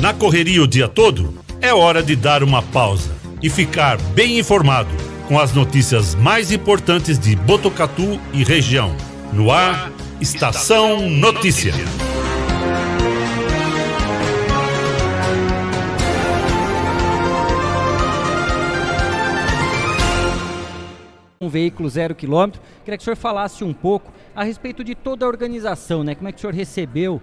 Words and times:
Na 0.00 0.14
correria 0.14 0.62
o 0.62 0.66
dia 0.66 0.88
todo, 0.88 1.34
é 1.60 1.74
hora 1.74 2.02
de 2.02 2.16
dar 2.16 2.42
uma 2.42 2.62
pausa 2.62 3.14
e 3.42 3.50
ficar 3.50 4.00
bem 4.14 4.38
informado 4.38 4.88
com 5.28 5.38
as 5.38 5.52
notícias 5.52 6.14
mais 6.14 6.50
importantes 6.50 7.18
de 7.18 7.36
Botucatu 7.36 8.18
e 8.32 8.42
região. 8.42 8.96
No 9.30 9.50
ar, 9.50 9.92
Estação 10.18 11.10
Notícia. 11.10 11.74
um 21.42 21.48
veículo 21.48 21.88
zero 21.88 22.14
quilômetro. 22.14 22.60
Queria 22.84 22.98
que 22.98 23.02
o 23.02 23.04
senhor 23.04 23.16
falasse 23.16 23.64
um 23.64 23.72
pouco 23.72 24.12
a 24.36 24.44
respeito 24.44 24.84
de 24.84 24.94
toda 24.94 25.24
a 25.24 25.28
organização, 25.28 26.04
né? 26.04 26.14
Como 26.14 26.28
é 26.28 26.32
que 26.32 26.38
o 26.38 26.40
senhor 26.40 26.52
recebeu 26.52 27.20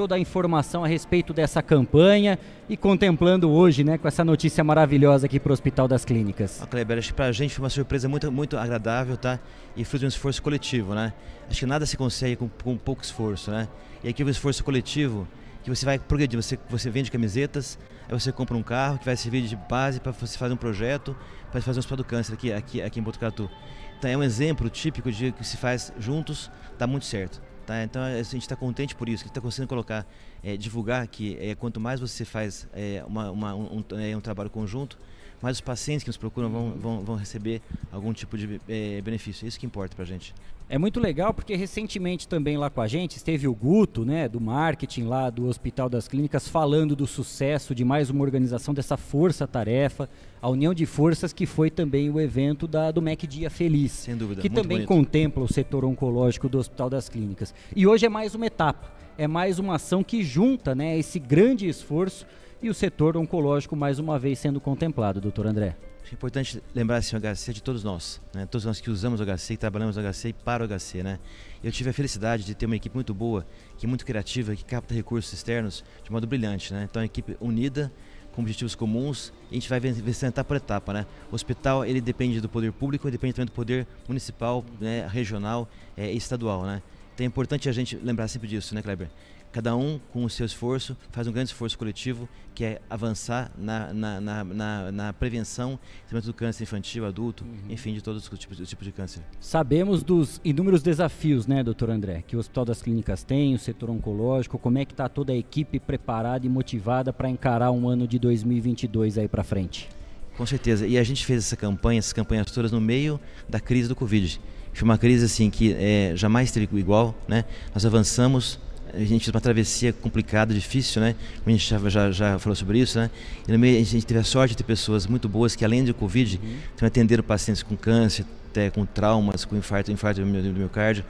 toda 0.00 0.14
a 0.14 0.18
informação 0.18 0.82
a 0.82 0.88
respeito 0.88 1.34
dessa 1.34 1.62
campanha 1.62 2.38
e 2.70 2.74
contemplando 2.74 3.50
hoje, 3.50 3.84
né, 3.84 3.98
com 3.98 4.08
essa 4.08 4.24
notícia 4.24 4.64
maravilhosa 4.64 5.26
aqui 5.26 5.38
para 5.38 5.50
o 5.50 5.52
Hospital 5.52 5.86
das 5.86 6.06
Clínicas. 6.06 6.62
Ah, 6.62 6.66
Kleber, 6.66 6.96
acho 6.96 7.08
que 7.08 7.14
para 7.14 7.26
a 7.26 7.32
gente 7.32 7.54
foi 7.54 7.62
uma 7.62 7.68
surpresa 7.68 8.08
muito, 8.08 8.32
muito 8.32 8.56
agradável, 8.56 9.18
tá? 9.18 9.38
E 9.76 9.84
fruto 9.84 9.98
de 9.98 10.04
um 10.06 10.08
esforço 10.08 10.40
coletivo, 10.42 10.94
né? 10.94 11.12
Acho 11.50 11.60
que 11.60 11.66
nada 11.66 11.84
se 11.84 11.98
consegue 11.98 12.34
com, 12.34 12.48
com 12.48 12.78
pouco 12.78 13.02
esforço, 13.02 13.50
né? 13.50 13.68
E 14.02 14.08
aqui 14.08 14.22
o 14.22 14.26
um 14.26 14.30
esforço 14.30 14.64
coletivo 14.64 15.28
que 15.62 15.68
você 15.68 15.84
vai 15.84 15.98
progredir, 15.98 16.42
você, 16.42 16.58
você 16.70 16.88
vende 16.88 17.10
camisetas, 17.10 17.78
aí 18.08 18.18
você 18.18 18.32
compra 18.32 18.56
um 18.56 18.62
carro 18.62 18.98
que 18.98 19.04
vai 19.04 19.18
servir 19.18 19.42
de 19.42 19.54
base 19.54 20.00
para 20.00 20.12
você 20.12 20.38
fazer 20.38 20.54
um 20.54 20.56
projeto, 20.56 21.14
para 21.52 21.60
fazer 21.60 21.78
um 21.78 21.80
hospital 21.80 21.98
do 21.98 22.04
câncer 22.04 22.32
aqui, 22.32 22.50
aqui, 22.50 22.80
aqui 22.80 23.00
em 23.00 23.02
Botucatu. 23.02 23.50
Então 23.98 24.10
é 24.10 24.16
um 24.16 24.22
exemplo 24.22 24.70
típico 24.70 25.12
de 25.12 25.30
que 25.30 25.46
se 25.46 25.58
faz 25.58 25.92
juntos, 25.98 26.50
dá 26.78 26.86
muito 26.86 27.04
certo. 27.04 27.49
Tá? 27.70 27.84
Então 27.84 28.02
a 28.02 28.20
gente 28.24 28.38
está 28.38 28.56
contente 28.56 28.96
por 28.96 29.08
isso, 29.08 29.22
que 29.22 29.30
está 29.30 29.40
conseguindo 29.40 29.68
colocar, 29.68 30.04
é, 30.42 30.56
divulgar 30.56 31.06
que 31.06 31.38
é, 31.40 31.54
quanto 31.54 31.78
mais 31.78 32.00
você 32.00 32.24
faz 32.24 32.68
é, 32.72 33.00
uma, 33.06 33.30
uma, 33.30 33.54
um, 33.54 33.84
é, 33.92 34.16
um, 34.16 34.20
trabalho 34.20 34.50
conjunto, 34.50 34.98
mais 35.42 35.56
os 35.56 35.60
pacientes 35.60 36.04
que 36.04 36.08
nos 36.08 36.16
procuram 36.16 36.50
vão, 36.50 36.70
vão, 36.72 37.00
vão 37.00 37.16
receber 37.16 37.62
algum 37.90 38.12
tipo 38.12 38.36
de 38.36 38.60
é, 38.68 39.00
benefício. 39.00 39.44
É 39.44 39.48
isso 39.48 39.58
que 39.58 39.66
importa 39.66 39.94
para 39.94 40.04
a 40.04 40.08
gente. 40.08 40.34
É 40.72 40.78
muito 40.78 41.00
legal 41.00 41.34
porque 41.34 41.56
recentemente 41.56 42.28
também 42.28 42.56
lá 42.56 42.70
com 42.70 42.80
a 42.80 42.86
gente 42.86 43.16
esteve 43.16 43.48
o 43.48 43.52
Guto, 43.52 44.04
né, 44.04 44.28
do 44.28 44.40
marketing 44.40 45.02
lá 45.02 45.28
do 45.28 45.48
Hospital 45.48 45.88
das 45.88 46.06
Clínicas, 46.06 46.46
falando 46.46 46.94
do 46.94 47.08
sucesso 47.08 47.74
de 47.74 47.84
mais 47.84 48.08
uma 48.08 48.22
organização 48.22 48.72
dessa 48.72 48.96
força-tarefa, 48.96 50.08
a 50.40 50.48
união 50.48 50.72
de 50.72 50.86
forças 50.86 51.32
que 51.32 51.44
foi 51.44 51.72
também 51.72 52.08
o 52.08 52.20
evento 52.20 52.68
da, 52.68 52.92
do 52.92 53.02
MEC 53.02 53.26
Dia 53.26 53.50
Feliz. 53.50 53.90
Sem 53.90 54.16
dúvida. 54.16 54.40
Que 54.40 54.48
também 54.48 54.78
bonito. 54.78 54.86
contempla 54.86 55.42
o 55.42 55.52
setor 55.52 55.84
oncológico 55.84 56.48
do 56.48 56.58
Hospital 56.58 56.88
das 56.88 57.08
Clínicas. 57.08 57.52
E 57.74 57.84
hoje 57.84 58.06
é 58.06 58.08
mais 58.08 58.36
uma 58.36 58.46
etapa, 58.46 58.92
é 59.18 59.26
mais 59.26 59.58
uma 59.58 59.74
ação 59.74 60.04
que 60.04 60.22
junta 60.22 60.72
né, 60.72 60.96
esse 60.96 61.18
grande 61.18 61.68
esforço 61.68 62.24
e 62.62 62.68
o 62.68 62.74
setor 62.74 63.16
oncológico 63.16 63.74
mais 63.74 63.98
uma 63.98 64.18
vez 64.18 64.38
sendo 64.38 64.60
contemplado, 64.60 65.20
doutor 65.20 65.46
André. 65.46 65.76
Acho 66.02 66.14
importante 66.14 66.62
lembrar 66.74 66.96
assim, 66.96 67.16
o 67.16 67.20
HC 67.20 67.52
de 67.52 67.62
todos 67.62 67.84
nós, 67.84 68.20
né? 68.34 68.46
todos 68.46 68.64
nós 68.64 68.80
que 68.80 68.90
usamos 68.90 69.20
o 69.20 69.24
HC, 69.24 69.54
que 69.54 69.56
trabalhamos 69.58 69.96
no 69.96 70.02
HC 70.02 70.28
e 70.28 70.32
para 70.32 70.64
o 70.64 70.68
HC. 70.68 71.02
Né? 71.02 71.18
Eu 71.62 71.70
tive 71.70 71.90
a 71.90 71.92
felicidade 71.92 72.44
de 72.44 72.54
ter 72.54 72.66
uma 72.66 72.76
equipe 72.76 72.94
muito 72.94 73.14
boa, 73.14 73.46
que 73.78 73.86
é 73.86 73.88
muito 73.88 74.04
criativa, 74.04 74.54
que 74.54 74.64
capta 74.64 74.94
recursos 74.94 75.32
externos 75.32 75.84
de 76.02 76.10
modo 76.10 76.26
brilhante. 76.26 76.72
Né? 76.72 76.86
Então, 76.90 77.00
é 77.00 77.04
uma 77.04 77.06
equipe 77.06 77.36
unida, 77.40 77.92
com 78.32 78.42
objetivos 78.42 78.74
comuns, 78.74 79.32
e 79.50 79.52
a 79.52 79.54
gente 79.54 79.68
vai 79.68 79.80
vencendo 79.80 80.30
etapa 80.30 80.48
por 80.48 80.56
etapa. 80.56 80.92
Né? 80.92 81.06
O 81.30 81.34
hospital 81.34 81.84
ele 81.84 82.00
depende 82.00 82.40
do 82.40 82.48
poder 82.48 82.72
público, 82.72 83.10
depende 83.10 83.34
também 83.34 83.46
do 83.46 83.52
poder 83.52 83.86
municipal, 84.06 84.64
né? 84.80 85.06
regional 85.10 85.68
é, 85.96 86.12
e 86.12 86.16
estadual. 86.16 86.64
Né? 86.64 86.82
Então 87.14 87.24
é 87.24 87.28
importante 87.28 87.68
a 87.68 87.72
gente 87.72 87.96
lembrar 87.96 88.28
sempre 88.28 88.48
disso, 88.48 88.74
né, 88.74 88.82
Kleber? 88.82 89.10
Cada 89.52 89.76
um 89.76 90.00
com 90.12 90.24
o 90.24 90.30
seu 90.30 90.46
esforço 90.46 90.96
faz 91.10 91.26
um 91.26 91.32
grande 91.32 91.50
esforço 91.50 91.76
coletivo 91.76 92.28
que 92.54 92.64
é 92.64 92.80
avançar 92.90 93.50
na, 93.56 93.92
na, 93.92 94.20
na, 94.20 94.44
na, 94.44 94.92
na 94.92 95.12
prevenção 95.12 95.78
do 96.10 96.34
câncer 96.34 96.64
infantil, 96.64 97.06
adulto, 97.06 97.44
uhum. 97.44 97.72
enfim, 97.72 97.94
de 97.94 98.02
todos 98.02 98.22
os 98.22 98.38
tipos, 98.38 98.68
tipos 98.68 98.84
de 98.84 98.92
câncer. 98.92 99.22
Sabemos 99.40 100.02
dos 100.02 100.40
inúmeros 100.44 100.82
desafios, 100.82 101.46
né, 101.46 101.62
doutor 101.62 101.90
André, 101.90 102.22
que 102.26 102.36
o 102.36 102.38
Hospital 102.38 102.64
das 102.64 102.82
Clínicas 102.82 103.22
tem, 103.22 103.54
o 103.54 103.58
setor 103.58 103.90
oncológico, 103.90 104.58
como 104.58 104.78
é 104.78 104.84
que 104.84 104.92
está 104.92 105.08
toda 105.08 105.32
a 105.32 105.36
equipe 105.36 105.78
preparada 105.78 106.44
e 106.44 106.48
motivada 106.48 107.12
para 107.12 107.30
encarar 107.30 107.70
um 107.70 107.88
ano 107.88 108.06
de 108.06 108.18
2022 108.18 109.16
aí 109.18 109.28
para 109.28 109.42
frente? 109.42 109.88
Com 110.36 110.46
certeza, 110.46 110.86
e 110.86 110.98
a 110.98 111.02
gente 111.02 111.24
fez 111.24 111.44
essa 111.44 111.56
campanha, 111.56 111.98
essas 111.98 112.12
campanhas 112.12 112.50
todas 112.50 112.72
no 112.72 112.80
meio 112.80 113.20
da 113.48 113.60
crise 113.60 113.88
do 113.88 113.96
Covid. 113.96 114.40
Foi 114.72 114.84
uma 114.84 114.98
crise 114.98 115.24
assim 115.24 115.50
que 115.50 115.74
é, 115.74 116.12
jamais 116.14 116.50
teve 116.50 116.68
igual, 116.78 117.14
né? 117.28 117.44
Nós 117.74 117.84
avançamos 117.84 118.58
a 118.94 118.98
gente 119.00 119.24
fez 119.24 119.28
uma 119.28 119.40
travessia 119.40 119.92
complicada, 119.92 120.52
difícil, 120.52 121.00
né? 121.00 121.14
A 121.44 121.50
gente 121.50 121.68
já, 121.68 121.78
já, 121.88 122.10
já 122.10 122.38
falou 122.38 122.56
sobre 122.56 122.78
isso, 122.78 122.98
né? 122.98 123.10
E 123.46 123.52
no 123.52 123.58
meio 123.58 123.80
a 123.80 123.84
gente 123.84 124.04
teve 124.04 124.20
a 124.20 124.24
sorte 124.24 124.50
de 124.50 124.58
ter 124.58 124.64
pessoas 124.64 125.06
muito 125.06 125.28
boas 125.28 125.56
que, 125.56 125.64
além 125.64 125.84
do 125.84 125.94
Covid, 125.94 126.40
uhum. 126.42 126.86
Atenderam 126.86 127.22
pacientes 127.22 127.62
com 127.62 127.76
câncer, 127.76 128.24
até 128.50 128.70
com 128.70 128.84
traumas, 128.84 129.44
com 129.44 129.56
infarto, 129.56 129.92
infarto 129.92 130.20
do 130.20 130.26
miocárdio. 130.26 131.04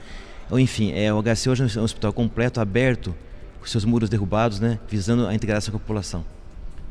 Ou, 0.49 0.59
enfim, 0.59 0.91
é, 0.93 1.13
o 1.13 1.21
HC 1.21 1.49
hoje 1.49 1.77
é 1.77 1.79
um 1.79 1.83
hospital 1.83 2.11
completo, 2.11 2.59
aberto, 2.59 3.15
com 3.59 3.65
seus 3.65 3.85
muros 3.85 4.09
derrubados, 4.09 4.59
né? 4.59 4.79
Visando 4.89 5.27
a 5.27 5.33
integração 5.33 5.71
com 5.71 5.77
a 5.77 5.79
população. 5.79 6.25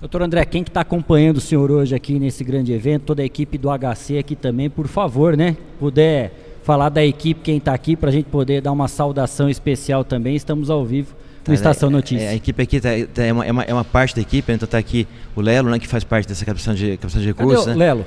Doutor 0.01 0.23
André, 0.23 0.45
quem 0.47 0.65
que 0.65 0.71
está 0.71 0.81
acompanhando 0.81 1.37
o 1.37 1.41
senhor 1.41 1.71
hoje 1.71 1.95
aqui 1.95 2.19
nesse 2.19 2.43
grande 2.43 2.73
evento, 2.73 3.03
toda 3.03 3.21
a 3.21 3.25
equipe 3.25 3.59
do 3.59 3.69
HC 3.69 4.19
aqui 4.19 4.35
também, 4.35 4.71
por 4.71 4.89
favor, 4.89 5.37
né? 5.37 5.57
Puder 5.79 6.50
falar 6.71 6.89
da 6.89 7.05
equipe, 7.05 7.41
quem 7.43 7.57
está 7.57 7.75
aqui, 7.75 7.97
para 7.97 8.11
a 8.11 8.13
gente 8.13 8.27
poder 8.27 8.63
dar 8.63 8.71
uma 8.71 8.87
saudação 8.87 9.51
especial 9.51 10.05
também. 10.05 10.37
Estamos 10.37 10.71
ao 10.71 10.85
vivo 10.85 11.17
no 11.41 11.47
tá, 11.47 11.53
Estação 11.53 11.89
é, 11.89 11.93
Notícias. 11.93 12.23
É, 12.23 12.29
a 12.29 12.35
equipe 12.37 12.63
aqui 12.63 12.81
tá, 12.81 12.91
tá, 13.13 13.25
é, 13.25 13.33
uma, 13.33 13.45
é, 13.45 13.51
uma, 13.51 13.63
é, 13.65 13.75
uma, 13.75 13.85
parte 13.85 14.15
da 14.15 14.23
equipe, 14.23 14.53
então 14.53 14.67
está 14.67 14.79
aqui 14.79 15.05
o 15.35 15.41
Lelo, 15.41 15.69
né, 15.69 15.81
que 15.81 15.89
faz 15.89 16.05
parte 16.05 16.29
dessa 16.29 16.45
captação 16.45 16.73
de, 16.73 16.93
captação 16.93 17.21
de 17.21 17.27
recursos. 17.27 17.65
Cadê 17.65 17.77
o 17.77 17.77
né? 17.77 17.87
Lelo? 17.87 18.07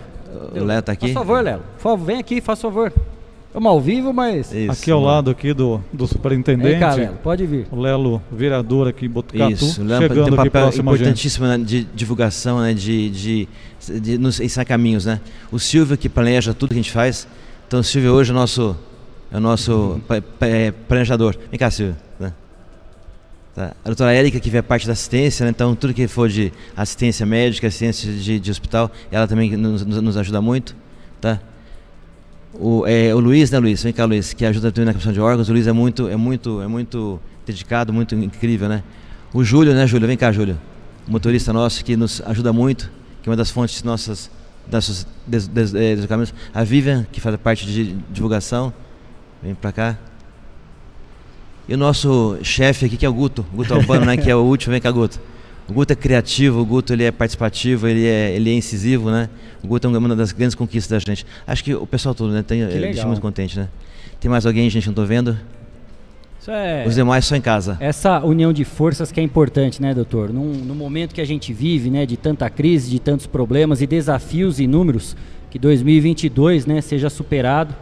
O 0.54 0.64
Lelo 0.64 0.80
está 0.80 0.94
aqui. 0.94 1.08
Por 1.08 1.14
favor, 1.14 1.44
Lelo. 1.44 1.62
Por 1.76 1.82
favor, 1.82 2.06
vem 2.06 2.20
aqui, 2.20 2.40
faz 2.40 2.62
favor. 2.62 2.94
Estamos 3.48 3.70
ao 3.70 3.82
vivo, 3.82 4.14
mas. 4.14 4.54
Isso, 4.54 4.72
aqui 4.72 4.90
ao 4.90 5.02
lado 5.02 5.30
aqui 5.30 5.54
do, 5.54 5.82
do 5.92 6.08
superintendente. 6.08 6.70
Vem 6.70 6.80
cá, 6.80 6.94
Lelo, 6.94 7.18
pode 7.22 7.46
vir. 7.46 7.68
O 7.70 7.82
Lelo, 7.82 8.22
vereador 8.32 8.88
aqui 8.88 9.08
em 9.08 9.10
Botucatu. 9.10 9.52
Isso, 9.52 9.82
o 9.82 9.84
Lelo 9.84 10.02
chegando 10.04 10.24
tem 10.24 10.34
um 10.34 10.38
papel 10.38 10.70
importantíssimo 10.70 11.48
né, 11.48 11.58
de 11.58 11.84
divulgação, 11.84 12.62
né, 12.62 12.74
de, 12.74 13.10
de, 13.10 13.48
de, 13.86 14.00
de 14.00 14.18
nos 14.18 14.40
ensinar 14.40 14.64
caminhos. 14.64 15.04
Né? 15.04 15.20
O 15.52 15.60
Silvio 15.60 15.98
que 15.98 16.08
planeja 16.08 16.54
tudo 16.54 16.70
que 16.70 16.76
a 16.76 16.82
gente 16.82 16.94
faz. 16.94 17.28
Então 17.74 17.80
o 17.80 17.84
Silvio 17.84 18.14
hoje 18.14 18.30
é 18.30 18.34
o 18.36 18.36
nosso 18.36 18.78
é 19.32 19.38
o 19.38 19.40
nosso 19.40 20.00
é, 20.42 20.70
planejador. 20.70 21.36
Vem 21.50 21.58
cá, 21.58 21.72
Silvio. 21.72 21.96
Né? 22.20 22.32
Tá. 23.56 23.76
A 23.84 23.88
doutora 23.88 24.14
Érica, 24.14 24.40
que 24.40 24.48
vê 24.48 24.60
a 24.60 24.64
parte 24.64 24.86
da 24.86 24.94
assistência, 24.94 25.44
né? 25.44 25.50
então 25.50 25.74
tudo 25.74 25.92
que 25.92 26.08
for 26.08 26.30
de 26.30 26.54
assistência 26.78 27.26
médica, 27.26 27.66
assistência 27.66 28.14
de, 28.14 28.40
de 28.40 28.52
hospital, 28.52 28.92
ela 29.12 29.28
também 29.28 29.58
nos, 29.58 29.84
nos, 29.84 30.18
ajuda 30.18 30.40
muito. 30.40 30.76
Tá? 31.20 31.40
O, 32.54 32.86
é, 32.86 33.12
o 33.16 33.20
Luiz, 33.20 33.50
né, 33.50 33.58
Luiz? 33.58 33.82
Vem 33.82 33.92
cá, 33.92 34.06
Luiz, 34.06 34.34
que 34.34 34.46
ajuda 34.46 34.72
também 34.72 34.86
na 34.86 34.94
questão 34.94 35.12
de 35.12 35.20
órgãos. 35.20 35.50
O 35.50 35.52
Luiz 35.52 35.66
é 35.66 35.74
muito, 35.74 36.08
é 36.08 36.16
muito, 36.16 36.62
é 36.62 36.68
muito 36.68 37.20
dedicado, 37.44 37.92
muito 37.92 38.14
incrível, 38.14 38.70
né? 38.70 38.84
O 39.34 39.44
Júlio, 39.44 39.74
né, 39.74 39.88
Júlio? 39.88 40.08
Vem 40.08 40.16
cá, 40.16 40.32
Júlio. 40.32 40.60
O 41.08 41.12
motorista 41.12 41.52
nosso 41.52 41.84
que 41.84 41.98
nos 41.98 42.22
ajuda 42.24 42.54
muito, 42.54 42.92
que 43.24 43.30
é 43.30 43.32
uma 43.32 43.36
das 43.36 43.50
fontes 43.50 43.82
nossas, 43.82 44.30
nossos 44.72 45.08
des, 45.28 45.48
des, 45.48 45.72
des, 45.72 46.34
A 46.54 46.64
Vivian, 46.64 47.06
que 47.12 47.20
faz 47.20 47.36
a 47.36 47.38
parte 47.38 47.66
de 47.66 47.94
divulgação. 48.12 48.74
Vem 49.42 49.54
pra 49.54 49.72
cá. 49.72 49.98
E 51.68 51.74
o 51.74 51.78
nosso 51.78 52.38
chefe 52.44 52.86
aqui, 52.86 52.98
que 52.98 53.06
é 53.06 53.10
o 53.10 53.14
Guto, 53.14 53.46
Guto 53.54 53.74
Albano, 53.76 54.06
né, 54.06 54.18
que 54.18 54.30
é 54.30 54.36
o 54.36 54.40
último, 54.40 54.72
vem 54.72 54.82
cá, 54.82 54.92
Guto. 54.92 55.20
O 55.68 55.74
Guto 55.74 55.94
é 55.94 55.96
criativo, 55.96 56.60
o 56.60 56.66
Guto 56.66 56.92
ele 56.92 57.04
é 57.04 57.12
participativo, 57.12 57.88
ele 57.88 58.06
é, 58.06 58.36
ele 58.36 58.50
é 58.50 58.54
incisivo, 58.54 59.10
né? 59.10 59.30
O 59.64 59.68
Guto 59.68 59.88
é 59.88 59.98
uma 59.98 60.16
das 60.16 60.34
grandes 60.34 60.56
conquistas 60.56 60.90
da 60.90 61.00
gente. 61.00 61.26
Acho 61.48 61.64
que 61.64 61.74
o 61.74 61.88
pessoal 61.88 62.14
todo, 62.14 62.34
né, 62.34 62.44
tem, 62.44 62.66
deixa 62.68 63.08
muito 63.08 63.22
contente, 63.22 63.58
né? 63.58 63.70
Tem 64.20 64.30
mais 64.30 64.46
alguém, 64.46 64.70
gente, 64.70 64.88
não 64.88 64.94
tô 64.94 65.06
vendo? 65.06 65.38
É, 66.48 66.86
Os 66.88 66.96
demais 66.96 67.26
só 67.26 67.36
em 67.36 67.42
casa. 67.42 67.78
Essa 67.80 68.20
união 68.24 68.52
de 68.52 68.66
forças 68.66 69.12
que 69.12 69.20
é 69.20 69.24
importante, 69.24 69.82
né, 69.82 69.94
doutor? 69.94 70.32
Num, 70.32 70.54
no 70.54 70.76
momento 70.76 71.14
que 71.14 71.22
a 71.22 71.26
gente 71.26 71.54
vive, 71.54 71.90
né, 71.90 72.06
de 72.06 72.18
tanta 72.18 72.50
crise, 72.50 72.90
de 72.90 73.00
tantos 73.00 73.28
problemas 73.28 73.82
e 73.82 73.88
desafios 73.88 74.60
inúmeros, 74.60 75.16
que 75.50 75.60
2022, 75.60 76.66
né, 76.66 76.82
seja 76.82 77.10
superado 77.10 77.76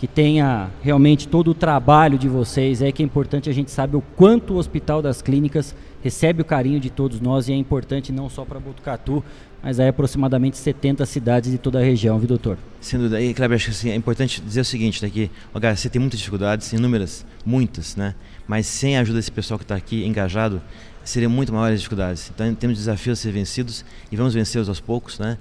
que 0.00 0.06
tenha 0.06 0.70
realmente 0.82 1.28
todo 1.28 1.50
o 1.50 1.54
trabalho 1.54 2.16
de 2.16 2.26
vocês. 2.26 2.80
É 2.80 2.90
que 2.90 3.02
é 3.02 3.04
importante 3.04 3.50
a 3.50 3.52
gente 3.52 3.70
saber 3.70 3.98
o 3.98 4.00
quanto 4.00 4.54
o 4.54 4.56
Hospital 4.56 5.02
das 5.02 5.20
Clínicas 5.20 5.76
recebe 6.02 6.42
o 6.42 6.44
carinho 6.44 6.80
de 6.80 6.90
todos 6.90 7.20
nós 7.20 7.48
e 7.48 7.52
é 7.52 7.56
importante 7.56 8.12
não 8.12 8.28
só 8.28 8.44
para 8.44 8.58
Botucatu, 8.58 9.22
mas 9.62 9.78
aí 9.78 9.88
aproximadamente 9.88 10.56
70 10.56 11.04
cidades 11.04 11.50
de 11.50 11.58
toda 11.58 11.78
a 11.78 11.82
região, 11.82 12.18
viu, 12.18 12.28
doutor? 12.28 12.58
Sem 12.80 12.98
dúvida. 12.98 13.20
E, 13.20 13.30
acho 13.30 13.64
que 13.66 13.70
assim, 13.70 13.90
é 13.90 13.94
importante 13.94 14.40
dizer 14.40 14.62
o 14.62 14.64
seguinte, 14.64 15.04
né, 15.04 15.30
o 15.54 15.60
HC 15.60 15.90
tem 15.90 16.00
muitas 16.00 16.18
dificuldades, 16.18 16.72
inúmeras, 16.72 17.26
muitas, 17.44 17.94
né? 17.96 18.14
Mas 18.48 18.66
sem 18.66 18.96
a 18.96 19.00
ajuda 19.00 19.18
desse 19.18 19.30
pessoal 19.30 19.58
que 19.58 19.64
está 19.64 19.76
aqui 19.76 20.04
engajado, 20.04 20.62
seriam 21.04 21.30
muito 21.30 21.52
maiores 21.52 21.74
as 21.74 21.80
dificuldades. 21.80 22.30
Então 22.34 22.54
temos 22.54 22.78
desafios 22.78 23.18
a 23.18 23.22
ser 23.22 23.32
vencidos 23.32 23.84
e 24.10 24.16
vamos 24.16 24.32
vencê-los 24.32 24.68
aos 24.68 24.80
poucos, 24.80 25.18
né? 25.18 25.36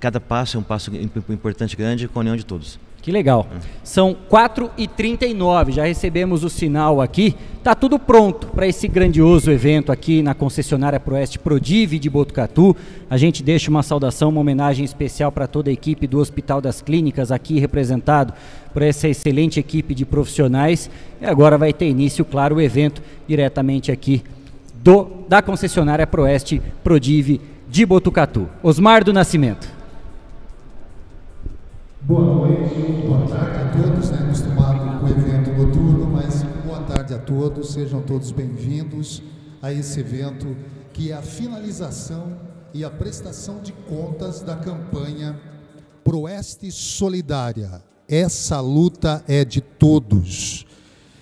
Cada 0.00 0.18
passo 0.18 0.56
é 0.56 0.60
um 0.60 0.62
passo 0.62 0.90
importante, 1.28 1.76
grande, 1.76 2.08
com 2.08 2.18
a 2.18 2.22
união 2.22 2.36
de 2.36 2.44
todos. 2.44 2.78
Que 3.02 3.10
legal. 3.10 3.46
São 3.82 4.14
4h39, 4.30 5.70
já 5.70 5.84
recebemos 5.86 6.44
o 6.44 6.50
sinal 6.50 7.00
aqui. 7.00 7.34
Tá 7.62 7.74
tudo 7.74 7.98
pronto 7.98 8.48
para 8.48 8.66
esse 8.66 8.86
grandioso 8.86 9.50
evento 9.50 9.90
aqui 9.90 10.22
na 10.22 10.34
concessionária 10.34 11.00
Proeste 11.00 11.38
Prodive 11.38 11.98
de 11.98 12.10
Botucatu. 12.10 12.76
A 13.08 13.16
gente 13.16 13.42
deixa 13.42 13.70
uma 13.70 13.82
saudação, 13.82 14.28
uma 14.28 14.42
homenagem 14.42 14.84
especial 14.84 15.32
para 15.32 15.46
toda 15.46 15.70
a 15.70 15.72
equipe 15.72 16.06
do 16.06 16.18
Hospital 16.18 16.60
das 16.60 16.82
Clínicas, 16.82 17.32
aqui 17.32 17.58
representado 17.58 18.34
por 18.72 18.82
essa 18.82 19.08
excelente 19.08 19.58
equipe 19.58 19.94
de 19.94 20.04
profissionais. 20.04 20.90
E 21.22 21.24
agora 21.24 21.56
vai 21.56 21.72
ter 21.72 21.88
início, 21.88 22.24
claro, 22.24 22.56
o 22.56 22.60
evento 22.60 23.02
diretamente 23.26 23.90
aqui 23.90 24.22
do, 24.74 25.24
da 25.26 25.40
concessionária 25.40 26.06
Proeste 26.06 26.60
Prodive 26.84 27.40
de 27.68 27.86
Botucatu. 27.86 28.46
Osmar 28.62 29.04
do 29.04 29.12
Nascimento. 29.12 29.79
Boa 32.02 32.24
noite, 32.24 33.06
boa 33.06 33.26
tarde 33.28 33.58
a 33.58 33.82
todos, 33.82 34.10
né? 34.10 34.18
Acostumado 34.22 35.00
com 35.00 35.06
o 35.06 35.08
evento 35.10 35.50
noturno, 35.52 36.06
mas 36.06 36.42
boa 36.64 36.80
tarde 36.80 37.12
a 37.12 37.18
todos, 37.18 37.72
sejam 37.72 38.00
todos 38.00 38.32
bem-vindos 38.32 39.22
a 39.60 39.70
esse 39.70 40.00
evento 40.00 40.56
que 40.94 41.12
é 41.12 41.14
a 41.14 41.20
finalização 41.20 42.38
e 42.72 42.82
a 42.84 42.90
prestação 42.90 43.60
de 43.60 43.72
contas 43.72 44.40
da 44.40 44.56
campanha 44.56 45.38
Proeste 46.02 46.72
Solidária. 46.72 47.82
Essa 48.08 48.60
luta 48.60 49.22
é 49.28 49.44
de 49.44 49.60
todos, 49.60 50.66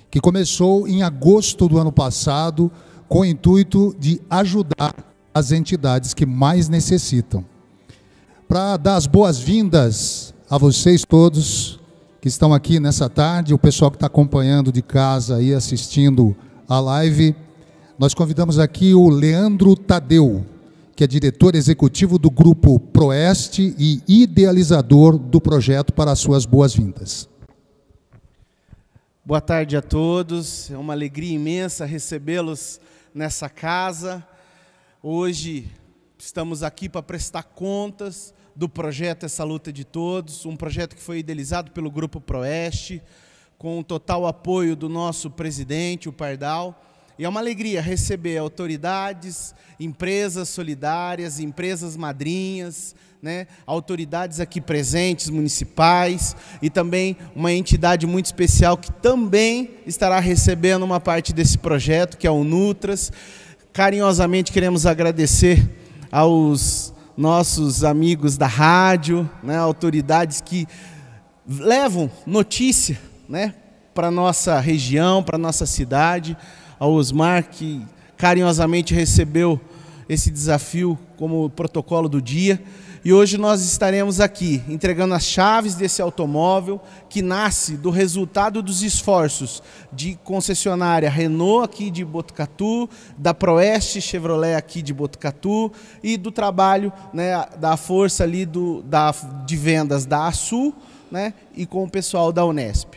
que 0.08 0.20
começou 0.20 0.86
em 0.86 1.02
agosto 1.02 1.68
do 1.68 1.76
ano 1.76 1.90
passado 1.90 2.70
com 3.08 3.20
o 3.20 3.24
intuito 3.24 3.96
de 3.98 4.20
ajudar 4.30 4.94
as 5.34 5.50
entidades 5.50 6.14
que 6.14 6.24
mais 6.24 6.68
necessitam. 6.68 7.44
Para 8.46 8.76
dar 8.76 8.94
as 8.94 9.06
boas-vindas 9.06 10.34
a 10.50 10.56
vocês 10.56 11.04
todos 11.04 11.78
que 12.22 12.28
estão 12.28 12.54
aqui 12.54 12.80
nessa 12.80 13.08
tarde, 13.08 13.52
o 13.52 13.58
pessoal 13.58 13.90
que 13.90 13.98
está 13.98 14.06
acompanhando 14.06 14.72
de 14.72 14.80
casa 14.80 15.42
e 15.42 15.52
assistindo 15.52 16.34
a 16.66 16.80
live. 16.80 17.36
Nós 17.98 18.14
convidamos 18.14 18.58
aqui 18.58 18.94
o 18.94 19.10
Leandro 19.10 19.76
Tadeu, 19.76 20.46
que 20.96 21.04
é 21.04 21.06
diretor 21.06 21.54
executivo 21.54 22.18
do 22.18 22.30
Grupo 22.30 22.80
Proeste 22.80 23.74
e 23.78 24.02
idealizador 24.08 25.18
do 25.18 25.38
projeto 25.38 25.92
para 25.92 26.12
as 26.12 26.18
suas 26.18 26.46
boas-vindas. 26.46 27.28
Boa 29.22 29.42
tarde 29.42 29.76
a 29.76 29.82
todos, 29.82 30.70
é 30.70 30.78
uma 30.78 30.94
alegria 30.94 31.34
imensa 31.34 31.84
recebê-los 31.84 32.80
nessa 33.14 33.50
casa. 33.50 34.26
Hoje 35.02 35.70
estamos 36.18 36.62
aqui 36.62 36.88
para 36.88 37.02
prestar 37.02 37.42
contas 37.42 38.32
do 38.58 38.68
projeto 38.68 39.24
Essa 39.24 39.44
Luta 39.44 39.72
de 39.72 39.84
Todos, 39.84 40.44
um 40.44 40.56
projeto 40.56 40.96
que 40.96 41.00
foi 41.00 41.20
idealizado 41.20 41.70
pelo 41.70 41.92
Grupo 41.92 42.20
Proeste, 42.20 43.00
com 43.56 43.78
o 43.78 43.84
total 43.84 44.26
apoio 44.26 44.74
do 44.74 44.88
nosso 44.88 45.30
presidente, 45.30 46.08
o 46.08 46.12
Pardal. 46.12 46.84
E 47.16 47.24
é 47.24 47.28
uma 47.28 47.38
alegria 47.38 47.80
receber 47.80 48.36
autoridades, 48.36 49.54
empresas 49.78 50.48
solidárias, 50.48 51.38
empresas 51.38 51.96
madrinhas, 51.96 52.96
né, 53.22 53.46
autoridades 53.64 54.40
aqui 54.40 54.60
presentes, 54.60 55.30
municipais, 55.30 56.34
e 56.60 56.68
também 56.68 57.16
uma 57.36 57.52
entidade 57.52 58.08
muito 58.08 58.26
especial 58.26 58.76
que 58.76 58.90
também 58.90 59.70
estará 59.86 60.18
recebendo 60.18 60.82
uma 60.82 60.98
parte 60.98 61.32
desse 61.32 61.58
projeto, 61.58 62.18
que 62.18 62.26
é 62.26 62.30
o 62.30 62.42
Nutras. 62.42 63.12
Carinhosamente 63.72 64.50
queremos 64.50 64.84
agradecer 64.84 65.64
aos 66.10 66.92
nossos 67.18 67.82
amigos 67.82 68.36
da 68.36 68.46
rádio, 68.46 69.28
né, 69.42 69.58
autoridades 69.58 70.40
que 70.40 70.68
levam 71.48 72.08
notícia 72.24 72.96
né, 73.28 73.56
para 73.92 74.08
nossa 74.08 74.60
região, 74.60 75.20
para 75.20 75.36
nossa 75.36 75.66
cidade. 75.66 76.36
Ao 76.78 76.92
Osmar, 76.92 77.48
que 77.50 77.84
carinhosamente 78.16 78.94
recebeu 78.94 79.60
esse 80.08 80.30
desafio 80.30 80.96
como 81.16 81.50
protocolo 81.50 82.08
do 82.08 82.22
dia. 82.22 82.62
E 83.08 83.12
hoje 83.14 83.38
nós 83.38 83.64
estaremos 83.64 84.20
aqui 84.20 84.62
entregando 84.68 85.14
as 85.14 85.24
chaves 85.24 85.74
desse 85.74 86.02
automóvel 86.02 86.78
que 87.08 87.22
nasce 87.22 87.74
do 87.74 87.88
resultado 87.88 88.62
dos 88.62 88.82
esforços 88.82 89.62
de 89.90 90.18
concessionária 90.22 91.08
Renault 91.08 91.64
aqui 91.64 91.90
de 91.90 92.04
Botucatu, 92.04 92.86
da 93.16 93.32
Proeste 93.32 94.02
Chevrolet 94.02 94.54
aqui 94.56 94.82
de 94.82 94.92
Botucatu 94.92 95.72
e 96.02 96.18
do 96.18 96.30
trabalho 96.30 96.92
né, 97.10 97.46
da 97.58 97.78
força 97.78 98.24
ali 98.24 98.44
do, 98.44 98.82
da, 98.82 99.14
de 99.46 99.56
vendas 99.56 100.04
da 100.04 100.26
Açul 100.26 100.74
né, 101.10 101.32
e 101.56 101.64
com 101.64 101.84
o 101.84 101.90
pessoal 101.90 102.30
da 102.30 102.44
Unesp. 102.44 102.96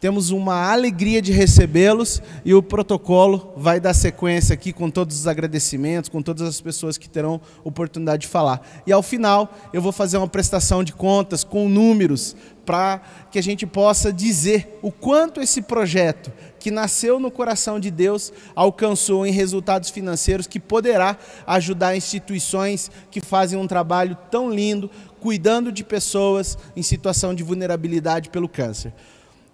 Temos 0.00 0.30
uma 0.30 0.72
alegria 0.72 1.20
de 1.20 1.30
recebê-los 1.30 2.22
e 2.42 2.54
o 2.54 2.62
protocolo 2.62 3.52
vai 3.54 3.78
dar 3.78 3.92
sequência 3.92 4.54
aqui 4.54 4.72
com 4.72 4.90
todos 4.90 5.14
os 5.20 5.26
agradecimentos, 5.26 6.08
com 6.08 6.22
todas 6.22 6.48
as 6.48 6.58
pessoas 6.58 6.96
que 6.96 7.06
terão 7.06 7.38
oportunidade 7.62 8.22
de 8.22 8.28
falar. 8.28 8.66
E 8.86 8.92
ao 8.92 9.02
final, 9.02 9.54
eu 9.74 9.82
vou 9.82 9.92
fazer 9.92 10.16
uma 10.16 10.26
prestação 10.26 10.82
de 10.82 10.94
contas 10.94 11.44
com 11.44 11.68
números 11.68 12.34
para 12.64 13.02
que 13.30 13.38
a 13.38 13.42
gente 13.42 13.66
possa 13.66 14.10
dizer 14.10 14.78
o 14.80 14.90
quanto 14.90 15.38
esse 15.38 15.60
projeto, 15.60 16.32
que 16.58 16.70
nasceu 16.70 17.20
no 17.20 17.30
coração 17.30 17.78
de 17.78 17.90
Deus, 17.90 18.32
alcançou 18.54 19.26
em 19.26 19.32
resultados 19.32 19.90
financeiros 19.90 20.46
que 20.46 20.60
poderá 20.60 21.18
ajudar 21.46 21.94
instituições 21.94 22.90
que 23.10 23.20
fazem 23.20 23.58
um 23.58 23.66
trabalho 23.66 24.16
tão 24.30 24.48
lindo, 24.50 24.90
cuidando 25.20 25.70
de 25.70 25.84
pessoas 25.84 26.56
em 26.74 26.82
situação 26.82 27.34
de 27.34 27.42
vulnerabilidade 27.42 28.30
pelo 28.30 28.48
câncer. 28.48 28.94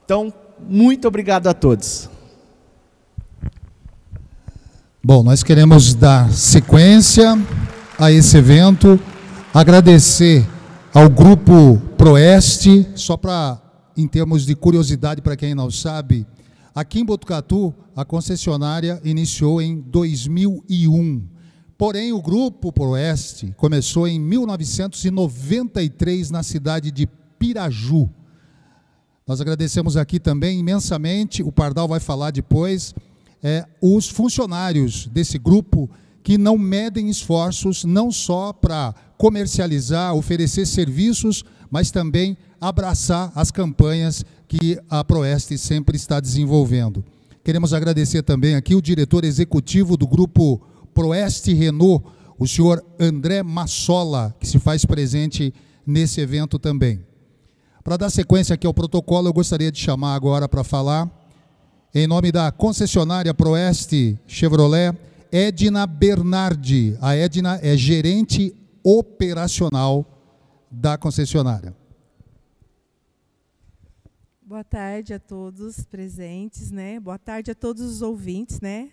Então, 0.06 0.32
muito 0.68 1.06
obrigado 1.08 1.48
a 1.48 1.52
todos. 1.52 2.08
Bom, 5.02 5.24
nós 5.24 5.42
queremos 5.42 5.94
dar 5.94 6.32
sequência 6.32 7.36
a 7.98 8.12
esse 8.12 8.36
evento, 8.36 9.00
agradecer 9.52 10.46
ao 10.94 11.10
grupo 11.10 11.82
Proeste, 11.98 12.86
só 12.94 13.16
para 13.16 13.60
em 13.96 14.06
termos 14.06 14.46
de 14.46 14.54
curiosidade 14.54 15.20
para 15.20 15.36
quem 15.36 15.56
não 15.56 15.72
sabe, 15.72 16.24
aqui 16.72 17.00
em 17.00 17.04
Botucatu 17.04 17.74
a 17.96 18.04
concessionária 18.04 19.00
iniciou 19.02 19.60
em 19.60 19.80
2001. 19.80 21.26
Porém, 21.76 22.12
o 22.12 22.22
grupo 22.22 22.70
Proeste 22.70 23.52
começou 23.56 24.06
em 24.06 24.20
1993 24.20 26.30
na 26.30 26.44
cidade 26.44 26.92
de 26.92 27.08
Piraju. 27.40 28.08
Nós 29.28 29.40
agradecemos 29.40 29.96
aqui 29.96 30.20
também 30.20 30.60
imensamente, 30.60 31.42
o 31.42 31.50
Pardal 31.50 31.88
vai 31.88 31.98
falar 31.98 32.30
depois, 32.30 32.94
é, 33.42 33.66
os 33.82 34.08
funcionários 34.08 35.08
desse 35.08 35.36
grupo 35.36 35.90
que 36.22 36.38
não 36.38 36.56
medem 36.56 37.10
esforços 37.10 37.82
não 37.82 38.12
só 38.12 38.52
para 38.52 38.94
comercializar, 39.18 40.14
oferecer 40.14 40.64
serviços, 40.64 41.44
mas 41.68 41.90
também 41.90 42.36
abraçar 42.60 43.32
as 43.34 43.50
campanhas 43.50 44.24
que 44.46 44.78
a 44.88 45.02
Proeste 45.02 45.58
sempre 45.58 45.96
está 45.96 46.20
desenvolvendo. 46.20 47.04
Queremos 47.42 47.74
agradecer 47.74 48.22
também 48.22 48.54
aqui 48.54 48.76
o 48.76 48.82
diretor 48.82 49.24
executivo 49.24 49.96
do 49.96 50.06
grupo 50.06 50.62
Proeste 50.94 51.52
Renault, 51.52 52.06
o 52.38 52.46
senhor 52.46 52.80
André 52.96 53.42
Massola, 53.42 54.32
que 54.38 54.46
se 54.46 54.60
faz 54.60 54.84
presente 54.84 55.52
nesse 55.84 56.20
evento 56.20 56.60
também. 56.60 57.00
Para 57.86 57.96
dar 57.98 58.10
sequência 58.10 58.52
aqui 58.52 58.66
ao 58.66 58.74
protocolo, 58.74 59.28
eu 59.28 59.32
gostaria 59.32 59.70
de 59.70 59.78
chamar 59.78 60.16
agora 60.16 60.48
para 60.48 60.64
falar, 60.64 61.08
em 61.94 62.04
nome 62.04 62.32
da 62.32 62.50
concessionária 62.50 63.32
Proeste 63.32 64.18
Chevrolet, 64.26 64.92
Edna 65.30 65.86
Bernardi. 65.86 66.98
A 67.00 67.14
Edna 67.14 67.60
é 67.62 67.76
gerente 67.76 68.52
operacional 68.82 70.04
da 70.68 70.98
concessionária. 70.98 71.76
Boa 74.42 74.64
tarde 74.64 75.14
a 75.14 75.20
todos 75.20 75.84
presentes, 75.84 76.72
né? 76.72 76.98
Boa 76.98 77.20
tarde 77.20 77.52
a 77.52 77.54
todos 77.54 77.82
os 77.82 78.02
ouvintes, 78.02 78.60
né? 78.60 78.90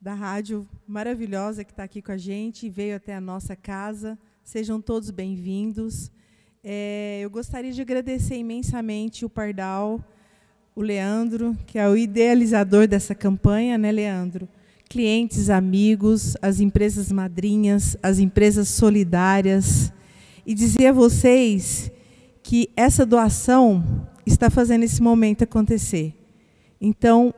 Da 0.00 0.14
rádio 0.14 0.64
maravilhosa 0.86 1.64
que 1.64 1.72
está 1.72 1.82
aqui 1.82 2.00
com 2.00 2.12
a 2.12 2.16
gente, 2.16 2.70
veio 2.70 2.94
até 2.94 3.16
a 3.16 3.20
nossa 3.20 3.56
casa. 3.56 4.16
Sejam 4.44 4.80
todos 4.80 5.10
bem-vindos. 5.10 6.12
É, 6.68 7.20
eu 7.22 7.30
gostaria 7.30 7.70
de 7.70 7.80
agradecer 7.80 8.34
imensamente 8.34 9.24
o 9.24 9.30
Pardal, 9.30 10.04
o 10.74 10.82
Leandro, 10.82 11.56
que 11.64 11.78
é 11.78 11.88
o 11.88 11.96
idealizador 11.96 12.88
dessa 12.88 13.14
campanha, 13.14 13.78
né, 13.78 13.92
Leandro? 13.92 14.48
Clientes, 14.88 15.48
amigos, 15.48 16.36
as 16.42 16.58
empresas 16.58 17.12
madrinhas, 17.12 17.96
as 18.02 18.18
empresas 18.18 18.66
solidárias. 18.66 19.92
E 20.44 20.54
dizer 20.54 20.88
a 20.88 20.92
vocês 20.92 21.88
que 22.42 22.68
essa 22.76 23.06
doação 23.06 24.08
está 24.26 24.50
fazendo 24.50 24.82
esse 24.82 25.00
momento 25.00 25.44
acontecer. 25.44 26.16
Então, 26.80 27.32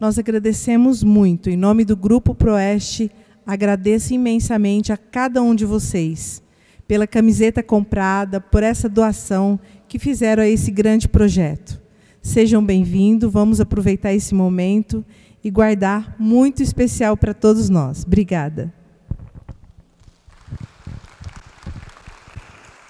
nós 0.00 0.18
agradecemos 0.18 1.04
muito. 1.04 1.50
Em 1.50 1.56
nome 1.56 1.84
do 1.84 1.94
Grupo 1.94 2.34
Proeste, 2.34 3.10
agradeço 3.44 4.14
imensamente 4.14 4.90
a 4.90 4.96
cada 4.96 5.42
um 5.42 5.54
de 5.54 5.66
vocês 5.66 6.42
pela 6.90 7.06
camiseta 7.06 7.62
comprada, 7.62 8.40
por 8.40 8.64
essa 8.64 8.88
doação 8.88 9.60
que 9.86 9.96
fizeram 9.96 10.42
esse 10.42 10.72
grande 10.72 11.06
projeto. 11.06 11.80
Sejam 12.20 12.66
bem-vindos, 12.66 13.32
vamos 13.32 13.60
aproveitar 13.60 14.12
esse 14.12 14.34
momento 14.34 15.04
e 15.44 15.52
guardar 15.52 16.16
muito 16.18 16.64
especial 16.64 17.16
para 17.16 17.32
todos 17.32 17.68
nós. 17.68 18.02
Obrigada. 18.04 18.74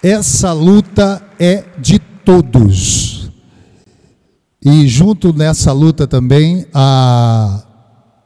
Essa 0.03 0.51
luta 0.55 1.23
é 1.39 1.65
de 1.79 1.99
todos. 1.99 3.31
E 4.65 4.89
junto 4.89 5.31
nessa 5.31 5.73
luta 5.75 6.07
também 6.07 6.65
a 6.73 7.67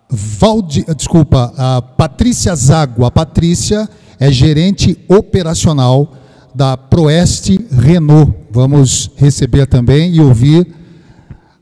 Valdi, 0.09 0.85
desculpa, 0.97 1.52
a 1.57 1.83
Patrícia 1.83 2.54
Zago. 2.54 3.04
A 3.04 3.11
Patrícia 3.11 3.88
é 4.18 4.30
gerente 4.30 4.99
operacional 5.09 6.14
da 6.54 6.76
Proeste 6.76 7.59
Renault. 7.71 8.33
Vamos 8.50 9.11
receber 9.16 9.66
também 9.66 10.14
e 10.14 10.21
ouvir 10.21 10.66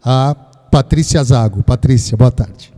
a 0.02 0.35
Patrícia 0.35 1.23
Zago. 1.23 1.62
Patrícia, 1.62 2.16
boa 2.16 2.30
tarde. 2.30 2.73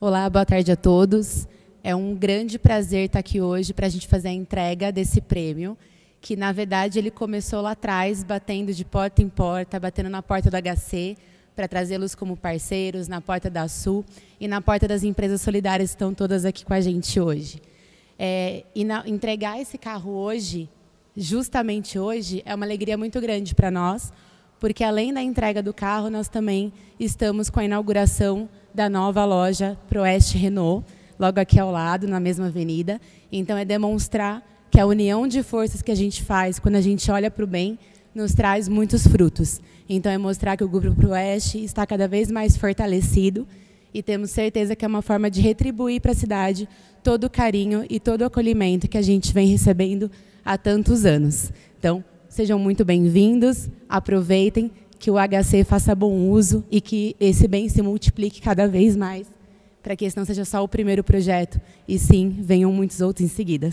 Olá, 0.00 0.28
boa 0.28 0.44
tarde 0.44 0.70
a 0.70 0.76
todos. 0.76 1.46
É 1.82 1.94
um 1.94 2.14
grande 2.14 2.58
prazer 2.58 3.06
estar 3.06 3.20
aqui 3.20 3.40
hoje 3.40 3.72
para 3.72 3.86
a 3.86 3.88
gente 3.88 4.06
fazer 4.06 4.28
a 4.28 4.32
entrega 4.32 4.92
desse 4.92 5.20
prêmio, 5.20 5.76
que 6.20 6.36
na 6.36 6.52
verdade 6.52 6.98
ele 6.98 7.10
começou 7.10 7.62
lá 7.62 7.70
atrás, 7.70 8.22
batendo 8.22 8.74
de 8.74 8.84
porta 8.84 9.22
em 9.22 9.28
porta, 9.28 9.80
batendo 9.80 10.10
na 10.10 10.22
porta 10.22 10.50
do 10.50 10.56
HC, 10.56 11.16
para 11.56 11.66
trazê-los 11.66 12.14
como 12.14 12.36
parceiros, 12.36 13.08
na 13.08 13.20
porta 13.20 13.48
da 13.48 13.66
Sul 13.66 14.04
e 14.40 14.46
na 14.46 14.60
porta 14.60 14.86
das 14.86 15.02
empresas 15.02 15.40
solidárias 15.40 15.90
que 15.90 15.96
estão 15.96 16.12
todas 16.12 16.44
aqui 16.44 16.64
com 16.64 16.74
a 16.74 16.80
gente 16.80 17.18
hoje. 17.18 17.60
É, 18.18 18.64
e 18.74 18.84
na, 18.84 19.04
entregar 19.06 19.60
esse 19.60 19.78
carro 19.78 20.10
hoje, 20.10 20.68
justamente 21.16 21.98
hoje, 21.98 22.42
é 22.44 22.54
uma 22.54 22.66
alegria 22.66 22.98
muito 22.98 23.20
grande 23.20 23.54
para 23.54 23.70
nós, 23.70 24.12
porque 24.58 24.82
além 24.82 25.12
da 25.12 25.22
entrega 25.22 25.62
do 25.62 25.72
carro, 25.72 26.10
nós 26.10 26.28
também 26.28 26.72
estamos 26.98 27.48
com 27.48 27.60
a 27.60 27.64
inauguração 27.64 28.48
da 28.74 28.88
nova 28.88 29.24
loja 29.24 29.78
Proeste 29.88 30.36
Renault, 30.36 30.84
logo 31.18 31.38
aqui 31.38 31.60
ao 31.60 31.70
lado, 31.70 32.08
na 32.08 32.18
mesma 32.18 32.46
avenida. 32.46 33.00
Então, 33.30 33.56
é 33.56 33.64
demonstrar 33.64 34.42
que 34.70 34.80
a 34.80 34.86
união 34.86 35.28
de 35.28 35.42
forças 35.42 35.80
que 35.80 35.92
a 35.92 35.94
gente 35.94 36.22
faz 36.22 36.58
quando 36.58 36.74
a 36.74 36.80
gente 36.80 37.10
olha 37.10 37.30
para 37.30 37.44
o 37.44 37.46
bem 37.46 37.78
nos 38.14 38.34
traz 38.34 38.68
muitos 38.68 39.06
frutos. 39.06 39.60
Então, 39.88 40.10
é 40.10 40.18
mostrar 40.18 40.56
que 40.56 40.64
o 40.64 40.68
Grupo 40.68 41.08
Oeste 41.08 41.62
está 41.62 41.86
cada 41.86 42.08
vez 42.08 42.30
mais 42.30 42.56
fortalecido 42.56 43.46
e 43.92 44.02
temos 44.02 44.30
certeza 44.30 44.76
que 44.76 44.84
é 44.84 44.88
uma 44.88 45.02
forma 45.02 45.30
de 45.30 45.40
retribuir 45.40 46.00
para 46.00 46.12
a 46.12 46.14
cidade 46.14 46.68
todo 47.02 47.24
o 47.24 47.30
carinho 47.30 47.84
e 47.88 47.98
todo 47.98 48.22
o 48.22 48.24
acolhimento 48.26 48.88
que 48.88 48.98
a 48.98 49.02
gente 49.02 49.32
vem 49.32 49.48
recebendo 49.48 50.10
há 50.44 50.56
tantos 50.58 51.04
anos. 51.04 51.52
Então, 51.78 52.04
sejam 52.28 52.58
muito 52.58 52.84
bem-vindos, 52.84 53.68
aproveitem, 53.88 54.70
que 54.98 55.10
o 55.10 55.14
HC 55.14 55.62
faça 55.64 55.94
bom 55.94 56.28
uso 56.28 56.64
e 56.70 56.80
que 56.80 57.14
esse 57.20 57.46
bem 57.46 57.68
se 57.68 57.80
multiplique 57.80 58.40
cada 58.40 58.66
vez 58.66 58.96
mais 58.96 59.28
para 59.82 59.96
que 59.96 60.04
esse 60.04 60.16
não 60.16 60.24
seja 60.24 60.44
só 60.44 60.62
o 60.62 60.68
primeiro 60.68 61.02
projeto, 61.02 61.58
e 61.86 61.98
sim, 61.98 62.36
venham 62.40 62.70
muitos 62.70 63.00
outros 63.00 63.24
em 63.24 63.28
seguida. 63.28 63.70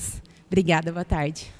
Obrigada, 0.47 0.91
boa 0.91 1.03
tarde. 1.03 1.51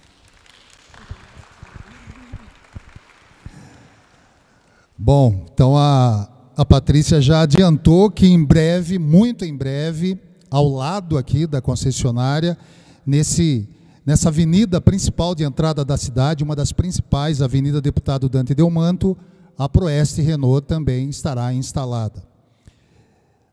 Bom, 4.97 5.45
então 5.53 5.75
a, 5.75 6.29
a 6.57 6.63
Patrícia 6.63 7.21
já 7.21 7.41
adiantou 7.41 8.09
que 8.09 8.25
em 8.25 8.41
breve, 8.41 8.97
muito 8.97 9.43
em 9.43 9.55
breve, 9.55 10.17
ao 10.49 10.69
lado 10.69 11.17
aqui 11.17 11.45
da 11.45 11.61
concessionária, 11.61 12.57
nesse, 13.05 13.67
nessa 14.05 14.29
avenida 14.29 14.79
principal 14.79 15.35
de 15.35 15.43
entrada 15.43 15.83
da 15.83 15.97
cidade, 15.97 16.45
uma 16.45 16.55
das 16.55 16.71
principais, 16.71 17.41
Avenida 17.41 17.81
Deputado 17.81 18.29
Dante 18.29 18.55
Delmanto, 18.55 19.17
a 19.57 19.67
Proeste 19.67 20.21
Renault 20.21 20.65
também 20.65 21.09
estará 21.09 21.53
instalada. 21.53 22.23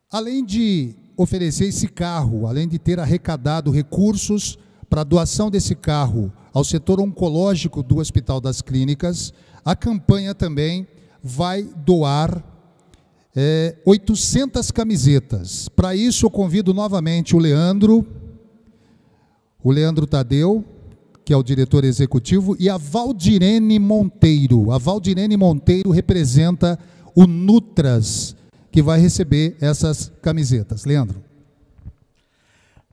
Além 0.09 0.45
de 0.45 0.95
oferecer 1.17 1.65
esse 1.65 1.89
carro, 1.89 2.47
além 2.47 2.67
de 2.67 2.79
ter 2.79 2.99
arrecadado 2.99 3.69
recursos 3.69 4.57
para 4.89 5.01
a 5.01 5.05
doação 5.05 5.51
desse 5.51 5.75
carro 5.75 6.31
ao 6.53 6.63
setor 6.63 7.01
oncológico 7.01 7.83
do 7.83 7.97
Hospital 7.97 8.39
das 8.39 8.61
Clínicas, 8.61 9.33
a 9.65 9.75
campanha 9.75 10.33
também 10.33 10.87
vai 11.21 11.63
doar 11.63 12.52
é, 13.35 13.75
800 13.85 14.71
camisetas. 14.71 15.67
Para 15.69 15.95
isso, 15.95 16.25
eu 16.25 16.29
convido 16.29 16.73
novamente 16.73 17.35
o 17.35 17.39
Leandro, 17.39 18.05
o 19.63 19.71
Leandro 19.71 20.05
Tadeu, 20.05 20.63
que 21.25 21.33
é 21.33 21.37
o 21.37 21.43
diretor 21.43 21.83
executivo, 21.83 22.55
e 22.59 22.69
a 22.69 22.77
Valdirene 22.77 23.79
Monteiro. 23.79 24.71
A 24.71 24.77
Valdirene 24.77 25.37
Monteiro 25.37 25.89
representa 25.89 26.77
o 27.15 27.25
Nutras, 27.25 28.35
que 28.71 28.81
vai 28.81 28.99
receber 28.99 29.55
essas 29.61 30.11
camisetas. 30.21 30.85
Leandro. 30.85 31.23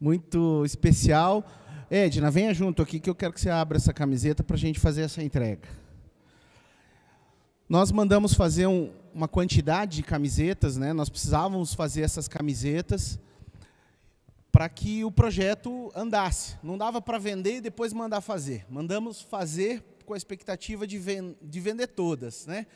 Muito 0.01 0.65
especial. 0.65 1.45
Edna, 1.91 2.31
venha 2.31 2.55
junto 2.55 2.81
aqui 2.81 3.01
que 3.01 3.11
eu 3.11 3.15
quero 3.15 3.33
que 3.33 3.41
você 3.41 3.51
abra 3.51 3.77
essa 3.77 3.93
camiseta 3.93 4.45
para 4.45 4.55
a 4.55 4.59
gente 4.59 4.79
fazer 4.79 5.03
essa 5.03 5.23
entrega. 5.23 5.69
Nós 7.69 7.91
mandamos 7.93 8.33
fazer 8.33 8.67
um, 8.67 8.91
uma 9.12 9.29
quantidade 9.29 9.97
de 9.97 10.02
camisetas, 10.02 10.76
né? 10.76 10.93
nós 10.93 11.09
precisávamos 11.09 11.75
fazer 11.75 12.02
essas 12.02 12.29
camisetas 12.29 13.19
para 14.52 14.69
que 14.69 15.05
o 15.05 15.11
projeto 15.11 15.90
andasse. 15.95 16.57
Não 16.62 16.76
dava 16.76 17.00
para 17.00 17.19
vender 17.19 17.57
e 17.57 17.61
depois 17.61 17.93
mandar 17.93 18.21
fazer. 18.21 18.67
Mandamos 18.69 19.21
fazer 19.21 19.83
com 20.05 20.14
a 20.14 20.17
expectativa 20.17 20.87
de, 20.87 20.99
ven 20.99 21.37
de 21.40 21.61
vender 21.61 21.88
todas. 21.88 22.47
Né? 22.47 22.67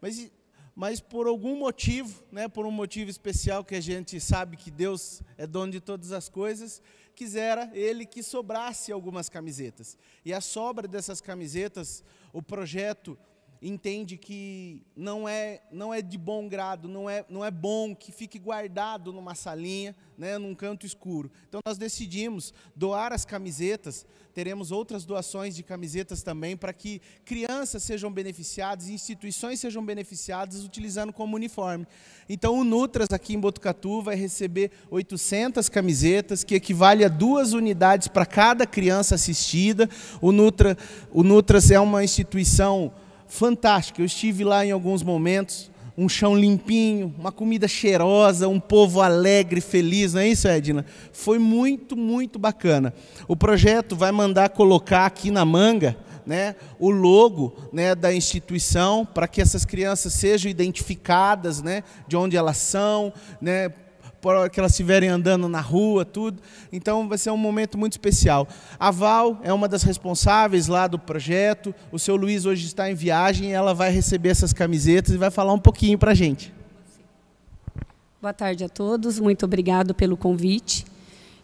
Mas 0.00 0.30
mas 0.74 1.00
por 1.00 1.26
algum 1.26 1.56
motivo, 1.56 2.24
né, 2.32 2.48
por 2.48 2.64
um 2.64 2.70
motivo 2.70 3.10
especial 3.10 3.62
que 3.62 3.74
a 3.74 3.80
gente 3.80 4.18
sabe 4.18 4.56
que 4.56 4.70
Deus 4.70 5.20
é 5.36 5.46
dono 5.46 5.70
de 5.70 5.80
todas 5.80 6.12
as 6.12 6.30
coisas, 6.30 6.80
quisera 7.14 7.70
ele 7.74 8.06
que 8.06 8.22
sobrasse 8.22 8.90
algumas 8.90 9.28
camisetas. 9.28 9.98
E 10.24 10.32
a 10.32 10.40
sobra 10.40 10.88
dessas 10.88 11.20
camisetas, 11.20 12.02
o 12.32 12.42
projeto 12.42 13.18
entende 13.62 14.16
que 14.16 14.82
não 14.96 15.28
é, 15.28 15.60
não 15.70 15.94
é 15.94 16.02
de 16.02 16.18
bom 16.18 16.48
grado, 16.48 16.88
não 16.88 17.08
é, 17.08 17.24
não 17.28 17.44
é 17.44 17.50
bom 17.50 17.94
que 17.94 18.10
fique 18.10 18.36
guardado 18.36 19.12
numa 19.12 19.36
salinha, 19.36 19.94
né, 20.18 20.36
num 20.36 20.52
canto 20.52 20.84
escuro. 20.84 21.30
Então 21.48 21.60
nós 21.64 21.78
decidimos 21.78 22.52
doar 22.74 23.12
as 23.12 23.24
camisetas, 23.24 24.04
teremos 24.34 24.72
outras 24.72 25.04
doações 25.04 25.54
de 25.54 25.62
camisetas 25.62 26.22
também, 26.22 26.56
para 26.56 26.72
que 26.72 27.00
crianças 27.24 27.84
sejam 27.84 28.10
beneficiadas, 28.10 28.88
instituições 28.88 29.60
sejam 29.60 29.84
beneficiadas 29.84 30.64
utilizando 30.64 31.12
como 31.12 31.36
uniforme. 31.36 31.86
Então 32.28 32.58
o 32.58 32.64
Nutras 32.64 33.08
aqui 33.12 33.34
em 33.34 33.40
Botucatu 33.40 34.02
vai 34.02 34.16
receber 34.16 34.72
800 34.90 35.68
camisetas, 35.68 36.42
que 36.42 36.56
equivale 36.56 37.04
a 37.04 37.08
duas 37.08 37.52
unidades 37.52 38.08
para 38.08 38.26
cada 38.26 38.66
criança 38.66 39.14
assistida. 39.14 39.88
O, 40.20 40.32
Nutra, 40.32 40.76
o 41.12 41.22
Nutras 41.22 41.70
é 41.70 41.78
uma 41.78 42.02
instituição 42.02 42.92
fantástica. 43.32 44.02
Eu 44.02 44.04
estive 44.04 44.44
lá 44.44 44.64
em 44.64 44.72
alguns 44.72 45.02
momentos, 45.02 45.70
um 45.96 46.06
chão 46.06 46.36
limpinho, 46.36 47.14
uma 47.18 47.32
comida 47.32 47.66
cheirosa, 47.66 48.46
um 48.46 48.60
povo 48.60 49.00
alegre, 49.00 49.62
feliz, 49.62 50.12
não 50.12 50.20
é 50.20 50.28
isso, 50.28 50.46
Edna? 50.46 50.84
Foi 51.12 51.38
muito, 51.38 51.96
muito 51.96 52.38
bacana. 52.38 52.92
O 53.26 53.34
projeto 53.34 53.96
vai 53.96 54.12
mandar 54.12 54.50
colocar 54.50 55.06
aqui 55.06 55.30
na 55.30 55.46
manga 55.46 55.96
né, 56.26 56.54
o 56.78 56.90
logo 56.90 57.56
né, 57.72 57.94
da 57.94 58.12
instituição 58.14 59.04
para 59.04 59.26
que 59.26 59.40
essas 59.40 59.64
crianças 59.64 60.12
sejam 60.12 60.50
identificadas, 60.50 61.62
né, 61.62 61.82
de 62.06 62.16
onde 62.16 62.36
elas 62.36 62.58
são, 62.58 63.14
né, 63.40 63.72
por 64.22 64.36
hora 64.36 64.48
que 64.48 64.60
elas 64.60 64.70
estiverem 64.70 65.08
andando 65.08 65.48
na 65.48 65.60
rua, 65.60 66.04
tudo. 66.04 66.40
Então 66.72 67.08
vai 67.08 67.18
ser 67.18 67.30
um 67.32 67.36
momento 67.36 67.76
muito 67.76 67.94
especial. 67.94 68.46
A 68.78 68.92
Val 68.92 69.40
é 69.42 69.52
uma 69.52 69.66
das 69.66 69.82
responsáveis 69.82 70.68
lá 70.68 70.86
do 70.86 70.96
projeto. 70.96 71.74
O 71.90 71.98
seu 71.98 72.14
Luiz 72.14 72.46
hoje 72.46 72.64
está 72.64 72.88
em 72.88 72.94
viagem 72.94 73.52
ela 73.52 73.74
vai 73.74 73.90
receber 73.90 74.28
essas 74.28 74.52
camisetas 74.52 75.12
e 75.12 75.18
vai 75.18 75.30
falar 75.30 75.52
um 75.52 75.58
pouquinho 75.58 75.98
para 75.98 76.12
a 76.12 76.14
gente. 76.14 76.54
Boa 78.20 78.32
tarde 78.32 78.62
a 78.62 78.68
todos, 78.68 79.18
muito 79.18 79.44
obrigado 79.44 79.92
pelo 79.92 80.16
convite. 80.16 80.84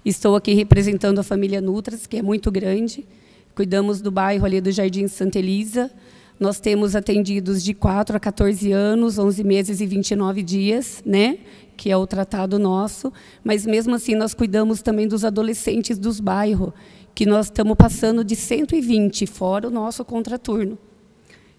Estou 0.04 0.36
aqui 0.36 0.54
representando 0.54 1.18
a 1.18 1.24
família 1.24 1.60
Nutras, 1.60 2.06
que 2.06 2.18
é 2.18 2.22
muito 2.22 2.48
grande. 2.48 3.04
Cuidamos 3.56 4.00
do 4.00 4.12
bairro 4.12 4.46
ali 4.46 4.60
do 4.60 4.70
Jardim 4.70 5.08
Santa 5.08 5.40
Elisa. 5.40 5.90
Nós 6.38 6.60
temos 6.60 6.94
atendidos 6.94 7.62
de 7.64 7.74
4 7.74 8.16
a 8.16 8.20
14 8.20 8.70
anos, 8.70 9.18
11 9.18 9.42
meses 9.42 9.80
e 9.80 9.86
29 9.86 10.42
dias, 10.42 11.02
né? 11.04 11.38
que 11.78 11.90
é 11.90 11.96
o 11.96 12.06
tratado 12.08 12.58
nosso, 12.58 13.12
mas 13.44 13.64
mesmo 13.64 13.94
assim 13.94 14.16
nós 14.16 14.34
cuidamos 14.34 14.82
também 14.82 15.06
dos 15.06 15.24
adolescentes 15.24 15.96
dos 15.96 16.18
bairros, 16.18 16.72
que 17.14 17.24
nós 17.24 17.46
estamos 17.46 17.76
passando 17.76 18.24
de 18.24 18.34
120, 18.34 19.26
fora 19.26 19.68
o 19.68 19.70
nosso 19.70 20.04
contraturno. 20.04 20.76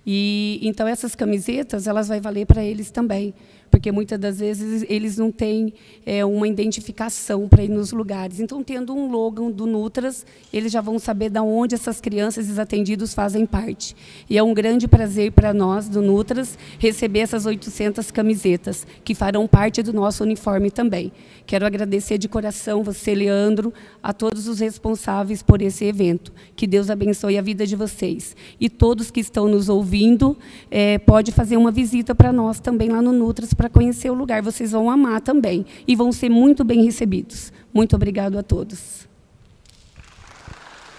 E 0.05 0.59
então 0.61 0.87
essas 0.87 1.15
camisetas, 1.15 1.87
elas 1.87 2.09
vai 2.09 2.19
valer 2.19 2.45
para 2.45 2.63
eles 2.63 2.91
também, 2.91 3.33
porque 3.79 3.93
muitas 3.93 4.19
das 4.19 4.39
vezes 4.39 4.85
eles 4.89 5.17
não 5.17 5.31
têm 5.31 5.73
é, 6.05 6.25
uma 6.25 6.45
identificação 6.45 7.47
para 7.47 7.63
ir 7.63 7.69
nos 7.69 7.93
lugares. 7.93 8.41
Então, 8.41 8.61
tendo 8.61 8.93
um 8.93 9.09
logo 9.09 9.49
do 9.53 9.65
Nutras, 9.65 10.25
eles 10.51 10.69
já 10.69 10.81
vão 10.81 10.99
saber 10.99 11.29
de 11.29 11.39
onde 11.39 11.75
essas 11.75 12.01
crianças 12.01 12.47
desatendidos 12.47 13.13
fazem 13.13 13.45
parte. 13.45 13.95
E 14.29 14.37
é 14.37 14.43
um 14.43 14.53
grande 14.53 14.85
prazer 14.85 15.31
para 15.31 15.53
nós, 15.53 15.87
do 15.87 16.01
Nutras, 16.01 16.57
receber 16.77 17.19
essas 17.19 17.45
800 17.45 18.11
camisetas, 18.11 18.85
que 19.01 19.15
farão 19.15 19.47
parte 19.47 19.81
do 19.81 19.93
nosso 19.93 20.23
uniforme 20.23 20.69
também. 20.69 21.09
Quero 21.45 21.65
agradecer 21.65 22.17
de 22.17 22.27
coração 22.27 22.83
você, 22.83 23.15
Leandro, 23.15 23.73
a 24.03 24.11
todos 24.11 24.49
os 24.49 24.59
responsáveis 24.59 25.41
por 25.41 25.61
esse 25.61 25.85
evento. 25.85 26.33
Que 26.53 26.67
Deus 26.67 26.89
abençoe 26.89 27.37
a 27.37 27.41
vida 27.41 27.65
de 27.65 27.77
vocês. 27.77 28.35
E 28.59 28.69
todos 28.69 29.09
que 29.09 29.21
estão 29.21 29.47
nos 29.47 29.69
ouvindo, 29.69 30.37
é, 30.69 30.97
pode 30.97 31.31
fazer 31.31 31.55
uma 31.55 31.71
visita 31.71 32.13
para 32.13 32.33
nós 32.33 32.59
também 32.59 32.89
lá 32.89 33.01
no 33.01 33.13
Nutras 33.13 33.53
para 33.53 33.68
conhecer 33.69 34.09
o 34.09 34.13
lugar. 34.13 34.41
Vocês 34.41 34.71
vão 34.71 34.89
amar 34.89 35.21
também 35.21 35.65
e 35.87 35.95
vão 35.95 36.11
ser 36.11 36.29
muito 36.29 36.63
bem 36.63 36.83
recebidos. 36.83 37.53
Muito 37.73 37.95
obrigado 37.95 38.37
a 38.37 38.43
todos. 38.43 39.07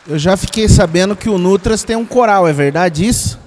Eu 0.07 0.19
já 0.19 0.37
fiquei 0.37 0.69
sabendo 0.69 1.15
que 1.15 1.29
o 1.29 1.39
Nutras 1.39 1.85
tem 1.85 1.95
um 1.95 2.07
coral, 2.07 2.49
é 2.49 2.53
verdade 2.53 3.07
isso? 3.07 3.39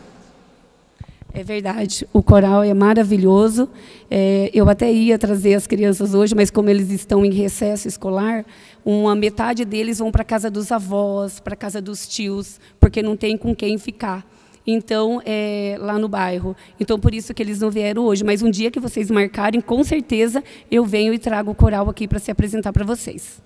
É 1.34 1.44
verdade, 1.44 2.08
o 2.14 2.22
coral 2.22 2.64
é 2.64 2.76
maravilhoso. 2.76 3.68
É, 4.10 4.52
eu 4.54 4.70
até 4.70 4.92
ia 4.94 5.18
trazer 5.18 5.56
as 5.56 5.66
crianças 5.66 6.14
hoje, 6.14 6.36
mas 6.36 6.52
como 6.52 6.70
eles 6.70 6.92
estão 6.92 7.26
em 7.26 7.34
recesso 7.34 7.88
escolar, 7.88 8.46
uma 8.86 9.16
metade 9.16 9.66
deles 9.66 9.98
vão 9.98 10.12
para 10.12 10.22
a 10.22 10.26
casa 10.26 10.52
dos 10.52 10.72
avós, 10.72 11.40
para 11.40 11.56
casa 11.56 11.82
dos 11.82 12.08
tios, 12.08 12.60
porque 12.80 13.02
não 13.02 13.18
tem 13.18 13.36
com 13.36 13.56
quem 13.56 13.80
ficar. 13.80 14.24
Então, 14.66 15.22
é, 15.26 15.78
lá 15.80 16.00
no 16.00 16.08
bairro. 16.08 16.56
Então, 16.80 17.00
por 17.00 17.14
isso 17.14 17.34
que 17.34 17.44
eles 17.44 17.60
não 17.60 17.70
vieram 17.70 18.04
hoje. 18.04 18.24
Mas 18.24 18.42
um 18.42 18.50
dia 18.50 18.72
que 18.72 18.80
vocês 18.80 19.12
marcarem, 19.12 19.60
com 19.60 19.84
certeza 19.84 20.44
eu 20.72 20.86
venho 20.86 21.14
e 21.14 21.20
trago 21.20 21.52
o 21.52 21.56
coral 21.56 21.90
aqui 21.90 22.08
para 22.08 22.20
se 22.20 22.32
apresentar 22.32 22.72
para 22.72 22.86
vocês. 22.86 23.42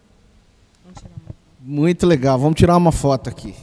Muito 1.59 2.05
legal. 2.05 2.37
Vamos 2.39 2.57
tirar 2.57 2.77
uma 2.77 2.91
foto 2.91 3.29
aqui. 3.29 3.53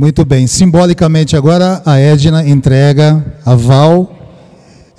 Muito 0.00 0.24
bem. 0.24 0.46
Simbolicamente 0.46 1.36
agora 1.36 1.82
a 1.84 1.98
Edna 1.98 2.48
entrega 2.48 3.22
a 3.44 3.54
Val 3.54 4.19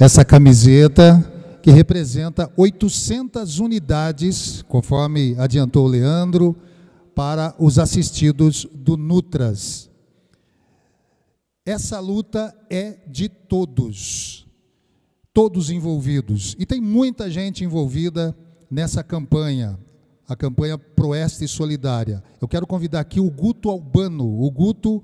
essa 0.04 0.26
camiseta 0.26 1.24
que 1.62 1.70
representa 1.70 2.52
800 2.58 3.60
unidades, 3.60 4.64
conforme 4.64 5.36
adiantou 5.38 5.86
o 5.86 5.88
Leandro, 5.88 6.58
para 7.14 7.54
os 7.60 7.78
assistidos 7.78 8.66
do 8.74 8.98
Nutras. 8.98 9.92
Essa 11.64 12.00
luta 12.00 12.52
é 12.68 12.98
de 13.08 13.30
todos, 13.30 14.48
todos 15.32 15.70
envolvidos. 15.70 16.56
E 16.58 16.66
tem 16.66 16.82
muita 16.82 17.30
gente 17.30 17.64
envolvida 17.64 18.36
nessa 18.72 19.04
campanha 19.04 19.78
a 20.28 20.36
campanha 20.36 20.78
Proeste 20.78 21.48
Solidária. 21.48 22.24
Eu 22.42 22.48
quero 22.48 22.66
convidar 22.66 23.02
aqui 23.02 23.20
o 23.20 23.30
Guto 23.30 23.70
Albano. 23.70 24.42
O 24.42 24.50
Guto, 24.50 25.04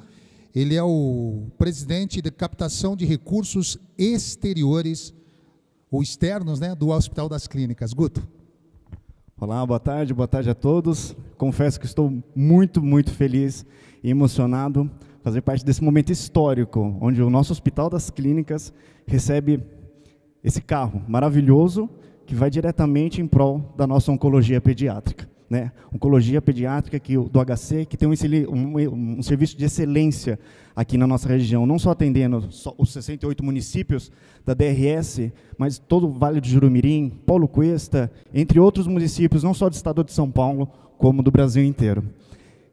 ele 0.53 0.75
é 0.75 0.83
o 0.83 1.47
presidente 1.57 2.21
de 2.21 2.31
captação 2.31 2.95
de 2.95 3.05
recursos 3.05 3.77
exteriores 3.97 5.13
ou 5.91 6.01
externos, 6.01 6.59
né, 6.59 6.75
do 6.75 6.89
Hospital 6.89 7.29
das 7.29 7.47
Clínicas. 7.47 7.93
Guto. 7.93 8.27
Olá, 9.39 9.65
boa 9.65 9.79
tarde, 9.79 10.13
boa 10.13 10.27
tarde 10.27 10.49
a 10.49 10.55
todos. 10.55 11.15
Confesso 11.37 11.79
que 11.79 11.85
estou 11.85 12.11
muito, 12.35 12.81
muito 12.81 13.11
feliz 13.11 13.65
e 14.03 14.09
emocionado 14.09 14.89
fazer 15.23 15.41
parte 15.41 15.63
desse 15.63 15.83
momento 15.83 16.11
histórico, 16.11 16.97
onde 17.01 17.21
o 17.21 17.29
nosso 17.29 17.51
Hospital 17.51 17.89
das 17.89 18.09
Clínicas 18.09 18.73
recebe 19.05 19.61
esse 20.43 20.61
carro 20.61 21.03
maravilhoso 21.07 21.89
que 22.25 22.33
vai 22.33 22.49
diretamente 22.49 23.21
em 23.21 23.27
prol 23.27 23.73
da 23.77 23.85
nossa 23.85 24.11
oncologia 24.11 24.61
pediátrica. 24.61 25.29
Né? 25.49 25.71
Oncologia 25.93 26.41
pediátrica 26.41 26.99
que, 26.99 27.15
do 27.15 27.45
HC, 27.45 27.85
que 27.85 27.95
tem 27.95 28.07
um, 28.07 28.13
um, 28.49 29.17
um, 29.19 29.23
serviço 29.23 29.57
de 29.57 29.63
excelência 29.63 30.37
aqui 30.75 30.97
na 30.97 31.07
nossa 31.07 31.29
região, 31.29 31.65
não 31.65 31.79
só 31.79 31.91
atendendo 31.91 32.51
só 32.51 32.75
os 32.77 32.91
68 32.91 33.43
municípios 33.43 34.11
da 34.45 34.53
DRS, 34.53 35.31
mas 35.57 35.79
todo 35.79 36.07
o 36.07 36.11
Vale 36.11 36.41
do 36.41 36.47
Jurumirim, 36.47 37.09
Paulo 37.25 37.47
Cuesta, 37.47 38.11
entre 38.33 38.59
outros 38.59 38.87
municípios, 38.87 39.41
não 39.41 39.53
só 39.53 39.69
do 39.69 39.73
estado 39.73 40.03
de 40.03 40.11
São 40.11 40.29
Paulo, 40.29 40.69
como 40.97 41.23
do 41.23 41.31
Brasil 41.31 41.63
inteiro. 41.63 42.03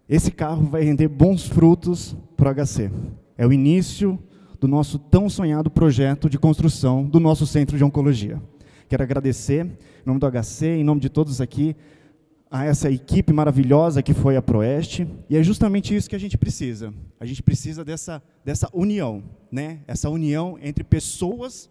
Esse 0.08 0.30
carro 0.30 0.64
vai 0.64 0.82
render 0.82 1.08
bons 1.08 1.46
frutos 1.46 2.16
para 2.36 2.50
o 2.50 2.54
HC. 2.54 2.90
É 3.38 3.46
o 3.46 3.52
início 3.52 4.18
do 4.60 4.68
nosso 4.68 4.98
tão 4.98 5.28
sonhado 5.28 5.70
projeto 5.70 6.28
de 6.28 6.38
construção 6.38 7.04
do 7.04 7.20
nosso 7.20 7.46
centro 7.46 7.76
de 7.76 7.84
oncologia. 7.84 8.40
Quero 8.88 9.02
agradecer, 9.02 9.64
em 9.64 10.06
nome 10.06 10.20
do 10.20 10.30
HC, 10.30 10.66
em 10.66 10.84
nome 10.84 11.00
de 11.00 11.08
todos 11.08 11.40
aqui, 11.40 11.74
a 12.54 12.64
essa 12.64 12.88
equipe 12.88 13.32
maravilhosa 13.32 14.00
que 14.00 14.14
foi 14.14 14.36
a 14.36 14.42
Proeste, 14.42 15.08
e 15.28 15.36
é 15.36 15.42
justamente 15.42 15.92
isso 15.92 16.08
que 16.08 16.14
a 16.14 16.20
gente 16.20 16.38
precisa. 16.38 16.94
A 17.18 17.26
gente 17.26 17.42
precisa 17.42 17.84
dessa, 17.84 18.22
dessa 18.44 18.70
união, 18.72 19.24
né? 19.50 19.80
essa 19.88 20.08
união 20.08 20.56
entre 20.62 20.84
pessoas 20.84 21.68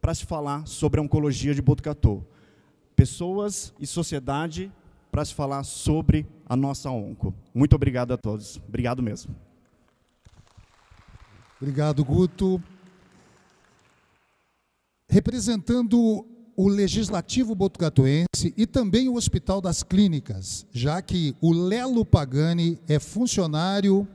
para 0.00 0.14
se 0.14 0.24
falar 0.24 0.64
sobre 0.64 1.00
a 1.00 1.02
oncologia 1.02 1.52
de 1.52 1.60
Botucatu. 1.60 2.24
Pessoas 2.94 3.74
e 3.80 3.86
sociedade 3.86 4.70
para 5.10 5.24
se 5.24 5.34
falar 5.34 5.64
sobre 5.64 6.24
a 6.46 6.54
nossa 6.54 6.88
onco. 6.88 7.34
Muito 7.52 7.74
obrigado 7.74 8.12
a 8.12 8.16
todos. 8.16 8.62
Obrigado 8.68 9.02
mesmo. 9.02 9.34
Obrigado, 11.60 12.04
Guto. 12.04 12.62
Representando 15.08 16.24
o 16.56 16.68
Legislativo 16.68 17.54
Botucatuense 17.54 18.52
e 18.56 18.66
também 18.66 19.08
o 19.08 19.14
Hospital 19.14 19.60
das 19.60 19.82
Clínicas, 19.82 20.66
já 20.70 21.00
que 21.00 21.34
o 21.40 21.52
Lelo 21.52 22.04
Pagani 22.04 22.78
é 22.88 22.98
funcionário 22.98 24.06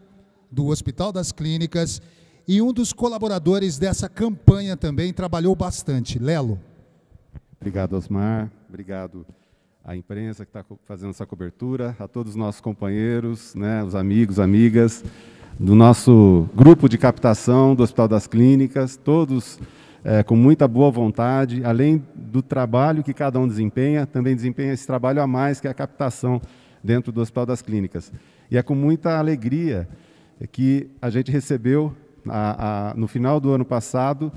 do 0.51 0.67
Hospital 0.67 1.11
das 1.11 1.31
Clínicas 1.31 2.01
e 2.47 2.61
um 2.61 2.71
dos 2.71 2.93
colaboradores 2.93 3.77
dessa 3.77 4.07
campanha 4.07 4.77
também 4.77 5.11
trabalhou 5.11 5.55
bastante. 5.55 6.19
Lelo. 6.19 6.59
Obrigado, 7.59 7.93
Osmar. 7.93 8.51
Obrigado 8.69 9.25
à 9.83 9.95
imprensa 9.95 10.45
que 10.45 10.49
está 10.49 10.63
fazendo 10.85 11.09
essa 11.09 11.25
cobertura, 11.25 11.95
a 11.99 12.07
todos 12.07 12.31
os 12.31 12.35
nossos 12.35 12.61
companheiros, 12.61 13.55
né, 13.55 13.83
os 13.83 13.95
amigos, 13.95 14.39
amigas 14.39 15.03
do 15.59 15.73
nosso 15.73 16.47
grupo 16.55 16.87
de 16.87 16.97
captação 16.97 17.73
do 17.73 17.81
Hospital 17.81 18.07
das 18.07 18.27
Clínicas, 18.27 18.95
todos 18.95 19.59
é, 20.07 20.23
com 20.23 20.37
muita 20.37 20.69
boa 20.69 20.89
vontade, 20.89 21.65
além 21.65 22.01
do 22.15 22.41
trabalho 22.41 23.03
que 23.03 23.13
cada 23.13 23.37
um 23.41 23.45
desempenha, 23.45 24.05
também 24.05 24.33
desempenha 24.33 24.71
esse 24.71 24.87
trabalho 24.87 25.21
a 25.21 25.27
mais, 25.27 25.59
que 25.59 25.67
é 25.67 25.69
a 25.69 25.73
captação 25.73 26.41
dentro 26.81 27.11
do 27.11 27.19
Hospital 27.19 27.45
das 27.45 27.61
Clínicas. 27.61 28.09
E 28.49 28.57
é 28.57 28.63
com 28.63 28.73
muita 28.73 29.19
alegria 29.19 29.85
que 30.53 30.89
a 31.01 31.09
gente 31.09 31.29
recebeu, 31.29 31.93
a, 32.25 32.91
a, 32.91 32.93
no 32.93 33.05
final 33.05 33.37
do 33.41 33.51
ano 33.51 33.65
passado, 33.65 34.31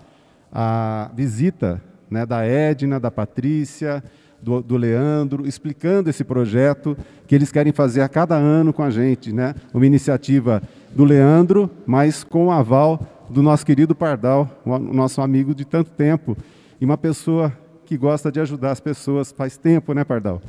a 0.53 1.09
visita 1.15 1.81
né, 2.11 2.27
da 2.27 2.45
Edna, 2.45 2.99
da 2.99 3.13
Patrícia, 3.13 4.03
do, 4.43 4.61
do, 4.61 4.77
Leandro, 4.77 5.47
explicando 5.47 6.11
esse 6.11 6.25
projeto 6.25 6.97
que 7.29 7.35
eles 7.37 7.53
querem 7.53 7.73
fazer 7.73 8.01
a 8.01 8.09
cada 8.09 8.35
ano 8.35 8.73
com 8.73 8.83
a 8.83 8.91
gente. 8.91 9.33
Né? 9.33 9.55
Uma 9.73 9.87
iniciativa 9.87 10.61
do 10.93 11.05
Leandro, 11.05 11.71
mas 11.87 12.25
com 12.25 12.47
o 12.47 12.51
aval 12.51 13.20
do 13.31 13.43
nosso 13.43 13.65
querido 13.65 13.95
Pardal, 13.95 14.49
o 14.65 14.79
nosso 14.79 15.21
amigo 15.21 15.55
de 15.55 15.65
tanto 15.65 15.91
tempo, 15.91 16.37
e 16.81 16.85
uma 16.85 16.99
pessoa 16.99 17.53
que 17.87 17.97
gosta 17.97 18.31
de 18.31 18.41
ajudar 18.41 18.73
as 18.73 18.81
pessoas 18.81 19.33
faz 19.33 19.57
tempo, 19.57 19.95
né, 19.95 20.05
Pardal? 20.05 20.43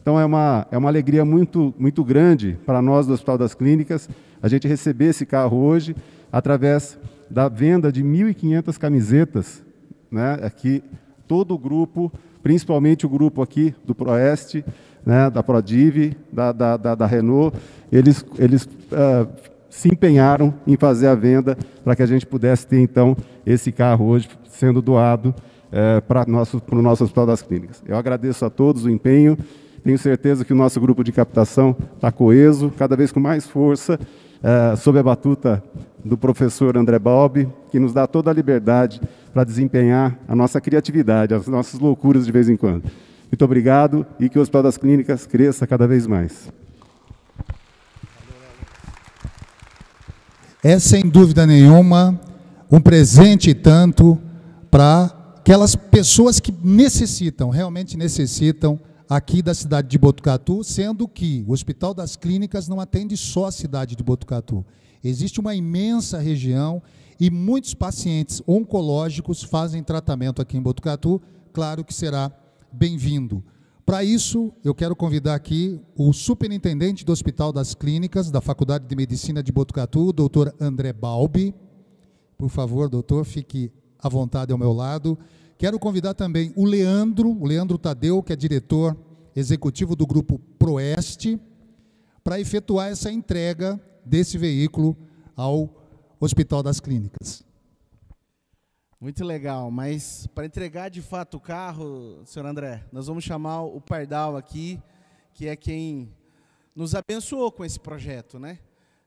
Então 0.00 0.18
é 0.18 0.24
uma, 0.24 0.66
é 0.70 0.78
uma 0.78 0.88
alegria 0.88 1.24
muito, 1.24 1.74
muito 1.78 2.02
grande 2.04 2.56
para 2.64 2.80
nós 2.80 3.06
do 3.06 3.12
Hospital 3.12 3.36
das 3.36 3.54
Clínicas 3.54 4.08
a 4.40 4.48
gente 4.48 4.68
receber 4.68 5.06
esse 5.06 5.26
carro 5.26 5.58
hoje 5.58 5.94
através 6.32 6.98
da 7.28 7.48
venda 7.48 7.90
de 7.92 8.02
1.500 8.02 8.78
camisetas, 8.78 9.62
né, 10.10 10.38
aqui 10.42 10.82
todo 11.26 11.52
o 11.54 11.58
grupo, 11.58 12.10
principalmente 12.42 13.04
o 13.04 13.08
grupo 13.08 13.42
aqui 13.42 13.74
do 13.84 13.94
Proeste, 13.94 14.64
né, 15.04 15.28
da 15.28 15.42
Prodiv, 15.42 16.16
da, 16.32 16.52
da, 16.52 16.76
da, 16.76 16.94
da 16.94 17.06
Renault, 17.06 17.56
eles, 17.92 18.24
eles 18.38 18.64
uh, 18.64 19.28
se 19.68 19.88
empenharam 19.88 20.54
em 20.66 20.76
fazer 20.76 21.06
a 21.08 21.14
venda 21.14 21.56
para 21.84 21.94
que 21.94 22.02
a 22.02 22.06
gente 22.06 22.26
pudesse 22.26 22.66
ter, 22.66 22.80
então, 22.80 23.16
esse 23.44 23.70
carro 23.70 24.06
hoje 24.06 24.28
sendo 24.48 24.82
doado 24.82 25.34
é, 25.70 26.00
para, 26.00 26.24
nosso, 26.26 26.62
o 26.70 26.82
nosso 26.82 27.04
Hospital 27.04 27.26
das 27.26 27.42
Clínicas. 27.42 27.82
Eu 27.86 27.96
agradeço 27.96 28.44
a 28.44 28.50
todos 28.50 28.84
o 28.84 28.90
empenho, 28.90 29.36
tenho 29.84 29.98
certeza 29.98 30.44
que 30.44 30.52
o 30.52 30.56
nosso 30.56 30.80
grupo 30.80 31.04
de 31.04 31.12
captação 31.12 31.76
está 31.94 32.10
coeso, 32.10 32.72
cada 32.76 32.96
vez 32.96 33.12
com 33.12 33.20
mais 33.20 33.46
força, 33.46 33.98
é, 34.42 34.76
sob 34.76 34.98
a 34.98 35.02
batuta 35.02 35.62
do 36.04 36.16
professor 36.16 36.76
André 36.76 36.98
Balbi, 36.98 37.48
que 37.70 37.78
nos 37.78 37.92
dá 37.92 38.06
toda 38.06 38.30
a 38.30 38.34
liberdade 38.34 39.00
para 39.32 39.44
desempenhar 39.44 40.18
a 40.26 40.34
nossa 40.34 40.60
criatividade, 40.60 41.34
as 41.34 41.46
nossas 41.46 41.78
loucuras 41.78 42.24
de 42.24 42.32
vez 42.32 42.48
em 42.48 42.56
quando. 42.56 42.84
Muito 43.30 43.44
obrigado 43.44 44.06
e 44.18 44.28
que 44.28 44.38
o 44.38 44.42
Hospital 44.42 44.62
das 44.62 44.78
Clínicas 44.78 45.26
cresça 45.26 45.66
cada 45.66 45.86
vez 45.86 46.06
mais. 46.06 46.50
É 50.62 50.76
sem 50.80 51.08
dúvida 51.08 51.46
nenhuma 51.46 52.20
um 52.68 52.80
presente 52.80 53.54
tanto 53.54 54.18
para 54.68 55.04
aquelas 55.36 55.76
pessoas 55.76 56.40
que 56.40 56.52
necessitam, 56.64 57.48
realmente 57.48 57.96
necessitam 57.96 58.78
aqui 59.08 59.40
da 59.40 59.54
cidade 59.54 59.86
de 59.86 59.96
Botucatu, 59.96 60.64
sendo 60.64 61.06
que 61.06 61.44
o 61.46 61.52
Hospital 61.52 61.94
das 61.94 62.16
Clínicas 62.16 62.66
não 62.66 62.80
atende 62.80 63.16
só 63.16 63.46
a 63.46 63.52
cidade 63.52 63.94
de 63.94 64.02
Botucatu. 64.02 64.66
Existe 65.02 65.38
uma 65.38 65.54
imensa 65.54 66.18
região 66.18 66.82
e 67.20 67.30
muitos 67.30 67.72
pacientes 67.72 68.42
oncológicos 68.44 69.44
fazem 69.44 69.80
tratamento 69.84 70.42
aqui 70.42 70.56
em 70.56 70.62
Botucatu, 70.62 71.22
claro 71.52 71.84
que 71.84 71.94
será 71.94 72.32
bem-vindo. 72.72 73.44
Para 73.88 74.04
isso, 74.04 74.52
eu 74.62 74.74
quero 74.74 74.94
convidar 74.94 75.34
aqui 75.34 75.80
o 75.96 76.12
superintendente 76.12 77.06
do 77.06 77.10
Hospital 77.10 77.50
das 77.50 77.74
Clínicas 77.74 78.30
da 78.30 78.38
Faculdade 78.38 78.86
de 78.86 78.94
Medicina 78.94 79.42
de 79.42 79.50
Botucatu, 79.50 80.12
doutor 80.12 80.54
André 80.60 80.92
Balbi. 80.92 81.54
Por 82.36 82.50
favor, 82.50 82.90
doutor, 82.90 83.24
fique 83.24 83.72
à 83.98 84.06
vontade 84.06 84.52
ao 84.52 84.58
meu 84.58 84.74
lado. 84.74 85.18
Quero 85.56 85.78
convidar 85.78 86.12
também 86.12 86.52
o 86.54 86.66
Leandro, 86.66 87.30
o 87.30 87.46
Leandro 87.46 87.78
Tadeu, 87.78 88.22
que 88.22 88.30
é 88.30 88.36
diretor 88.36 88.94
executivo 89.34 89.96
do 89.96 90.06
grupo 90.06 90.38
Proeste, 90.58 91.40
para 92.22 92.38
efetuar 92.38 92.90
essa 92.90 93.10
entrega 93.10 93.80
desse 94.04 94.36
veículo 94.36 94.98
ao 95.34 95.66
Hospital 96.20 96.62
das 96.62 96.78
Clínicas. 96.78 97.47
Muito 99.00 99.24
legal, 99.24 99.70
mas 99.70 100.26
para 100.34 100.44
entregar 100.44 100.88
de 100.88 101.00
fato 101.00 101.36
o 101.36 101.40
carro, 101.40 102.20
senhor 102.26 102.44
André, 102.46 102.84
nós 102.90 103.06
vamos 103.06 103.22
chamar 103.22 103.62
o 103.62 103.80
Pardal 103.80 104.36
aqui, 104.36 104.82
que 105.32 105.46
é 105.46 105.54
quem 105.54 106.12
nos 106.74 106.96
abençoou 106.96 107.52
com 107.52 107.64
esse 107.64 107.78
projeto, 107.78 108.40
né? 108.40 108.58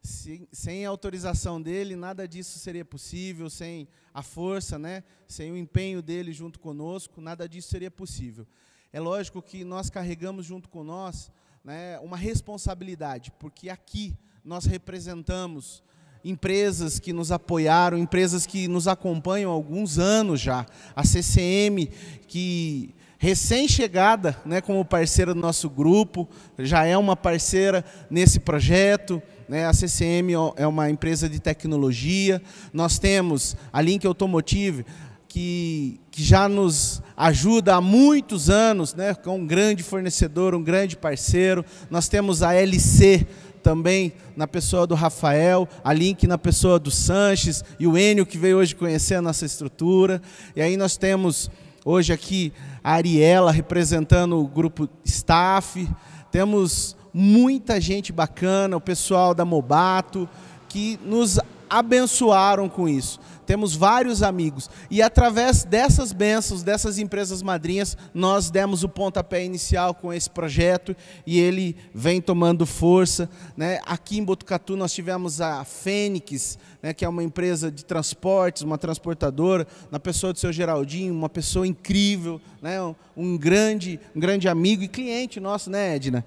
Sem, 0.02 0.48
sem, 0.50 0.86
a 0.86 0.90
autorização 0.90 1.62
dele, 1.62 1.98
nada 1.98 2.26
disso 2.26 2.58
seria 2.58 2.86
possível, 2.86 3.50
sem 3.50 3.86
a 4.14 4.24
força, 4.24 4.80
né? 4.80 5.04
sem 5.28 5.52
o 5.52 5.58
empenho 5.58 6.02
dele 6.02 6.32
junto 6.32 6.58
conosco, 6.58 7.20
nada 7.20 7.48
disso 7.48 7.68
seria 7.68 7.92
possível. 7.92 8.48
É 8.94 9.00
lógico 9.02 9.42
que 9.42 9.66
nós 9.66 9.90
carregamos 9.90 10.46
junto 10.46 10.70
com 10.70 10.86
nós 10.86 11.30
né, 11.66 12.00
uma 12.00 12.16
responsabilidade, 12.16 13.30
porque 13.38 13.70
aqui 13.70 14.18
nós 14.42 14.64
representamos 14.64 15.84
empresas 16.24 17.00
que 17.00 17.12
nos 17.12 17.32
apoiaram, 17.32 17.98
empresas 17.98 18.46
que 18.46 18.68
nos 18.68 18.88
acompanham 18.88 19.52
há 19.52 19.54
alguns 19.54 19.98
anos 19.98 20.40
já. 20.40 20.66
A 20.96 21.04
CCM, 21.04 21.90
que 22.28 22.94
recém-chegada 23.18 24.36
né, 24.46 24.62
como 24.62 24.84
parceira 24.84 25.34
do 25.34 25.40
nosso 25.40 25.70
grupo, 25.70 26.28
já 26.58 26.86
é 26.86 26.98
uma 26.98 27.16
parceira 27.16 27.84
nesse 28.10 28.40
projeto. 28.40 29.22
Né, 29.48 29.66
a 29.66 29.74
CCM 29.74 30.34
é 30.56 30.66
uma 30.66 30.90
empresa 30.90 31.28
de 31.28 31.40
tecnologia. 31.40 32.42
Nós 32.74 32.98
temos 32.98 33.56
a 33.72 33.82
Link 33.82 34.06
Automotive, 34.06 34.86
que, 35.28 36.00
que 36.12 36.22
já 36.22 36.50
nos 36.50 37.02
ajuda 37.16 37.76
há 37.76 37.82
muitos 37.82 38.50
anos, 38.50 38.94
né, 38.94 39.14
com 39.14 39.38
um 39.38 39.48
grande 39.48 39.82
fornecedor, 39.82 40.54
um 40.54 40.64
grande 40.64 40.98
parceiro. 40.98 41.64
Nós 41.90 42.10
temos 42.10 42.44
a 42.44 42.54
LC, 42.54 43.26
também 43.62 44.14
na 44.36 44.48
pessoa 44.48 44.86
do 44.86 44.96
Rafael, 44.96 45.68
a 45.84 45.94
Link 45.94 46.28
na 46.28 46.38
pessoa 46.38 46.80
do 46.80 46.92
Sanches 46.92 47.64
e 47.80 47.88
o 47.88 47.98
Enio 47.98 48.26
que 48.26 48.38
veio 48.38 48.58
hoje 48.58 48.76
conhecer 48.76 49.16
a 49.16 49.22
nossa 49.22 49.46
estrutura. 49.46 50.22
E 50.56 50.62
aí 50.62 50.76
nós 50.76 50.98
temos 50.98 51.50
hoje 51.86 52.12
aqui 52.12 52.52
a 52.84 52.94
Ariela 52.94 53.52
representando 53.52 54.40
o 54.40 54.48
grupo 54.48 54.90
staff. 55.06 55.88
Temos 56.32 56.96
muita 57.14 57.80
gente 57.80 58.12
bacana, 58.12 58.78
o 58.78 58.82
pessoal 58.82 59.34
da 59.34 59.46
Mobato, 59.46 60.28
que 60.68 61.00
nos 61.06 61.40
abençoaram 61.70 62.68
com 62.68 62.88
isso 62.90 63.20
temos 63.52 63.76
vários 63.76 64.24
amigos. 64.24 64.70
E 64.90 65.02
através 65.02 65.66
dessas 65.66 66.14
bênçãos, 66.14 66.64
dessas 66.64 66.98
empresas 66.98 67.44
madrinhas, 67.44 67.98
nós 68.14 68.50
demos 68.50 68.82
o 68.82 68.88
pontapé 68.88 69.44
inicial 69.44 69.94
com 69.94 70.14
esse 70.14 70.30
projeto 70.30 70.96
e 71.28 71.38
ele 71.38 71.76
vem 71.94 72.22
tomando 72.22 72.66
força. 72.66 73.30
Né? 73.58 73.82
Aqui 73.86 74.20
em 74.20 74.24
Botucatu 74.24 74.78
nós 74.78 74.94
tivemos 74.94 75.42
a 75.42 75.66
Fênix, 75.66 76.58
né, 76.82 76.94
que 76.94 77.04
é 77.04 77.10
uma 77.10 77.22
empresa 77.22 77.70
de 77.70 77.84
transportes, 77.84 78.62
uma 78.62 78.78
transportadora, 78.78 79.68
na 79.92 80.00
pessoa 80.00 80.32
do 80.32 80.40
seu 80.40 80.54
Geraldinho, 80.54 81.14
uma 81.14 81.28
pessoa 81.28 81.68
incrível, 81.68 82.40
né, 82.62 82.78
um, 83.18 83.38
grande, 83.38 84.00
um 84.16 84.20
grande 84.22 84.48
amigo 84.48 84.82
e 84.84 84.88
cliente 84.88 85.42
nosso, 85.42 85.70
né, 85.70 85.98
Edna? 85.98 86.24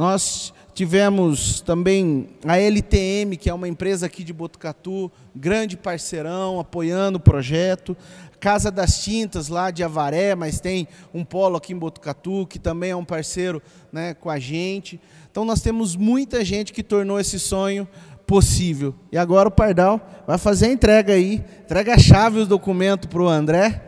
Nós 0.00 0.54
tivemos 0.72 1.60
também 1.60 2.30
a 2.46 2.56
LTM, 2.56 3.36
que 3.36 3.50
é 3.50 3.52
uma 3.52 3.68
empresa 3.68 4.06
aqui 4.06 4.24
de 4.24 4.32
Botucatu, 4.32 5.12
grande 5.36 5.76
parceirão, 5.76 6.58
apoiando 6.58 7.18
o 7.18 7.20
projeto. 7.20 7.94
Casa 8.40 8.70
das 8.70 9.04
Tintas, 9.04 9.48
lá 9.48 9.70
de 9.70 9.84
Avaré, 9.84 10.34
mas 10.34 10.58
tem 10.58 10.88
um 11.12 11.22
polo 11.22 11.58
aqui 11.58 11.74
em 11.74 11.78
Botucatu, 11.78 12.46
que 12.46 12.58
também 12.58 12.92
é 12.92 12.96
um 12.96 13.04
parceiro 13.04 13.62
né, 13.92 14.14
com 14.14 14.30
a 14.30 14.38
gente. 14.38 14.98
Então 15.30 15.44
nós 15.44 15.60
temos 15.60 15.94
muita 15.96 16.42
gente 16.42 16.72
que 16.72 16.82
tornou 16.82 17.20
esse 17.20 17.38
sonho 17.38 17.86
possível. 18.26 18.94
E 19.12 19.18
agora 19.18 19.50
o 19.50 19.52
Pardal 19.52 20.00
vai 20.26 20.38
fazer 20.38 20.68
a 20.68 20.72
entrega 20.72 21.12
aí, 21.12 21.44
entrega 21.62 21.92
a 21.92 21.98
chave 21.98 22.38
e 22.38 22.40
os 22.40 22.48
documentos 22.48 23.06
para 23.06 23.20
o 23.20 23.28
André. 23.28 23.82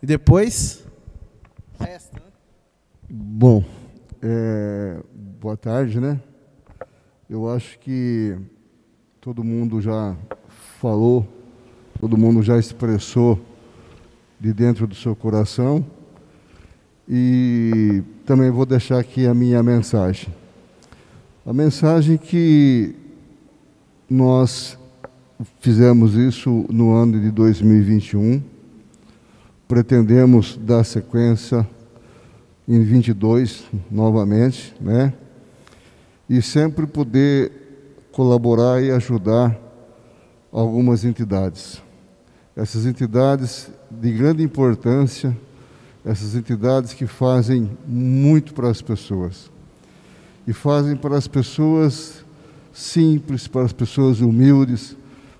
E 0.00 0.06
depois. 0.06 0.84
Resta. 1.80 2.14
Né? 2.14 2.22
Bom, 3.10 3.64
é, 4.22 4.96
boa 5.46 5.56
tarde, 5.56 6.00
né? 6.00 6.20
Eu 7.30 7.48
acho 7.48 7.78
que 7.78 8.36
todo 9.20 9.44
mundo 9.44 9.80
já 9.80 10.16
falou, 10.80 11.24
todo 12.00 12.18
mundo 12.18 12.42
já 12.42 12.58
expressou 12.58 13.38
de 14.40 14.52
dentro 14.52 14.88
do 14.88 14.96
seu 14.96 15.14
coração. 15.14 15.86
E 17.08 18.02
também 18.24 18.50
vou 18.50 18.66
deixar 18.66 18.98
aqui 18.98 19.24
a 19.24 19.32
minha 19.32 19.62
mensagem. 19.62 20.34
A 21.46 21.52
mensagem 21.52 22.16
que 22.16 22.96
nós 24.10 24.76
fizemos 25.60 26.14
isso 26.14 26.66
no 26.68 26.92
ano 26.92 27.20
de 27.20 27.30
2021, 27.30 28.42
pretendemos 29.68 30.56
dar 30.56 30.82
sequência 30.82 31.64
em 32.66 32.82
22 32.82 33.64
novamente, 33.88 34.74
né? 34.80 35.12
E 36.28 36.42
sempre 36.42 36.86
poder 36.86 37.52
colaborar 38.12 38.82
e 38.82 38.90
ajudar 38.90 39.56
algumas 40.50 41.04
entidades. 41.04 41.82
Essas 42.56 42.86
entidades 42.86 43.68
de 43.90 44.10
grande 44.12 44.42
importância, 44.42 45.36
essas 46.04 46.34
entidades 46.34 46.94
que 46.94 47.06
fazem 47.06 47.76
muito 47.86 48.54
para 48.54 48.70
as 48.70 48.80
pessoas. 48.80 49.50
E 50.46 50.52
fazem 50.52 50.96
para 50.96 51.16
as 51.16 51.28
pessoas 51.28 52.24
simples, 52.72 53.46
para 53.46 53.62
as 53.62 53.72
pessoas 53.72 54.20
humildes, 54.20 54.96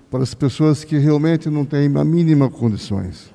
para 0.09 0.23
as 0.23 0.33
pessoas 0.33 0.83
que 0.83 0.97
realmente 0.97 1.49
não 1.49 1.65
têm 1.65 1.85
a 1.95 2.03
mínima 2.03 2.49
condições. 2.49 3.31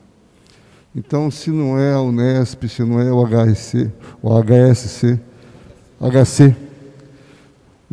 Então, 0.94 1.30
se 1.30 1.50
não 1.50 1.78
é 1.78 1.94
a 1.94 2.00
Unesp, 2.00 2.68
se 2.68 2.84
não 2.84 3.00
é 3.00 3.10
o 3.10 3.24
HSC, 3.26 3.90
o 4.22 4.28
HSC, 4.30 5.18
HC, 5.98 6.54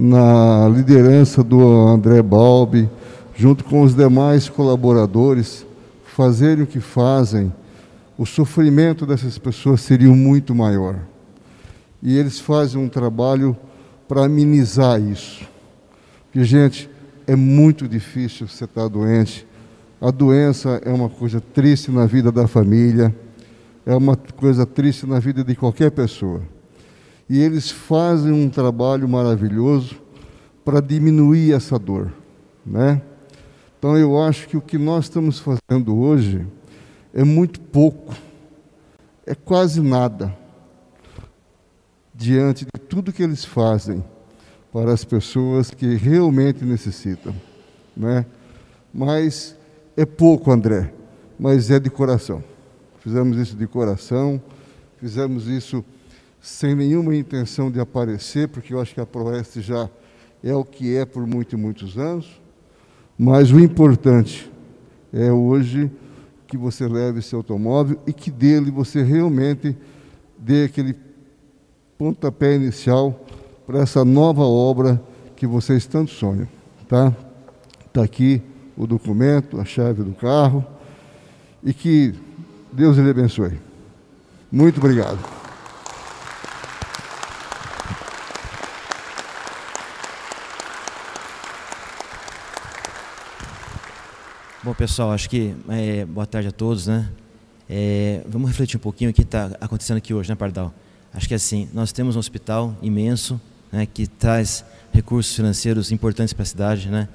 na 0.01 0.69
liderança 0.69 1.43
do 1.43 1.59
André 1.61 2.21
Balbi, 2.21 2.89
junto 3.35 3.65
com 3.65 3.81
os 3.81 3.93
demais 3.93 4.47
colaboradores, 4.47 5.65
fazerem 6.05 6.63
o 6.63 6.67
que 6.67 6.79
fazem, 6.79 7.51
o 8.17 8.25
sofrimento 8.25 9.05
dessas 9.05 9.37
pessoas 9.37 9.81
seria 9.81 10.07
muito 10.07 10.55
maior. 10.55 10.95
E 12.01 12.17
eles 12.17 12.39
fazem 12.39 12.81
um 12.81 12.87
trabalho 12.87 13.57
para 14.07 14.23
amenizar 14.23 15.01
isso. 15.01 15.45
Porque, 16.27 16.45
gente, 16.45 16.89
é 17.27 17.35
muito 17.35 17.85
difícil 17.85 18.47
você 18.47 18.63
estar 18.63 18.87
doente, 18.87 19.45
a 19.99 20.11
doença 20.11 20.81
é 20.85 20.93
uma 20.93 21.09
coisa 21.09 21.41
triste 21.41 21.91
na 21.91 22.05
vida 22.05 22.31
da 22.31 22.47
família, 22.47 23.13
é 23.85 23.93
uma 23.93 24.15
coisa 24.15 24.65
triste 24.65 25.05
na 25.05 25.19
vida 25.19 25.43
de 25.43 25.57
qualquer 25.57 25.91
pessoa. 25.91 26.41
E 27.29 27.39
eles 27.39 27.69
fazem 27.69 28.31
um 28.31 28.49
trabalho 28.49 29.07
maravilhoso 29.07 29.95
para 30.65 30.81
diminuir 30.81 31.53
essa 31.53 31.77
dor, 31.77 32.11
né? 32.65 33.01
Então 33.77 33.97
eu 33.97 34.21
acho 34.21 34.47
que 34.47 34.57
o 34.57 34.61
que 34.61 34.77
nós 34.77 35.05
estamos 35.05 35.39
fazendo 35.39 35.97
hoje 35.97 36.45
é 37.13 37.23
muito 37.23 37.61
pouco, 37.61 38.15
é 39.25 39.35
quase 39.35 39.81
nada 39.81 40.35
diante 42.13 42.65
de 42.65 42.81
tudo 42.81 43.13
que 43.13 43.23
eles 43.23 43.45
fazem 43.45 44.03
para 44.73 44.91
as 44.91 45.05
pessoas 45.05 45.71
que 45.71 45.95
realmente 45.95 46.65
necessitam, 46.65 47.33
né? 47.95 48.25
Mas 48.93 49.55
é 49.95 50.05
pouco, 50.05 50.51
André, 50.51 50.91
mas 51.39 51.69
é 51.69 51.79
de 51.79 51.89
coração. 51.89 52.43
Fizemos 52.99 53.37
isso 53.37 53.55
de 53.55 53.67
coração 53.67 54.41
Fizemos 54.99 55.47
isso 55.47 55.83
sem 56.41 56.75
nenhuma 56.75 57.15
intenção 57.15 57.69
de 57.69 57.79
aparecer, 57.79 58.47
porque 58.47 58.73
eu 58.73 58.79
acho 58.79 58.93
que 58.93 59.01
a 59.01 59.05
Proeste 59.05 59.61
já 59.61 59.89
é 60.43 60.53
o 60.53 60.63
que 60.63 60.95
é 60.95 61.05
por 61.05 61.27
muitos 61.27 61.53
e 61.53 61.57
muitos 61.57 61.97
anos. 61.97 62.41
Mas 63.17 63.51
o 63.51 63.59
importante 63.59 64.49
é 65.11 65.31
hoje 65.31 65.91
que 66.47 66.57
você 66.57 66.87
leve 66.87 67.19
esse 67.19 67.35
automóvel 67.35 67.99
e 68.07 68.13
que 68.13 68.31
dele 68.31 68.71
você 68.71 69.03
realmente 69.03 69.75
dê 70.37 70.63
aquele 70.63 70.95
pontapé 71.97 72.55
inicial 72.55 73.25
para 73.67 73.79
essa 73.79 74.05
nova 74.05 74.43
obra 74.43 75.01
que 75.35 75.45
vocês 75.45 75.85
tanto 75.85 76.11
sonham. 76.11 76.47
Tá? 76.87 77.15
Está 77.85 78.03
aqui 78.03 78.41
o 78.77 78.87
documento, 78.87 79.59
a 79.59 79.65
chave 79.65 80.01
do 80.01 80.13
carro 80.13 80.65
e 81.63 81.73
que 81.73 82.15
Deus 82.71 82.97
lhe 82.97 83.09
abençoe. 83.09 83.59
Muito 84.51 84.77
obrigado. 84.79 85.38
Bom, 94.61 94.73
pessoal, 94.73 95.11
acho 95.13 95.29
que 95.29 95.55
é, 95.69 96.03
boa 96.03 96.27
tarde 96.27 96.49
a 96.49 96.51
todos, 96.51 96.85
né? 96.85 97.09
É, 97.69 98.21
vamos 98.27 98.49
refletir 98.49 98.75
um 98.75 98.81
pouquinho 98.81 99.09
o 99.09 99.13
que 99.13 99.21
está 99.21 99.51
acontecendo 99.61 99.95
aqui 99.95 100.13
hoje, 100.13 100.27
né, 100.27 100.35
Pardal? 100.35 100.73
Acho 101.13 101.29
que 101.29 101.33
assim, 101.33 101.69
nós 101.73 101.93
temos 101.93 102.17
um 102.17 102.19
hospital 102.19 102.75
imenso, 102.81 103.39
né, 103.71 103.85
que 103.85 104.05
traz 104.05 104.65
recursos 104.91 105.33
financeiros 105.33 105.93
importantes 105.93 106.33
para 106.33 106.43
a 106.43 106.45
cidade, 106.45 106.89
né? 106.89 107.07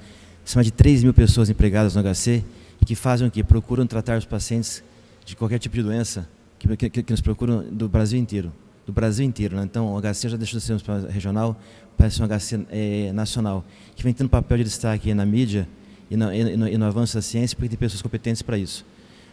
São 0.43 0.57
mais 0.57 0.65
de 0.65 0.71
3 0.71 1.03
mil 1.03 1.13
pessoas 1.13 1.47
empregadas 1.47 1.93
no 1.93 2.01
HC 2.01 2.43
que 2.83 2.95
fazem 2.95 3.27
o 3.27 3.31
quê? 3.31 3.43
Procuram 3.43 3.85
tratar 3.85 4.17
os 4.17 4.25
pacientes 4.25 4.83
de 5.23 5.35
qualquer 5.35 5.59
tipo 5.59 5.75
de 5.75 5.83
doença 5.83 6.27
que, 6.57 6.75
que, 6.89 7.03
que 7.03 7.13
nos 7.13 7.21
procuram 7.21 7.63
do 7.71 7.87
Brasil 7.87 8.17
inteiro. 8.17 8.51
Do 8.87 8.91
Brasil 8.91 9.23
inteiro, 9.23 9.55
né? 9.55 9.63
Então, 9.63 9.93
o 9.93 10.01
HC 10.01 10.29
já 10.29 10.37
deixou 10.37 10.59
de 10.59 10.65
ser 10.65 10.73
um 10.73 10.77
hospital 10.77 11.01
regional 11.01 11.61
para 11.95 12.09
ser 12.09 12.23
um 12.23 12.27
HC 12.27 12.65
é, 12.71 13.11
nacional, 13.13 13.63
que 13.95 14.01
vem 14.01 14.13
tendo 14.13 14.29
papel 14.29 14.57
de 14.57 14.63
destaque 14.63 15.13
na 15.13 15.27
mídia, 15.27 15.67
e 16.09 16.17
no, 16.17 16.33
e, 16.33 16.57
no, 16.57 16.67
e 16.67 16.77
no 16.77 16.85
avanço 16.85 17.15
da 17.15 17.21
ciência, 17.21 17.55
porque 17.55 17.69
tem 17.69 17.77
pessoas 17.77 18.01
competentes 18.01 18.41
para 18.41 18.57
isso. 18.57 18.85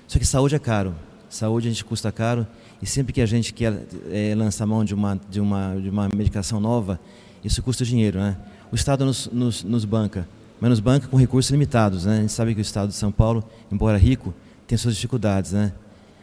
Só 0.06 0.18
que 0.18 0.26
saúde 0.26 0.54
é 0.54 0.58
caro. 0.58 0.94
Saúde 1.28 1.68
a 1.68 1.70
gente 1.70 1.85
custa 1.85 2.12
caro 2.12 2.46
e 2.82 2.87
sempre 2.87 3.12
que 3.12 3.20
a 3.20 3.26
gente 3.26 3.54
quer 3.54 3.72
é, 4.11 4.35
lançar 4.35 4.66
mão 4.66 4.85
de 4.85 4.92
uma, 4.92 5.18
de, 5.30 5.40
uma, 5.40 5.76
de 5.80 5.88
uma 5.88 6.08
medicação 6.14 6.61
nova, 6.61 7.00
isso 7.44 7.62
custa 7.62 7.85
dinheiro. 7.85 8.18
Né? 8.18 8.37
O 8.70 8.74
Estado 8.74 9.04
nos, 9.04 9.30
nos, 9.32 9.62
nos 9.62 9.85
banca, 9.85 10.28
mas 10.61 10.68
nos 10.68 10.80
banca 10.80 11.06
com 11.06 11.16
recursos 11.16 11.50
limitados. 11.50 12.04
Né? 12.04 12.18
A 12.18 12.20
gente 12.20 12.32
sabe 12.32 12.54
que 12.54 12.61
o 12.61 12.62
Estado 12.62 12.88
de 12.88 12.96
São 12.96 13.12
Paulo, 13.12 13.42
embora 13.70 13.96
rico, 13.96 14.35
tem 14.66 14.76
suas 14.76 14.94
dificuldades. 14.94 15.52
Né? 15.52 15.72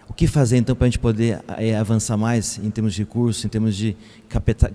O 0.08 0.14
que 0.14 0.28
fazer 0.28 0.58
então 0.58 0.76
para 0.76 0.86
a 0.86 0.90
gente 0.90 1.00
poder 1.00 1.42
é, 1.58 1.76
avançar 1.76 2.18
mais 2.18 2.60
em 2.62 2.70
termos 2.70 2.94
de 2.94 3.02
recursos, 3.02 3.44
em 3.46 3.48
termos 3.48 3.76
de 3.76 3.96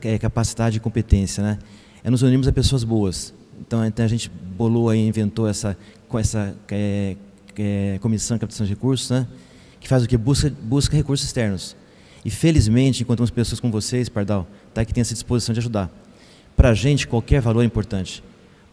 é, 0.02 0.18
capacidade 0.18 0.78
e 0.78 0.80
competência? 0.80 1.42
Né? 1.42 1.58
É 2.02 2.10
nos 2.10 2.22
unirmos 2.22 2.48
a 2.48 2.52
pessoas 2.52 2.82
boas, 2.82 3.34
então, 3.66 3.84
então 3.84 4.04
a 4.04 4.08
gente 4.08 4.28
bolou 4.28 4.94
e 4.94 4.98
inventou 4.98 5.48
essa, 5.48 5.76
com 6.08 6.18
essa 6.18 6.54
é, 6.70 7.16
é, 7.56 7.98
comissão 8.00 8.36
de 8.36 8.40
captação 8.40 8.66
de 8.66 8.72
recursos, 8.72 9.10
né? 9.10 9.26
que 9.80 9.88
faz 9.88 10.02
o 10.02 10.08
que? 10.08 10.16
Busca, 10.16 10.52
busca 10.62 10.96
recursos 10.96 11.26
externos. 11.26 11.76
E 12.24 12.30
felizmente 12.30 13.02
encontramos 13.02 13.30
pessoas 13.30 13.60
como 13.60 13.72
vocês, 13.72 14.08
Pardal, 14.08 14.46
tá, 14.72 14.84
que 14.84 14.94
têm 14.94 15.02
essa 15.02 15.12
disposição 15.14 15.52
de 15.52 15.60
ajudar. 15.60 15.90
Para 16.56 16.70
a 16.70 16.74
gente, 16.74 17.06
qualquer 17.06 17.40
valor 17.40 17.62
é 17.62 17.64
importante. 17.64 18.22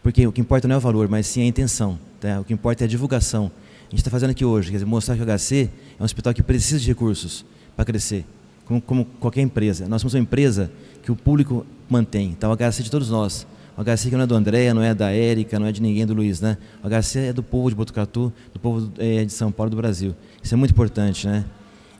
Porque 0.02 0.26
o 0.26 0.32
que 0.32 0.40
importa 0.40 0.66
não 0.66 0.74
é 0.74 0.78
o 0.78 0.80
valor, 0.80 1.08
mas 1.08 1.26
sim 1.26 1.42
a 1.42 1.44
intenção. 1.44 1.98
Tá? 2.20 2.40
O 2.40 2.44
que 2.44 2.52
importa 2.52 2.84
é 2.84 2.86
a 2.86 2.88
divulgação. 2.88 3.50
A 3.88 3.90
gente 3.90 3.98
está 3.98 4.10
fazendo 4.10 4.30
aqui 4.30 4.44
hoje, 4.44 4.70
quer 4.70 4.76
dizer, 4.76 4.86
mostrar 4.86 5.16
que 5.16 5.22
o 5.22 5.26
HC 5.26 5.68
é 5.98 6.02
um 6.02 6.04
hospital 6.04 6.32
que 6.32 6.42
precisa 6.42 6.80
de 6.80 6.88
recursos 6.88 7.44
para 7.76 7.84
crescer, 7.84 8.24
como, 8.64 8.80
como, 8.80 9.04
qualquer 9.04 9.42
empresa. 9.42 9.86
Nós 9.86 10.00
somos 10.00 10.14
uma 10.14 10.20
empresa 10.20 10.70
que 11.02 11.12
o 11.12 11.16
público 11.16 11.66
mantém. 11.90 12.30
Então, 12.30 12.50
o 12.50 12.56
HC 12.56 12.80
é 12.80 12.82
de 12.84 12.90
todos 12.90 13.10
nós. 13.10 13.46
O 13.76 13.82
HC 13.82 14.10
que 14.10 14.16
não 14.16 14.24
é 14.24 14.26
do 14.26 14.34
André, 14.34 14.72
não 14.74 14.82
é 14.82 14.94
da 14.94 15.10
Érica, 15.10 15.58
não 15.58 15.66
é 15.66 15.72
de 15.72 15.80
ninguém 15.80 16.04
do 16.04 16.12
Luiz, 16.12 16.40
né? 16.40 16.58
O 16.82 16.88
HC 16.88 17.18
é 17.18 17.32
do 17.32 17.42
povo 17.42 17.70
de 17.70 17.74
Botucatu, 17.74 18.32
do 18.52 18.60
povo 18.60 18.92
é, 18.98 19.24
de 19.24 19.32
São 19.32 19.50
Paulo 19.50 19.70
do 19.70 19.76
Brasil. 19.76 20.14
Isso 20.42 20.54
é 20.54 20.56
muito 20.56 20.72
importante, 20.72 21.26
né? 21.26 21.44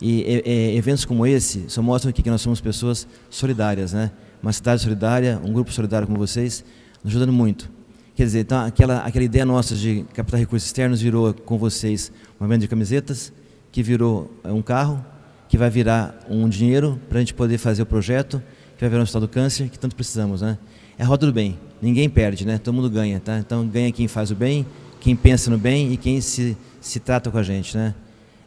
E 0.00 0.42
é, 0.44 0.74
eventos 0.74 1.04
como 1.04 1.26
esse 1.26 1.64
só 1.68 1.80
mostram 1.80 2.12
que 2.12 2.28
nós 2.28 2.40
somos 2.40 2.60
pessoas 2.60 3.06
solidárias, 3.30 3.92
né? 3.92 4.10
Uma 4.42 4.52
cidade 4.52 4.82
solidária, 4.82 5.40
um 5.44 5.52
grupo 5.52 5.72
solidário 5.72 6.06
como 6.06 6.18
vocês, 6.18 6.64
nos 7.02 7.12
ajudando 7.12 7.32
muito. 7.32 7.70
Quer 8.14 8.24
dizer, 8.24 8.40
então, 8.40 8.64
aquela, 8.64 8.98
aquela 8.98 9.24
ideia 9.24 9.44
nossa 9.44 9.74
de 9.74 10.04
captar 10.12 10.38
recursos 10.38 10.66
externos 10.66 11.00
virou 11.00 11.32
com 11.32 11.56
vocês 11.56 12.12
uma 12.38 12.48
venda 12.48 12.60
de 12.60 12.68
camisetas, 12.68 13.32
que 13.70 13.82
virou 13.82 14.30
um 14.44 14.60
carro, 14.60 15.02
que 15.48 15.56
vai 15.56 15.70
virar 15.70 16.18
um 16.28 16.48
dinheiro 16.48 17.00
para 17.08 17.18
a 17.18 17.20
gente 17.20 17.32
poder 17.32 17.56
fazer 17.56 17.82
o 17.82 17.86
projeto, 17.86 18.42
que 18.76 18.80
vai 18.80 18.90
virar 18.90 19.00
um 19.00 19.04
hospital 19.04 19.22
do 19.22 19.28
câncer, 19.28 19.70
que 19.70 19.78
tanto 19.78 19.96
precisamos, 19.96 20.42
né? 20.42 20.58
É 21.02 21.04
a 21.04 21.08
roda 21.08 21.26
do 21.26 21.32
bem. 21.32 21.58
Ninguém 21.82 22.08
perde, 22.08 22.46
né? 22.46 22.58
Todo 22.58 22.72
mundo 22.74 22.88
ganha, 22.88 23.18
tá? 23.18 23.36
Então 23.36 23.66
ganha 23.66 23.90
quem 23.90 24.06
faz 24.06 24.30
o 24.30 24.36
bem, 24.36 24.64
quem 25.00 25.16
pensa 25.16 25.50
no 25.50 25.58
bem 25.58 25.92
e 25.92 25.96
quem 25.96 26.20
se, 26.20 26.56
se 26.80 27.00
trata 27.00 27.28
com 27.28 27.36
a 27.36 27.42
gente, 27.42 27.76
né? 27.76 27.92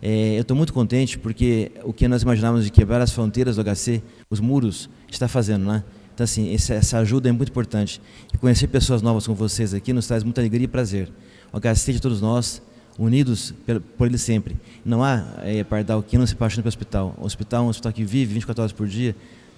É, 0.02 0.38
eu 0.38 0.42
estou 0.42 0.56
muito 0.56 0.72
contente 0.72 1.20
porque 1.20 1.74
o 1.84 1.92
que 1.92 2.08
nós 2.08 2.22
imaginávamos 2.22 2.64
de 2.64 2.72
quebrar 2.72 3.02
as 3.02 3.12
fronteiras 3.12 3.58
do 3.58 3.64
HC, 3.64 4.02
os 4.30 4.40
muros, 4.40 4.90
está 5.12 5.28
fazendo, 5.28 5.66
né? 5.66 5.84
Então, 6.14 6.24
assim, 6.24 6.54
essa 6.54 6.98
ajuda 7.00 7.28
é 7.28 7.32
muito 7.34 7.50
importante. 7.50 8.02
E 8.34 8.38
conhecer 8.38 8.68
pessoas 8.68 9.02
novas 9.02 9.26
como 9.26 9.38
vocês 9.38 9.74
aqui 9.74 9.92
nos 9.92 10.08
traz 10.08 10.24
muita 10.24 10.40
alegria 10.40 10.64
e 10.64 10.68
prazer. 10.70 11.12
O 11.52 11.60
HC 11.60 11.92
de 11.92 12.00
todos 12.00 12.22
nós, 12.22 12.62
unidos 12.98 13.54
por 13.98 14.08
ele 14.08 14.18
sempre. 14.18 14.56
Não 14.86 15.04
há 15.04 15.26
é, 15.44 15.62
pardal 15.66 16.02
que 16.02 16.18
não 16.18 16.26
se 16.26 16.36
apaixone 16.36 16.64
pelo 16.64 16.70
hospital. 16.70 17.16
O 17.18 17.26
hospital 17.26 17.64
é 17.64 17.68
um 17.68 17.70
hospital 17.70 17.92
que 17.92 18.06
vive 18.06 18.34
24 18.34 18.62
horas 18.62 18.72
por 18.72 18.88
dia, 18.88 19.14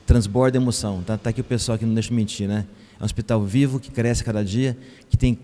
transborda 0.07 0.57
emoção. 0.57 1.03
Tá, 1.05 1.15
tá 1.15 1.29
aqui 1.29 1.41
o 1.41 1.43
pessoal 1.43 1.77
que 1.77 1.85
não 1.85 1.93
deixa 1.93 2.11
mentir, 2.11 2.47
né? 2.47 2.65
É 2.99 3.03
um 3.03 3.05
hospital 3.05 3.43
vivo, 3.43 3.79
que 3.79 3.91
cresce 3.91 4.23
cada 4.23 4.43
dia, 4.43 4.77
que 5.09 5.17
tem, 5.17 5.37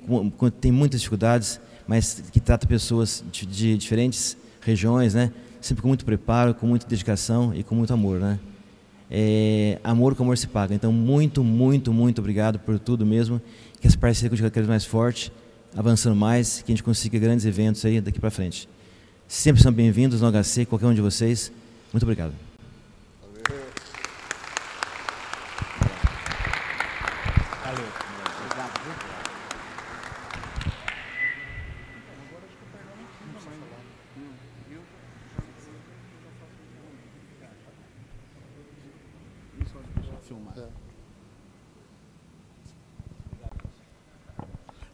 tem 0.59 0.71
muitas 0.71 1.01
dificuldades, 1.01 1.59
mas 1.87 2.23
que 2.31 2.39
trata 2.39 2.65
pessoas 2.67 3.23
de, 3.31 3.45
de 3.45 3.77
diferentes 3.77 4.37
regiões, 4.61 5.13
né? 5.13 5.31
sempre 5.63 5.81
com 5.81 5.87
muito 5.87 6.05
preparo, 6.05 6.53
com 6.53 6.67
muita 6.67 6.85
dedicação 6.87 7.53
e 7.55 7.63
com 7.63 7.75
muito 7.75 7.93
amor. 7.93 8.19
Né? 8.19 8.39
É, 9.09 9.79
amor 9.83 10.15
com 10.15 10.23
amor 10.23 10.37
se 10.37 10.47
paga. 10.47 10.75
Então, 10.75 10.91
muito, 10.91 11.43
muito, 11.43 11.93
muito 11.93 12.19
obrigado 12.19 12.59
por 12.59 12.77
tudo 12.77 13.05
mesmo. 13.05 13.41
Que 13.79 13.87
essa 13.87 13.97
parceria 13.97 14.29
continue 14.29 14.49
cada 14.51 14.61
vez 14.61 14.69
mais 14.69 14.85
forte, 14.85 15.31
avançando 15.75 16.15
mais, 16.15 16.61
que 16.61 16.71
a 16.71 16.75
gente 16.75 16.83
consiga 16.83 17.17
grandes 17.17 17.45
eventos 17.45 17.83
aí 17.85 17.99
daqui 18.01 18.19
para 18.19 18.31
frente. 18.31 18.67
Sempre 19.27 19.61
são 19.61 19.71
bem-vindos 19.71 20.21
no 20.21 20.31
HC, 20.31 20.65
qualquer 20.65 20.87
um 20.87 20.93
de 20.93 21.01
vocês. 21.01 21.51
Muito 21.91 22.03
obrigado. 22.03 22.52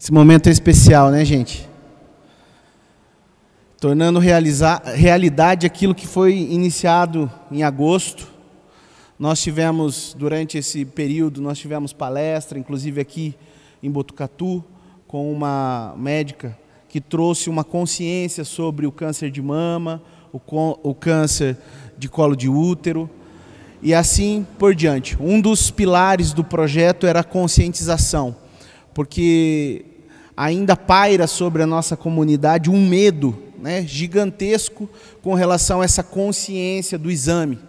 Esse 0.09 0.13
momento 0.15 0.49
é 0.49 0.51
especial, 0.51 1.11
né, 1.11 1.23
gente? 1.23 1.69
Tornando 3.79 4.17
realizar, 4.17 4.81
realidade 4.83 5.67
aquilo 5.67 5.93
que 5.93 6.07
foi 6.07 6.35
iniciado 6.35 7.31
em 7.51 7.61
agosto. 7.61 8.27
Nós 9.19 9.39
tivemos, 9.39 10.15
durante 10.17 10.57
esse 10.57 10.83
período, 10.83 11.43
nós 11.43 11.59
tivemos 11.59 11.93
palestra, 11.93 12.57
inclusive 12.57 12.99
aqui 12.99 13.35
em 13.83 13.91
Botucatu, 13.91 14.63
com 15.07 15.31
uma 15.31 15.93
médica 15.95 16.57
que 16.87 16.99
trouxe 16.99 17.47
uma 17.47 17.63
consciência 17.63 18.43
sobre 18.43 18.87
o 18.87 18.91
câncer 18.91 19.29
de 19.29 19.43
mama, 19.43 20.01
o, 20.33 20.41
o 20.81 20.95
câncer 20.95 21.55
de 21.99 22.09
colo 22.09 22.35
de 22.35 22.49
útero, 22.49 23.07
e 23.79 23.93
assim 23.93 24.43
por 24.57 24.73
diante. 24.73 25.15
Um 25.21 25.39
dos 25.39 25.69
pilares 25.69 26.33
do 26.33 26.43
projeto 26.43 27.05
era 27.05 27.19
a 27.19 27.23
conscientização, 27.23 28.35
porque 28.91 29.85
ainda 30.39 30.77
paira 30.77 31.27
sobre 31.27 31.61
a 31.61 31.67
nossa 31.67 31.97
comunidade 31.97 32.69
um 32.69 32.87
medo 32.87 33.37
né, 33.57 33.85
gigantesco 33.85 34.89
com 35.21 35.33
relação 35.33 35.81
a 35.81 35.83
essa 35.83 36.01
consciência 36.01 36.97
do 36.97 37.11
exame. 37.11 37.59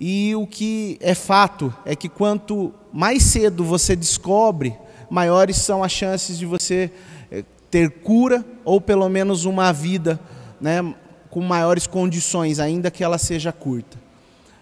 E 0.00 0.32
o 0.36 0.46
que 0.46 0.96
é 1.00 1.12
fato 1.12 1.74
é 1.84 1.96
que 1.96 2.08
quanto 2.08 2.72
mais 2.92 3.24
cedo 3.24 3.64
você 3.64 3.96
descobre, 3.96 4.76
maiores 5.10 5.56
são 5.56 5.82
as 5.82 5.90
chances 5.90 6.38
de 6.38 6.46
você 6.46 6.88
eh, 7.32 7.42
ter 7.68 7.90
cura 7.90 8.44
ou 8.64 8.80
pelo 8.80 9.08
menos 9.08 9.44
uma 9.44 9.72
vida 9.72 10.20
né, 10.60 10.94
com 11.30 11.40
maiores 11.40 11.84
condições, 11.84 12.60
ainda 12.60 12.92
que 12.92 13.02
ela 13.02 13.18
seja 13.18 13.50
curta. 13.50 13.98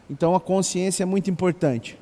Então 0.08 0.34
a 0.34 0.40
consciência 0.40 1.02
é 1.02 1.06
muito 1.06 1.30
importante. 1.30 1.98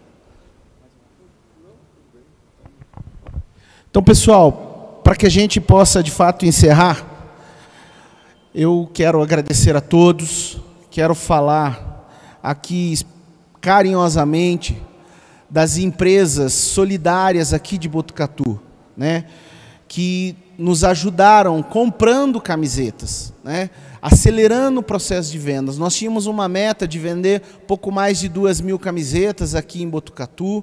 Então, 3.90 4.00
pessoal, 4.00 4.67
para 5.09 5.16
que 5.16 5.25
a 5.25 5.31
gente 5.31 5.59
possa 5.59 6.03
de 6.03 6.11
fato 6.11 6.44
encerrar, 6.44 7.03
eu 8.55 8.90
quero 8.92 9.23
agradecer 9.23 9.75
a 9.75 9.81
todos, 9.81 10.59
quero 10.90 11.14
falar 11.14 12.38
aqui 12.42 12.94
carinhosamente 13.59 14.77
das 15.49 15.79
empresas 15.79 16.53
solidárias 16.53 17.55
aqui 17.55 17.79
de 17.79 17.88
Botucatu, 17.88 18.61
né? 18.94 19.25
Que 19.88 20.37
nos 20.59 20.85
ajudaram 20.85 21.62
comprando 21.62 22.38
camisetas, 22.38 23.33
né? 23.42 23.71
acelerando 24.03 24.81
o 24.81 24.83
processo 24.83 25.33
de 25.33 25.38
vendas. 25.38 25.79
Nós 25.79 25.97
tínhamos 25.97 26.27
uma 26.27 26.47
meta 26.51 26.87
de 26.87 26.99
vender 26.99 27.40
pouco 27.66 27.90
mais 27.90 28.18
de 28.18 28.29
duas 28.29 28.61
mil 28.61 28.79
camisetas 28.79 29.55
aqui 29.55 29.83
em 29.83 29.88
Botucatu, 29.88 30.62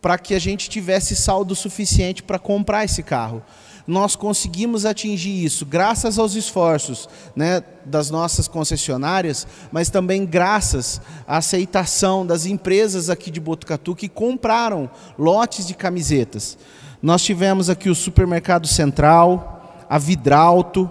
para 0.00 0.16
que 0.16 0.32
a 0.32 0.38
gente 0.38 0.70
tivesse 0.70 1.16
saldo 1.16 1.56
suficiente 1.56 2.22
para 2.22 2.38
comprar 2.38 2.84
esse 2.84 3.02
carro. 3.02 3.42
Nós 3.86 4.16
conseguimos 4.16 4.86
atingir 4.86 5.44
isso 5.44 5.66
graças 5.66 6.18
aos 6.18 6.34
esforços 6.34 7.08
né, 7.36 7.62
das 7.84 8.10
nossas 8.10 8.48
concessionárias, 8.48 9.46
mas 9.70 9.90
também 9.90 10.24
graças 10.24 11.00
à 11.26 11.36
aceitação 11.36 12.26
das 12.26 12.46
empresas 12.46 13.10
aqui 13.10 13.30
de 13.30 13.40
Botucatu 13.40 13.94
que 13.94 14.08
compraram 14.08 14.88
lotes 15.18 15.66
de 15.66 15.74
camisetas. 15.74 16.56
Nós 17.02 17.22
tivemos 17.22 17.68
aqui 17.68 17.90
o 17.90 17.94
Supermercado 17.94 18.66
Central, 18.66 19.84
a 19.90 19.98
Vidralto, 19.98 20.90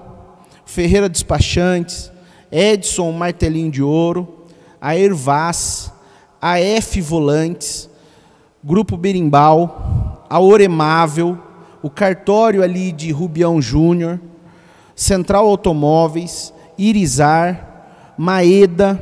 Ferreira 0.64 1.10
Despachantes, 1.10 2.12
Edson 2.52 3.12
Martelinho 3.12 3.72
de 3.72 3.82
Ouro, 3.82 4.46
a 4.80 4.96
Ervaz, 4.96 5.92
a 6.40 6.60
F 6.60 7.02
Volantes, 7.02 7.90
Grupo 8.64 8.96
Berimbau, 8.96 10.24
a 10.30 10.40
Oremável, 10.40 11.38
o 11.84 11.90
cartório 11.90 12.64
ali 12.64 12.94
de 12.94 13.12
Rubião 13.12 13.62
Júnior, 13.62 14.18
Central 14.96 15.46
Automóveis, 15.46 16.54
Irizar, 16.78 18.14
Maeda, 18.18 19.00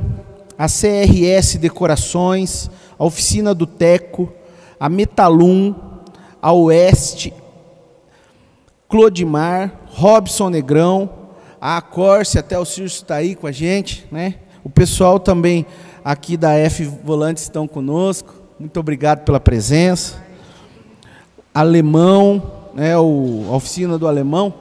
a 0.58 0.66
CRS 0.66 1.58
Decorações, 1.58 2.68
a 2.98 3.04
Oficina 3.04 3.54
do 3.54 3.68
Teco, 3.68 4.32
a 4.80 4.88
Metalum, 4.88 5.74
a 6.42 6.52
Oeste, 6.52 7.32
Clodimar, 8.88 9.72
Robson 9.86 10.50
Negrão, 10.50 11.08
a 11.60 11.80
Corse, 11.80 12.36
até 12.36 12.58
o 12.58 12.64
Circo 12.64 12.88
está 12.88 13.14
aí 13.14 13.36
com 13.36 13.46
a 13.46 13.52
gente, 13.52 14.04
né? 14.10 14.34
O 14.64 14.68
pessoal 14.68 15.20
também 15.20 15.64
aqui 16.04 16.36
da 16.36 16.54
F 16.54 16.84
Volantes 16.84 17.44
estão 17.44 17.68
conosco. 17.68 18.34
Muito 18.58 18.80
obrigado 18.80 19.24
pela 19.24 19.38
presença. 19.38 20.20
Alemão, 21.54 22.61
né, 22.74 22.96
o, 22.98 23.46
a 23.50 23.56
oficina 23.56 23.98
do 23.98 24.06
alemão. 24.06 24.54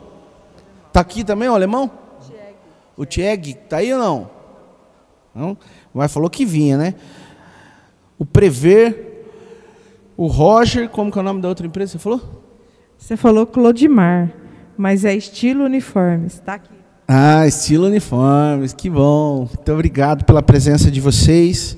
Está 0.88 1.00
aqui 1.00 1.24
também 1.24 1.48
o 1.48 1.56
alemão? 1.56 1.90
Tieg. 2.28 2.56
O 2.98 3.06
Tieg, 3.06 3.52
está 3.52 3.78
aí 3.78 3.94
ou 3.94 4.00
não? 4.00 4.30
Não? 5.34 5.58
Mas 5.94 6.12
falou 6.12 6.30
que 6.30 6.46
vinha, 6.46 6.78
né? 6.78 6.96
O 8.20 8.26
Prever, 8.26 9.26
o 10.18 10.28
Roger, 10.28 10.90
como 10.90 11.12
que 11.12 11.18
é 11.18 11.22
o 11.22 11.24
nome 11.24 11.42
da 11.42 11.48
outra 11.48 11.66
empresa? 11.66 11.94
Você 11.94 12.00
falou? 12.00 12.22
Você 12.98 13.18
falou 13.18 13.48
Clodimar, 13.48 14.32
mas 14.78 15.06
é 15.06 15.16
estilo 15.16 15.64
uniformes. 15.64 16.34
Está 16.34 16.56
aqui. 16.56 16.70
Ah, 17.08 17.48
estilo 17.48 17.88
uniformes, 17.88 18.74
que 18.74 18.90
bom. 18.90 19.48
Muito 19.48 19.72
obrigado 19.72 20.24
pela 20.24 20.44
presença 20.44 20.92
de 20.92 21.02
vocês. 21.02 21.78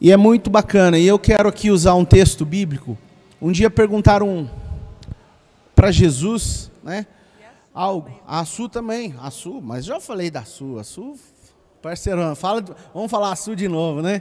E 0.00 0.12
é 0.12 0.16
muito 0.16 0.50
bacana. 0.50 0.98
E 0.98 1.06
eu 1.06 1.18
quero 1.18 1.48
aqui 1.48 1.70
usar 1.70 1.94
um 1.94 2.04
texto 2.04 2.44
bíblico. 2.44 2.96
Um 3.40 3.50
dia 3.50 3.70
perguntaram 3.70 4.48
para 5.80 5.90
Jesus, 5.90 6.70
né? 6.82 7.06
Algo. 7.72 8.10
A 8.26 8.44
Su 8.44 8.68
também. 8.68 9.14
A 9.18 9.30
Su, 9.30 9.62
mas 9.62 9.82
já 9.82 9.98
falei 9.98 10.30
da 10.30 10.44
Su. 10.44 10.78
A 10.78 10.84
Su, 10.84 11.18
parceirão. 11.80 12.34
Fala, 12.34 12.62
vamos 12.92 13.10
falar 13.10 13.32
a 13.32 13.36
Su 13.36 13.56
de 13.56 13.66
novo, 13.66 14.02
né? 14.02 14.20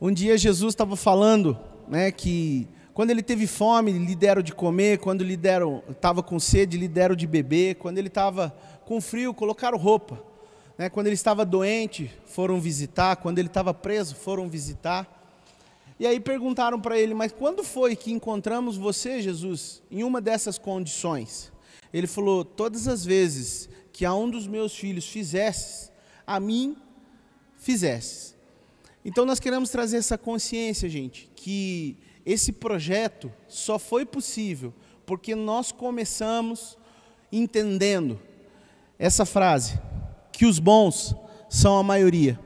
Um 0.00 0.12
dia 0.12 0.36
Jesus 0.36 0.72
estava 0.72 0.96
falando, 0.96 1.56
né, 1.86 2.10
que 2.10 2.66
quando 2.92 3.10
ele 3.10 3.22
teve 3.22 3.46
fome, 3.46 3.92
lhe 3.92 4.16
deram 4.16 4.42
de 4.42 4.52
comer, 4.52 4.98
quando 4.98 5.22
lhe 5.22 5.36
deram, 5.36 5.84
estava 5.88 6.20
com 6.20 6.40
sede, 6.40 6.76
lhe 6.76 6.88
deram 6.88 7.14
de 7.14 7.28
beber, 7.28 7.76
quando 7.76 7.98
ele 7.98 8.08
estava 8.08 8.52
com 8.84 9.00
frio, 9.00 9.32
colocaram 9.32 9.78
roupa. 9.78 10.20
Né? 10.76 10.88
Quando 10.88 11.06
ele 11.06 11.14
estava 11.14 11.44
doente, 11.44 12.10
foram 12.26 12.60
visitar. 12.60 13.14
Quando 13.14 13.38
ele 13.38 13.46
estava 13.46 13.72
preso, 13.72 14.16
foram 14.16 14.48
visitar. 14.48 15.19
E 16.00 16.06
aí 16.06 16.18
perguntaram 16.18 16.80
para 16.80 16.98
ele: 16.98 17.12
Mas 17.12 17.30
quando 17.30 17.62
foi 17.62 17.94
que 17.94 18.10
encontramos 18.10 18.78
você, 18.78 19.20
Jesus, 19.20 19.82
em 19.90 20.02
uma 20.02 20.18
dessas 20.18 20.56
condições? 20.56 21.52
Ele 21.92 22.06
falou: 22.06 22.42
Todas 22.42 22.88
as 22.88 23.04
vezes 23.04 23.68
que 23.92 24.06
a 24.06 24.14
um 24.14 24.30
dos 24.30 24.46
meus 24.46 24.74
filhos 24.74 25.06
fizesses, 25.06 25.92
a 26.26 26.40
mim 26.40 26.74
fizesses. 27.58 28.34
Então 29.04 29.26
nós 29.26 29.38
queremos 29.38 29.68
trazer 29.68 29.98
essa 29.98 30.16
consciência, 30.16 30.88
gente, 30.88 31.30
que 31.36 31.98
esse 32.24 32.50
projeto 32.50 33.30
só 33.46 33.78
foi 33.78 34.06
possível 34.06 34.72
porque 35.04 35.34
nós 35.34 35.70
começamos 35.70 36.78
entendendo 37.30 38.18
essa 38.98 39.26
frase, 39.26 39.78
que 40.32 40.46
os 40.46 40.58
bons 40.58 41.14
são 41.48 41.76
a 41.76 41.82
maioria. 41.82 42.40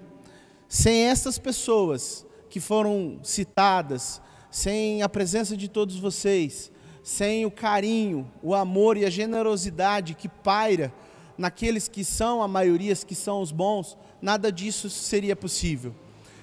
Sem 0.69 1.05
essas 1.05 1.39
pessoas 1.39 2.27
que 2.55 2.61
foram 2.61 3.19
citadas, 3.25 4.23
sem 4.49 5.03
a 5.03 5.09
presença 5.09 5.57
de 5.57 5.67
todos 5.67 5.99
vocês, 5.99 6.71
sem 7.03 7.45
o 7.45 7.51
carinho, 7.51 8.31
o 8.45 8.55
amor 8.55 8.97
e 8.97 9.05
a 9.05 9.11
generosidade 9.11 10.15
que 10.15 10.29
paira 10.29 10.95
naqueles 11.37 11.89
que 11.89 12.05
são 12.05 12.41
a 12.41 12.47
maioria, 12.47 12.95
que 12.95 13.17
são 13.17 13.41
os 13.41 13.51
bons, 13.51 13.99
nada 14.23 14.53
disso 14.53 14.89
seria 14.89 15.35
possível. 15.35 15.93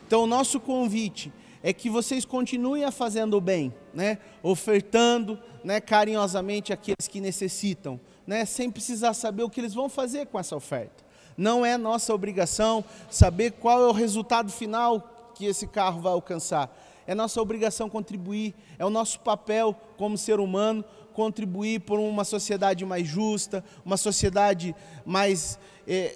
Então, 0.05 0.23
o 0.23 0.27
nosso 0.27 0.59
convite 0.59 1.31
é 1.63 1.71
que 1.71 1.89
vocês 1.89 2.25
continuem 2.25 2.83
a 2.83 2.91
fazendo 2.91 3.37
o 3.37 3.41
bem, 3.41 3.73
né? 3.93 4.17
ofertando 4.43 5.39
né, 5.63 5.79
carinhosamente 5.79 6.73
aqueles 6.73 7.07
que 7.07 7.21
necessitam, 7.21 7.97
né, 8.27 8.43
sem 8.43 8.69
precisar 8.69 9.13
saber 9.13 9.43
o 9.43 9.49
que 9.49 9.61
eles 9.61 9.73
vão 9.73 9.87
fazer 9.87 10.25
com 10.25 10.37
essa 10.37 10.57
oferta. 10.57 11.05
Não 11.37 11.65
é 11.65 11.77
nossa 11.77 12.13
obrigação 12.13 12.83
saber 13.09 13.53
qual 13.53 13.81
é 13.81 13.87
o 13.87 13.93
resultado 13.93 14.51
final 14.51 15.10
que 15.41 15.47
esse 15.47 15.65
carro 15.65 15.99
vai 15.99 16.13
alcançar. 16.13 16.71
É 17.07 17.15
nossa 17.15 17.41
obrigação 17.41 17.89
contribuir, 17.89 18.53
é 18.77 18.85
o 18.85 18.91
nosso 18.91 19.19
papel 19.21 19.75
como 19.97 20.15
ser 20.15 20.39
humano 20.39 20.85
contribuir 21.13 21.79
por 21.79 21.99
uma 21.99 22.23
sociedade 22.23 22.85
mais 22.85 23.07
justa, 23.07 23.63
uma 23.83 23.97
sociedade 23.97 24.75
mais, 25.03 25.57
é, 25.87 26.15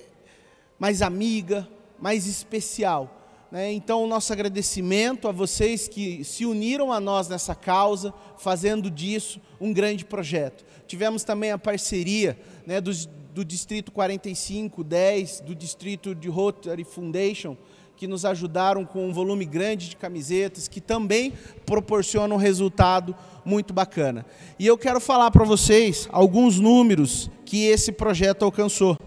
mais 0.78 1.02
amiga, 1.02 1.68
mais 2.00 2.28
especial. 2.28 3.10
Né? 3.52 3.74
Então, 3.74 4.04
o 4.04 4.08
nosso 4.08 4.32
agradecimento 4.32 5.28
a 5.28 5.32
vocês 5.32 5.88
que 5.88 6.24
se 6.24 6.46
uniram 6.46 6.94
a 6.94 7.00
nós 7.00 7.28
nessa 7.28 7.56
causa, 7.56 8.14
fazendo 8.38 8.92
disso 8.92 9.42
um 9.60 9.74
grande 9.74 10.06
projeto. 10.06 10.64
Tivemos 10.86 11.24
também 11.24 11.52
a 11.52 11.58
parceria 11.58 12.40
né, 12.64 12.80
do 12.80 13.44
Distrito 13.44 13.92
4510, 13.92 15.42
do 15.42 15.56
Distrito 15.56 16.14
de 16.14 16.30
Rotary 16.30 16.84
Foundation, 16.84 17.58
que 17.95 18.08
nos 18.08 18.25
ajudaram 18.25 18.86
com 18.86 19.08
um 19.08 19.13
volume 19.13 19.45
grande 19.45 19.89
de 19.89 19.95
camisetas, 19.95 20.67
que 20.67 20.81
também 20.81 21.34
proporcionam 21.65 22.36
um 22.36 22.39
resultado 22.39 23.15
muito 23.45 23.73
bacana. 23.73 24.25
E 24.60 24.65
eu 24.67 24.77
quero 24.77 24.99
falar 24.99 25.31
para 25.31 25.45
vocês 25.45 26.08
alguns 26.12 26.60
números 26.60 27.29
que 27.45 27.65
esse 27.65 27.91
projeto 27.91 28.43
alcançou. 28.43 28.97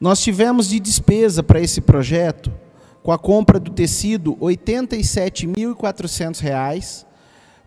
Nós 0.00 0.20
tivemos 0.20 0.68
de 0.68 0.80
despesa 0.80 1.44
para 1.44 1.60
esse 1.60 1.80
projeto, 1.80 2.52
com 3.04 3.12
a 3.12 3.18
compra 3.18 3.60
do 3.60 3.70
tecido, 3.70 4.32
R$ 4.32 4.56
87.400, 4.56 7.13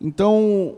Então, 0.01 0.77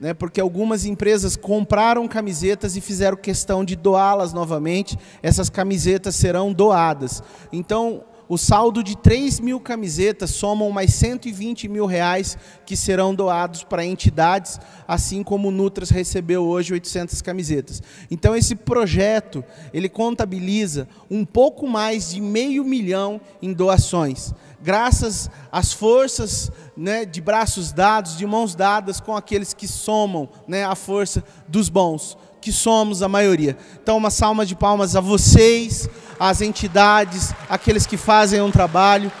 né, 0.00 0.14
porque 0.14 0.40
algumas 0.40 0.84
empresas 0.84 1.36
compraram 1.36 2.06
camisetas 2.06 2.76
e 2.76 2.80
fizeram 2.80 3.16
questão 3.16 3.64
de 3.64 3.74
doá-las 3.74 4.32
novamente, 4.32 4.96
essas 5.22 5.50
camisetas 5.50 6.14
serão 6.14 6.52
doadas. 6.52 7.22
Então, 7.52 8.04
o 8.28 8.36
saldo 8.36 8.82
de 8.82 8.96
3 8.96 9.40
mil 9.40 9.58
camisetas 9.58 10.30
somam 10.30 10.70
mais 10.70 10.92
120 10.94 11.68
mil 11.68 11.86
reais 11.86 12.36
que 12.66 12.76
serão 12.76 13.14
doados 13.14 13.64
para 13.64 13.84
entidades, 13.84 14.60
assim 14.86 15.22
como 15.22 15.48
o 15.48 15.50
Nutras 15.50 15.90
recebeu 15.90 16.44
hoje 16.44 16.74
800 16.74 17.22
camisetas. 17.22 17.82
Então 18.10 18.36
esse 18.36 18.54
projeto, 18.54 19.42
ele 19.72 19.88
contabiliza 19.88 20.86
um 21.10 21.24
pouco 21.24 21.66
mais 21.66 22.10
de 22.10 22.20
meio 22.20 22.64
milhão 22.64 23.20
em 23.40 23.52
doações, 23.52 24.34
graças 24.62 25.30
às 25.50 25.72
forças 25.72 26.50
né, 26.76 27.04
de 27.04 27.20
braços 27.20 27.72
dados, 27.72 28.16
de 28.16 28.26
mãos 28.26 28.54
dadas 28.54 29.00
com 29.00 29.16
aqueles 29.16 29.54
que 29.54 29.66
somam 29.66 30.28
né, 30.46 30.64
a 30.64 30.74
força 30.74 31.24
dos 31.48 31.68
bons 31.68 32.16
que 32.48 32.52
somos 32.52 33.02
a 33.02 33.08
maioria. 33.10 33.58
Então, 33.82 33.98
uma 33.98 34.08
salva 34.08 34.46
de 34.46 34.56
palmas 34.56 34.96
a 34.96 35.02
vocês, 35.02 35.86
às 36.18 36.40
entidades, 36.40 37.34
aqueles 37.46 37.84
que 37.84 37.98
fazem 37.98 38.40
um 38.40 38.50
trabalho, 38.50 39.12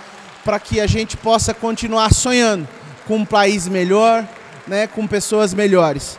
para 0.42 0.58
que 0.58 0.80
a 0.80 0.86
gente 0.86 1.14
possa 1.14 1.52
continuar 1.52 2.14
sonhando 2.14 2.66
com 3.06 3.18
um 3.18 3.26
país 3.26 3.68
melhor, 3.68 4.26
né, 4.66 4.86
com 4.86 5.06
pessoas 5.06 5.52
melhores. 5.52 6.18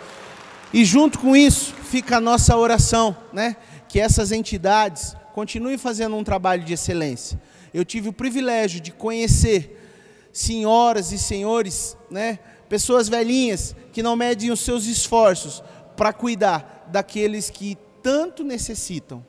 E 0.72 0.86
junto 0.86 1.18
com 1.18 1.36
isso, 1.36 1.74
fica 1.84 2.18
a 2.18 2.22
nossa 2.22 2.56
oração, 2.56 3.18
né, 3.34 3.56
que 3.88 4.00
essas 4.00 4.32
entidades 4.32 5.16
continuem 5.34 5.80
fazendo 5.80 6.16
um 6.16 6.24
trabalho 6.24 6.64
de 6.64 6.74
excelência. 6.74 7.42
Eu 7.74 7.84
tive 7.84 8.10
o 8.10 8.14
privilégio 8.14 8.80
de 8.80 8.92
conhecer 8.92 10.30
senhoras 10.32 11.12
e 11.12 11.18
senhores, 11.18 11.98
né, 12.12 12.38
pessoas 12.70 13.10
velhinhas 13.10 13.76
que 13.92 14.04
não 14.04 14.16
medem 14.16 14.52
os 14.52 14.60
seus 14.60 14.86
esforços 14.86 15.64
para 15.98 16.14
cuidar 16.14 16.79
daqueles 16.92 17.50
que 17.50 17.78
tanto 18.02 18.44
necessitam, 18.44 19.26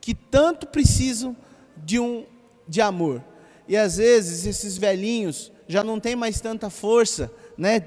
que 0.00 0.14
tanto 0.14 0.66
precisam 0.66 1.36
de 1.76 1.98
um 1.98 2.24
de 2.68 2.80
amor. 2.80 3.22
E 3.68 3.76
às 3.76 3.96
vezes 3.96 4.46
esses 4.46 4.76
velhinhos 4.76 5.52
já 5.68 5.82
não 5.82 5.98
têm 5.98 6.14
mais 6.14 6.40
tanta 6.40 6.70
força, 6.70 7.30
né, 7.56 7.80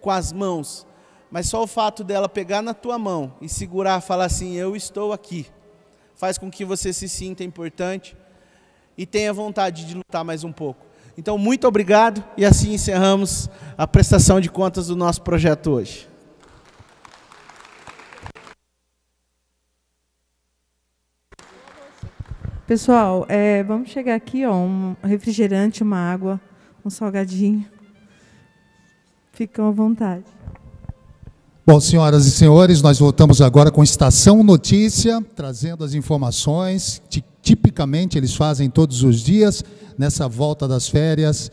com 0.00 0.10
as 0.10 0.32
mãos, 0.32 0.86
mas 1.30 1.48
só 1.48 1.62
o 1.62 1.66
fato 1.66 2.04
dela 2.04 2.28
pegar 2.28 2.62
na 2.62 2.74
tua 2.74 2.98
mão 2.98 3.34
e 3.40 3.48
segurar, 3.48 4.00
falar 4.00 4.26
assim: 4.26 4.54
"Eu 4.54 4.76
estou 4.76 5.12
aqui", 5.12 5.46
faz 6.14 6.38
com 6.38 6.50
que 6.50 6.64
você 6.64 6.92
se 6.92 7.08
sinta 7.08 7.42
importante 7.42 8.16
e 8.96 9.06
tenha 9.06 9.32
vontade 9.32 9.86
de 9.86 9.94
lutar 9.94 10.24
mais 10.24 10.44
um 10.44 10.52
pouco. 10.52 10.86
Então, 11.16 11.38
muito 11.38 11.66
obrigado 11.66 12.24
e 12.36 12.44
assim 12.44 12.74
encerramos 12.74 13.48
a 13.78 13.86
prestação 13.86 14.40
de 14.40 14.50
contas 14.50 14.88
do 14.88 14.96
nosso 14.96 15.22
projeto 15.22 15.70
hoje. 15.70 16.08
Pessoal, 22.66 23.26
é, 23.28 23.62
vamos 23.62 23.90
chegar 23.90 24.14
aqui, 24.14 24.46
ó, 24.46 24.54
um 24.54 24.96
refrigerante, 25.02 25.82
uma 25.82 25.98
água, 25.98 26.40
um 26.82 26.88
salgadinho. 26.88 27.66
Ficam 29.32 29.68
à 29.68 29.70
vontade. 29.70 30.24
Bom, 31.66 31.78
senhoras 31.78 32.24
e 32.24 32.30
senhores, 32.30 32.80
nós 32.80 32.98
voltamos 32.98 33.42
agora 33.42 33.70
com 33.70 33.82
Estação 33.82 34.42
Notícia, 34.42 35.22
trazendo 35.36 35.84
as 35.84 35.92
informações 35.92 37.02
que 37.10 37.22
tipicamente 37.42 38.16
eles 38.16 38.34
fazem 38.34 38.70
todos 38.70 39.02
os 39.02 39.20
dias 39.20 39.62
nessa 39.98 40.26
volta 40.26 40.66
das 40.66 40.88
férias. 40.88 41.52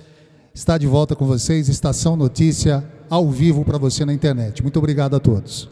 Está 0.54 0.78
de 0.78 0.88
volta 0.88 1.14
com 1.14 1.26
vocês, 1.26 1.68
Estação 1.68 2.16
Notícia 2.16 2.86
ao 3.10 3.30
vivo 3.30 3.66
para 3.66 3.78
você 3.78 4.06
na 4.06 4.14
internet. 4.14 4.62
Muito 4.62 4.80
obrigado 4.80 5.18
a 5.18 5.20
todos. 5.20 5.70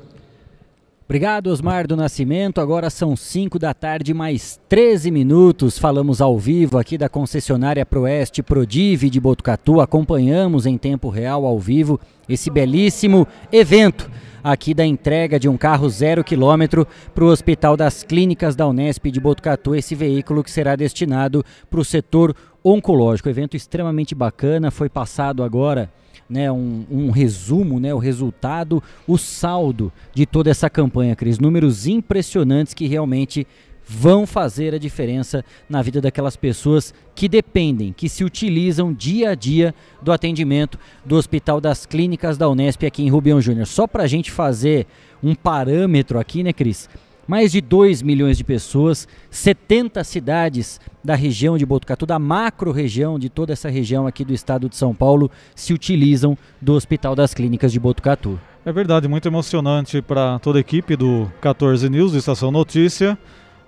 Obrigado, 1.09 1.47
Osmar 1.47 1.87
do 1.87 1.97
Nascimento. 1.97 2.61
Agora 2.61 2.87
são 2.91 3.15
5 3.15 3.57
da 3.57 3.73
tarde, 3.73 4.13
mais 4.13 4.61
13 4.69 5.09
minutos. 5.09 5.79
Falamos 5.79 6.21
ao 6.21 6.37
vivo 6.37 6.77
aqui 6.77 6.99
da 6.99 7.09
concessionária 7.09 7.83
Proeste 7.83 8.43
Prodive 8.43 9.09
de 9.09 9.19
Botucatu. 9.19 9.81
Acompanhamos 9.81 10.67
em 10.67 10.77
tempo 10.77 11.09
real, 11.09 11.47
ao 11.47 11.57
vivo, 11.57 11.99
esse 12.29 12.51
belíssimo 12.51 13.27
evento 13.51 14.07
aqui 14.43 14.71
da 14.71 14.85
entrega 14.85 15.39
de 15.39 15.49
um 15.49 15.57
carro 15.57 15.89
zero 15.89 16.23
quilômetro 16.23 16.87
para 17.15 17.23
o 17.23 17.29
Hospital 17.29 17.75
das 17.75 18.03
Clínicas 18.03 18.55
da 18.55 18.67
Unesp 18.67 19.05
de 19.05 19.19
Botucatu. 19.19 19.73
Esse 19.73 19.95
veículo 19.95 20.43
que 20.43 20.51
será 20.51 20.75
destinado 20.75 21.43
para 21.71 21.79
o 21.79 21.83
setor 21.83 22.35
oncológico. 22.63 23.29
Evento 23.29 23.57
extremamente 23.57 24.13
bacana. 24.13 24.69
Foi 24.69 24.87
passado 24.87 25.41
agora 25.41 25.89
né, 26.29 26.51
um, 26.51 26.85
um, 26.89 27.09
resumo, 27.09 27.79
né, 27.79 27.93
o 27.93 27.97
resultado, 27.97 28.83
o 29.07 29.17
saldo 29.17 29.91
de 30.13 30.25
toda 30.25 30.49
essa 30.49 30.69
campanha, 30.69 31.15
Cris. 31.15 31.39
Números 31.39 31.87
impressionantes 31.87 32.73
que 32.73 32.85
realmente 32.85 33.47
vão 33.91 34.27
fazer 34.27 34.75
a 34.75 34.77
diferença 34.77 35.43
na 35.67 35.81
vida 35.81 35.99
daquelas 35.99 36.35
pessoas 36.35 36.93
que 37.15 37.27
dependem, 37.27 37.91
que 37.91 38.07
se 38.07 38.23
utilizam 38.23 38.93
dia 38.93 39.31
a 39.31 39.35
dia 39.35 39.73
do 39.99 40.11
atendimento 40.11 40.77
do 41.03 41.15
Hospital 41.15 41.59
das 41.59 41.87
Clínicas 41.87 42.37
da 42.37 42.47
Unesp 42.47 42.85
aqui 42.85 43.01
em 43.01 43.09
Rubião 43.09 43.41
Júnior. 43.41 43.65
Só 43.65 43.87
para 43.87 44.03
a 44.03 44.07
gente 44.07 44.29
fazer 44.29 44.85
um 45.23 45.33
parâmetro 45.33 46.19
aqui, 46.19 46.43
né, 46.43 46.53
Cris? 46.53 46.87
Mais 47.29 47.51
de 47.51 47.61
2 47.61 48.01
milhões 48.01 48.39
de 48.39 48.43
pessoas, 48.43 49.07
70 49.29 50.03
cidades 50.03 50.81
da 51.03 51.13
região 51.13 51.59
de 51.59 51.63
Botucatu, 51.63 52.03
da 52.03 52.17
macro-região 52.17 53.19
de 53.19 53.29
toda 53.29 53.53
essa 53.53 53.69
região 53.69 54.07
aqui 54.07 54.25
do 54.25 54.33
estado 54.33 54.67
de 54.67 54.75
São 54.75 54.95
Paulo, 54.95 55.29
se 55.53 55.71
utilizam 55.71 56.35
do 56.59 56.73
Hospital 56.73 57.13
das 57.13 57.31
Clínicas 57.31 57.71
de 57.71 57.79
Botucatu. 57.79 58.39
É 58.65 58.71
verdade, 58.71 59.07
muito 59.07 59.27
emocionante 59.27 60.01
para 60.01 60.39
toda 60.39 60.57
a 60.57 60.61
equipe 60.61 60.95
do 60.95 61.31
14 61.39 61.87
News, 61.87 62.13
do 62.13 62.17
Estação 62.17 62.49
Notícia. 62.49 63.15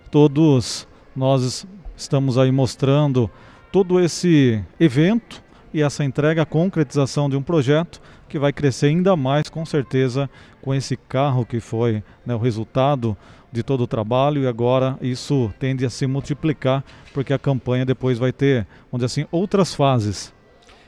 Todos 0.09 0.87
nós 1.15 1.67
estamos 1.95 2.39
aí 2.39 2.51
mostrando 2.51 3.29
todo 3.71 3.99
esse 3.99 4.59
evento 4.79 5.39
e 5.71 5.83
essa 5.83 6.03
entrega, 6.03 6.41
a 6.41 6.47
concretização 6.47 7.29
de 7.29 7.37
um 7.37 7.43
projeto 7.43 8.01
que 8.27 8.39
vai 8.39 8.51
crescer 8.51 8.87
ainda 8.87 9.15
mais, 9.15 9.49
com 9.49 9.65
certeza, 9.65 10.27
com 10.61 10.73
esse 10.73 10.97
carro 10.97 11.45
que 11.45 11.59
foi 11.59 12.01
né, 12.25 12.33
o 12.33 12.39
resultado 12.39 13.15
de 13.51 13.63
todo 13.63 13.81
o 13.81 13.87
trabalho 13.87 14.43
e 14.43 14.47
agora 14.47 14.97
isso 15.01 15.51
tende 15.59 15.85
a 15.85 15.89
se 15.89 16.07
multiplicar 16.07 16.83
porque 17.13 17.33
a 17.33 17.39
campanha 17.39 17.85
depois 17.85 18.17
vai 18.17 18.31
ter, 18.31 18.65
dizer 18.93 19.05
assim, 19.05 19.25
outras 19.31 19.75
fases. 19.75 20.33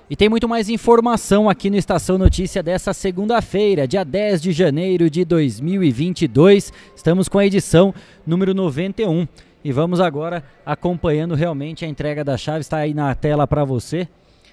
E 0.10 0.16
tem 0.16 0.30
muito 0.30 0.48
mais 0.48 0.70
informação 0.70 1.50
aqui 1.50 1.70
no 1.70 1.78
Estação 1.78 2.18
Notícia 2.18 2.62
dessa 2.62 2.94
segunda-feira, 2.94 3.88
dia 3.88 4.04
10 4.04 4.42
de 4.42 4.52
janeiro 4.52 5.10
de 5.10 5.26
2022. 5.26 6.72
Estamos 6.96 7.28
com 7.28 7.40
a 7.40 7.46
edição 7.46 7.94
número 8.26 8.54
91 8.54 9.28
e 9.64 9.72
vamos 9.72 10.02
agora 10.02 10.44
acompanhando 10.66 11.36
realmente 11.36 11.86
a 11.86 11.88
entrega 11.88 12.24
da 12.24 12.38
chave. 12.38 12.60
Está 12.60 12.78
aí 12.78 12.94
na 12.94 13.16
tela 13.16 13.48
para 13.48 13.64
você. 13.64 14.08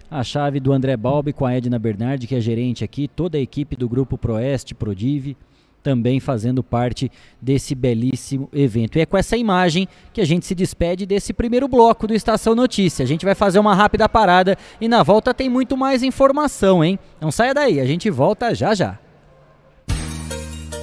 A 0.08 0.24
chave 0.24 0.60
do 0.60 0.72
André 0.72 0.96
Balbi 0.96 1.32
com 1.32 1.44
a 1.44 1.52
Edna 1.52 1.78
Bernardi, 1.78 2.26
que 2.26 2.34
é 2.34 2.40
gerente 2.40 2.82
aqui, 2.82 3.06
toda 3.06 3.36
a 3.36 3.40
equipe 3.40 3.76
do 3.76 3.88
grupo 3.88 4.16
Proeste, 4.16 4.74
Prodive, 4.74 5.36
também 5.82 6.20
fazendo 6.20 6.62
parte 6.62 7.10
desse 7.40 7.74
belíssimo 7.74 8.48
evento. 8.52 8.98
E 8.98 9.00
é 9.00 9.06
com 9.06 9.16
essa 9.16 9.36
imagem 9.36 9.88
que 10.12 10.20
a 10.20 10.24
gente 10.24 10.46
se 10.46 10.54
despede 10.54 11.06
desse 11.06 11.32
primeiro 11.32 11.68
bloco 11.68 12.06
do 12.06 12.14
Estação 12.14 12.54
Notícia. 12.54 13.02
A 13.02 13.08
gente 13.08 13.24
vai 13.24 13.34
fazer 13.34 13.58
uma 13.58 13.74
rápida 13.74 14.08
parada 14.08 14.56
e 14.80 14.88
na 14.88 15.02
volta 15.02 15.34
tem 15.34 15.48
muito 15.48 15.76
mais 15.76 16.02
informação, 16.02 16.84
hein? 16.84 16.98
Não 17.20 17.30
saia 17.30 17.54
daí, 17.54 17.80
a 17.80 17.86
gente 17.86 18.10
volta 18.10 18.54
já 18.54 18.74
já. 18.74 18.98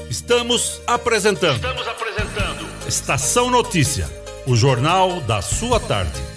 Estamos 0.10 0.82
apresentando. 0.88 1.56
Estamos 1.56 1.88
apresentando. 1.88 2.68
Estação 2.88 3.50
Notícia, 3.52 4.10
o 4.46 4.56
jornal 4.56 5.20
da 5.22 5.42
sua 5.42 5.80
tarde. 5.80 6.37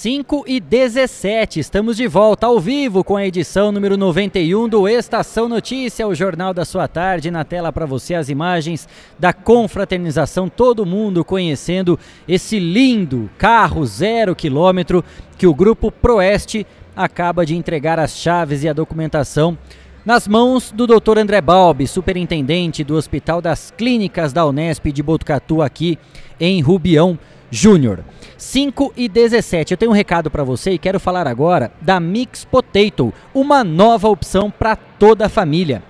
5 0.00 0.44
e 0.46 0.60
17, 0.60 1.60
estamos 1.60 1.98
de 1.98 2.06
volta 2.06 2.46
ao 2.46 2.58
vivo 2.58 3.04
com 3.04 3.18
a 3.18 3.26
edição 3.26 3.70
número 3.70 3.98
91 3.98 4.66
do 4.66 4.88
Estação 4.88 5.46
Notícia, 5.46 6.08
o 6.08 6.14
jornal 6.14 6.54
da 6.54 6.64
sua 6.64 6.88
tarde. 6.88 7.30
Na 7.30 7.44
tela 7.44 7.70
para 7.70 7.84
você 7.84 8.14
as 8.14 8.30
imagens 8.30 8.88
da 9.18 9.34
confraternização, 9.34 10.48
todo 10.48 10.86
mundo 10.86 11.22
conhecendo 11.22 11.98
esse 12.26 12.58
lindo 12.58 13.28
carro 13.36 13.84
zero 13.84 14.34
quilômetro 14.34 15.04
que 15.36 15.46
o 15.46 15.52
grupo 15.52 15.92
Proeste 15.92 16.66
acaba 16.96 17.44
de 17.44 17.54
entregar 17.54 17.98
as 17.98 18.16
chaves 18.16 18.64
e 18.64 18.70
a 18.70 18.72
documentação 18.72 19.58
nas 20.02 20.26
mãos 20.26 20.72
do 20.72 20.86
Dr. 20.86 21.18
André 21.18 21.42
Balbi, 21.42 21.86
superintendente 21.86 22.82
do 22.82 22.96
Hospital 22.96 23.42
das 23.42 23.70
Clínicas 23.70 24.32
da 24.32 24.46
Unesp 24.46 24.86
de 24.86 25.02
Botucatu, 25.02 25.60
aqui 25.60 25.98
em 26.40 26.62
Rubião 26.62 27.18
Júnior. 27.50 28.04
5 28.36 28.94
e 28.96 29.08
17. 29.08 29.72
Eu 29.72 29.78
tenho 29.78 29.90
um 29.90 29.94
recado 29.94 30.30
para 30.30 30.44
você 30.44 30.70
e 30.72 30.78
quero 30.78 31.00
falar 31.00 31.26
agora 31.26 31.72
da 31.80 31.98
Mix 31.98 32.44
Potato, 32.44 33.12
uma 33.34 33.64
nova 33.64 34.08
opção 34.08 34.50
para 34.50 34.76
toda 34.76 35.26
a 35.26 35.28
família. 35.28 35.82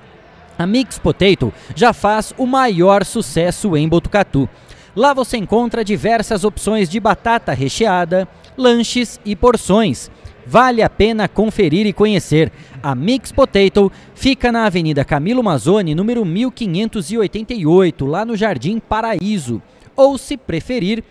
A 0.59 0.67
Mix 0.67 0.99
Potato 0.99 1.53
já 1.75 1.93
faz 1.93 2.35
o 2.37 2.47
maior 2.47 3.05
sucesso 3.05 3.77
em 3.77 3.89
Botucatu. 3.89 4.49
Lá 4.97 5.15
você 5.15 5.37
encontra 5.37 5.85
diversas 5.85 6.43
opções 6.45 6.89
de 6.89 6.99
batata 6.99 7.53
recheada, 7.53 8.27
lanches 8.57 9.21
e 9.25 9.37
porções. 9.37 10.11
Vale 10.47 10.83
a 10.83 10.91
pena 10.91 11.29
conferir 11.29 11.87
e 11.87 11.93
conhecer. 11.93 12.51
A 12.83 12.95
Mix 12.95 13.31
Potato 13.31 13.93
fica 14.15 14.51
na 14.51 14.65
Avenida 14.67 15.05
Camilo 15.05 15.45
Mazzoni, 15.45 15.95
número 15.95 16.25
1588, 16.25 18.05
lá 18.05 18.25
no 18.25 18.37
Jardim 18.37 18.81
Paraíso. 18.81 19.63
Ou, 19.95 20.19
se 20.19 20.37
preferir, 20.37 21.05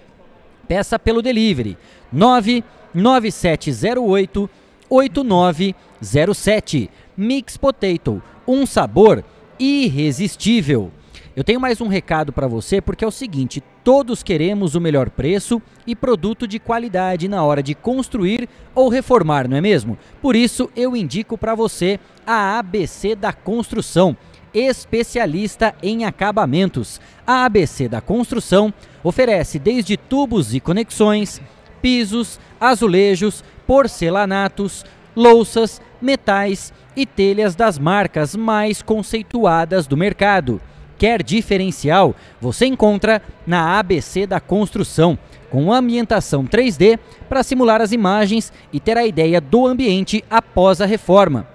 peça 0.70 0.98
pelo 1.00 1.24
delivery 1.24 1.78
99708 2.14 4.50
8907. 4.88 6.90
Mix 7.18 7.58
Potato, 7.58 8.24
um 8.48 8.66
sabor 8.66 9.26
irresistível. 9.60 10.90
Eu 11.36 11.44
tenho 11.44 11.60
mais 11.60 11.82
um 11.82 11.88
recado 11.88 12.32
para 12.32 12.48
você 12.48 12.80
porque 12.82 13.04
é 13.04 13.08
o 13.08 13.12
seguinte: 13.12 13.62
todos 13.84 14.24
queremos 14.24 14.76
o 14.76 14.82
melhor 14.82 15.10
preço 15.10 15.60
e 15.88 15.96
produto 15.96 16.48
de 16.48 16.60
qualidade 16.60 17.28
na 17.28 17.44
hora 17.44 17.64
de 17.64 17.74
construir 17.74 18.48
ou 18.76 18.90
reformar, 18.90 19.48
não 19.48 19.58
é 19.58 19.62
mesmo? 19.62 19.98
Por 20.22 20.36
isso 20.36 20.70
eu 20.76 20.96
indico 20.96 21.36
para 21.38 21.56
você 21.56 22.00
a 22.26 22.60
ABC 22.60 23.16
da 23.16 23.34
Construção, 23.34 24.16
especialista 24.54 25.74
em 25.82 26.06
acabamentos. 26.06 27.00
A 27.26 27.46
ABC 27.46 27.88
da 27.88 28.02
Construção 28.02 28.74
oferece 29.04 29.60
desde 29.60 29.98
tubos 29.98 30.54
e 30.54 30.60
conexões, 30.60 31.42
pisos, 31.82 32.40
azulejos, 32.60 33.44
porcelanatos, 33.66 34.86
louças, 35.16 35.82
metais 36.02 36.74
e 36.96 37.06
telhas 37.06 37.56
das 37.56 37.78
marcas 37.78 38.36
mais 38.36 38.82
conceituadas 38.82 39.88
do 39.88 39.96
mercado. 39.96 40.62
Quer 40.98 41.24
diferencial? 41.24 42.14
Você 42.42 42.66
encontra 42.66 43.22
na 43.48 43.80
ABC 43.80 44.28
da 44.28 44.40
Construção, 44.40 45.18
com 45.50 45.72
ambientação 45.72 46.46
3D 46.46 47.00
para 47.28 47.42
simular 47.42 47.82
as 47.82 47.92
imagens 47.92 48.52
e 48.72 48.80
ter 48.80 48.98
a 48.98 49.06
ideia 49.06 49.40
do 49.40 49.66
ambiente 49.66 50.24
após 50.30 50.82
a 50.82 50.86
reforma. 50.86 51.48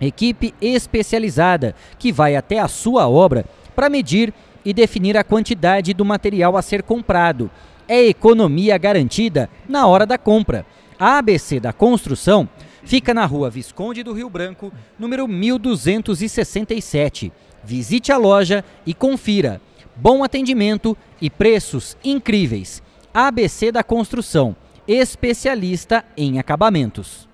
Equipe 0.00 0.54
especializada 0.60 1.74
que 1.98 2.12
vai 2.12 2.36
até 2.36 2.58
a 2.58 2.68
sua 2.68 3.08
obra 3.08 3.44
para 3.74 3.88
medir 3.88 4.32
e 4.64 4.72
definir 4.72 5.16
a 5.16 5.24
quantidade 5.24 5.92
do 5.92 6.04
material 6.04 6.56
a 6.56 6.62
ser 6.62 6.82
comprado. 6.82 7.50
É 7.86 8.02
economia 8.02 8.78
garantida 8.78 9.50
na 9.68 9.86
hora 9.86 10.06
da 10.06 10.16
compra. 10.16 10.64
A 10.98 11.18
ABC 11.18 11.60
da 11.60 11.72
Construção 11.72 12.48
fica 12.82 13.12
na 13.12 13.26
rua 13.26 13.50
Visconde 13.50 14.02
do 14.02 14.12
Rio 14.12 14.30
Branco, 14.30 14.72
número 14.98 15.28
1267. 15.28 17.32
Visite 17.62 18.12
a 18.12 18.16
loja 18.16 18.64
e 18.86 18.94
confira. 18.94 19.60
Bom 19.96 20.24
atendimento 20.24 20.96
e 21.20 21.30
preços 21.30 21.96
incríveis. 22.04 22.82
ABC 23.12 23.70
da 23.70 23.82
Construção, 23.82 24.56
especialista 24.88 26.04
em 26.16 26.38
acabamentos. 26.38 27.28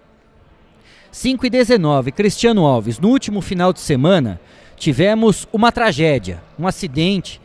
5 1.13 1.45
e 1.45 1.51
19, 1.51 2.13
Cristiano 2.13 2.65
Alves. 2.65 3.01
No 3.01 3.09
último 3.09 3.41
final 3.41 3.73
de 3.73 3.81
semana, 3.81 4.41
tivemos 4.77 5.47
uma 5.53 5.73
tragédia, 5.73 6.41
um 6.59 6.67
acidente 6.69 7.41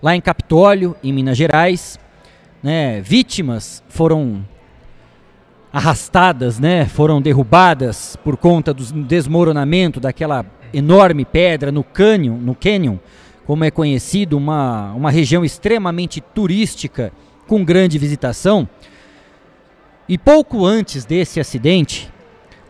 lá 0.00 0.14
em 0.14 0.20
Capitólio, 0.20 0.94
em 1.02 1.12
Minas 1.12 1.36
Gerais. 1.36 1.98
Né? 2.62 3.00
Vítimas 3.00 3.82
foram 3.88 4.46
arrastadas, 5.72 6.60
né? 6.60 6.86
foram 6.86 7.20
derrubadas 7.20 8.16
por 8.22 8.36
conta 8.36 8.72
do 8.72 8.84
desmoronamento 9.02 9.98
daquela 9.98 10.46
enorme 10.72 11.24
pedra 11.24 11.72
no 11.72 11.82
cânion, 11.82 12.36
no 12.36 12.54
canyon, 12.54 12.96
como 13.44 13.64
é 13.64 13.72
conhecido, 13.72 14.36
uma, 14.36 14.92
uma 14.92 15.10
região 15.10 15.44
extremamente 15.44 16.20
turística 16.20 17.12
com 17.48 17.64
grande 17.64 17.98
visitação. 17.98 18.68
E 20.08 20.16
pouco 20.16 20.64
antes 20.64 21.04
desse 21.04 21.40
acidente, 21.40 22.08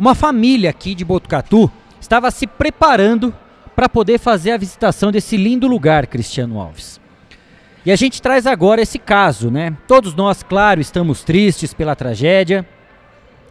uma 0.01 0.14
família 0.14 0.70
aqui 0.70 0.94
de 0.94 1.05
Botucatu 1.05 1.70
estava 2.01 2.30
se 2.30 2.46
preparando 2.46 3.34
para 3.76 3.86
poder 3.86 4.18
fazer 4.18 4.53
a 4.53 4.57
visitação 4.57 5.12
desse 5.12 5.36
lindo 5.36 5.68
lugar, 5.68 6.07
Cristiano 6.07 6.59
Alves. 6.59 6.98
E 7.84 7.92
a 7.92 7.96
gente 7.96 8.22
traz 8.22 8.46
agora 8.46 8.80
esse 8.80 8.98
caso, 8.98 9.51
né? 9.51 9.76
Todos 9.86 10.14
nós, 10.14 10.42
claro, 10.42 10.80
estamos 10.80 11.22
tristes 11.22 11.74
pela 11.74 11.94
tragédia. 11.94 12.66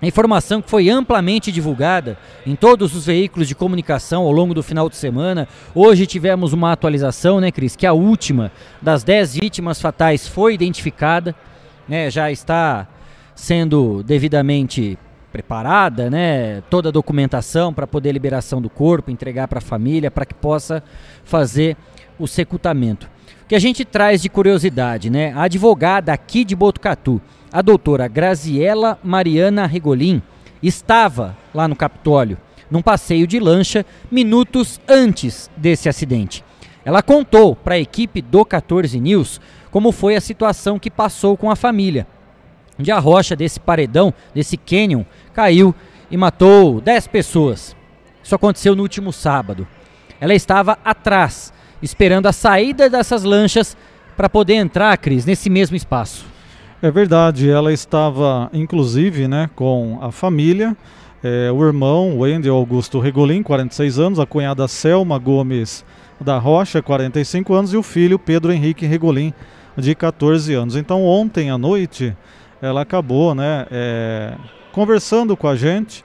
A 0.02 0.08
informação 0.08 0.60
que 0.60 0.72
foi 0.72 0.90
amplamente 0.90 1.52
divulgada 1.52 2.18
em 2.48 2.56
todos 2.56 2.96
os 2.96 3.06
veículos 3.06 3.48
de 3.48 3.54
comunicação 3.54 4.24
ao 4.24 4.32
longo 4.32 4.56
do 4.56 4.64
final 4.64 4.90
de 4.90 4.96
semana. 4.96 5.48
Hoje 5.76 6.08
tivemos 6.08 6.52
uma 6.52 6.72
atualização, 6.72 7.40
né, 7.40 7.52
Cris? 7.52 7.76
Que 7.76 7.86
a 7.86 7.94
última 7.94 8.52
das 8.82 9.04
10 9.04 9.36
vítimas 9.36 9.80
fatais 9.80 10.28
foi 10.28 10.56
identificada, 10.56 11.36
né? 11.88 12.10
Já 12.10 12.32
está 12.32 12.88
sendo 13.36 14.02
devidamente 14.02 14.98
preparada, 15.40 16.10
né? 16.10 16.62
Toda 16.70 16.90
a 16.90 16.92
documentação 16.92 17.74
para 17.74 17.88
poder 17.88 18.12
liberação 18.12 18.62
do 18.62 18.70
corpo, 18.70 19.10
entregar 19.10 19.48
para 19.48 19.60
a 19.60 19.62
família, 19.62 20.12
para 20.12 20.26
que 20.26 20.34
possa 20.34 20.84
fazer 21.24 21.78
o 22.20 22.28
secutamento. 22.28 23.10
O 23.44 23.48
que 23.48 23.56
a 23.56 23.60
gente 23.60 23.86
traz 23.86 24.22
de 24.22 24.28
curiosidade, 24.28 25.10
né? 25.10 25.32
A 25.34 25.44
advogada 25.44 26.12
aqui 26.12 26.44
de 26.44 26.58
Botucatu, 26.58 27.22
a 27.54 27.62
doutora 27.62 28.08
Graziela 28.08 29.00
Mariana 29.02 29.66
Regolin, 29.66 30.22
estava 30.62 31.38
lá 31.54 31.70
no 31.70 31.76
Capitólio, 31.76 32.38
num 32.70 32.82
passeio 32.82 33.26
de 33.26 33.40
lancha, 33.40 33.86
minutos 34.12 34.80
antes 34.90 35.50
desse 35.56 35.88
acidente. 35.88 36.44
Ela 36.84 37.02
contou 37.02 37.56
para 37.56 37.76
a 37.76 37.80
equipe 37.80 38.22
do 38.22 38.44
14 38.44 39.00
News 39.00 39.40
como 39.72 39.94
foi 39.94 40.18
a 40.18 40.22
situação 40.22 40.78
que 40.78 40.92
passou 40.92 41.38
com 41.38 41.50
a 41.50 41.56
família 41.56 42.06
onde 42.80 42.92
a 42.92 43.00
rocha 43.00 43.36
desse 43.36 43.60
paredão, 43.60 44.14
desse 44.34 44.56
canyon, 44.56 45.04
caiu 45.34 45.76
e 46.10 46.16
matou 46.16 46.80
10 46.80 47.08
pessoas. 47.08 47.76
Isso 48.24 48.34
aconteceu 48.34 48.76
no 48.76 48.82
último 48.82 49.12
sábado. 49.12 49.68
Ela 50.20 50.34
estava 50.34 50.78
atrás, 50.84 51.54
esperando 51.82 52.28
a 52.28 52.34
saída 52.34 52.90
dessas 52.90 53.24
lanchas 53.24 53.76
para 54.16 54.30
poder 54.30 54.56
entrar, 54.56 54.98
Cris, 54.98 55.26
nesse 55.26 55.50
mesmo 55.50 55.76
espaço. 55.76 56.26
É 56.82 56.90
verdade, 56.90 57.50
ela 57.50 57.74
estava 57.74 58.50
inclusive 58.54 59.28
né, 59.28 59.50
com 59.56 60.00
a 60.02 60.12
família, 60.12 60.76
é, 61.22 61.52
o 61.52 61.62
irmão 61.66 62.20
Wendel 62.20 62.56
Augusto 62.56 63.00
Regolin, 63.00 63.44
46 63.44 64.00
anos, 64.00 64.20
a 64.20 64.26
cunhada 64.26 64.68
Selma 64.68 65.18
Gomes 65.18 65.84
da 66.22 66.38
Rocha, 66.38 66.82
45 66.82 67.54
anos, 67.54 67.74
e 67.74 67.78
o 67.78 67.84
filho 67.84 68.18
Pedro 68.18 68.52
Henrique 68.52 68.86
Regolin, 68.86 69.34
de 69.78 69.94
14 69.94 70.54
anos. 70.54 70.76
Então, 70.76 71.04
ontem 71.04 71.50
à 71.50 71.58
noite, 71.58 72.16
ela 72.62 72.82
acabou 72.82 73.34
né, 73.34 73.66
é, 73.72 74.34
conversando 74.72 75.36
com 75.36 75.48
a 75.48 75.56
gente 75.56 76.04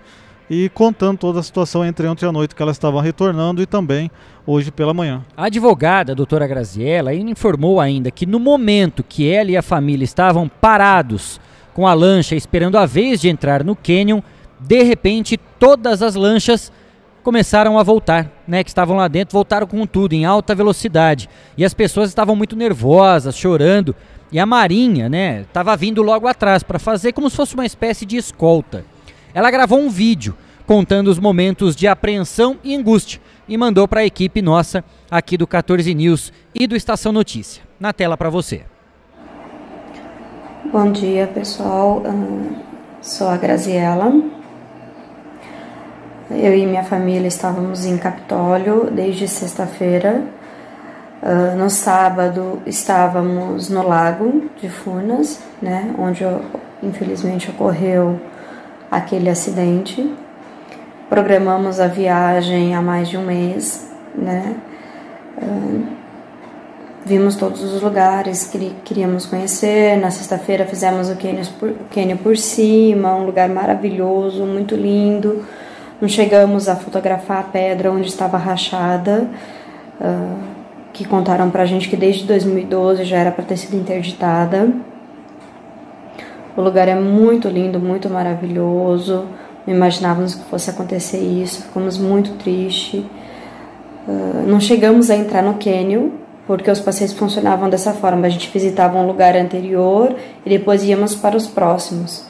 e 0.49 0.69
contando 0.69 1.19
toda 1.19 1.41
a 1.41 1.43
situação 1.43 1.85
entre 1.85 2.07
ontem 2.07 2.27
à 2.27 2.33
noite 2.33 2.55
que 2.55 2.63
ela 2.63 2.73
estava 2.73 3.01
retornando 3.01 3.63
e 3.63 3.67
também 3.67 4.11
hoje 4.47 4.71
pela 4.71 4.93
manhã. 4.93 5.25
A 5.37 5.47
advogada, 5.47 6.13
a 6.13 6.15
doutora 6.15 6.47
Graziella, 6.47 7.15
informou 7.15 7.81
ainda 7.81 8.11
que 8.11 8.27
no 8.27 8.39
momento 8.39 9.03
que 9.03 9.29
ela 9.31 9.51
e 9.51 9.57
a 9.57 9.63
família 9.63 10.05
estavam 10.05 10.49
parados 10.49 11.41
com 11.73 11.87
a 11.87 11.95
lancha 11.95 12.37
esperando 12.37 12.77
a 12.77 12.87
vez 12.87 13.21
de 13.21 13.29
entrar 13.29 13.65
no 13.65 13.75
cânion, 13.75 14.21
de 14.61 14.83
repente 14.83 15.39
todas 15.59 16.03
as 16.03 16.15
lanchas 16.15 16.71
começaram 17.23 17.79
a 17.79 17.83
voltar, 17.83 18.31
né, 18.47 18.63
que 18.63 18.69
estavam 18.69 18.99
lá 18.99 19.09
dentro, 19.09 19.33
voltaram 19.33 19.67
com 19.67 19.87
tudo 19.87 20.13
em 20.13 20.27
alta 20.27 20.55
velocidade. 20.55 21.29
E 21.57 21.65
as 21.65 21.73
pessoas 21.73 22.11
estavam 22.11 22.37
muito 22.37 22.55
nervosas, 22.55 23.35
chorando, 23.35 23.97
e 24.35 24.41
a 24.41 24.45
Marinha, 24.45 25.09
né, 25.09 25.43
estava 25.43 25.77
vindo 25.77 26.03
logo 26.03 26.27
atrás 26.27 26.65
para 26.65 26.77
fazer 26.77 27.13
como 27.13 27.31
se 27.31 27.37
fosse 27.37 27.55
uma 27.55 27.65
espécie 27.65 28.05
de 28.05 28.17
escolta. 28.17 28.85
Ela 29.33 29.49
gravou 29.49 29.79
um 29.79 29.89
vídeo 29.89 30.37
contando 30.67 31.07
os 31.07 31.21
momentos 31.21 31.77
de 31.77 31.87
apreensão 31.87 32.59
e 32.65 32.75
angústia 32.75 33.21
e 33.47 33.57
mandou 33.57 33.87
para 33.87 34.01
a 34.01 34.05
equipe 34.05 34.43
nossa 34.43 34.83
aqui 35.09 35.37
do 35.37 35.47
14 35.47 35.95
News 35.95 36.33
e 36.53 36.67
do 36.67 36.75
Estação 36.75 37.13
Notícia. 37.13 37.63
Na 37.79 37.93
tela 37.93 38.17
para 38.17 38.29
você. 38.29 38.63
Bom 40.65 40.91
dia, 40.91 41.29
pessoal. 41.29 42.03
sou 43.01 43.29
a 43.29 43.37
Graziella. 43.37 44.13
Eu 46.29 46.57
e 46.57 46.67
minha 46.67 46.83
família 46.83 47.29
estávamos 47.29 47.87
em 47.87 47.97
Capitólio 47.97 48.91
desde 48.91 49.29
sexta-feira 49.29 50.25
Uh, 51.25 51.57
no 51.57 51.71
sábado 51.71 52.61
estávamos 52.67 53.71
no 53.71 53.83
lago 53.83 54.43
de 54.61 54.69
Furnas, 54.69 55.41
né, 55.63 55.95
onde 55.99 56.23
infelizmente 56.83 57.49
ocorreu 57.51 58.21
aquele 58.91 59.31
acidente. 59.31 60.15
Programamos 61.09 61.81
a 61.81 61.87
viagem 61.87 62.75
há 62.75 62.83
mais 62.83 63.09
de 63.09 63.17
um 63.17 63.25
mês, 63.25 63.91
né? 64.15 64.55
Uh, 65.39 65.87
vimos 67.07 67.37
todos 67.37 67.63
os 67.63 67.81
lugares 67.81 68.47
que 68.47 68.77
queríamos 68.85 69.25
conhecer. 69.25 69.97
Na 69.97 70.11
sexta-feira 70.11 70.67
fizemos 70.67 71.09
o 71.09 71.17
Quênia 71.17 71.45
por, 71.59 71.73
Quênia 71.91 72.17
por 72.17 72.37
cima, 72.37 73.15
um 73.15 73.25
lugar 73.25 73.49
maravilhoso, 73.49 74.45
muito 74.45 74.77
lindo. 74.77 75.43
Não 76.03 76.09
chegamos 76.09 76.69
a 76.69 76.77
fotografar 76.77 77.39
a 77.39 77.45
pedra 77.45 77.91
onde 77.91 78.09
estava 78.09 78.37
rachada. 78.37 79.27
Uh, 79.99 80.54
que 80.95 81.05
contaram 81.05 81.51
pra 81.51 81.67
gente 81.67 81.89
que 81.89 81.97
desde 81.97 82.25
2012 82.25 83.05
já 83.05 83.19
era 83.19 83.33
para 83.33 83.45
ter 83.45 83.57
sido 83.57 83.77
interditada. 83.77 84.73
O 86.57 86.63
lugar 86.63 86.87
é 86.87 86.95
muito 86.95 87.49
lindo, 87.49 87.81
muito 87.81 88.09
maravilhoso. 88.09 89.27
Não 89.67 89.75
imaginávamos 89.75 90.37
que 90.37 90.45
fosse 90.45 90.71
acontecer 90.71 91.19
isso, 91.19 91.63
ficamos 91.63 91.99
muito 91.99 92.35
tristes. 92.39 93.05
Uh, 94.07 94.47
não 94.47 94.61
chegamos 94.61 95.11
a 95.11 95.17
entrar 95.17 95.43
no 95.43 95.55
cânion, 95.55 96.11
porque 96.47 96.71
os 96.71 96.79
passeios 96.79 97.13
funcionavam 97.13 97.69
dessa 97.69 97.93
forma: 97.93 98.27
a 98.27 98.31
gente 98.31 98.49
visitava 98.51 98.97
um 98.97 99.07
lugar 99.07 99.35
anterior 99.37 100.15
e 100.47 100.49
depois 100.49 100.85
íamos 100.85 101.17
para 101.17 101.37
os 101.37 101.49
próximos. 101.49 102.25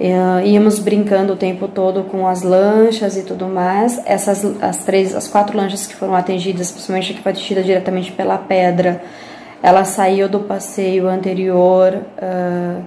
Uh, 0.00 0.46
íamos 0.46 0.78
brincando 0.78 1.32
o 1.32 1.36
tempo 1.36 1.66
todo 1.66 2.04
com 2.04 2.28
as 2.28 2.42
lanchas 2.42 3.16
e 3.16 3.22
tudo 3.22 3.46
mais. 3.46 4.00
Essas 4.06 4.44
as 4.62 4.84
três, 4.84 5.14
as 5.14 5.26
quatro 5.26 5.56
lanchas 5.56 5.86
que 5.86 5.94
foram 5.94 6.14
atingidas, 6.14 6.70
principalmente 6.70 7.12
a 7.12 7.14
que 7.16 7.22
foi 7.22 7.32
atingida 7.32 7.62
diretamente 7.62 8.12
pela 8.12 8.38
pedra, 8.38 9.02
ela 9.60 9.84
saiu 9.84 10.28
do 10.28 10.40
passeio 10.40 11.08
anterior. 11.08 12.02
Uh, 12.16 12.82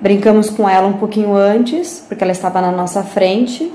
brincamos 0.00 0.50
com 0.50 0.68
ela 0.68 0.86
um 0.86 0.94
pouquinho 0.94 1.34
antes, 1.34 2.04
porque 2.06 2.22
ela 2.22 2.32
estava 2.32 2.60
na 2.60 2.70
nossa 2.70 3.02
frente. 3.02 3.72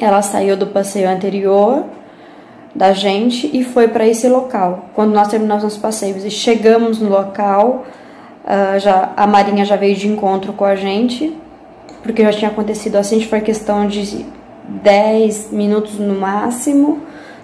Ela 0.00 0.22
saiu 0.22 0.56
do 0.56 0.68
passeio 0.68 1.08
anterior 1.08 1.84
da 2.74 2.92
gente 2.92 3.50
e 3.52 3.64
foi 3.64 3.88
para 3.88 4.06
esse 4.06 4.28
local. 4.28 4.90
Quando 4.94 5.12
nós 5.12 5.28
terminamos 5.28 5.64
os 5.64 5.76
passeios 5.76 6.24
e 6.24 6.30
chegamos 6.30 7.00
no 7.00 7.08
local, 7.08 7.86
Uh, 8.46 8.78
já, 8.78 9.12
a 9.16 9.26
Marinha 9.26 9.64
já 9.64 9.74
veio 9.74 9.96
de 9.96 10.06
encontro 10.06 10.52
com 10.52 10.64
a 10.64 10.76
gente, 10.76 11.36
porque 12.04 12.22
já 12.22 12.32
tinha 12.32 12.50
acontecido 12.50 12.94
assim, 12.94 13.20
foi 13.20 13.40
questão 13.40 13.88
de 13.88 14.24
10 14.68 15.50
minutos 15.50 15.98
no 15.98 16.14
máximo. 16.14 17.02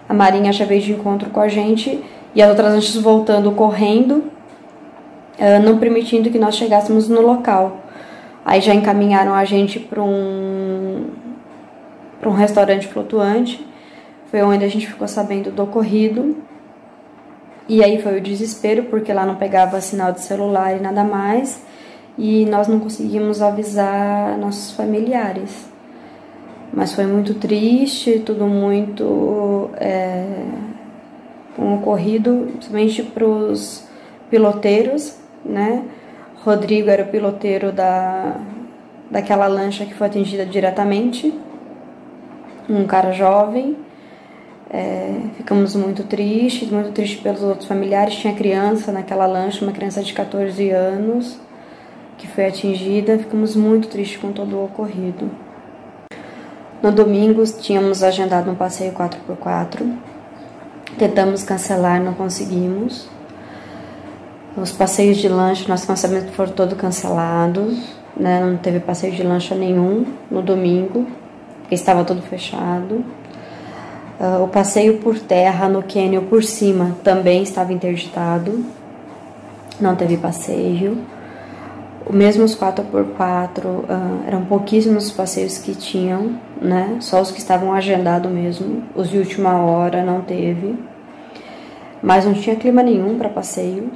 A 0.09 0.15
Marinha 0.15 0.53
já 0.53 0.65
veio 0.65 0.81
de 0.81 0.93
encontro 0.93 1.29
com 1.31 1.41
a 1.41 1.49
gente 1.49 2.01
e 2.35 2.41
as 2.41 2.49
outras 2.49 2.73
lanchas 2.73 3.03
voltando 3.03 3.51
correndo, 3.51 4.25
uh, 5.39 5.63
não 5.65 5.79
permitindo 5.79 6.31
que 6.31 6.39
nós 6.39 6.55
chegássemos 6.55 7.09
no 7.09 7.21
local. 7.21 7.79
Aí 8.45 8.61
já 8.61 8.73
encaminharam 8.73 9.35
a 9.35 9.45
gente 9.45 9.81
para 9.81 10.01
um, 10.01 11.07
um 12.25 12.31
restaurante 12.31 12.87
flutuante, 12.87 13.67
foi 14.31 14.41
onde 14.43 14.65
a 14.65 14.69
gente 14.69 14.87
ficou 14.87 15.09
sabendo 15.09 15.51
do 15.51 15.65
ocorrido. 15.65 16.37
E 17.69 17.83
aí 17.83 18.03
foi 18.03 18.19
o 18.19 18.21
desespero, 18.21 18.85
porque 18.85 19.13
lá 19.13 19.25
não 19.25 19.37
pegava 19.37 19.81
sinal 19.81 20.13
de 20.13 20.21
celular 20.21 20.77
e 20.77 20.81
nada 20.81 21.05
mais, 21.05 21.63
e 22.19 22.45
nós 22.47 22.69
não 22.69 22.81
conseguimos 22.81 23.41
avisar 23.41 24.37
nossos 24.39 24.73
familiares. 24.73 25.71
Mas 26.73 26.93
foi 26.93 27.07
muito 27.07 27.35
triste, 27.35 28.23
tudo 28.25 28.47
muito 28.47 29.71
é, 29.77 30.25
um 31.59 31.75
ocorrido, 31.75 32.49
principalmente 32.53 33.03
para 33.03 33.27
os 33.27 33.87
piloteiros, 34.31 35.17
né? 35.45 35.85
Rodrigo 36.45 36.91
era 36.91 37.05
o 37.05 37.07
piloteiro 37.07 37.71
da, 37.71 38.37
daquela 39.11 39.47
lancha 39.47 39.85
que 39.85 39.95
foi 39.95 40.07
atingida 40.07 40.47
diretamente, 40.47 41.33
um 42.69 42.87
cara 42.87 43.13
jovem. 43.13 43.77
É, 44.73 45.21
ficamos 45.37 45.77
muito 45.77 46.05
tristes, 46.05 46.71
muito 46.71 46.93
tristes 46.93 47.21
pelos 47.21 47.43
outros 47.43 47.69
familiares. 47.69 48.15
Tinha 48.15 48.35
criança 48.35 48.91
naquela 48.91 49.27
lancha, 49.27 49.63
uma 49.65 49.73
criança 49.73 50.03
de 50.03 50.13
14 50.15 50.71
anos 50.71 51.39
que 52.17 52.27
foi 52.27 52.47
atingida. 52.47 53.19
Ficamos 53.19 53.55
muito 53.55 53.89
tristes 53.89 54.17
com 54.19 54.33
todo 54.33 54.57
o 54.57 54.65
ocorrido. 54.65 55.31
No 56.83 56.91
domingo 56.91 57.45
tínhamos 57.45 58.03
agendado 58.03 58.51
um 58.51 58.55
passeio 58.55 58.93
4x4. 58.93 59.95
Tentamos 60.99 61.43
cancelar, 61.43 62.03
não 62.03 62.15
conseguimos. 62.15 63.09
Os 64.57 64.73
passeios 64.73 65.19
de 65.19 65.29
lanche, 65.29 65.69
nosso 65.69 65.89
lançamento 65.89 66.33
foram 66.33 66.53
todos 66.53 66.77
cancelados. 66.79 67.95
Né? 68.17 68.41
Não 68.41 68.57
teve 68.57 68.81
passeio 68.81 69.13
de 69.13 69.23
lancha 69.23 69.55
nenhum 69.55 70.07
no 70.31 70.43
domingo, 70.43 71.07
porque 71.61 71.75
estava 71.75 72.05
tudo 72.05 72.23
fechado. 72.23 73.05
Uh, 74.21 74.45
o 74.45 74.49
passeio 74.49 74.99
por 74.99 75.19
terra 75.19 75.69
no 75.69 75.83
cânion 75.83 76.23
por 76.25 76.45
cima 76.45 76.97
também 77.03 77.43
estava 77.43 77.73
interditado, 77.73 78.65
não 79.81 79.97
teve 79.97 80.17
passeio. 80.17 80.99
Mesmo 82.11 82.45
os 82.45 82.57
4x4, 82.57 83.65
uh, 83.65 83.85
ah, 83.89 84.19
eram 84.27 84.45
pouquíssimos 84.45 85.07
os 85.07 85.13
passeios 85.13 85.59
que 85.59 85.75
tinham, 85.75 86.37
né? 86.61 86.97
Só 87.01 87.21
os 87.21 87.31
que 87.31 87.39
estavam 87.39 87.73
agendados 87.73 88.31
mesmo. 88.31 88.83
Os 88.95 89.09
de 89.09 89.19
última 89.19 89.59
hora 89.59 90.03
não 90.05 90.21
teve. 90.21 90.77
Mas 92.03 92.25
não 92.25 92.35
tinha 92.35 92.57
clima 92.57 92.83
nenhum 92.83 93.17
para 93.17 93.29
passeio. 93.29 93.91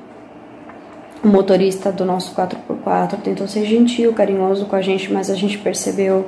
O 1.23 1.29
motorista 1.29 1.91
do 1.91 2.05
nosso 2.05 2.35
4x4 2.35 3.19
tentou 3.23 3.49
ser 3.49 3.65
gentil, 3.65 4.13
carinhoso 4.13 4.67
com 4.67 4.77
a 4.77 4.83
gente, 4.83 5.13
mas 5.13 5.29
a 5.29 5.35
gente 5.35 5.59
percebeu 5.59 6.27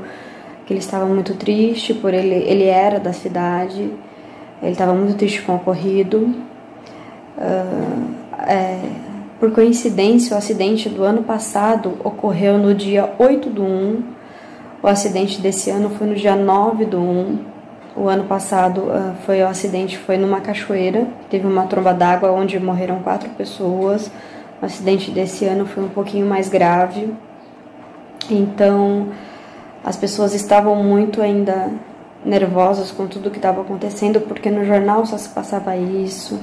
que 0.68 0.74
ele 0.74 0.80
estava 0.80 1.06
muito 1.06 1.32
triste 1.32 1.94
por 1.94 2.12
ele 2.12 2.34
ele 2.34 2.64
era 2.64 3.00
da 3.00 3.10
cidade 3.10 3.90
ele 4.62 4.72
estava 4.72 4.92
muito 4.92 5.16
triste 5.16 5.40
com 5.42 5.52
o 5.52 5.54
ocorrido. 5.56 6.34
Uh, 7.38 8.14
é, 8.46 8.80
por 9.40 9.52
coincidência 9.52 10.34
o 10.34 10.38
acidente 10.38 10.90
do 10.90 11.04
ano 11.04 11.22
passado 11.22 11.96
ocorreu 12.04 12.58
no 12.58 12.74
dia 12.74 13.14
8 13.18 13.48
do 13.48 13.62
1 13.62 14.02
o 14.82 14.86
acidente 14.88 15.40
desse 15.40 15.70
ano 15.70 15.88
foi 15.88 16.06
no 16.06 16.14
dia 16.14 16.34
9 16.36 16.84
do 16.84 16.98
1 16.98 17.38
o 17.96 18.08
ano 18.08 18.24
passado 18.24 18.82
uh, 18.82 19.14
foi 19.24 19.40
o 19.40 19.46
acidente 19.46 19.96
foi 19.96 20.18
numa 20.18 20.40
cachoeira 20.40 21.06
teve 21.30 21.46
uma 21.46 21.64
tromba 21.66 21.94
d'água 21.94 22.30
onde 22.30 22.58
morreram 22.58 22.98
quatro 22.98 23.30
pessoas 23.30 24.10
o 24.60 24.66
acidente 24.66 25.10
desse 25.12 25.44
ano 25.44 25.66
foi 25.66 25.84
um 25.84 25.88
pouquinho 25.88 26.26
mais 26.26 26.48
grave. 26.48 27.14
Então 28.28 29.08
as 29.84 29.96
pessoas 29.96 30.34
estavam 30.34 30.76
muito 30.76 31.22
ainda 31.22 31.70
nervosas 32.24 32.90
com 32.90 33.06
tudo 33.06 33.30
que 33.30 33.38
estava 33.38 33.60
acontecendo, 33.60 34.20
porque 34.20 34.50
no 34.50 34.64
jornal 34.64 35.06
só 35.06 35.16
se 35.16 35.28
passava 35.28 35.76
isso, 35.76 36.38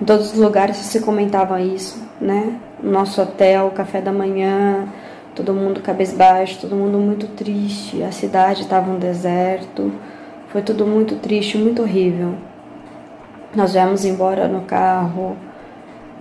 em 0.00 0.04
todos 0.04 0.32
os 0.32 0.38
lugares 0.38 0.76
só 0.76 0.82
se 0.82 1.00
comentava 1.00 1.60
isso, 1.60 2.02
né? 2.20 2.58
No 2.82 2.90
nosso 2.90 3.22
hotel, 3.22 3.70
café 3.70 4.00
da 4.00 4.12
manhã, 4.12 4.88
todo 5.34 5.54
mundo 5.54 5.80
cabisbaixo, 5.80 6.60
todo 6.60 6.76
mundo 6.76 6.98
muito 6.98 7.26
triste, 7.28 8.02
a 8.02 8.12
cidade 8.12 8.62
estava 8.62 8.90
um 8.90 8.98
deserto, 8.98 9.92
foi 10.48 10.62
tudo 10.62 10.86
muito 10.86 11.16
triste, 11.16 11.56
muito 11.56 11.82
horrível. 11.82 12.34
Nós 13.54 13.72
viemos 13.72 14.04
embora 14.04 14.48
no 14.48 14.62
carro, 14.62 15.36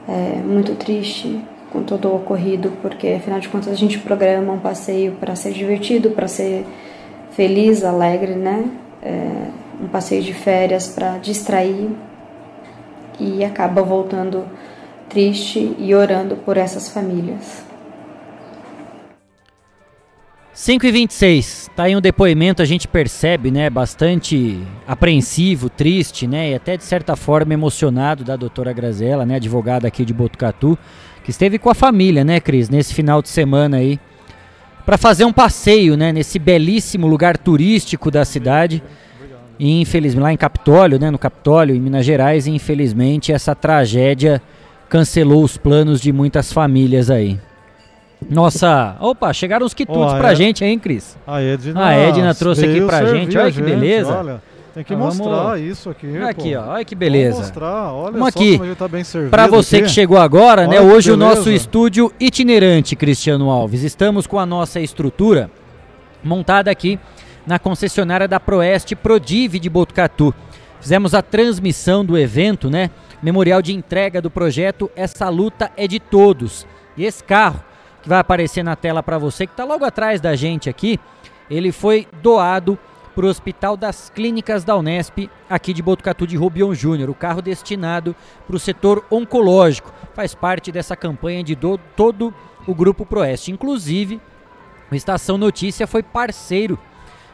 é, 0.08 0.42
muito 0.42 0.76
triste, 0.76 1.44
com 1.72 1.84
todo 1.84 2.10
o 2.10 2.16
ocorrido, 2.16 2.72
porque 2.82 3.08
afinal 3.08 3.40
de 3.40 3.50
contas 3.50 3.70
a 3.70 3.76
gente 3.76 3.98
programa 4.00 4.54
um 4.54 4.60
passeio 4.60 5.14
para 5.14 5.36
ser 5.36 5.54
divertido, 5.54 6.12
para 6.12 6.28
ser 6.28 6.66
feliz, 7.32 7.84
alegre, 7.84 8.36
né? 8.36 8.70
É, 9.02 9.48
um 9.82 9.88
passeio 9.88 10.22
de 10.22 10.34
férias 10.34 10.88
para 10.88 11.18
distrair 11.18 11.90
e 13.20 13.44
acaba 13.44 13.82
voltando 13.82 14.46
triste 15.10 15.76
e 15.80 15.94
orando 15.96 16.36
por 16.36 16.58
essas 16.58 16.90
famílias. 16.90 17.64
5 20.54 20.86
e 20.86 20.92
26 20.92 21.70
tá 21.76 21.84
aí 21.84 21.96
um 21.96 22.02
depoimento, 22.02 22.62
a 22.62 22.66
gente 22.66 22.88
percebe, 22.88 23.50
né, 23.50 23.70
bastante 23.70 24.62
apreensivo, 24.86 25.70
triste, 25.70 26.28
né, 26.28 26.52
e 26.52 26.54
até 26.54 26.76
de 26.76 26.84
certa 26.84 27.16
forma 27.16 27.54
emocionado 27.54 28.24
da 28.24 28.36
doutora 28.36 28.74
Grazela, 28.74 29.26
né, 29.26 29.36
advogada 29.36 29.88
aqui 29.88 30.04
de 30.04 30.14
Botucatu, 30.14 30.78
que 31.24 31.32
esteve 31.32 31.60
com 31.60 31.70
a 31.70 31.76
família, 31.76 32.24
né, 32.24 32.40
Cris, 32.40 32.70
nesse 32.70 32.94
final 32.94 33.22
de 33.22 33.30
semana 33.30 33.78
aí, 33.78 34.00
para 34.86 34.98
fazer 34.98 35.26
um 35.26 35.34
passeio, 35.34 35.96
né, 35.96 36.12
nesse 36.12 36.40
belíssimo 36.40 37.08
lugar 37.08 37.38
turístico 37.38 38.10
da 38.10 38.26
cidade. 38.26 38.82
E 39.60 39.80
infelizmente 39.80 40.24
lá 40.24 40.34
em 40.34 40.38
Capitólio, 40.38 41.00
né, 41.00 41.12
no 41.12 41.20
Capitólio, 41.20 41.76
em 41.76 41.80
Minas 41.80 42.04
Gerais, 42.04 42.48
e 42.48 42.52
infelizmente 42.52 43.32
essa 43.32 43.54
tragédia 43.54 44.42
cancelou 44.90 45.44
os 45.44 45.56
planos 45.56 46.02
de 46.02 46.12
muitas 46.12 46.52
famílias 46.52 47.12
aí. 47.12 47.40
Nossa, 48.30 48.96
opa, 49.00 49.32
chegaram 49.34 49.66
os 49.66 49.74
quitutes 49.74 50.14
oh, 50.14 50.18
pra 50.18 50.32
Ed... 50.32 50.38
gente, 50.38 50.66
hein, 50.66 50.78
Cris? 50.78 51.18
A 51.26 51.42
Edna, 51.42 51.86
a 51.86 51.94
Edna 51.94 52.36
trouxe 52.36 52.66
aqui 52.66 52.82
pra 52.82 53.06
gente, 53.06 53.38
olha 53.38 53.52
que 53.52 53.62
beleza. 53.62 54.18
Olha. 54.18 54.42
Tem 54.74 54.86
que 54.86 54.94
ah, 54.94 54.98
mostrar 54.98 55.26
vamos... 55.26 55.62
isso 55.62 55.90
aqui. 55.90 56.18
Aqui, 56.18 56.56
ó, 56.56 56.66
olha 56.70 56.86
que 56.86 56.96
beleza. 56.96 57.32
Vamos 57.32 57.48
mostrar, 57.48 57.94
olha 57.94 58.12
vamos 58.14 58.28
aqui. 58.30 58.60
Tá 58.78 58.90
Para 59.30 59.48
você 59.48 59.78
aqui. 59.78 59.86
que 59.86 59.92
chegou 59.92 60.18
agora, 60.18 60.66
né, 60.66 60.80
olha 60.80 60.88
né? 60.88 60.94
Hoje 60.94 61.12
o 61.12 61.18
nosso 61.18 61.52
estúdio 61.52 62.12
itinerante, 62.20 62.96
Cristiano 62.96 63.50
Alves. 63.50 63.84
Estamos 63.84 64.26
com 64.26 64.40
a 64.40 64.46
nossa 64.46 64.80
estrutura 64.80 65.52
montada 66.24 66.72
aqui 66.72 66.98
na 67.46 67.60
concessionária 67.60 68.30
da 68.30 68.40
Proeste 68.40 68.96
Prodive 68.96 69.60
de 69.60 69.70
Botucatu. 69.70 70.34
Fizemos 70.80 71.14
a 71.14 71.22
transmissão 71.22 72.06
do 72.06 72.18
evento, 72.18 72.70
né? 72.70 72.90
Memorial 73.22 73.62
de 73.62 73.74
entrega 73.74 74.22
do 74.22 74.32
projeto 74.32 74.90
Essa 74.96 75.28
Luta 75.28 75.70
é 75.76 75.86
de 75.86 76.00
Todos. 76.00 76.66
E 76.96 77.04
esse 77.04 77.24
carro 77.24 77.62
que 78.02 78.08
vai 78.08 78.20
aparecer 78.20 78.64
na 78.64 78.76
tela 78.76 79.04
para 79.04 79.18
você, 79.18 79.46
que 79.46 79.54
está 79.54 79.66
logo 79.66 79.84
atrás 79.84 80.22
da 80.22 80.36
gente 80.36 80.70
aqui, 80.70 80.98
ele 81.50 81.72
foi 81.72 82.08
doado 82.24 82.80
para 83.16 83.26
o 83.26 83.30
Hospital 83.30 83.76
das 83.76 84.10
Clínicas 84.10 84.64
da 84.64 84.76
Unesp, 84.76 85.30
aqui 85.50 85.74
de 85.74 85.82
Botucatu 85.82 86.26
de 86.26 86.38
Rubion 86.38 86.74
Júnior. 86.74 87.10
O 87.10 87.16
carro 87.16 87.42
destinado 87.42 88.16
para 88.48 88.56
o 88.56 88.60
setor 88.60 89.06
oncológico. 89.12 89.92
Faz 90.14 90.34
parte 90.34 90.72
dessa 90.72 90.96
campanha 90.96 91.44
de 91.44 91.56
do, 91.56 91.78
todo 91.96 92.34
o 92.68 92.74
Grupo 92.74 93.06
Proeste. 93.06 93.52
Inclusive, 93.52 94.22
o 94.92 94.96
Estação 94.96 95.38
Notícia 95.38 95.88
foi 95.88 96.04
parceiro 96.04 96.78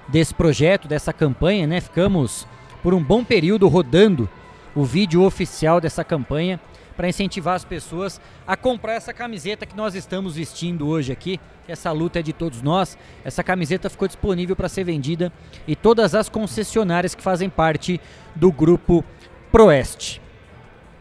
desse 0.07 0.34
projeto, 0.34 0.88
dessa 0.88 1.11
campanha, 1.11 1.67
né? 1.67 1.82
Ficamos 1.82 2.47
por 2.82 2.93
um 2.93 3.03
bom 3.03 3.23
período 3.23 3.67
rodando 3.67 4.30
o 4.75 4.84
vídeo 4.84 5.23
oficial 5.23 5.82
dessa 5.82 6.03
campanha 6.03 6.59
para 6.98 7.08
incentivar 7.08 7.56
as 7.56 7.64
pessoas 7.64 8.20
a 8.45 8.58
comprar 8.58 8.95
essa 8.95 9.14
camiseta 9.14 9.68
que 9.68 9.78
nós 9.78 9.93
estamos 9.93 10.36
vestindo 10.36 10.88
hoje 10.88 11.12
aqui. 11.12 11.39
Essa 11.68 11.91
luta 11.91 12.20
é 12.20 12.24
de 12.24 12.34
todos 12.34 12.64
nós. 12.64 12.98
Essa 13.24 13.43
camiseta 13.43 13.89
ficou 13.89 14.08
disponível 14.08 14.56
para 14.56 14.68
ser 14.68 14.84
vendida 14.84 15.32
e 15.68 15.76
todas 15.76 16.16
as 16.16 16.28
concessionárias 16.28 17.14
que 17.14 17.22
fazem 17.22 17.50
parte 17.50 18.02
do 18.36 18.52
grupo 18.52 19.06
Proeste. 19.52 20.20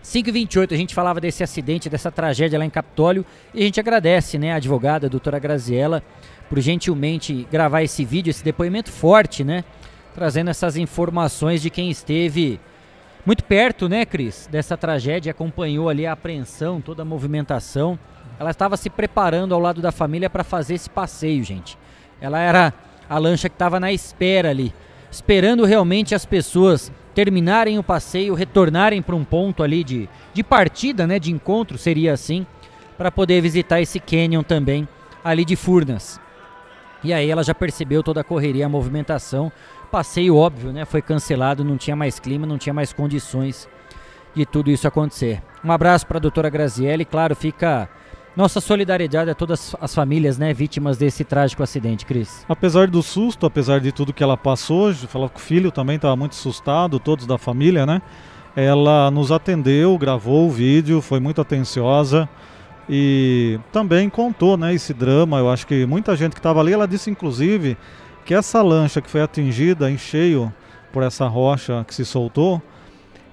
5h28 0.05 0.73
a 0.73 0.77
gente 0.77 0.95
falava 0.95 1.21
desse 1.21 1.43
acidente, 1.43 1.89
dessa 1.89 2.13
tragédia 2.13 2.59
lá 2.59 2.65
em 2.65 2.71
Capitólio 2.71 3.25
e 3.53 3.63
a 3.63 3.65
gente 3.65 3.81
agradece 3.81 4.39
né, 4.39 4.53
a 4.53 4.57
advogada, 4.57 5.07
a 5.07 5.11
doutora 5.11 5.39
Graziella, 5.39 6.03
por 6.49 6.61
gentilmente 6.61 7.47
gravar 7.51 7.83
esse 7.83 8.05
vídeo, 8.05 8.31
esse 8.31 8.45
depoimento 8.45 8.93
forte, 8.93 9.43
né? 9.43 9.65
Trazendo 10.15 10.49
essas 10.49 10.77
informações 10.77 11.61
de 11.61 11.71
quem 11.71 11.91
esteve 11.91 12.61
muito 13.27 13.43
perto, 13.43 13.89
né, 13.89 14.07
Cris, 14.07 14.49
dessa 14.51 14.77
tragédia, 14.77 15.33
acompanhou 15.33 15.89
ali 15.89 16.07
a 16.07 16.13
apreensão, 16.13 16.81
toda 16.81 17.03
a 17.03 17.05
movimentação. 17.05 17.99
Ela 18.39 18.53
estava 18.53 18.77
se 18.77 18.89
preparando 18.89 19.53
ao 19.53 19.61
lado 19.61 19.83
da 19.83 19.91
família 19.91 20.31
para 20.31 20.45
fazer 20.45 20.75
esse 20.75 20.89
passeio, 20.89 21.43
gente. 21.43 21.77
Ela 22.21 22.39
era 22.39 22.73
a 23.11 23.19
lancha 23.19 23.49
que 23.49 23.57
estava 23.57 23.81
na 23.81 23.93
espera 23.93 24.51
ali, 24.51 24.73
esperando 25.11 25.65
realmente 25.65 26.15
as 26.15 26.25
pessoas 26.25 26.93
terminarem 27.15 27.79
o 27.81 27.83
passeio, 27.83 28.33
retornarem 28.33 29.03
para 29.03 29.17
um 29.17 29.25
ponto 29.25 29.63
ali 29.63 29.83
de, 29.83 30.09
de 30.33 30.45
partida, 30.45 31.05
né, 31.05 31.19
de 31.19 31.33
encontro, 31.33 31.77
seria 31.77 32.13
assim, 32.13 32.47
para 32.97 33.11
poder 33.11 33.41
visitar 33.41 33.81
esse 33.81 33.99
canyon 33.99 34.45
também 34.45 34.87
ali 35.25 35.45
de 35.45 35.57
Furnas. 35.57 36.21
E 37.03 37.13
aí 37.13 37.31
ela 37.31 37.43
já 37.43 37.55
percebeu 37.55 38.03
toda 38.03 38.21
a 38.21 38.25
correria, 38.25 38.67
a 38.67 38.69
movimentação. 38.69 39.53
Passeio 39.91 40.37
óbvio, 40.37 40.73
né? 40.73 40.85
Foi 40.85 41.01
cancelado, 41.01 41.65
não 41.65 41.77
tinha 41.77 41.97
mais 41.97 42.19
clima, 42.19 42.47
não 42.47 42.59
tinha 42.59 42.75
mais 42.75 42.93
condições 42.93 43.69
de 44.35 44.45
tudo 44.45 44.71
isso 44.71 44.87
acontecer. 44.87 45.43
Um 45.65 45.73
abraço 45.73 46.07
para 46.07 46.19
a 46.19 46.21
doutora 46.21 46.51
Graziele, 46.51 47.05
claro, 47.05 47.35
fica 47.35 47.89
nossa 48.37 48.61
solidariedade 48.61 49.31
a 49.31 49.35
todas 49.35 49.75
as 49.81 49.95
famílias, 49.95 50.37
né, 50.37 50.53
vítimas 50.53 50.99
desse 50.99 51.25
trágico 51.25 51.63
acidente, 51.63 52.05
Cris. 52.05 52.45
Apesar 52.47 52.87
do 52.87 53.03
susto, 53.03 53.47
apesar 53.47 53.81
de 53.81 53.91
tudo 53.91 54.13
que 54.13 54.23
ela 54.23 54.37
passou, 54.37 54.93
falou 54.93 55.31
que 55.31 55.39
o 55.39 55.43
filho 55.43 55.73
também 55.73 55.97
estava 55.97 56.15
muito 56.15 56.33
assustado, 56.33 57.01
todos 57.01 57.27
da 57.27 57.39
família, 57.39 57.87
né? 57.87 58.03
Ela 58.55 59.11
nos 59.11 59.33
atendeu, 59.33 59.97
gravou 59.97 60.49
o 60.49 60.51
vídeo, 60.51 61.01
foi 61.01 61.19
muito 61.19 61.41
atenciosa 61.41 62.29
e 62.89 63.59
também 63.73 64.11
contou, 64.11 64.59
né, 64.59 64.75
esse 64.75 64.93
drama. 64.93 65.39
Eu 65.39 65.51
acho 65.51 65.67
que 65.67 65.87
muita 65.87 66.15
gente 66.15 66.33
que 66.33 66.39
estava 66.39 66.61
ali, 66.61 66.75
ela 66.75 66.87
disse 66.87 67.11
inclusive 67.11 67.77
que 68.27 68.35
essa 68.35 68.61
lancha 68.61 69.01
que 69.01 69.09
foi 69.09 69.23
atingida 69.23 69.89
em 69.89 69.97
cheio 69.97 70.53
por 70.93 71.05
essa 71.05 71.29
rocha 71.29 71.85
que 71.87 71.95
se 71.95 72.05
soltou, 72.05 72.61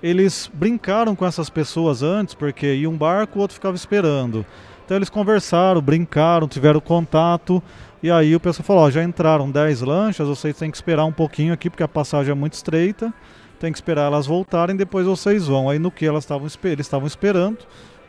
eles 0.03 0.49
brincaram 0.53 1.15
com 1.15 1.25
essas 1.25 1.49
pessoas 1.49 2.03
antes, 2.03 2.35
porque 2.35 2.75
ia 2.75 2.89
um 2.89 2.95
barco, 2.95 3.39
o 3.39 3.41
outro 3.41 3.55
ficava 3.55 3.75
esperando. 3.75 4.45
Então 4.85 4.95
eles 4.95 5.09
conversaram, 5.09 5.81
brincaram, 5.81 6.47
tiveram 6.47 6.79
contato. 6.79 7.61
E 8.03 8.11
aí 8.11 8.35
o 8.35 8.39
pessoal 8.39 8.65
falou: 8.65 8.83
ó, 8.83 8.91
já 8.91 9.03
entraram 9.03 9.49
10 9.49 9.81
lanchas, 9.81 10.27
vocês 10.27 10.55
têm 10.55 10.69
que 10.69 10.77
esperar 10.77 11.05
um 11.05 11.11
pouquinho 11.11 11.53
aqui, 11.53 11.71
porque 11.71 11.83
a 11.83 11.87
passagem 11.87 12.31
é 12.31 12.35
muito 12.35 12.53
estreita. 12.53 13.11
Tem 13.59 13.71
que 13.71 13.77
esperar 13.77 14.03
elas 14.03 14.27
voltarem, 14.27 14.75
depois 14.75 15.07
vocês 15.07 15.47
vão. 15.47 15.69
Aí 15.69 15.79
no 15.79 15.89
que 15.89 16.05
elas 16.05 16.23
estavam 16.23 16.47
eles 16.65 16.85
estavam 16.85 17.07
esperando, 17.07 17.59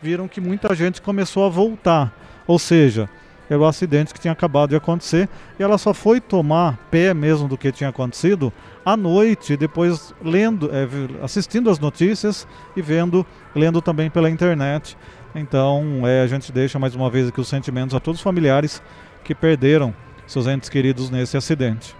viram 0.02 0.28
que 0.28 0.40
muita 0.40 0.74
gente 0.74 1.00
começou 1.00 1.46
a 1.46 1.48
voltar. 1.48 2.12
Ou 2.46 2.58
seja, 2.58 3.08
era 3.48 3.58
o 3.58 3.64
acidente 3.64 4.14
que 4.14 4.20
tinha 4.20 4.32
acabado 4.32 4.70
de 4.70 4.76
acontecer 4.76 5.28
e 5.58 5.62
ela 5.62 5.76
só 5.78 5.92
foi 5.92 6.20
tomar 6.20 6.78
pé 6.90 7.12
mesmo 7.12 7.46
do 7.46 7.58
que 7.58 7.70
tinha 7.70 7.90
acontecido 7.90 8.52
à 8.84 8.96
noite, 8.96 9.56
depois 9.56 10.14
lendo, 10.22 10.70
é, 10.72 10.88
assistindo 11.22 11.70
as 11.70 11.78
notícias 11.78 12.46
e 12.76 12.82
vendo, 12.82 13.26
lendo 13.54 13.80
também 13.82 14.10
pela 14.10 14.30
internet. 14.30 14.96
Então, 15.34 16.02
é, 16.06 16.22
a 16.22 16.26
gente 16.26 16.52
deixa 16.52 16.78
mais 16.78 16.94
uma 16.94 17.10
vez 17.10 17.28
aqui 17.28 17.40
os 17.40 17.48
sentimentos 17.48 17.94
a 17.94 18.00
todos 18.00 18.20
os 18.20 18.24
familiares 18.24 18.82
que 19.24 19.34
perderam 19.34 19.94
seus 20.26 20.46
entes 20.46 20.68
queridos 20.68 21.10
nesse 21.10 21.36
acidente. 21.36 21.94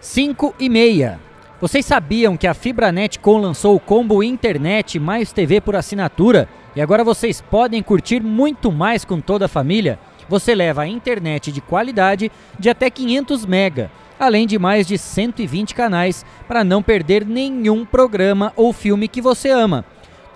5 0.00 0.54
e 0.58 0.68
meia. 0.68 1.18
Vocês 1.60 1.84
sabiam 1.84 2.36
que 2.36 2.46
a 2.46 2.54
Fibranet 2.54 3.18
Com 3.18 3.38
lançou 3.38 3.74
o 3.74 3.80
combo 3.80 4.22
internet 4.22 5.00
mais 5.00 5.32
TV 5.32 5.60
por 5.60 5.74
assinatura 5.74 6.48
e 6.76 6.80
agora 6.80 7.02
vocês 7.02 7.40
podem 7.40 7.82
curtir 7.82 8.20
muito 8.20 8.70
mais 8.70 9.04
com 9.04 9.20
toda 9.20 9.46
a 9.46 9.48
família? 9.48 9.98
Você 10.28 10.54
leva 10.54 10.82
a 10.82 10.86
internet 10.86 11.50
de 11.50 11.60
qualidade 11.60 12.30
de 12.58 12.68
até 12.68 12.90
500 12.90 13.46
mega, 13.46 13.90
além 14.18 14.46
de 14.46 14.58
mais 14.58 14.86
de 14.86 14.98
120 14.98 15.74
canais 15.74 16.26
para 16.46 16.62
não 16.62 16.82
perder 16.82 17.24
nenhum 17.24 17.84
programa 17.84 18.52
ou 18.56 18.72
filme 18.72 19.08
que 19.08 19.22
você 19.22 19.50
ama. 19.50 19.84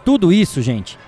Tudo 0.05 0.32
isso, 0.32 0.62
gente, 0.62 0.99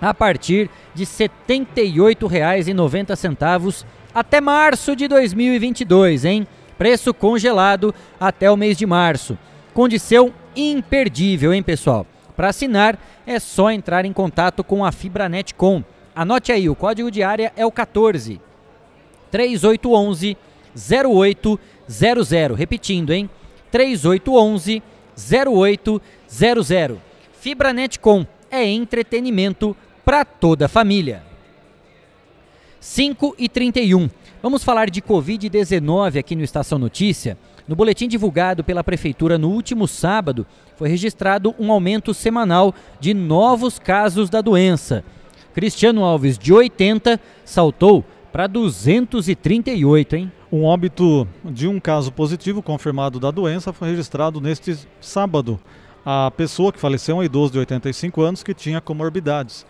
a 0.00 0.12
partir 0.12 0.68
de 0.94 1.04
R$ 1.04 1.10
78,90 1.10 3.84
até 4.14 4.40
março 4.40 4.96
de 4.96 5.06
2022, 5.06 6.24
hein? 6.24 6.46
Preço 6.76 7.12
congelado 7.12 7.94
até 8.18 8.50
o 8.50 8.56
mês 8.56 8.76
de 8.76 8.86
março. 8.86 9.38
Condição 9.74 10.32
imperdível, 10.56 11.52
hein, 11.52 11.62
pessoal? 11.62 12.06
Para 12.36 12.48
assinar 12.48 12.98
é 13.26 13.38
só 13.38 13.70
entrar 13.70 14.04
em 14.04 14.12
contato 14.12 14.64
com 14.64 14.84
a 14.84 14.92
Fibranet 14.92 15.54
Com 15.54 15.84
Anote 16.18 16.50
aí, 16.50 16.68
o 16.68 16.74
código 16.74 17.12
de 17.12 17.22
área 17.22 17.52
é 17.54 17.64
o 17.64 17.70
14 17.70 18.40
3811 19.30 20.36
0800. 20.74 22.58
Repetindo, 22.58 23.12
hein? 23.12 23.30
3811 23.70 24.82
0800. 25.14 26.98
Fibranet 27.34 28.00
Com 28.00 28.26
é 28.50 28.64
entretenimento 28.66 29.76
para 30.04 30.24
toda 30.24 30.66
a 30.66 30.68
família. 30.68 31.22
5 32.80 33.36
e 33.38 33.48
31. 33.48 34.10
Vamos 34.42 34.64
falar 34.64 34.90
de 34.90 35.00
Covid-19 35.00 36.18
aqui 36.18 36.34
no 36.34 36.42
Estação 36.42 36.80
Notícia. 36.80 37.38
No 37.68 37.76
boletim 37.76 38.08
divulgado 38.08 38.64
pela 38.64 38.82
Prefeitura 38.82 39.38
no 39.38 39.50
último 39.50 39.86
sábado, 39.86 40.44
foi 40.74 40.88
registrado 40.88 41.54
um 41.60 41.70
aumento 41.70 42.12
semanal 42.12 42.74
de 42.98 43.14
novos 43.14 43.78
casos 43.78 44.28
da 44.28 44.40
doença. 44.40 45.04
Cristiano 45.58 46.04
Alves, 46.04 46.38
de 46.38 46.52
80, 46.52 47.20
saltou 47.44 48.04
para 48.30 48.46
238, 48.46 50.14
hein? 50.14 50.32
Um 50.52 50.62
óbito 50.62 51.26
de 51.44 51.66
um 51.66 51.80
caso 51.80 52.12
positivo 52.12 52.62
confirmado 52.62 53.18
da 53.18 53.32
doença 53.32 53.72
foi 53.72 53.88
registrado 53.88 54.40
neste 54.40 54.78
sábado. 55.00 55.58
A 56.06 56.30
pessoa 56.30 56.72
que 56.72 56.78
faleceu 56.78 57.16
é 57.16 57.18
um 57.18 57.24
idoso 57.24 57.54
de 57.54 57.58
85 57.58 58.22
anos 58.22 58.44
que 58.44 58.54
tinha 58.54 58.80
comorbidades. 58.80 59.66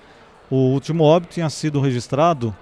O 0.50 0.56
último 0.56 1.04
óbito 1.04 1.32
tinha 1.32 1.48
sido 1.48 1.80
registrado, 1.80 2.54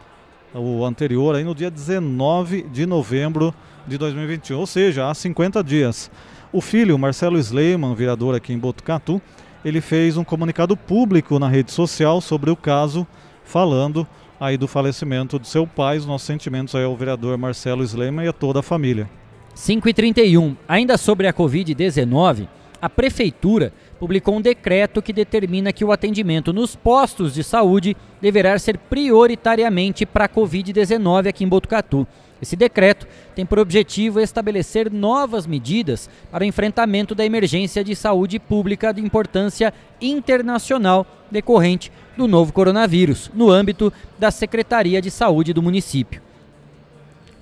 o 0.55 0.85
anterior, 0.85 1.35
aí 1.35 1.43
no 1.43 1.53
dia 1.53 1.69
19 1.69 2.63
de 2.71 2.87
novembro 2.87 3.53
de 3.89 3.99
2021, 3.99 4.57
ou 4.57 4.69
seja, 4.69 5.11
há 5.11 5.13
50 5.13 5.65
dias. 5.65 6.13
O 6.53 6.61
filho, 6.61 6.97
Marcelo 6.97 7.41
Sleiman, 7.41 7.93
vereador 7.93 8.37
aqui 8.37 8.53
em 8.53 8.59
Botucatu, 8.59 9.21
ele 9.67 9.81
fez 9.81 10.17
um 10.17 10.23
comunicado 10.23 10.77
público 10.77 11.41
na 11.41 11.49
rede 11.49 11.73
social 11.73 12.21
sobre 12.21 12.49
o 12.53 12.55
caso, 12.55 13.05
falando 13.43 14.07
aí 14.39 14.57
do 14.57 14.69
falecimento 14.69 15.41
de 15.41 15.49
seu 15.49 15.67
pai. 15.67 15.99
Os 15.99 16.07
nossos 16.07 16.25
sentimentos 16.25 16.73
aí 16.77 16.85
ao 16.85 16.97
vereador 16.97 17.37
Marcelo 17.37 17.83
Slema 17.83 18.25
e 18.25 18.29
a 18.29 18.33
toda 18.33 18.61
a 18.61 18.63
família. 18.63 19.11
5 19.57 19.89
e 19.89 19.93
31 19.93 20.55
Ainda 20.69 20.97
sobre 20.97 21.27
a 21.27 21.33
Covid-19, 21.33 22.47
a 22.81 22.89
Prefeitura 22.89 23.73
publicou 23.99 24.37
um 24.37 24.41
decreto 24.41 25.03
que 25.03 25.13
determina 25.13 25.73
que 25.73 25.85
o 25.85 25.91
atendimento 25.91 26.53
nos 26.53 26.77
postos 26.77 27.35
de 27.35 27.43
saúde 27.43 27.97
deverá 28.21 28.57
ser 28.61 28.79
prioritariamente 28.79 30.07
para 30.07 30.27
a 30.27 30.29
Covid-19 30.29 31.27
aqui 31.27 31.43
em 31.43 31.49
Botucatu. 31.49 32.07
Esse 32.41 32.55
decreto 32.55 33.07
tem 33.35 33.47
por 33.47 33.59
objetivo 33.59 34.21
estabelecer 34.21 34.93
novas 34.93 35.47
medidas 35.47 36.11
para 36.31 36.45
o 36.45 36.47
enfrentamento 36.47 37.15
da 37.15 37.25
emergência 37.25 37.83
de 37.83 37.97
saúde 37.97 38.39
pública 38.39 38.93
de 38.93 39.01
importância 39.01 39.73
internacional 40.01 41.07
decorrente 41.31 41.91
do 42.17 42.29
novo 42.29 42.53
coronavírus, 42.53 43.31
no 43.35 43.51
âmbito 43.51 43.93
da 44.19 44.31
Secretaria 44.31 45.01
de 45.01 45.11
Saúde 45.11 45.53
do 45.53 45.63
município. 45.63 46.21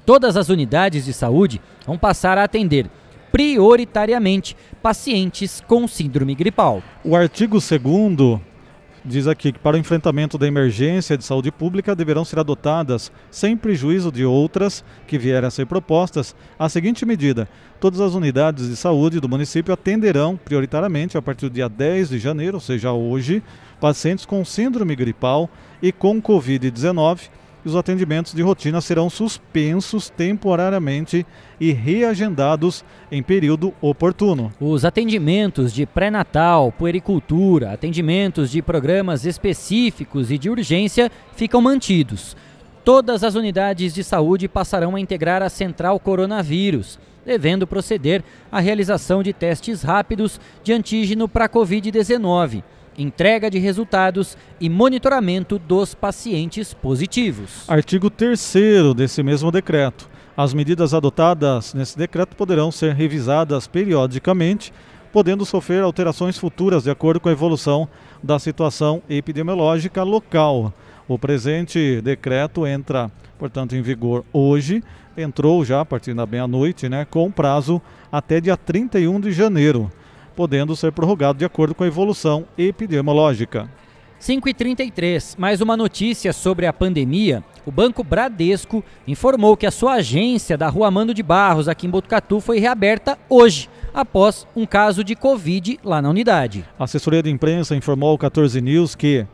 Todas 0.07 0.37
as 0.37 0.49
unidades 0.49 1.05
de 1.05 1.13
saúde 1.13 1.61
vão 1.87 1.99
passar 1.99 2.39
a 2.39 2.45
atender 2.45 2.89
prioritariamente 3.33 4.57
pacientes 4.81 5.61
com 5.67 5.89
síndrome 5.89 6.35
gripal. 6.35 6.83
O 7.03 7.17
artigo 7.17 7.59
2 7.59 8.41
diz 9.05 9.27
aqui 9.27 9.53
que 9.53 9.59
para 9.59 9.77
o 9.77 9.79
enfrentamento 9.79 10.39
da 10.39 10.47
emergência 10.47 11.19
de 11.19 11.25
saúde 11.25 11.53
pública 11.53 11.95
deverão 11.95 12.25
ser 12.25 12.39
adotadas, 12.39 13.13
sem 13.31 13.57
prejuízo 13.57 14.11
de 14.11 14.25
outras 14.25 14.83
que 15.07 15.19
vierem 15.19 15.47
a 15.47 15.51
ser 15.51 15.67
propostas, 15.67 16.35
a 16.59 16.69
seguinte 16.69 17.05
medida: 17.05 17.49
todas 17.79 18.01
as 18.01 18.15
unidades 18.15 18.69
de 18.69 18.77
saúde 18.77 19.21
do 19.21 19.29
município 19.29 19.75
atenderão 19.75 20.37
prioritariamente 20.37 21.19
a 21.19 21.23
partir 21.23 21.49
do 21.49 21.55
dia 21.55 21.69
10 21.69 22.09
de 22.11 22.19
janeiro, 22.19 22.57
ou 22.57 22.61
seja, 22.61 22.93
hoje, 22.93 23.43
pacientes 23.81 24.25
com 24.25 24.45
síndrome 24.45 24.97
gripal 24.97 25.51
e 25.83 25.93
com 25.93 26.21
Covid-19 26.23 27.29
e 27.65 27.69
os 27.69 27.77
atendimentos 27.77 28.35
de 28.35 28.43
rotina 28.43 28.81
serão 28.81 29.09
suspensos 29.09 30.11
temporariamente 30.11 31.27
e 31.59 31.73
reagendados 31.73 32.85
em 33.11 33.23
período 33.23 33.73
oportuno. 33.81 34.53
Os 34.61 34.85
atendimentos 34.85 35.73
de 35.73 35.87
pré-natal, 35.87 36.71
puericultura, 36.73 37.73
atendimentos 37.73 38.51
de 38.51 38.61
programas 38.61 39.25
específicos 39.25 40.31
e 40.31 40.39
de 40.39 40.51
urgência 40.51 41.11
ficam 41.35 41.61
mantidos. 41.61 42.37
Todas 42.85 43.25
as 43.25 43.35
unidades 43.35 43.95
de 43.95 44.05
saúde 44.05 44.47
passarão 44.47 44.95
a 44.95 45.01
integrar 45.01 45.43
a 45.43 45.49
central 45.49 45.99
coronavírus, 45.99 46.99
devendo 47.25 47.67
proceder 47.67 48.23
à 48.53 48.61
realização 48.61 49.23
de 49.23 49.33
testes 49.33 49.83
rápidos 49.83 50.39
de 50.63 50.73
antígeno 50.73 51.27
para 51.27 51.49
Covid-19 51.49 52.63
entrega 52.97 53.51
de 53.51 53.59
resultados 53.59 54.37
e 54.61 54.69
monitoramento 54.69 55.59
dos 55.59 55.95
pacientes 55.95 56.73
positivos. 56.75 57.69
Artigo 57.69 58.11
3 58.11 58.55
desse 58.97 59.23
mesmo 59.23 59.51
decreto. 59.51 60.09
As 60.37 60.53
medidas 60.53 60.93
adotadas 60.93 61.75
nesse 61.75 61.97
decreto 61.97 62.35
poderão 62.35 62.73
ser 62.73 62.95
revisadas 62.95 63.67
periodicamente 63.67 64.73
podendo 65.15 65.47
sofrer 65.47 65.81
alterações 65.81 66.37
futuras 66.37 66.83
de 66.83 66.91
acordo 66.91 67.21
com 67.21 67.29
a 67.29 67.33
evolução 67.33 67.89
da 68.21 68.37
situação 68.41 69.01
epidemiológica 69.09 70.03
local. 70.03 70.75
O 71.07 71.17
presente 71.17 72.01
decreto 72.01 72.67
entra, 72.67 73.09
portanto, 73.39 73.77
em 73.77 73.81
vigor 73.81 74.25
hoje, 74.33 74.83
entrou 75.17 75.65
já 75.65 75.83
a 75.83 75.85
partir 75.85 76.15
da 76.15 76.27
meia-noite, 76.27 76.89
né, 76.89 77.07
com 77.09 77.31
prazo 77.31 77.81
até 78.11 78.41
dia 78.41 78.57
31 78.57 79.21
de 79.21 79.31
janeiro, 79.31 79.89
podendo 80.35 80.75
ser 80.77 80.93
prorrogado 80.93 81.39
de 81.39 81.45
acordo 81.45 81.75
com 81.75 81.85
a 81.85 81.87
evolução 81.87 82.45
epidemiológica. 82.59 83.69
5 84.19 84.49
e 84.49 84.55
33 84.55 85.37
mais 85.39 85.61
uma 85.61 85.77
notícia 85.77 86.33
sobre 86.33 86.67
a 86.67 86.73
pandemia. 86.73 87.45
O 87.67 87.71
Banco 87.71 88.03
Bradesco 88.03 88.83
informou 89.07 89.57
que 89.57 89.67
a 89.67 89.71
sua 89.71 89.95
agência 89.95 90.57
da 90.57 90.69
Rua 90.69 90.91
Mando 90.91 91.13
de 91.13 91.23
Barros, 91.23 91.69
aqui 91.69 91.87
em 91.87 91.91
Botucatu, 91.91 92.41
foi 92.41 92.59
reaberta 92.59 93.19
hoje, 93.29 93.69
após 93.93 94.47
um 94.57 94.65
caso 94.65 95.05
de 95.05 95.15
Covid 95.15 95.79
lá 95.85 96.01
na 96.01 96.09
unidade. 96.09 96.65
A 96.79 96.85
assessoria 96.85 97.23
de 97.23 97.31
imprensa 97.31 97.77
informou 97.77 98.11
ao 98.11 98.19
14 98.19 98.61
News 98.61 98.95
que, 98.95 99.27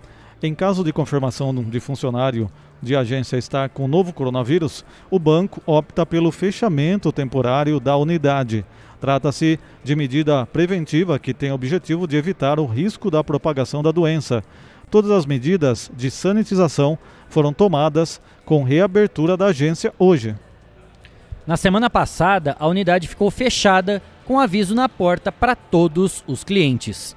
em 0.43 0.55
caso 0.55 0.83
de 0.83 0.93
confirmação 0.93 1.55
de 1.55 1.79
funcionário 1.79 2.51
de 2.83 2.97
agência 2.97 3.37
estar 3.37 3.69
com 3.69 3.85
o 3.85 3.89
novo 3.89 4.13
coronavírus, 4.13 4.85
o 5.11 5.19
banco 5.19 5.63
opta 5.67 6.05
pelo 6.07 6.31
fechamento 6.31 7.13
temporário 7.13 7.79
da 7.79 7.97
unidade. 7.97 8.65
Trata-se 9.01 9.59
de 9.83 9.97
medida 9.97 10.45
preventiva 10.47 11.19
que 11.19 11.33
tem 11.33 11.51
o 11.51 11.55
objetivo 11.55 12.07
de 12.07 12.17
evitar 12.17 12.61
o 12.61 12.67
risco 12.67 13.11
da 13.11 13.25
propagação 13.25 13.83
da 13.83 13.91
doença. 13.91 14.43
Todas 14.91 15.11
as 15.11 15.25
medidas 15.25 15.91
de 15.97 16.11
sanitização 16.11 16.99
foram 17.29 17.53
tomadas 17.53 18.21
com 18.45 18.63
reabertura 18.63 19.37
da 19.37 19.47
agência 19.47 19.95
hoje. 19.99 20.35
Na 21.47 21.57
semana 21.57 21.89
passada, 21.89 22.57
a 22.59 22.67
unidade 22.67 23.09
ficou 23.09 23.31
fechada 23.31 24.03
com 24.27 24.39
aviso 24.39 24.75
na 24.75 24.89
porta 24.89 25.33
para 25.33 25.57
todos 25.57 26.23
os 26.27 26.45
clientes. 26.45 27.17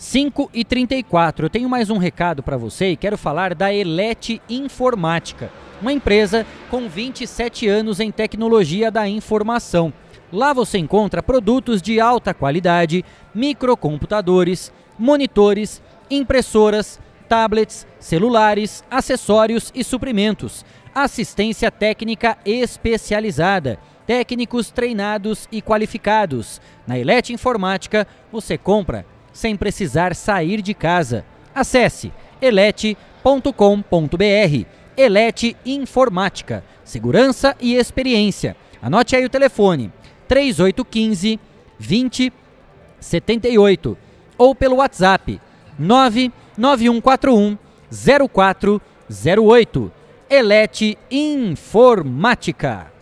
5 0.00 0.50
e 0.54 0.64
34 0.64 1.44
eu 1.44 1.50
tenho 1.50 1.68
mais 1.68 1.90
um 1.90 1.98
recado 1.98 2.42
para 2.42 2.56
você 2.56 2.92
e 2.92 2.96
quero 2.96 3.18
falar 3.18 3.54
da 3.54 3.70
Elete 3.70 4.40
Informática, 4.48 5.52
uma 5.78 5.92
empresa 5.92 6.46
com 6.70 6.88
27 6.88 7.68
anos 7.68 8.00
em 8.00 8.10
tecnologia 8.10 8.90
da 8.90 9.06
informação. 9.06 9.92
Lá 10.32 10.54
você 10.54 10.78
encontra 10.78 11.22
produtos 11.22 11.82
de 11.82 12.00
alta 12.00 12.32
qualidade, 12.32 13.04
microcomputadores, 13.34 14.72
monitores 14.98 15.82
impressoras, 16.10 16.98
tablets, 17.28 17.86
celulares, 17.98 18.82
acessórios 18.90 19.70
e 19.74 19.84
suprimentos, 19.84 20.64
assistência 20.94 21.70
técnica 21.70 22.38
especializada, 22.46 23.78
técnicos 24.06 24.70
treinados 24.70 25.46
e 25.52 25.60
qualificados. 25.60 26.58
Na 26.86 26.98
Elete 26.98 27.34
Informática, 27.34 28.06
você 28.32 28.56
compra 28.56 29.04
sem 29.32 29.56
precisar 29.56 30.14
sair 30.14 30.62
de 30.62 30.74
casa. 30.74 31.24
Acesse 31.54 32.12
elete.com.br. 32.40 32.90
Elete 34.96 35.56
Informática, 35.64 36.64
segurança 36.84 37.56
e 37.60 37.74
experiência. 37.74 38.56
Anote 38.82 39.14
aí 39.16 39.24
o 39.24 39.30
telefone: 39.30 39.92
3815 40.28 41.40
2078 41.78 43.96
ou 44.36 44.54
pelo 44.54 44.76
WhatsApp 44.76 45.40
99141 45.78 47.56
0408. 48.28 49.90
Elete 50.28 50.98
Informática. 51.10 52.92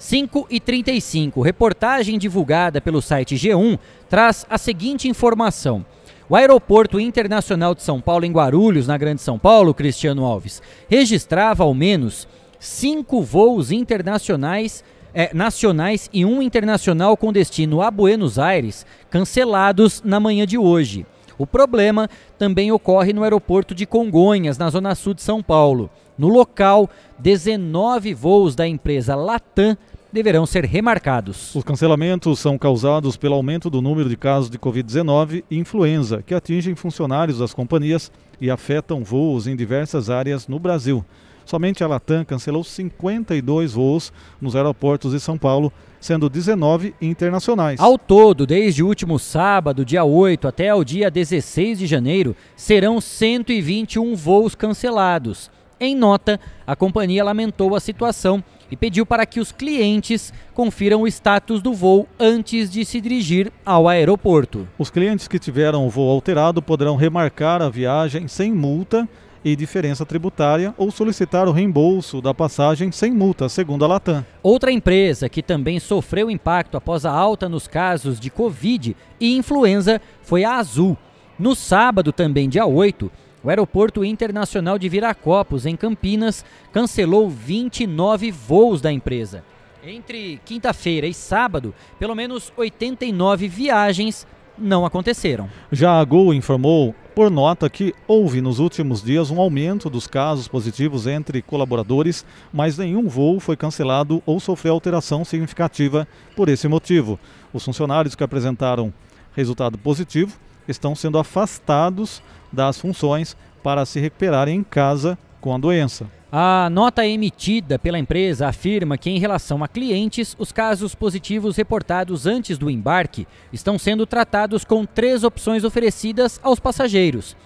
5 0.00 0.46
e 0.48 0.58
35. 0.58 1.42
Reportagem 1.42 2.18
divulgada 2.18 2.80
pelo 2.80 3.02
site 3.02 3.34
G1 3.36 3.78
traz 4.08 4.46
a 4.48 4.56
seguinte 4.56 5.06
informação. 5.08 5.84
O 6.26 6.34
Aeroporto 6.34 6.98
Internacional 6.98 7.74
de 7.74 7.82
São 7.82 8.00
Paulo, 8.00 8.24
em 8.24 8.32
Guarulhos, 8.32 8.86
na 8.86 8.96
Grande 8.96 9.20
São 9.20 9.38
Paulo, 9.38 9.74
Cristiano 9.74 10.24
Alves, 10.24 10.62
registrava 10.88 11.64
ao 11.64 11.74
menos 11.74 12.26
cinco 12.58 13.20
voos 13.20 13.70
internacionais 13.70 14.82
é, 15.12 15.34
nacionais 15.34 16.08
e 16.14 16.24
um 16.24 16.40
internacional 16.40 17.14
com 17.14 17.30
destino 17.30 17.82
a 17.82 17.90
Buenos 17.90 18.38
Aires 18.38 18.86
cancelados 19.10 20.00
na 20.02 20.18
manhã 20.18 20.46
de 20.46 20.56
hoje. 20.56 21.04
O 21.36 21.46
problema 21.46 22.08
também 22.38 22.72
ocorre 22.72 23.12
no 23.12 23.22
aeroporto 23.22 23.74
de 23.74 23.84
Congonhas, 23.84 24.56
na 24.56 24.70
zona 24.70 24.94
sul 24.94 25.12
de 25.12 25.22
São 25.22 25.42
Paulo. 25.42 25.90
No 26.16 26.28
local, 26.28 26.88
19 27.18 28.12
voos 28.12 28.54
da 28.54 28.68
empresa 28.68 29.14
Latam 29.14 29.76
deverão 30.12 30.44
ser 30.46 30.64
remarcados. 30.64 31.54
Os 31.54 31.64
cancelamentos 31.64 32.38
são 32.38 32.58
causados 32.58 33.16
pelo 33.16 33.34
aumento 33.34 33.70
do 33.70 33.80
número 33.80 34.08
de 34.08 34.16
casos 34.16 34.50
de 34.50 34.58
Covid-19 34.58 35.44
e 35.50 35.58
influenza, 35.58 36.22
que 36.22 36.34
atingem 36.34 36.74
funcionários 36.74 37.38
das 37.38 37.54
companhias 37.54 38.10
e 38.40 38.50
afetam 38.50 39.04
voos 39.04 39.46
em 39.46 39.54
diversas 39.54 40.10
áreas 40.10 40.48
no 40.48 40.58
Brasil. 40.58 41.04
Somente 41.44 41.82
a 41.82 41.86
Latam 41.88 42.24
cancelou 42.24 42.62
52 42.62 43.72
voos 43.72 44.12
nos 44.40 44.54
aeroportos 44.54 45.12
de 45.12 45.18
São 45.20 45.36
Paulo, 45.36 45.72
sendo 46.00 46.30
19 46.30 46.94
internacionais. 47.00 47.80
Ao 47.80 47.98
todo, 47.98 48.46
desde 48.46 48.82
o 48.82 48.86
último 48.86 49.18
sábado, 49.18 49.84
dia 49.84 50.04
8, 50.04 50.46
até 50.46 50.72
o 50.72 50.84
dia 50.84 51.10
16 51.10 51.78
de 51.78 51.86
janeiro, 51.86 52.36
serão 52.54 53.00
121 53.00 54.14
voos 54.14 54.54
cancelados. 54.54 55.50
Em 55.80 55.96
nota, 55.96 56.38
a 56.66 56.76
companhia 56.76 57.24
lamentou 57.24 57.74
a 57.74 57.80
situação 57.80 58.44
e 58.70 58.76
pediu 58.76 59.04
para 59.04 59.26
que 59.26 59.40
os 59.40 59.52
clientes 59.52 60.32
confiram 60.54 61.02
o 61.02 61.08
status 61.08 61.60
do 61.60 61.72
voo 61.74 62.08
antes 62.18 62.70
de 62.70 62.84
se 62.84 63.00
dirigir 63.00 63.52
ao 63.64 63.88
aeroporto. 63.88 64.68
Os 64.78 64.90
clientes 64.90 65.26
que 65.26 65.38
tiveram 65.38 65.86
o 65.86 65.90
voo 65.90 66.10
alterado 66.10 66.62
poderão 66.62 66.96
remarcar 66.96 67.60
a 67.62 67.68
viagem 67.68 68.28
sem 68.28 68.52
multa 68.52 69.08
e 69.44 69.56
diferença 69.56 70.04
tributária 70.04 70.74
ou 70.76 70.90
solicitar 70.90 71.48
o 71.48 71.52
reembolso 71.52 72.20
da 72.20 72.34
passagem 72.34 72.92
sem 72.92 73.10
multa, 73.10 73.48
segundo 73.48 73.84
a 73.84 73.88
Latam. 73.88 74.24
Outra 74.42 74.70
empresa 74.70 75.28
que 75.28 75.42
também 75.42 75.80
sofreu 75.80 76.30
impacto 76.30 76.76
após 76.76 77.06
a 77.06 77.10
alta 77.10 77.48
nos 77.48 77.66
casos 77.66 78.20
de 78.20 78.30
Covid 78.30 78.96
e 79.18 79.36
influenza 79.36 80.00
foi 80.22 80.44
a 80.44 80.56
Azul. 80.56 80.96
No 81.38 81.54
sábado, 81.54 82.12
também 82.12 82.48
dia 82.50 82.66
8, 82.66 83.10
o 83.42 83.48
Aeroporto 83.48 84.04
Internacional 84.04 84.78
de 84.78 84.88
Viracopos, 84.88 85.66
em 85.66 85.76
Campinas, 85.76 86.44
cancelou 86.72 87.28
29 87.28 88.30
voos 88.30 88.80
da 88.80 88.92
empresa. 88.92 89.42
Entre 89.82 90.38
quinta-feira 90.44 91.06
e 91.06 91.14
sábado, 91.14 91.74
pelo 91.98 92.14
menos 92.14 92.52
89 92.56 93.48
viagens 93.48 94.26
não 94.58 94.84
aconteceram. 94.84 95.48
Já 95.72 95.98
a 95.98 96.04
Gol 96.04 96.34
informou 96.34 96.94
por 97.14 97.30
nota 97.30 97.68
que 97.70 97.94
houve 98.06 98.42
nos 98.42 98.58
últimos 98.58 99.02
dias 99.02 99.30
um 99.30 99.40
aumento 99.40 99.88
dos 99.88 100.06
casos 100.06 100.46
positivos 100.46 101.06
entre 101.06 101.40
colaboradores, 101.40 102.26
mas 102.52 102.76
nenhum 102.76 103.08
voo 103.08 103.40
foi 103.40 103.56
cancelado 103.56 104.22
ou 104.26 104.38
sofreu 104.38 104.74
alteração 104.74 105.24
significativa 105.24 106.06
por 106.36 106.50
esse 106.50 106.68
motivo. 106.68 107.18
Os 107.52 107.64
funcionários 107.64 108.14
que 108.14 108.22
apresentaram 108.22 108.92
resultado 109.34 109.78
positivo 109.78 110.38
estão 110.68 110.94
sendo 110.94 111.18
afastados 111.18 112.22
das 112.52 112.78
funções 112.78 113.36
para 113.62 113.84
se 113.84 114.00
recuperarem 114.00 114.58
em 114.58 114.64
casa 114.64 115.18
com 115.40 115.54
a 115.54 115.58
doença. 115.58 116.06
A 116.32 116.70
nota 116.70 117.04
emitida 117.04 117.76
pela 117.76 117.98
empresa 117.98 118.46
afirma 118.46 118.96
que, 118.96 119.10
em 119.10 119.18
relação 119.18 119.64
a 119.64 119.68
clientes, 119.68 120.36
os 120.38 120.52
casos 120.52 120.94
positivos 120.94 121.56
reportados 121.56 122.24
antes 122.24 122.56
do 122.56 122.70
embarque 122.70 123.26
estão 123.52 123.76
sendo 123.76 124.06
tratados 124.06 124.64
com 124.64 124.84
três 124.84 125.24
opções 125.24 125.64
oferecidas 125.64 126.38
aos 126.40 126.60
passageiros: 126.60 127.36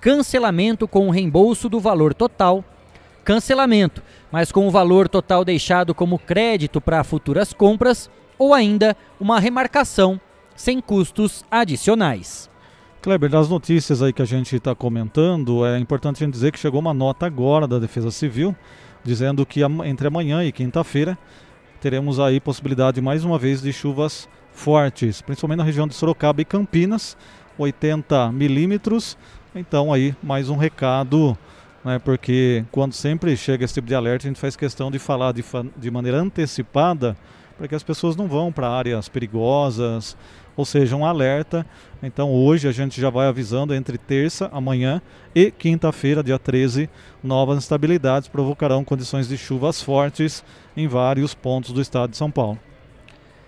cancelamento 0.00 0.88
com 0.88 1.10
reembolso 1.10 1.68
do 1.68 1.78
valor 1.78 2.14
total, 2.14 2.64
cancelamento, 3.24 4.02
mas 4.32 4.50
com 4.50 4.66
o 4.66 4.70
valor 4.70 5.06
total 5.06 5.44
deixado 5.44 5.94
como 5.94 6.18
crédito 6.18 6.80
para 6.80 7.04
futuras 7.04 7.52
compras, 7.52 8.08
ou 8.38 8.54
ainda 8.54 8.96
uma 9.20 9.38
remarcação 9.38 10.18
sem 10.56 10.80
custos 10.80 11.44
adicionais. 11.50 12.49
Kleber, 13.02 13.30
das 13.30 13.48
notícias 13.48 14.02
aí 14.02 14.12
que 14.12 14.20
a 14.20 14.26
gente 14.26 14.54
está 14.54 14.74
comentando, 14.74 15.64
é 15.64 15.78
importante 15.78 16.22
a 16.22 16.26
gente 16.26 16.34
dizer 16.34 16.52
que 16.52 16.58
chegou 16.58 16.78
uma 16.78 16.92
nota 16.92 17.24
agora 17.24 17.66
da 17.66 17.78
Defesa 17.78 18.10
Civil 18.10 18.54
dizendo 19.02 19.46
que 19.46 19.62
entre 19.86 20.06
amanhã 20.06 20.44
e 20.44 20.52
quinta-feira 20.52 21.16
teremos 21.80 22.20
aí 22.20 22.38
possibilidade 22.38 23.00
mais 23.00 23.24
uma 23.24 23.38
vez 23.38 23.62
de 23.62 23.72
chuvas 23.72 24.28
fortes, 24.52 25.22
principalmente 25.22 25.56
na 25.56 25.64
região 25.64 25.88
de 25.88 25.94
Sorocaba 25.94 26.42
e 26.42 26.44
Campinas, 26.44 27.16
80 27.56 28.32
milímetros. 28.32 29.16
Então 29.54 29.90
aí 29.90 30.14
mais 30.22 30.50
um 30.50 30.58
recado, 30.58 31.38
né, 31.82 31.98
porque 31.98 32.66
quando 32.70 32.92
sempre 32.92 33.34
chega 33.34 33.64
esse 33.64 33.72
tipo 33.72 33.88
de 33.88 33.94
alerta 33.94 34.26
a 34.26 34.28
gente 34.28 34.38
faz 34.38 34.56
questão 34.56 34.90
de 34.90 34.98
falar 34.98 35.32
de, 35.32 35.42
de 35.74 35.90
maneira 35.90 36.18
antecipada 36.18 37.16
para 37.56 37.66
que 37.66 37.74
as 37.74 37.82
pessoas 37.82 38.14
não 38.14 38.28
vão 38.28 38.52
para 38.52 38.68
áreas 38.68 39.08
perigosas, 39.08 40.14
ou 40.56 40.64
seja, 40.64 40.96
um 40.96 41.04
alerta. 41.04 41.66
Então 42.02 42.32
hoje 42.32 42.68
a 42.68 42.72
gente 42.72 43.00
já 43.00 43.10
vai 43.10 43.26
avisando 43.26 43.74
entre 43.74 43.98
terça, 43.98 44.48
amanhã 44.52 45.00
e 45.34 45.50
quinta-feira, 45.50 46.22
dia 46.22 46.38
13, 46.38 46.88
novas 47.22 47.58
instabilidades 47.58 48.28
provocarão 48.28 48.84
condições 48.84 49.28
de 49.28 49.36
chuvas 49.36 49.82
fortes 49.82 50.44
em 50.76 50.88
vários 50.88 51.34
pontos 51.34 51.72
do 51.72 51.80
estado 51.80 52.10
de 52.10 52.16
São 52.16 52.30
Paulo. 52.30 52.58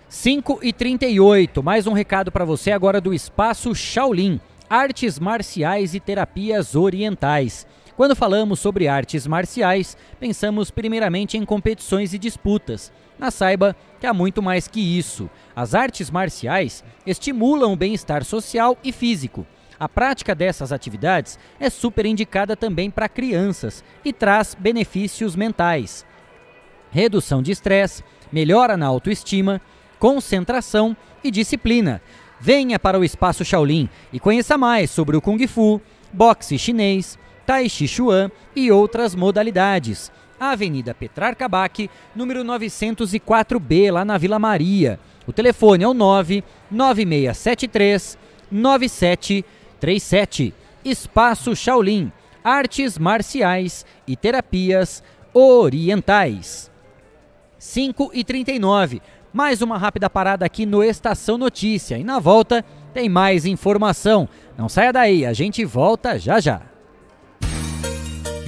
5 0.08 0.60
e 0.62 0.72
38 0.72 1.62
mais 1.62 1.86
um 1.86 1.94
recado 1.94 2.30
para 2.30 2.44
você 2.44 2.70
agora 2.70 3.00
do 3.00 3.14
Espaço 3.14 3.74
Shaolin, 3.74 4.38
Artes 4.68 5.18
Marciais 5.18 5.94
e 5.94 6.00
Terapias 6.00 6.74
Orientais. 6.74 7.66
Quando 7.96 8.16
falamos 8.16 8.58
sobre 8.58 8.88
artes 8.88 9.26
marciais, 9.26 9.96
pensamos 10.18 10.70
primeiramente 10.70 11.36
em 11.36 11.44
competições 11.44 12.14
e 12.14 12.18
disputas. 12.18 12.92
Mas 13.22 13.34
saiba 13.34 13.76
que 14.00 14.06
há 14.08 14.12
muito 14.12 14.42
mais 14.42 14.66
que 14.66 14.80
isso. 14.80 15.30
As 15.54 15.76
artes 15.76 16.10
marciais 16.10 16.82
estimulam 17.06 17.72
o 17.72 17.76
bem-estar 17.76 18.24
social 18.24 18.76
e 18.82 18.90
físico. 18.90 19.46
A 19.78 19.88
prática 19.88 20.34
dessas 20.34 20.72
atividades 20.72 21.38
é 21.60 21.70
super 21.70 22.04
indicada 22.04 22.56
também 22.56 22.90
para 22.90 23.08
crianças 23.08 23.84
e 24.04 24.12
traz 24.12 24.56
benefícios 24.58 25.36
mentais. 25.36 26.04
Redução 26.90 27.40
de 27.40 27.52
estresse, 27.52 28.02
melhora 28.32 28.76
na 28.76 28.86
autoestima, 28.86 29.60
concentração 30.00 30.96
e 31.22 31.30
disciplina. 31.30 32.02
Venha 32.40 32.76
para 32.76 32.98
o 32.98 33.04
Espaço 33.04 33.44
Shaolin 33.44 33.88
e 34.12 34.18
conheça 34.18 34.58
mais 34.58 34.90
sobre 34.90 35.16
o 35.16 35.20
Kung 35.20 35.46
Fu, 35.46 35.80
boxe 36.12 36.58
chinês, 36.58 37.16
Tai 37.46 37.68
Chi 37.68 37.86
Chuan 37.86 38.32
e 38.56 38.72
outras 38.72 39.14
modalidades. 39.14 40.10
Avenida 40.50 40.92
Petrarca 40.92 41.48
Bac, 41.48 41.88
número 42.16 42.42
904B, 42.42 43.92
lá 43.92 44.04
na 44.04 44.18
Vila 44.18 44.40
Maria. 44.40 44.98
O 45.24 45.32
telefone 45.32 45.84
é 45.84 45.88
o 45.88 45.94
99673 45.94 48.18
9737. 48.50 50.52
Espaço 50.84 51.54
Shaolin, 51.54 52.10
artes 52.42 52.98
marciais 52.98 53.86
e 54.04 54.16
terapias 54.16 55.00
orientais. 55.32 56.68
5 57.56 58.10
e 58.12 58.24
39. 58.24 59.00
Mais 59.32 59.62
uma 59.62 59.78
rápida 59.78 60.10
parada 60.10 60.44
aqui 60.44 60.66
no 60.66 60.82
Estação 60.82 61.38
Notícia 61.38 61.96
e 61.96 62.02
na 62.02 62.18
volta 62.18 62.64
tem 62.92 63.08
mais 63.08 63.46
informação. 63.46 64.28
Não 64.58 64.68
saia 64.68 64.92
daí, 64.92 65.24
a 65.24 65.32
gente 65.32 65.64
volta 65.64 66.18
já 66.18 66.40
já. 66.40 66.71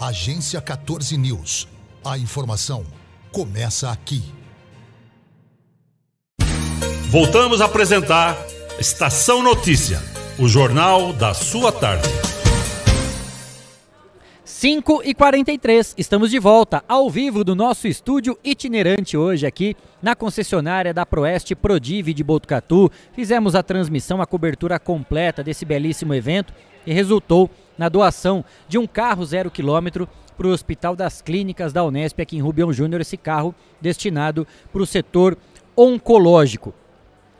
Agência 0.00 0.60
14 0.60 1.18
News. 1.18 1.66
A 2.04 2.16
informação 2.16 2.86
começa 3.32 3.90
aqui. 3.90 4.22
Voltamos 7.10 7.60
a 7.60 7.64
apresentar 7.64 8.38
Estação 8.78 9.42
Notícia, 9.42 10.00
o 10.38 10.46
jornal 10.46 11.12
da 11.12 11.34
sua 11.34 11.72
tarde. 11.72 12.08
5 14.44 15.02
e 15.04 15.14
43 15.14 15.94
estamos 15.98 16.30
de 16.30 16.38
volta 16.38 16.84
ao 16.88 17.10
vivo 17.10 17.42
do 17.42 17.56
nosso 17.56 17.88
estúdio 17.88 18.38
itinerante 18.44 19.16
hoje 19.16 19.46
aqui 19.46 19.76
na 20.00 20.14
concessionária 20.14 20.94
da 20.94 21.04
Proeste 21.04 21.56
Prodive 21.56 22.14
de 22.14 22.22
Botucatu. 22.22 22.88
Fizemos 23.12 23.56
a 23.56 23.64
transmissão, 23.64 24.22
a 24.22 24.26
cobertura 24.26 24.78
completa 24.78 25.42
desse 25.42 25.64
belíssimo 25.64 26.14
evento 26.14 26.54
e 26.86 26.92
resultou 26.92 27.50
na 27.78 27.88
doação 27.88 28.44
de 28.68 28.76
um 28.76 28.86
carro 28.86 29.24
zero 29.24 29.50
quilômetro 29.50 30.08
para 30.36 30.46
o 30.46 30.50
Hospital 30.50 30.94
das 30.94 31.22
Clínicas 31.22 31.72
da 31.72 31.84
Unesp 31.84 32.20
aqui 32.20 32.36
em 32.36 32.42
Rubião 32.42 32.72
Júnior, 32.72 33.00
esse 33.00 33.16
carro 33.16 33.54
destinado 33.80 34.46
para 34.72 34.82
o 34.82 34.86
setor 34.86 35.38
oncológico. 35.76 36.74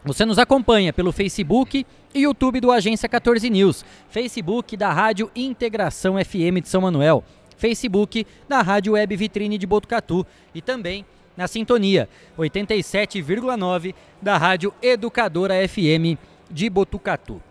Você 0.05 0.25
nos 0.25 0.39
acompanha 0.39 0.93
pelo 0.93 1.13
Facebook 1.13 1.85
e 2.15 2.21
YouTube 2.21 2.61
do 2.61 2.73
Agência 2.73 3.09
14 3.09 3.51
News, 3.51 3.85
Facebook 4.09 4.77
da 4.77 4.93
Rádio 4.93 5.31
Integração 5.35 6.15
FM 6.25 6.63
de 6.63 6.69
São 6.69 6.81
Manuel, 6.81 7.23
Facebook 7.57 8.27
da 8.49 8.63
Rádio 8.63 8.93
Web 8.95 9.17
Vitrine 9.17 9.59
de 9.59 9.67
Botucatu 9.67 10.25
e 10.55 10.63
também 10.63 11.05
na 11.37 11.47
sintonia 11.47 12.09
87,9 12.39 13.95
da 14.23 14.37
Rádio 14.37 14.73
Educadora 14.81 15.55
FM 15.69 16.19
de 16.51 16.71
Botucatu. 16.71 17.43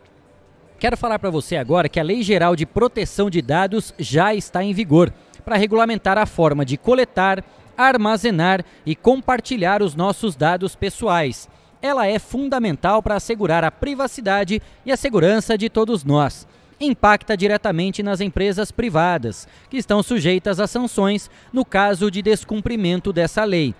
Quero 0.80 0.96
falar 0.96 1.20
para 1.20 1.30
você 1.30 1.56
agora 1.56 1.90
que 1.90 2.00
a 2.00 2.04
Lei 2.04 2.22
Geral 2.22 2.56
de 2.56 2.66
Proteção 2.66 3.30
de 3.30 3.42
Dados 3.42 3.94
já 3.98 4.34
está 4.34 4.64
em 4.64 4.74
vigor 4.74 5.12
para 5.44 5.58
regulamentar 5.58 6.18
a 6.18 6.26
forma 6.26 6.64
de 6.64 6.78
coletar, 6.78 7.44
armazenar 7.76 8.64
e 8.86 8.96
compartilhar 8.96 9.82
os 9.82 9.96
nossos 9.96 10.36
dados 10.36 10.76
pessoais 10.76 11.50
ela 11.82 12.08
é 12.08 12.18
fundamental 12.20 13.02
para 13.04 13.16
assegurar 13.16 13.64
a 13.64 13.72
privacidade 13.72 14.62
e 14.86 14.92
a 14.92 14.98
segurança 14.98 15.58
de 15.58 15.70
todos 15.70 16.04
nós. 16.04 16.48
Impacta 16.80 17.36
diretamente 17.36 18.04
nas 18.04 18.22
empresas 18.22 18.72
privadas, 18.72 19.48
que 19.70 19.78
estão 19.78 20.04
sujeitas 20.04 20.60
a 20.60 20.68
sanções 20.68 21.30
no 21.52 21.66
caso 21.66 22.12
de 22.12 22.22
descumprimento 22.22 23.12
dessa 23.12 23.44
lei. 23.44 23.74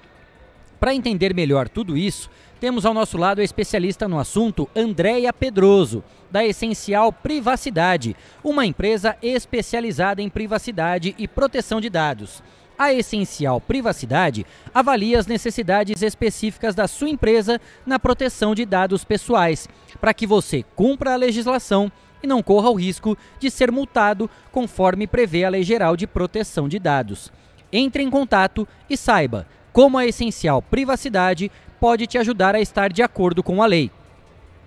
Para 0.80 0.94
entender 0.94 1.34
melhor 1.34 1.68
tudo 1.68 1.98
isso, 1.98 2.30
temos 2.60 2.86
ao 2.86 2.94
nosso 2.94 3.18
lado 3.18 3.40
a 3.40 3.44
especialista 3.44 4.08
no 4.08 4.20
assunto, 4.20 4.70
Andréia 4.76 5.32
Pedroso, 5.32 6.04
da 6.30 6.46
Essencial 6.46 7.12
Privacidade, 7.12 8.16
uma 8.44 8.66
empresa 8.66 9.16
especializada 9.22 10.22
em 10.22 10.30
privacidade 10.30 11.16
e 11.18 11.28
proteção 11.28 11.80
de 11.80 11.90
dados. 11.90 12.44
A 12.78 12.94
Essencial 12.94 13.60
Privacidade 13.60 14.46
avalia 14.74 15.20
as 15.20 15.26
necessidades 15.26 16.02
específicas 16.02 16.76
da 16.76 16.88
sua 16.88 17.10
empresa 17.10 17.60
na 17.86 17.98
proteção 17.98 18.54
de 18.54 18.66
dados 18.66 19.04
pessoais, 19.04 19.68
para 20.00 20.14
que 20.14 20.28
você 20.28 20.64
cumpra 20.76 21.14
a 21.14 21.18
legislação 21.18 21.92
e 22.22 22.28
não 22.28 22.44
corra 22.44 22.70
o 22.70 22.76
risco 22.76 23.18
de 23.40 23.50
ser 23.50 23.72
multado 23.72 24.30
conforme 24.52 25.08
prevê 25.08 25.44
a 25.44 25.50
Lei 25.50 25.64
Geral 25.64 25.96
de 25.96 26.06
Proteção 26.06 26.68
de 26.68 26.78
Dados. 26.78 27.32
Entre 27.72 28.04
em 28.04 28.10
contato 28.10 28.68
e 28.90 28.96
saiba 28.96 29.48
como 29.74 29.98
a 29.98 30.08
Essencial 30.08 30.62
Privacidade 30.62 31.52
pode 31.80 32.08
te 32.08 32.18
ajudar 32.18 32.56
a 32.56 32.62
estar 32.62 32.92
de 32.92 33.04
acordo 33.04 33.44
com 33.44 33.62
a 33.62 33.66
lei. 33.66 33.92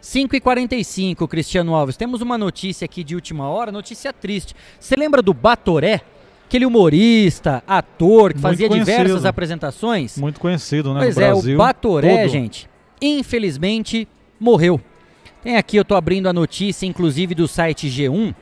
5 0.00 0.36
e 0.36 0.40
45 0.40 1.26
Cristiano 1.26 1.74
Alves. 1.74 1.96
Temos 1.96 2.20
uma 2.20 2.38
notícia 2.38 2.84
aqui 2.84 3.02
de 3.02 3.16
última 3.16 3.48
hora, 3.48 3.72
notícia 3.72 4.12
triste. 4.12 4.54
Você 4.78 4.94
lembra 4.94 5.20
do 5.20 5.34
Batoré? 5.34 6.02
Aquele 6.46 6.64
humorista, 6.64 7.60
ator, 7.66 8.32
que 8.32 8.38
Muito 8.38 8.42
fazia 8.42 8.68
conhecido. 8.68 8.96
diversas 8.96 9.24
apresentações? 9.24 10.16
Muito 10.16 10.38
conhecido, 10.38 10.94
né? 10.94 11.00
Pois 11.00 11.18
é, 11.18 11.32
Brasil, 11.32 11.54
o 11.56 11.58
Batoré, 11.58 12.22
todo. 12.22 12.30
gente, 12.30 12.70
infelizmente 13.02 14.06
morreu. 14.38 14.80
Tem 15.42 15.56
aqui, 15.56 15.76
eu 15.76 15.82
estou 15.82 15.96
abrindo 15.96 16.28
a 16.28 16.32
notícia, 16.32 16.86
inclusive 16.86 17.34
do 17.34 17.48
site 17.48 17.88
G1. 17.88 18.32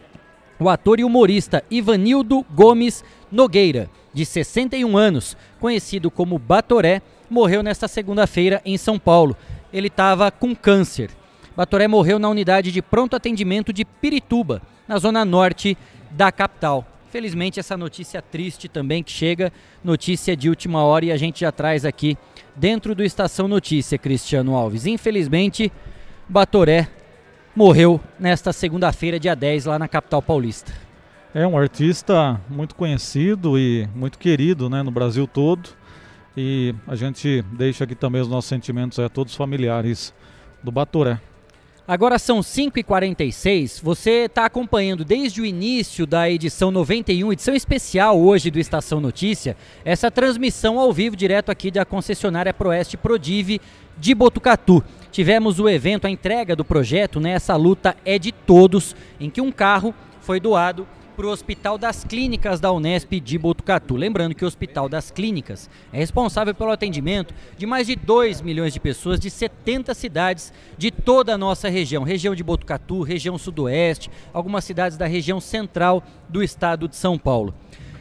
O 0.61 0.69
ator 0.69 1.01
e 1.01 1.05
humorista 1.05 1.65
Ivanildo 1.71 2.45
Gomes 2.55 3.03
Nogueira, 3.33 3.89
de 4.13 4.27
61 4.27 4.97
anos, 4.99 5.35
conhecido 5.59 6.11
como 6.11 6.39
Batoré, 6.39 7.01
morreu 7.31 7.63
nesta 7.63 7.89
segunda-feira 7.89 8.61
em 8.67 8.77
São 8.77 8.99
Paulo. 8.99 9.35
Ele 9.73 9.89
estava 9.89 10.31
com 10.31 10.55
câncer. 10.55 11.11
Batoré 11.57 11.89
morreu 11.89 12.19
na 12.19 12.29
unidade 12.29 12.71
de 12.71 12.83
pronto 12.83 13.17
atendimento 13.17 13.73
de 13.73 13.83
Pirituba, 13.85 14.61
na 14.87 14.99
zona 14.99 15.25
norte 15.25 15.77
da 16.11 16.31
capital. 16.31 16.87
Felizmente, 17.15 17.61
essa 17.61 17.77
notícia 17.77 18.21
triste 18.21 18.69
também 18.69 19.01
que 19.01 19.13
chega, 19.13 19.53
notícia 19.85 20.37
de 20.37 20.49
última 20.49 20.83
hora, 20.83 21.05
e 21.05 21.13
a 21.13 21.17
gente 21.17 21.43
já 21.43 21.53
traz 21.53 21.85
aqui 21.85 22.19
dentro 22.57 22.93
do 22.93 23.05
Estação 23.05 23.47
Notícia, 23.47 23.97
Cristiano 23.97 24.57
Alves. 24.57 24.85
Infelizmente, 24.85 25.71
Batoré 26.29 26.89
morreu 27.55 28.01
nesta 28.19 28.53
segunda-feira, 28.53 29.21
dia 29.21 29.37
10, 29.37 29.67
lá 29.67 29.79
na 29.79 29.87
capital 29.87 30.21
paulista. 30.21 30.73
É 31.33 31.47
um 31.47 31.57
artista 31.57 32.41
muito 32.51 32.75
conhecido 32.75 33.57
e 33.57 33.89
muito 33.95 34.19
querido 34.19 34.69
né, 34.69 34.83
no 34.83 34.91
Brasil 34.91 35.29
todo. 35.29 35.69
E 36.37 36.75
a 36.85 36.97
gente 36.97 37.43
deixa 37.53 37.85
aqui 37.85 37.95
também 37.95 38.23
os 38.23 38.29
nossos 38.29 38.49
sentimentos 38.49 38.99
a 38.99 39.09
todos 39.09 39.35
os 39.35 39.37
familiares 39.37 40.13
do 40.65 40.73
Batoré. 40.73 41.21
Agora 41.87 42.19
são 42.19 42.41
5h46, 42.41 43.83
você 43.83 44.25
está 44.25 44.47
acompanhando 44.47 45.05
desde 45.05 45.43
o 45.43 45.45
início 45.45 46.07
da 46.07 46.31
edição 46.31 46.71
91, 46.71 47.31
edição 47.31 47.55
especial 47.55 48.19
hoje 48.19 48.51
do 48.51 48.59
Estação 48.59 49.03
Notícia, 49.03 49.55
essa 49.85 50.11
transmissão 50.11 50.79
ao 50.79 50.91
vivo 50.95 51.15
direto 51.15 51.51
aqui 51.51 51.71
da 51.71 51.85
concessionária 51.85 52.55
Proeste 52.55 52.97
Prodive 52.97 53.61
de 53.99 54.15
Botucatu. 54.15 54.83
Tivemos 55.13 55.61
o 55.61 55.69
evento, 55.69 56.07
a 56.07 56.11
entrega 56.11 56.57
do 56.57 56.65
projeto, 56.65 57.21
né? 57.21 57.33
Essa 57.33 57.55
luta 57.55 57.95
é 58.03 58.19
de 58.19 58.33
todos, 58.33 58.97
em 59.21 59.29
que 59.29 59.43
um 59.43 59.53
carro 59.53 59.95
foi 60.23 60.41
doado 60.41 60.89
para 61.15 61.27
o 61.27 61.31
Hospital 61.31 61.79
das 61.79 62.05
Clínicas 62.05 62.59
da 62.61 62.73
Unesp 62.73 63.21
de 63.21 63.39
Botucatu. 63.39 63.95
Lembrando 63.95 64.35
que 64.35 64.45
o 64.45 64.49
Hospital 64.49 64.89
das 64.89 65.11
Clínicas 65.11 65.71
é 65.93 65.99
responsável 65.99 66.55
pelo 66.55 66.73
atendimento 66.73 67.33
de 67.57 67.67
mais 67.67 67.87
de 67.87 67.95
2 67.95 68.41
milhões 68.41 68.73
de 68.73 68.81
pessoas 68.81 69.21
de 69.21 69.31
70 69.31 69.95
cidades 69.95 70.53
de 70.77 70.91
toda 70.91 71.35
a 71.35 71.39
nossa 71.39 71.69
região. 71.69 72.03
Região 72.03 72.35
de 72.35 72.43
Botucatu, 72.43 73.03
região 73.03 73.39
sudoeste, 73.39 74.11
algumas 74.33 74.65
cidades 74.65 74.97
da 74.97 75.07
região 75.07 75.41
central 75.41 76.03
do 76.29 76.43
estado 76.43 76.89
de 76.89 76.97
São 76.97 77.17
Paulo. 77.17 77.55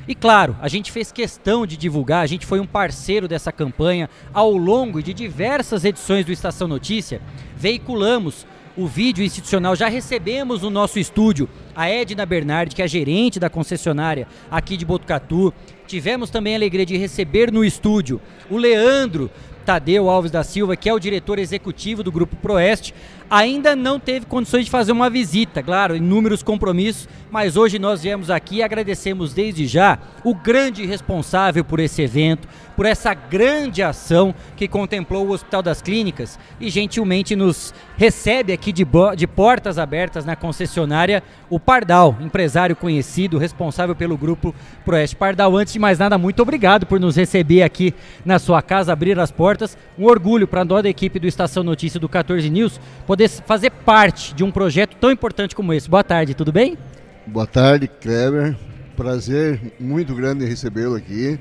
E 0.07 0.13
claro, 0.13 0.57
a 0.59 0.67
gente 0.67 0.91
fez 0.91 1.11
questão 1.11 1.65
de 1.65 1.77
divulgar, 1.77 2.23
a 2.23 2.27
gente 2.27 2.45
foi 2.45 2.59
um 2.59 2.67
parceiro 2.67 3.25
dessa 3.25 3.53
campanha 3.53 4.09
ao 4.33 4.51
longo 4.51 5.01
de 5.01 5.13
diversas 5.13 5.85
edições 5.85 6.25
do 6.25 6.31
Estação 6.31 6.67
Notícia. 6.67 7.21
Veiculamos 7.55 8.45
o 8.75 8.87
vídeo 8.87 9.23
institucional, 9.23 9.75
já 9.75 9.87
recebemos 9.87 10.61
no 10.61 10.69
nosso 10.69 10.97
estúdio 10.97 11.47
a 11.75 11.89
Edna 11.89 12.25
Bernardi, 12.25 12.75
que 12.75 12.81
é 12.81 12.87
gerente 12.87 13.39
da 13.39 13.49
concessionária 13.49 14.27
aqui 14.49 14.75
de 14.75 14.85
Botucatu. 14.85 15.53
Tivemos 15.85 16.29
também 16.29 16.53
a 16.53 16.57
alegria 16.57 16.85
de 16.85 16.97
receber 16.97 17.51
no 17.51 17.63
estúdio 17.63 18.19
o 18.49 18.57
Leandro 18.57 19.29
Tadeu 19.65 20.09
Alves 20.09 20.31
da 20.31 20.43
Silva, 20.43 20.75
que 20.75 20.89
é 20.89 20.93
o 20.93 20.99
diretor 20.99 21.39
executivo 21.39 22.03
do 22.03 22.11
Grupo 22.11 22.35
Proeste, 22.35 22.93
ainda 23.33 23.75
não 23.75 23.99
teve 23.99 24.27
condições 24.27 24.65
de 24.65 24.69
fazer 24.69 24.91
uma 24.91 25.09
visita, 25.09 25.63
claro, 25.63 25.95
inúmeros 25.95 26.43
compromissos, 26.43 27.09
mas 27.31 27.57
hoje 27.57 27.79
nós 27.79 28.03
viemos 28.03 28.29
aqui 28.29 28.57
e 28.57 28.63
agradecemos 28.63 29.33
desde 29.33 29.65
já 29.65 29.97
o 30.23 30.35
grande 30.35 30.85
responsável 30.85 31.65
por 31.65 31.79
esse 31.79 32.03
evento, 32.03 32.47
por 32.75 32.85
essa 32.85 33.11
grande 33.15 33.81
ação 33.81 34.35
que 34.55 34.67
contemplou 34.67 35.25
o 35.25 35.31
Hospital 35.31 35.63
das 35.63 35.81
Clínicas 35.81 36.37
e 36.59 36.69
gentilmente 36.69 37.35
nos 37.35 37.73
recebe 37.97 38.53
aqui 38.53 38.71
de, 38.71 38.85
de 39.17 39.25
portas 39.25 39.79
abertas 39.79 40.25
na 40.25 40.35
concessionária 40.35 41.23
o 41.49 41.59
Pardal, 41.59 42.15
empresário 42.21 42.75
conhecido, 42.75 43.39
responsável 43.39 43.95
pelo 43.95 44.17
grupo 44.17 44.53
Proeste. 44.85 45.15
Pardal, 45.15 45.55
antes 45.57 45.73
de 45.73 45.79
mais 45.79 45.97
nada, 45.97 46.19
muito 46.19 46.41
obrigado 46.41 46.85
por 46.85 46.99
nos 46.99 47.15
receber 47.15 47.63
aqui 47.63 47.95
na 48.23 48.37
sua 48.37 48.61
casa, 48.61 48.93
abrir 48.93 49.19
as 49.19 49.31
portas. 49.31 49.77
Um 49.97 50.05
orgulho 50.05 50.47
para 50.47 50.65
nós 50.65 50.83
da 50.83 50.89
equipe 50.89 51.19
do 51.19 51.27
Estação 51.27 51.63
Notícia 51.63 51.99
do 51.99 52.09
14 52.09 52.47
News 52.49 52.79
poder 53.05 53.22
fazer 53.27 53.69
parte 53.69 54.33
de 54.33 54.43
um 54.43 54.51
projeto 54.51 54.95
tão 54.95 55.11
importante 55.11 55.55
como 55.55 55.73
esse. 55.73 55.89
Boa 55.89 56.03
tarde, 56.03 56.33
tudo 56.33 56.51
bem? 56.51 56.77
Boa 57.25 57.47
tarde, 57.47 57.87
Kleber. 57.87 58.55
Prazer 58.95 59.73
muito 59.79 60.13
grande 60.13 60.45
recebê-lo 60.45 60.95
aqui. 60.95 61.39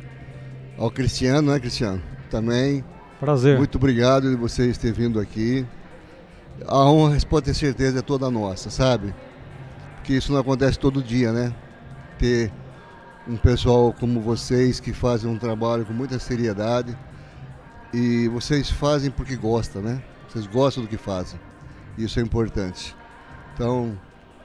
Ao 0.78 0.90
Cristiano, 0.90 1.52
né, 1.52 1.60
Cristiano? 1.60 2.02
Também. 2.30 2.84
Prazer. 3.20 3.59
Muito 3.59 3.76
obrigado 3.76 4.30
de 4.30 4.36
vocês 4.36 4.78
terem 4.78 4.94
vindo 4.94 5.20
aqui. 5.20 5.66
A 6.66 6.90
honra, 6.90 7.16
pode 7.28 7.46
ter 7.46 7.54
certeza, 7.54 7.98
é 7.98 8.02
toda 8.02 8.30
nossa, 8.30 8.70
sabe? 8.70 9.14
Porque 9.96 10.14
isso 10.14 10.32
não 10.32 10.40
acontece 10.40 10.78
todo 10.78 11.02
dia, 11.02 11.32
né? 11.32 11.52
Ter 12.18 12.50
um 13.28 13.36
pessoal 13.36 13.92
como 13.92 14.20
vocês 14.20 14.80
que 14.80 14.92
fazem 14.92 15.30
um 15.30 15.38
trabalho 15.38 15.84
com 15.84 15.92
muita 15.92 16.18
seriedade 16.18 16.96
e 17.92 18.28
vocês 18.28 18.70
fazem 18.70 19.10
porque 19.10 19.36
gostam, 19.36 19.82
né? 19.82 20.02
Vocês 20.28 20.46
gostam 20.46 20.82
do 20.82 20.88
que 20.88 20.96
fazem. 20.96 21.38
Isso 22.05 22.19
é 22.19 22.23
importante. 22.23 22.97
Então, 23.55 23.97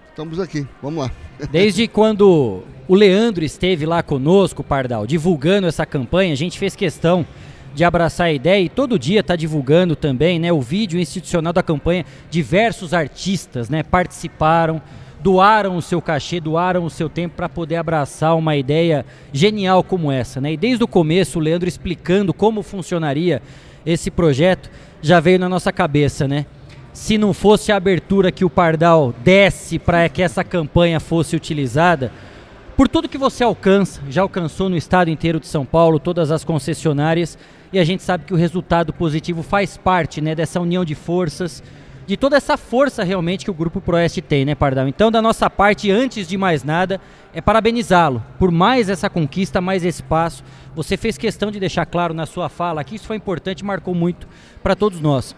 estamos 0.10 0.40
aqui, 0.40 0.68
vamos 0.82 1.04
lá. 1.04 1.12
Desde 1.52 1.88
quando 1.88 2.64
o 2.88 2.96
Leandro 2.96 3.44
esteve 3.44 3.86
lá 3.86 4.04
conosco, 4.04 4.64
Pardal, 4.64 5.08
divulgando 5.08 5.66
essa 5.66 5.86
campanha, 5.86 6.34
a 6.34 6.38
gente 6.38 6.60
fez 6.60 6.76
questão 6.76 7.26
de 7.74 7.84
abraçar 7.84 8.28
a 8.28 8.32
ideia 8.32 8.62
e 8.64 8.70
todo 8.70 9.00
dia 9.00 9.22
está 9.22 9.36
divulgando 9.36 9.96
também 9.96 10.40
né, 10.40 10.52
o 10.52 10.62
vídeo 10.62 11.00
institucional 11.00 11.52
da 11.52 11.64
campanha. 11.64 12.06
Diversos 12.30 12.94
artistas 12.94 13.70
né, 13.70 13.82
participaram, 13.82 14.80
doaram 15.20 15.78
o 15.78 15.82
seu 15.82 16.00
cachê, 16.00 16.40
doaram 16.40 16.86
o 16.86 16.90
seu 16.92 17.10
tempo 17.10 17.36
para 17.36 17.50
poder 17.50 17.78
abraçar 17.78 18.36
uma 18.36 18.56
ideia 18.56 19.04
genial 19.34 19.84
como 19.84 20.12
essa. 20.12 20.40
Né? 20.40 20.54
E 20.54 20.58
desde 20.58 20.84
o 20.84 20.88
começo, 20.88 21.40
o 21.40 21.42
Leandro 21.42 21.68
explicando 21.68 22.34
como 22.34 22.62
funcionaria 22.62 23.42
esse 23.86 24.12
projeto 24.12 24.70
já 25.02 25.20
veio 25.20 25.40
na 25.40 25.48
nossa 25.48 25.72
cabeça, 25.72 26.28
né? 26.28 26.46
Se 26.98 27.16
não 27.16 27.32
fosse 27.32 27.72
a 27.72 27.76
abertura 27.76 28.32
que 28.32 28.44
o 28.44 28.50
Pardal 28.50 29.14
desse 29.24 29.78
para 29.78 30.10
que 30.10 30.20
essa 30.20 30.44
campanha 30.44 31.00
fosse 31.00 31.36
utilizada, 31.36 32.12
por 32.76 32.88
tudo 32.88 33.08
que 33.08 33.20
você 33.20 33.44
alcança, 33.44 34.02
já 34.10 34.24
alcançou 34.24 34.68
no 34.68 34.76
estado 34.76 35.12
inteiro 35.12 35.40
de 35.40 35.46
São 35.46 35.64
Paulo, 35.64 36.00
todas 36.00 36.32
as 36.32 36.44
concessionárias, 36.44 37.38
e 37.72 37.78
a 37.78 37.84
gente 37.84 38.02
sabe 38.02 38.26
que 38.26 38.34
o 38.34 38.36
resultado 38.36 38.92
positivo 38.92 39.44
faz 39.44 39.78
parte 39.78 40.20
né, 40.20 40.34
dessa 40.34 40.60
união 40.60 40.84
de 40.84 40.96
forças, 40.96 41.62
de 42.08 42.18
toda 42.18 42.36
essa 42.36 42.58
força 42.58 43.04
realmente 43.04 43.46
que 43.46 43.52
o 43.52 43.54
Grupo 43.54 43.80
Proeste 43.80 44.20
tem, 44.20 44.44
né, 44.44 44.56
Pardal? 44.56 44.88
Então, 44.88 45.12
da 45.12 45.22
nossa 45.22 45.48
parte, 45.52 45.92
antes 45.92 46.28
de 46.28 46.36
mais 46.36 46.64
nada, 46.64 47.00
é 47.32 47.40
parabenizá-lo 47.40 48.24
por 48.40 48.50
mais 48.50 48.90
essa 48.90 49.08
conquista, 49.08 49.62
mais 49.62 49.86
esse 49.86 50.02
passo. 50.02 50.44
Você 50.76 50.98
fez 50.98 51.16
questão 51.16 51.52
de 51.52 51.60
deixar 51.60 51.86
claro 51.86 52.14
na 52.14 52.26
sua 52.26 52.50
fala 52.50 52.84
que 52.84 52.96
isso 52.96 53.06
foi 53.06 53.18
importante 53.18 53.64
marcou 53.64 53.94
muito 53.94 54.28
para 54.64 54.76
todos 54.76 55.00
nós. 55.00 55.36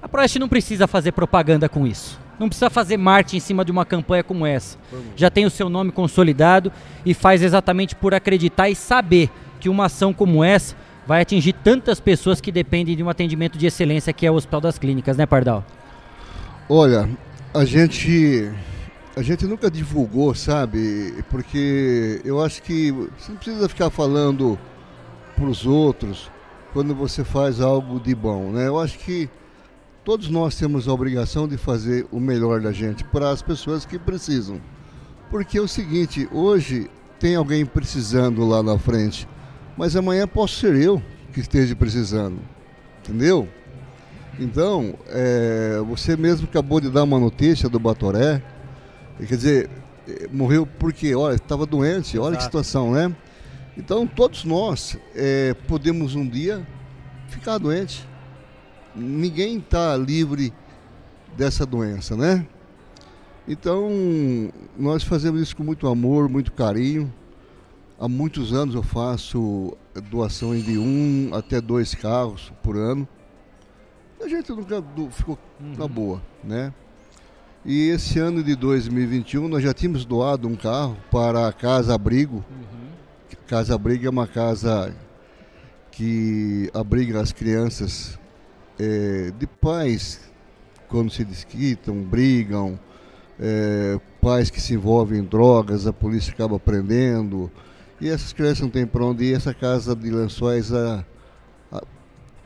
A 0.00 0.08
Proeste 0.08 0.38
não 0.38 0.48
precisa 0.48 0.86
fazer 0.86 1.12
propaganda 1.12 1.68
com 1.68 1.86
isso. 1.86 2.18
Não 2.38 2.48
precisa 2.48 2.70
fazer 2.70 2.96
marketing 2.96 3.36
em 3.38 3.40
cima 3.40 3.64
de 3.64 3.72
uma 3.72 3.84
campanha 3.84 4.22
como 4.22 4.46
essa. 4.46 4.78
Já 5.16 5.28
tem 5.28 5.44
o 5.44 5.50
seu 5.50 5.68
nome 5.68 5.90
consolidado 5.90 6.72
e 7.04 7.12
faz 7.12 7.42
exatamente 7.42 7.96
por 7.96 8.14
acreditar 8.14 8.68
e 8.68 8.76
saber 8.76 9.28
que 9.58 9.68
uma 9.68 9.86
ação 9.86 10.12
como 10.12 10.44
essa 10.44 10.76
vai 11.04 11.20
atingir 11.22 11.52
tantas 11.52 11.98
pessoas 11.98 12.40
que 12.40 12.52
dependem 12.52 12.96
de 12.96 13.02
um 13.02 13.08
atendimento 13.08 13.58
de 13.58 13.66
excelência 13.66 14.12
que 14.12 14.24
é 14.24 14.30
o 14.30 14.34
Hospital 14.34 14.60
das 14.60 14.78
Clínicas, 14.78 15.16
né, 15.16 15.26
Pardal? 15.26 15.64
Olha, 16.68 17.08
a 17.52 17.64
gente 17.64 18.48
a 19.16 19.22
gente 19.22 19.46
nunca 19.46 19.68
divulgou, 19.68 20.32
sabe? 20.32 21.24
Porque 21.28 22.20
eu 22.24 22.40
acho 22.40 22.62
que 22.62 22.92
você 22.92 23.32
não 23.32 23.36
precisa 23.36 23.68
ficar 23.68 23.90
falando 23.90 24.56
para 25.34 25.46
os 25.46 25.66
outros 25.66 26.30
quando 26.72 26.94
você 26.94 27.24
faz 27.24 27.60
algo 27.60 27.98
de 27.98 28.14
bom, 28.14 28.52
né? 28.52 28.68
Eu 28.68 28.78
acho 28.78 28.96
que 28.98 29.28
todos 30.08 30.30
nós 30.30 30.54
temos 30.54 30.88
a 30.88 30.92
obrigação 30.94 31.46
de 31.46 31.58
fazer 31.58 32.06
o 32.10 32.18
melhor 32.18 32.62
da 32.62 32.72
gente 32.72 33.04
para 33.04 33.28
as 33.28 33.42
pessoas 33.42 33.84
que 33.84 33.98
precisam. 33.98 34.58
Porque 35.30 35.58
é 35.58 35.60
o 35.60 35.68
seguinte, 35.68 36.26
hoje 36.32 36.90
tem 37.20 37.36
alguém 37.36 37.66
precisando 37.66 38.42
lá 38.46 38.62
na 38.62 38.78
frente, 38.78 39.28
mas 39.76 39.94
amanhã 39.94 40.26
posso 40.26 40.60
ser 40.60 40.74
eu 40.76 41.02
que 41.30 41.40
esteja 41.40 41.76
precisando, 41.76 42.38
entendeu? 43.00 43.46
Então, 44.40 44.94
é, 45.08 45.78
você 45.86 46.16
mesmo 46.16 46.48
acabou 46.48 46.80
de 46.80 46.88
dar 46.88 47.02
uma 47.02 47.20
notícia 47.20 47.68
do 47.68 47.78
Batoré, 47.78 48.42
quer 49.18 49.36
dizer, 49.36 49.70
é, 50.08 50.26
morreu 50.32 50.66
porque, 50.66 51.14
olha, 51.14 51.34
estava 51.34 51.66
doente, 51.66 52.18
olha 52.18 52.28
Exato. 52.28 52.38
que 52.38 52.44
situação, 52.44 52.92
né? 52.92 53.14
Então, 53.76 54.06
todos 54.06 54.42
nós 54.46 54.96
é, 55.14 55.54
podemos 55.66 56.14
um 56.14 56.26
dia 56.26 56.66
ficar 57.28 57.58
doente. 57.58 58.08
Ninguém 58.98 59.58
está 59.58 59.96
livre 59.96 60.52
dessa 61.36 61.64
doença, 61.64 62.16
né? 62.16 62.46
Então, 63.46 63.88
nós 64.78 65.02
fazemos 65.02 65.40
isso 65.40 65.56
com 65.56 65.62
muito 65.62 65.86
amor, 65.86 66.28
muito 66.28 66.52
carinho. 66.52 67.12
Há 67.98 68.08
muitos 68.08 68.52
anos 68.52 68.74
eu 68.74 68.82
faço 68.82 69.76
doações 70.10 70.64
de 70.64 70.78
um 70.78 71.30
até 71.32 71.60
dois 71.60 71.94
carros 71.94 72.52
por 72.62 72.76
ano 72.76 73.08
a 74.20 74.28
gente 74.28 74.50
nunca 74.50 74.82
ficou 75.10 75.38
uhum. 75.60 75.74
na 75.76 75.86
boa, 75.86 76.22
né? 76.42 76.72
E 77.64 77.88
esse 77.88 78.18
ano 78.18 78.42
de 78.42 78.54
2021 78.54 79.48
nós 79.48 79.62
já 79.62 79.72
tínhamos 79.72 80.04
doado 80.04 80.48
um 80.48 80.56
carro 80.56 80.96
para 81.10 81.48
a 81.48 81.52
Casa 81.52 81.94
Abrigo. 81.94 82.44
Uhum. 82.50 83.36
Casa 83.46 83.74
Abrigo 83.74 84.06
é 84.06 84.10
uma 84.10 84.26
casa 84.26 84.94
que 85.90 86.70
abriga 86.74 87.20
as 87.20 87.32
crianças 87.32 88.18
é, 88.78 89.32
de 89.38 89.46
pais 89.46 90.20
quando 90.88 91.10
se 91.10 91.24
desquitam, 91.24 92.02
brigam, 92.02 92.78
é, 93.38 94.00
pais 94.20 94.50
que 94.50 94.60
se 94.60 94.74
envolvem 94.74 95.20
em 95.20 95.24
drogas, 95.24 95.86
a 95.86 95.92
polícia 95.92 96.32
acaba 96.32 96.58
prendendo. 96.58 97.50
E 98.00 98.08
essas 98.08 98.32
crianças 98.32 98.60
não 98.60 98.70
têm 98.70 98.86
para 98.86 99.04
onde 99.04 99.24
ir. 99.24 99.34
Essa 99.34 99.52
casa 99.52 99.94
de 99.94 100.10
lençóis 100.10 100.72
a, 100.72 101.04
a, 101.72 101.82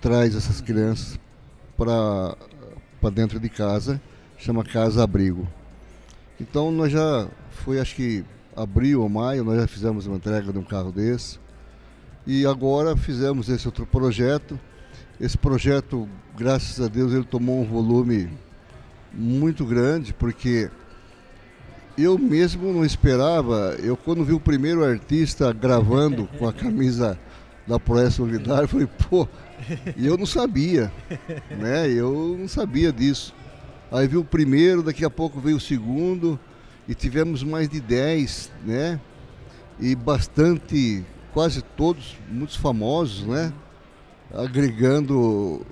traz 0.01 0.35
essas 0.35 0.61
crianças 0.61 1.19
para 1.77 2.37
dentro 3.13 3.39
de 3.39 3.49
casa, 3.49 4.01
chama 4.39 4.65
Casa 4.65 5.03
Abrigo. 5.03 5.47
Então 6.41 6.71
nós 6.71 6.91
já, 6.91 7.29
foi 7.51 7.81
acho 7.81 7.95
que 7.95 8.25
abril 8.57 9.03
ou 9.03 9.09
maio, 9.09 9.45
nós 9.45 9.61
já 9.61 9.67
fizemos 9.67 10.07
uma 10.07 10.17
entrega 10.17 10.53
de 10.53 10.59
um 10.59 10.65
carro 10.65 10.93
desse. 10.93 11.39
E 12.27 12.47
agora 12.47 12.97
fizemos 12.97 13.49
esse 13.49 13.67
outro 13.67 13.87
projeto. 13.87 14.59
Esse 15.23 15.39
projeto, 15.39 16.09
graças 16.37 16.85
a 16.85 16.89
Deus, 16.89 17.13
ele 17.13 17.23
tomou 17.23 17.61
um 17.61 17.65
volume 17.65 18.29
muito 19.15 19.65
grande, 19.65 20.13
porque 20.13 20.69
eu 21.97 22.19
mesmo 22.19 22.73
não 22.73 22.85
esperava. 22.85 23.77
Eu, 23.79 23.97
quando 23.97 24.25
vi 24.25 24.33
o 24.33 24.41
primeiro 24.41 24.85
artista 24.85 25.53
gravando 25.53 26.29
com 26.37 26.49
a 26.49 26.53
camisa 26.53 27.17
da 27.69 27.79
Proeste 27.79 28.17
Solidária, 28.17 28.67
falei, 28.67 28.89
pô, 29.09 29.29
e 29.97 30.05
eu 30.05 30.19
não 30.19 30.27
sabia, 30.27 30.91
né? 31.57 31.89
Eu 31.89 32.37
não 32.37 32.49
sabia 32.49 32.93
disso. 32.93 33.33
Aí 33.93 34.09
viu 34.09 34.23
o 34.23 34.25
primeiro, 34.25 34.83
daqui 34.83 35.05
a 35.05 35.11
pouco 35.11 35.39
veio 35.39 35.59
o 35.59 35.61
segundo, 35.61 36.37
e 36.89 36.97
tivemos 36.97 37.45
mais 37.45 37.69
de 37.69 37.81
10, 37.81 38.51
né? 38.65 39.01
E 39.79 39.95
bastante, 39.95 41.05
quase 41.33 41.63
todos, 41.63 42.17
muitos 42.29 42.57
famosos, 42.57 43.25
né? 43.25 43.53
Agregando 44.33 45.65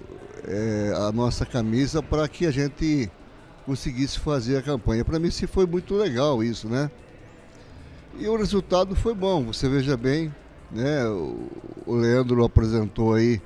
é, 0.47 0.93
a 0.97 1.13
nossa 1.13 1.47
camisa 1.47 2.03
para 2.03 2.29
que 2.29 2.47
a 2.47 2.51
gente 2.51 3.11
conseguisse 3.65 4.19
fazer 4.19 4.59
a 4.59 4.63
campanha. 4.63 5.05
Para 5.05 5.19
mim, 5.19 5.31
se 5.31 5.47
foi 5.47 5.67
muito 5.67 5.95
legal 5.95 6.43
isso, 6.43 6.69
né? 6.69 6.91
E 8.19 8.27
o 8.29 8.37
resultado 8.37 8.95
foi 8.95 9.15
bom, 9.15 9.45
você 9.45 9.69
veja 9.69 9.97
bem, 9.97 10.35
né? 10.71 11.07
O 11.07 11.95
Leandro 11.95 12.45
apresentou 12.45 13.15
aí 13.15 13.41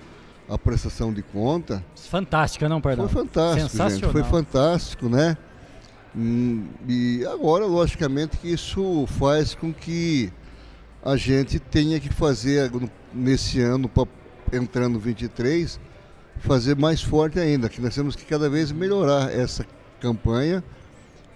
a 0.49 0.59
prestação 0.59 1.12
de 1.12 1.23
conta. 1.23 1.85
Fantástica, 1.95 2.69
não, 2.69 2.81
perdão? 2.81 3.09
Foi 3.09 3.23
fantástico, 3.23 3.69
Sensacional. 3.70 4.01
Gente, 4.01 4.12
foi 4.12 4.23
fantástico, 4.24 5.09
né? 5.09 5.36
Hum, 6.16 6.69
e 6.89 7.24
agora, 7.27 7.66
logicamente, 7.66 8.36
que 8.36 8.53
isso 8.53 9.07
faz 9.19 9.55
com 9.55 9.73
que 9.73 10.32
a 11.05 11.16
gente 11.16 11.59
tenha 11.59 11.99
que 11.99 12.09
fazer 12.09 12.70
nesse 13.12 13.61
ano, 13.61 13.89
entrando 14.53 14.99
23, 14.99 15.81
fazer 16.39 16.77
mais 16.77 17.03
forte 17.03 17.39
ainda, 17.39 17.69
que 17.69 17.81
nós 17.81 17.95
temos 17.95 18.16
que 18.16 18.25
cada 18.25 18.49
vez 18.49 18.73
melhorar 18.73 19.33
essa 19.33 19.66
campanha 20.01 20.62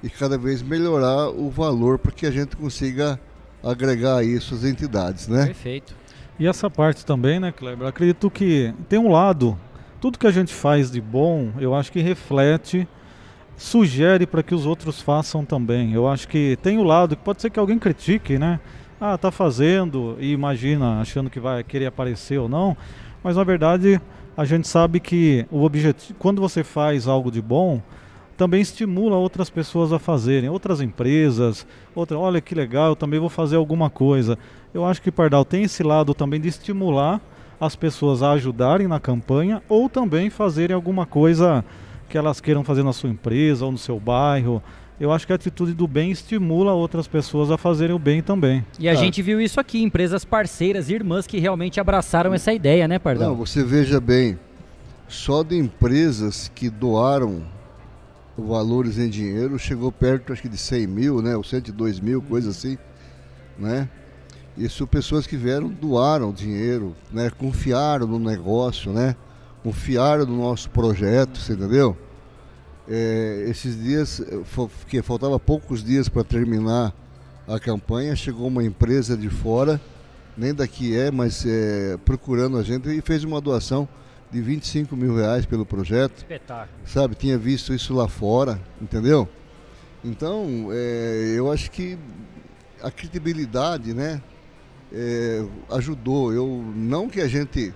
e 0.03 0.09
cada 0.09 0.39
vez 0.39 0.63
melhorar 0.63 1.29
o 1.31 1.51
valor 1.51 1.99
para 1.99 2.13
que 2.13 2.27
a 2.27 2.31
gente 2.31 2.57
consiga 2.57 3.19
agregar 3.63 4.25
isso 4.25 4.55
às 4.55 4.65
entidades, 4.65 5.29
né? 5.29 5.47
Perfeito. 5.47 5.97
E 6.39 6.47
essa 6.47 6.71
parte 6.71 7.05
também, 7.05 7.41
né, 7.41 7.51
Kleber? 7.51 7.89
Acredito 7.89 8.31
que 8.31 8.73
tem 8.89 8.99
um 8.99 9.11
lado, 9.11 9.59
tudo 10.01 10.19
que 10.19 10.27
a 10.27 10.31
gente 10.31 10.55
faz 10.55 10.91
de 10.91 11.01
bom, 11.01 11.51
eu 11.59 11.75
acho 11.75 11.91
que 11.91 12.01
reflete, 12.01 12.87
sugere 13.57 14.25
para 14.25 14.43
que 14.43 14.55
os 14.55 14.65
outros 14.65 15.01
façam 15.01 15.45
também. 15.45 15.93
Eu 15.93 16.09
acho 16.09 16.29
que 16.29 16.57
tem 16.63 16.79
o 16.79 16.83
um 16.83 16.85
lado 16.85 17.17
que 17.17 17.23
pode 17.25 17.43
ser 17.43 17.51
que 17.51 17.59
alguém 17.59 17.79
critique, 17.79 18.39
né? 18.39 18.61
Ah, 19.01 19.17
tá 19.17 19.31
fazendo 19.31 20.17
e 20.19 20.33
imagina 20.33 21.01
achando 21.01 21.31
que 21.31 21.39
vai 21.39 21.63
querer 21.63 21.87
aparecer 21.87 22.39
ou 22.39 22.49
não, 22.49 22.77
mas 23.23 23.37
na 23.37 23.45
verdade 23.45 24.01
a 24.37 24.45
gente 24.45 24.67
sabe 24.67 24.99
que 24.99 25.47
o 25.53 25.63
objetivo, 25.63 26.19
quando 26.19 26.41
você 26.41 26.65
faz 26.65 27.07
algo 27.07 27.31
de 27.31 27.41
bom, 27.41 27.81
também 28.37 28.61
estimula 28.61 29.17
outras 29.17 29.51
pessoas 29.51 29.93
a 29.93 30.01
fazerem, 30.01 30.49
outras 30.49 30.81
empresas, 30.81 31.65
outra, 31.95 32.19
olha 32.19 32.41
que 32.41 32.57
legal, 32.57 32.89
eu 32.89 32.97
também 32.97 33.21
vou 33.21 33.29
fazer 33.29 33.55
alguma 33.55 33.89
coisa. 33.89 34.37
Eu 34.75 34.85
acho 34.85 35.01
que 35.01 35.13
Pardal 35.13 35.45
tem 35.45 35.63
esse 35.63 35.85
lado 35.85 36.13
também 36.13 36.41
de 36.41 36.49
estimular 36.49 37.21
as 37.61 37.77
pessoas 37.77 38.21
a 38.21 38.33
ajudarem 38.33 38.89
na 38.89 38.99
campanha 38.99 39.63
ou 39.69 39.89
também 39.89 40.29
fazerem 40.29 40.75
alguma 40.75 41.07
coisa 41.07 41.65
que 42.09 42.19
elas 42.19 42.41
queiram 42.41 42.65
fazer 42.65 42.83
na 42.83 42.93
sua 42.93 43.11
empresa 43.11 43.65
ou 43.65 43.71
no 43.71 43.79
seu 43.79 44.01
bairro. 44.01 44.63
Eu 45.01 45.13
acho 45.13 45.27
que 45.27 45.33
a 45.33 45.37
atitude 45.37 45.75
do 45.75 45.87
bem 45.87 46.11
estimula 46.11 46.73
outras 46.73 47.07
pessoas 47.07 47.53
a 47.53 47.57
fazerem 47.57 47.95
o 47.95 47.99
bem 47.99 48.21
também. 48.21 48.65
E 48.81 48.89
a 48.89 48.95
gente 48.95 49.23
viu 49.23 49.41
isso 49.41 49.61
aqui, 49.61 49.81
empresas 49.81 50.25
parceiras, 50.25 50.91
irmãs 50.91 51.27
que 51.27 51.39
realmente 51.39 51.79
abraçaram 51.79 52.35
essa 52.35 52.53
ideia, 52.53 52.89
né, 52.89 52.99
Pardal? 52.99 53.29
Não, 53.29 53.37
você 53.37 53.63
veja 53.63 54.01
bem, 54.01 54.37
só 55.07 55.45
de 55.45 55.57
empresas 55.57 56.51
que 56.53 56.69
doaram 56.69 57.43
valores 58.37 58.99
em 58.99 59.09
dinheiro, 59.09 59.59
chegou 59.59 59.91
perto 59.93 60.33
acho 60.33 60.43
que 60.43 60.49
de 60.49 60.59
100 60.59 60.87
mil, 60.87 61.23
né? 61.23 61.37
Ou 61.37 61.45
102 61.45 62.01
mil, 62.01 62.21
coisa 62.21 62.51
assim, 62.51 62.77
né? 63.57 63.89
Isso 64.57 64.85
pessoas 64.87 65.27
que 65.27 65.37
vieram, 65.37 65.69
doaram 65.69 66.33
dinheiro, 66.33 66.97
né? 67.13 67.31
Confiaram 67.31 68.07
no 68.07 68.19
negócio, 68.19 68.93
né? 68.93 69.15
Confiaram 69.63 70.27
no 70.27 70.39
nosso 70.39 70.71
projeto, 70.71 71.39
você 71.39 71.53
entendeu? 71.53 71.97
É, 72.89 73.45
esses 73.49 73.81
dias, 73.81 74.23
que 74.89 75.03
faltava 75.03 75.39
poucos 75.39 75.85
dias 75.85 76.09
para 76.09 76.25
terminar 76.25 76.95
a 77.47 77.59
campanha, 77.59 78.17
chegou 78.17 78.49
uma 78.49 78.65
empresa 78.65 79.17
de 79.17 79.29
fora, 79.29 79.81
nem 80.37 80.55
daqui 80.55 80.97
é, 80.97 81.11
mas 81.11 81.45
é, 81.47 81.99
procurando 82.05 82.57
a 82.57 82.63
gente 82.63 82.89
e 82.89 83.01
fez 83.01 83.25
uma 83.25 83.41
doação 83.41 83.89
de 84.31 84.41
25 84.41 84.97
mil 84.97 85.17
reais 85.17 85.47
pelo 85.47 85.67
projeto. 85.67 86.19
Espetáculo. 86.19 86.79
Sabe, 86.87 87.15
tinha 87.15 87.37
visto 87.37 87.75
isso 87.75 87.95
lá 87.95 88.09
fora, 88.09 88.61
entendeu? 88.81 89.29
Então, 90.05 90.69
é, 90.71 91.35
eu 91.37 91.51
acho 91.51 91.71
que 91.71 91.99
a 92.83 92.91
credibilidade, 92.91 93.93
né, 93.93 94.23
é, 94.93 95.45
ajudou. 95.71 96.33
Eu, 96.33 96.47
não 96.75 97.09
que 97.09 97.21
a 97.21 97.29
gente 97.29 97.75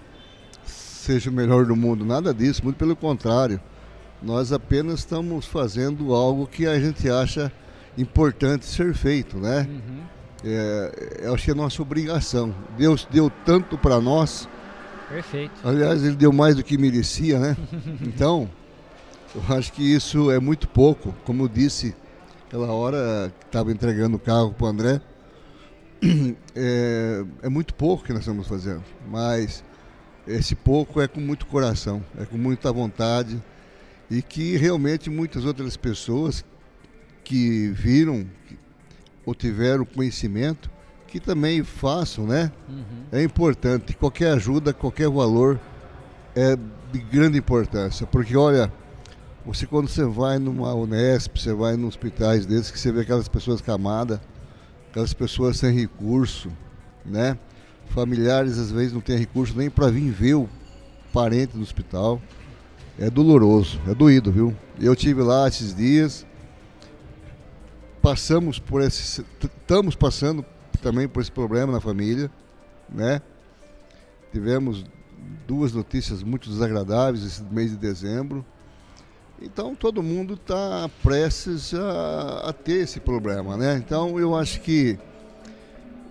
seja 0.64 1.30
o 1.30 1.32
melhor 1.32 1.66
do 1.66 1.74
mundo, 1.74 2.04
nada 2.04 2.32
disso, 2.32 2.62
muito 2.62 2.76
pelo 2.76 2.94
contrário. 2.94 3.60
Nós 4.22 4.52
apenas 4.52 5.00
estamos 5.00 5.46
fazendo 5.46 6.14
algo 6.14 6.46
que 6.46 6.66
a 6.66 6.78
gente 6.78 7.08
acha 7.10 7.52
importante 7.98 8.64
ser 8.64 8.94
feito, 8.94 9.36
né? 9.38 9.66
Uhum. 9.68 10.00
É, 10.44 11.20
eu 11.22 11.34
acho 11.34 11.44
que 11.44 11.50
é 11.50 11.54
nossa 11.54 11.82
obrigação. 11.82 12.54
Deus 12.76 13.06
deu 13.10 13.30
tanto 13.44 13.76
para 13.76 14.00
nós 14.00 14.48
Perfeito. 15.12 15.52
Aliás, 15.62 16.02
ele 16.02 16.16
deu 16.16 16.32
mais 16.32 16.56
do 16.56 16.64
que 16.64 16.78
merecia, 16.78 17.38
né? 17.38 17.56
Então, 18.00 18.48
eu 19.34 19.42
acho 19.54 19.70
que 19.72 19.82
isso 19.82 20.30
é 20.30 20.40
muito 20.40 20.66
pouco. 20.66 21.14
Como 21.24 21.44
eu 21.44 21.48
disse, 21.48 21.94
aquela 22.46 22.72
hora 22.72 23.30
que 23.38 23.46
estava 23.46 23.70
entregando 23.70 24.16
o 24.16 24.18
carro 24.18 24.54
para 24.54 24.64
o 24.64 24.68
André, 24.68 25.00
é, 26.56 27.24
é 27.42 27.48
muito 27.50 27.74
pouco 27.74 28.04
que 28.04 28.12
nós 28.12 28.22
estamos 28.22 28.48
fazendo. 28.48 28.82
Mas 29.06 29.62
esse 30.26 30.54
pouco 30.54 30.98
é 30.98 31.06
com 31.06 31.20
muito 31.20 31.44
coração, 31.44 32.02
é 32.18 32.24
com 32.24 32.38
muita 32.38 32.72
vontade 32.72 33.38
e 34.12 34.20
que 34.20 34.58
realmente 34.58 35.08
muitas 35.08 35.44
outras 35.46 35.74
pessoas 35.76 36.44
que 37.24 37.68
viram 37.68 38.26
ou 39.24 39.34
tiveram 39.34 39.86
conhecimento 39.86 40.70
que 41.08 41.18
também 41.18 41.62
façam, 41.62 42.26
né? 42.26 42.52
Uhum. 42.68 43.04
É 43.10 43.22
importante. 43.22 43.94
Qualquer 43.94 44.32
ajuda, 44.32 44.72
qualquer 44.72 45.08
valor 45.08 45.58
é 46.34 46.56
de 46.90 46.98
grande 46.98 47.38
importância. 47.38 48.06
Porque, 48.06 48.36
olha, 48.36 48.72
você 49.46 49.66
quando 49.66 49.88
você 49.88 50.04
vai 50.04 50.38
numa 50.38 50.74
Unesp, 50.74 51.38
você 51.38 51.54
vai 51.54 51.74
em 51.74 51.84
hospitais 51.84 52.44
desses, 52.44 52.70
que 52.70 52.78
você 52.78 52.92
vê 52.92 53.00
aquelas 53.00 53.28
pessoas 53.28 53.60
camadas, 53.60 54.20
aquelas 54.90 55.14
pessoas 55.14 55.56
sem 55.56 55.74
recurso, 55.74 56.50
né? 57.04 57.38
Familiares 57.88 58.58
às 58.58 58.70
vezes 58.70 58.92
não 58.92 59.00
têm 59.00 59.16
recurso 59.16 59.56
nem 59.56 59.70
para 59.70 59.88
vir 59.88 60.10
ver 60.10 60.34
o 60.34 60.48
parente 61.12 61.56
no 61.56 61.62
hospital. 61.62 62.20
É 62.98 63.08
doloroso, 63.08 63.80
é 63.88 63.94
doído, 63.94 64.30
viu? 64.30 64.54
Eu 64.78 64.94
tive 64.94 65.22
lá 65.22 65.48
esses 65.48 65.74
dias, 65.74 66.26
passamos 68.02 68.58
por 68.58 68.82
esse, 68.82 69.24
estamos 69.42 69.94
passando 69.94 70.44
também 70.82 71.08
por 71.08 71.22
esse 71.22 71.32
problema 71.32 71.72
na 71.72 71.80
família, 71.80 72.30
né? 72.88 73.22
Tivemos 74.30 74.84
duas 75.46 75.72
notícias 75.72 76.22
muito 76.22 76.50
desagradáveis 76.50 77.24
esse 77.24 77.42
mês 77.44 77.70
de 77.70 77.76
dezembro. 77.76 78.44
Então 79.40 79.74
todo 79.74 80.02
mundo 80.02 80.34
está 80.34 80.88
prestes 81.02 81.72
a, 81.74 82.48
a, 82.48 82.52
ter 82.52 82.82
esse 82.82 83.00
problema, 83.00 83.56
né? 83.56 83.76
Então 83.76 84.18
eu 84.18 84.36
acho 84.36 84.60
que 84.60 84.98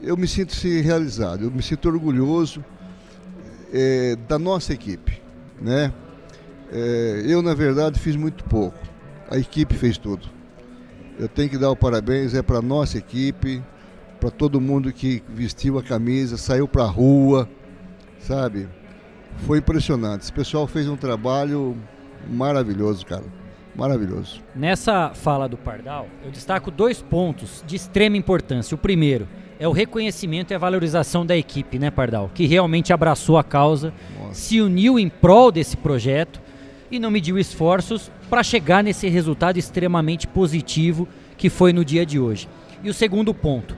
eu 0.01 0.17
me 0.17 0.27
sinto 0.27 0.53
-se 0.55 0.81
realizado, 0.81 1.43
eu 1.43 1.51
me 1.51 1.61
sinto 1.61 1.87
orgulhoso 1.87 2.65
é, 3.71 4.15
da 4.27 4.39
nossa 4.39 4.73
equipe, 4.73 5.21
né? 5.61 5.93
É, 6.71 7.23
eu 7.25 7.41
na 7.41 7.53
verdade 7.53 7.99
fiz 7.99 8.15
muito 8.15 8.43
pouco, 8.45 8.77
a 9.29 9.37
equipe 9.37 9.75
fez 9.75 9.97
tudo. 9.97 10.27
Eu 11.19 11.27
tenho 11.27 11.49
que 11.49 11.57
dar 11.57 11.69
o 11.69 11.75
parabéns 11.75 12.33
é 12.33 12.41
para 12.41 12.59
a 12.59 12.61
nossa 12.61 12.97
equipe, 12.97 13.61
para 14.19 14.31
todo 14.31 14.61
mundo 14.61 14.93
que 14.93 15.21
vestiu 15.27 15.77
a 15.77 15.83
camisa, 15.83 16.37
saiu 16.37 16.67
para 16.67 16.83
a 16.83 16.87
rua, 16.87 17.49
sabe? 18.19 18.69
Foi 19.45 19.57
impressionante. 19.57 20.21
Esse 20.21 20.31
pessoal 20.31 20.65
fez 20.65 20.87
um 20.87 20.95
trabalho 20.95 21.75
maravilhoso, 22.29 23.05
cara. 23.05 23.23
Maravilhoso. 23.75 24.41
Nessa 24.55 25.11
fala 25.13 25.47
do 25.47 25.57
Pardal, 25.57 26.07
eu 26.23 26.31
destaco 26.31 26.69
dois 26.69 27.01
pontos 27.01 27.63
de 27.65 27.75
extrema 27.75 28.17
importância. 28.17 28.75
O 28.75 28.77
primeiro 28.77 29.27
é 29.59 29.67
o 29.67 29.71
reconhecimento 29.71 30.51
e 30.51 30.53
a 30.53 30.57
valorização 30.57 31.25
da 31.25 31.37
equipe, 31.37 31.79
né, 31.79 31.89
Pardal? 31.89 32.29
Que 32.33 32.45
realmente 32.45 32.91
abraçou 32.91 33.37
a 33.37 33.43
causa, 33.43 33.93
Nossa. 34.19 34.33
se 34.33 34.59
uniu 34.59 34.99
em 34.99 35.07
prol 35.07 35.51
desse 35.51 35.77
projeto 35.77 36.41
e 36.91 36.99
não 36.99 37.09
mediu 37.09 37.39
esforços 37.39 38.11
para 38.29 38.43
chegar 38.43 38.83
nesse 38.83 39.07
resultado 39.07 39.57
extremamente 39.57 40.27
positivo 40.27 41.07
que 41.37 41.49
foi 41.49 41.71
no 41.73 41.85
dia 41.85 42.05
de 42.05 42.19
hoje. 42.19 42.47
E 42.83 42.89
o 42.89 42.93
segundo 42.93 43.33
ponto, 43.33 43.75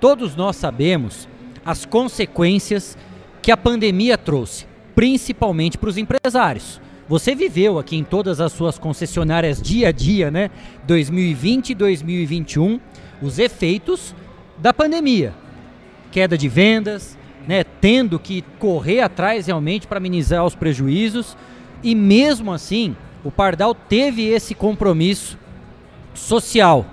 Todos 0.00 0.36
nós 0.36 0.56
sabemos 0.56 1.26
as 1.64 1.84
consequências 1.84 2.96
que 3.40 3.50
a 3.50 3.56
pandemia 3.56 4.18
trouxe, 4.18 4.66
principalmente 4.94 5.78
para 5.78 5.88
os 5.88 5.96
empresários. 5.96 6.80
Você 7.08 7.34
viveu 7.34 7.78
aqui 7.78 7.96
em 7.96 8.04
todas 8.04 8.40
as 8.40 8.52
suas 8.52 8.78
concessionárias 8.78 9.62
dia 9.62 9.88
a 9.88 9.92
dia, 9.92 10.30
né? 10.30 10.50
2020 10.86 11.70
e 11.70 11.74
2021, 11.74 12.80
os 13.22 13.38
efeitos 13.38 14.14
da 14.58 14.74
pandemia. 14.74 15.32
Queda 16.10 16.36
de 16.36 16.48
vendas, 16.48 17.16
né? 17.48 17.64
Tendo 17.64 18.18
que 18.18 18.42
correr 18.58 19.00
atrás 19.00 19.46
realmente 19.46 19.86
para 19.86 20.00
minimizar 20.00 20.44
os 20.44 20.54
prejuízos. 20.54 21.36
E 21.82 21.94
mesmo 21.94 22.52
assim, 22.52 22.96
o 23.24 23.30
Pardal 23.30 23.74
teve 23.74 24.24
esse 24.26 24.54
compromisso 24.54 25.38
social 26.14 26.86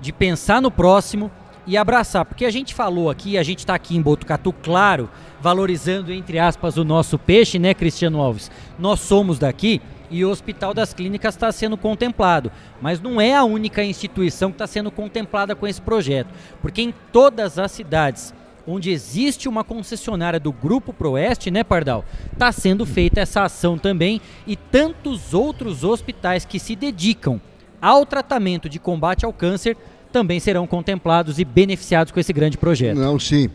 de 0.00 0.12
pensar 0.12 0.62
no 0.62 0.70
próximo, 0.70 1.30
e 1.68 1.76
abraçar. 1.76 2.24
Porque 2.24 2.46
a 2.46 2.50
gente 2.50 2.74
falou 2.74 3.10
aqui, 3.10 3.36
a 3.36 3.42
gente 3.42 3.58
está 3.58 3.74
aqui 3.74 3.94
em 3.94 4.00
Botucatu, 4.00 4.52
claro, 4.54 5.08
valorizando, 5.38 6.12
entre 6.12 6.38
aspas, 6.38 6.78
o 6.78 6.84
nosso 6.84 7.18
peixe, 7.18 7.58
né, 7.58 7.74
Cristiano 7.74 8.20
Alves? 8.20 8.50
Nós 8.78 9.00
somos 9.00 9.38
daqui 9.38 9.82
e 10.10 10.24
o 10.24 10.30
Hospital 10.30 10.72
das 10.72 10.94
Clínicas 10.94 11.34
está 11.34 11.52
sendo 11.52 11.76
contemplado. 11.76 12.50
Mas 12.80 13.00
não 13.02 13.20
é 13.20 13.36
a 13.36 13.44
única 13.44 13.84
instituição 13.84 14.50
que 14.50 14.54
está 14.54 14.66
sendo 14.66 14.90
contemplada 14.90 15.54
com 15.54 15.66
esse 15.66 15.80
projeto. 15.80 16.30
Porque 16.62 16.80
em 16.80 16.94
todas 17.12 17.58
as 17.58 17.70
cidades 17.70 18.32
onde 18.68 18.90
existe 18.90 19.48
uma 19.48 19.64
concessionária 19.64 20.38
do 20.38 20.52
Grupo 20.52 20.92
Proeste, 20.92 21.50
né, 21.50 21.64
Pardal? 21.64 22.04
Está 22.30 22.52
sendo 22.52 22.84
feita 22.84 23.20
essa 23.20 23.42
ação 23.42 23.78
também 23.78 24.20
e 24.46 24.54
tantos 24.54 25.32
outros 25.32 25.82
hospitais 25.82 26.44
que 26.44 26.58
se 26.58 26.76
dedicam 26.76 27.40
ao 27.80 28.04
tratamento 28.04 28.68
de 28.68 28.78
combate 28.78 29.24
ao 29.24 29.32
câncer 29.32 29.76
também 30.12 30.38
serão 30.38 30.66
contemplados 30.66 31.38
e 31.38 31.44
beneficiados 31.44 32.12
com 32.12 32.20
esse 32.20 32.32
grande 32.32 32.58
projeto. 32.58 32.98
Não, 32.98 33.18
sim. 33.18 33.50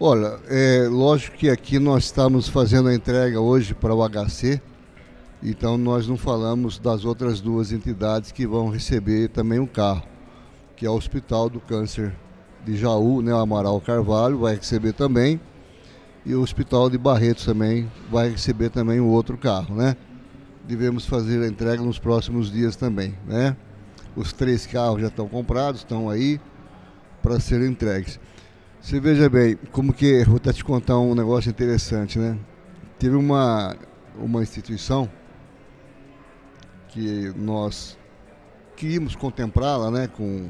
Olha, 0.00 0.38
é 0.48 0.86
lógico 0.88 1.36
que 1.36 1.50
aqui 1.50 1.78
nós 1.78 2.04
estamos 2.04 2.48
fazendo 2.48 2.88
a 2.88 2.94
entrega 2.94 3.40
hoje 3.40 3.74
para 3.74 3.94
o 3.94 4.08
HC, 4.08 4.60
então 5.42 5.76
nós 5.76 6.06
não 6.06 6.16
falamos 6.16 6.78
das 6.78 7.04
outras 7.04 7.40
duas 7.40 7.72
entidades 7.72 8.30
que 8.30 8.46
vão 8.46 8.68
receber 8.68 9.28
também 9.28 9.58
um 9.58 9.66
carro, 9.66 10.04
que 10.76 10.86
é 10.86 10.90
o 10.90 10.94
Hospital 10.94 11.48
do 11.48 11.58
Câncer 11.58 12.14
de 12.68 12.76
Jaú, 12.76 13.22
né, 13.22 13.32
o 13.32 13.38
Amaral 13.38 13.80
Carvalho 13.80 14.40
vai 14.40 14.56
receber 14.56 14.92
também, 14.92 15.40
e 16.26 16.34
o 16.34 16.42
Hospital 16.42 16.90
de 16.90 16.98
Barretos 16.98 17.46
também 17.46 17.90
vai 18.10 18.28
receber 18.28 18.68
também 18.68 19.00
um 19.00 19.08
outro 19.08 19.38
carro, 19.38 19.74
né? 19.74 19.96
Devemos 20.66 21.06
fazer 21.06 21.42
a 21.42 21.48
entrega 21.48 21.82
nos 21.82 21.98
próximos 21.98 22.52
dias 22.52 22.76
também, 22.76 23.14
né? 23.26 23.56
Os 24.14 24.34
três 24.34 24.66
carros 24.66 25.00
já 25.00 25.06
estão 25.06 25.26
comprados, 25.26 25.80
estão 25.80 26.10
aí 26.10 26.38
para 27.22 27.40
serem 27.40 27.68
entregues. 27.68 28.20
Você 28.78 29.00
veja 29.00 29.30
bem, 29.30 29.56
como 29.72 29.94
que, 29.94 30.22
vou 30.24 30.36
até 30.36 30.52
te 30.52 30.62
contar 30.62 30.98
um 30.98 31.14
negócio 31.14 31.48
interessante, 31.48 32.18
né? 32.18 32.36
Teve 32.98 33.16
uma, 33.16 33.74
uma 34.18 34.42
instituição 34.42 35.08
que 36.88 37.32
nós 37.34 37.96
queríamos 38.76 39.16
contemplá-la, 39.16 39.90
né, 39.90 40.06
com, 40.06 40.48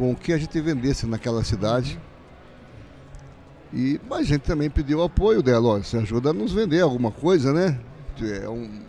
com 0.00 0.12
o 0.12 0.16
que 0.16 0.32
a 0.32 0.38
gente 0.38 0.58
vendesse 0.62 1.04
naquela 1.04 1.44
cidade. 1.44 2.00
E, 3.70 4.00
mas 4.08 4.20
a 4.20 4.24
gente 4.24 4.40
também 4.40 4.70
pediu 4.70 5.00
o 5.00 5.02
apoio 5.02 5.42
dela, 5.42 5.68
ó, 5.68 5.78
você 5.78 5.98
ajuda 5.98 6.30
a 6.30 6.32
nos 6.32 6.54
vender 6.54 6.80
alguma 6.80 7.10
coisa, 7.10 7.52
né? 7.52 7.78
É 8.42 8.48
um, 8.48 8.80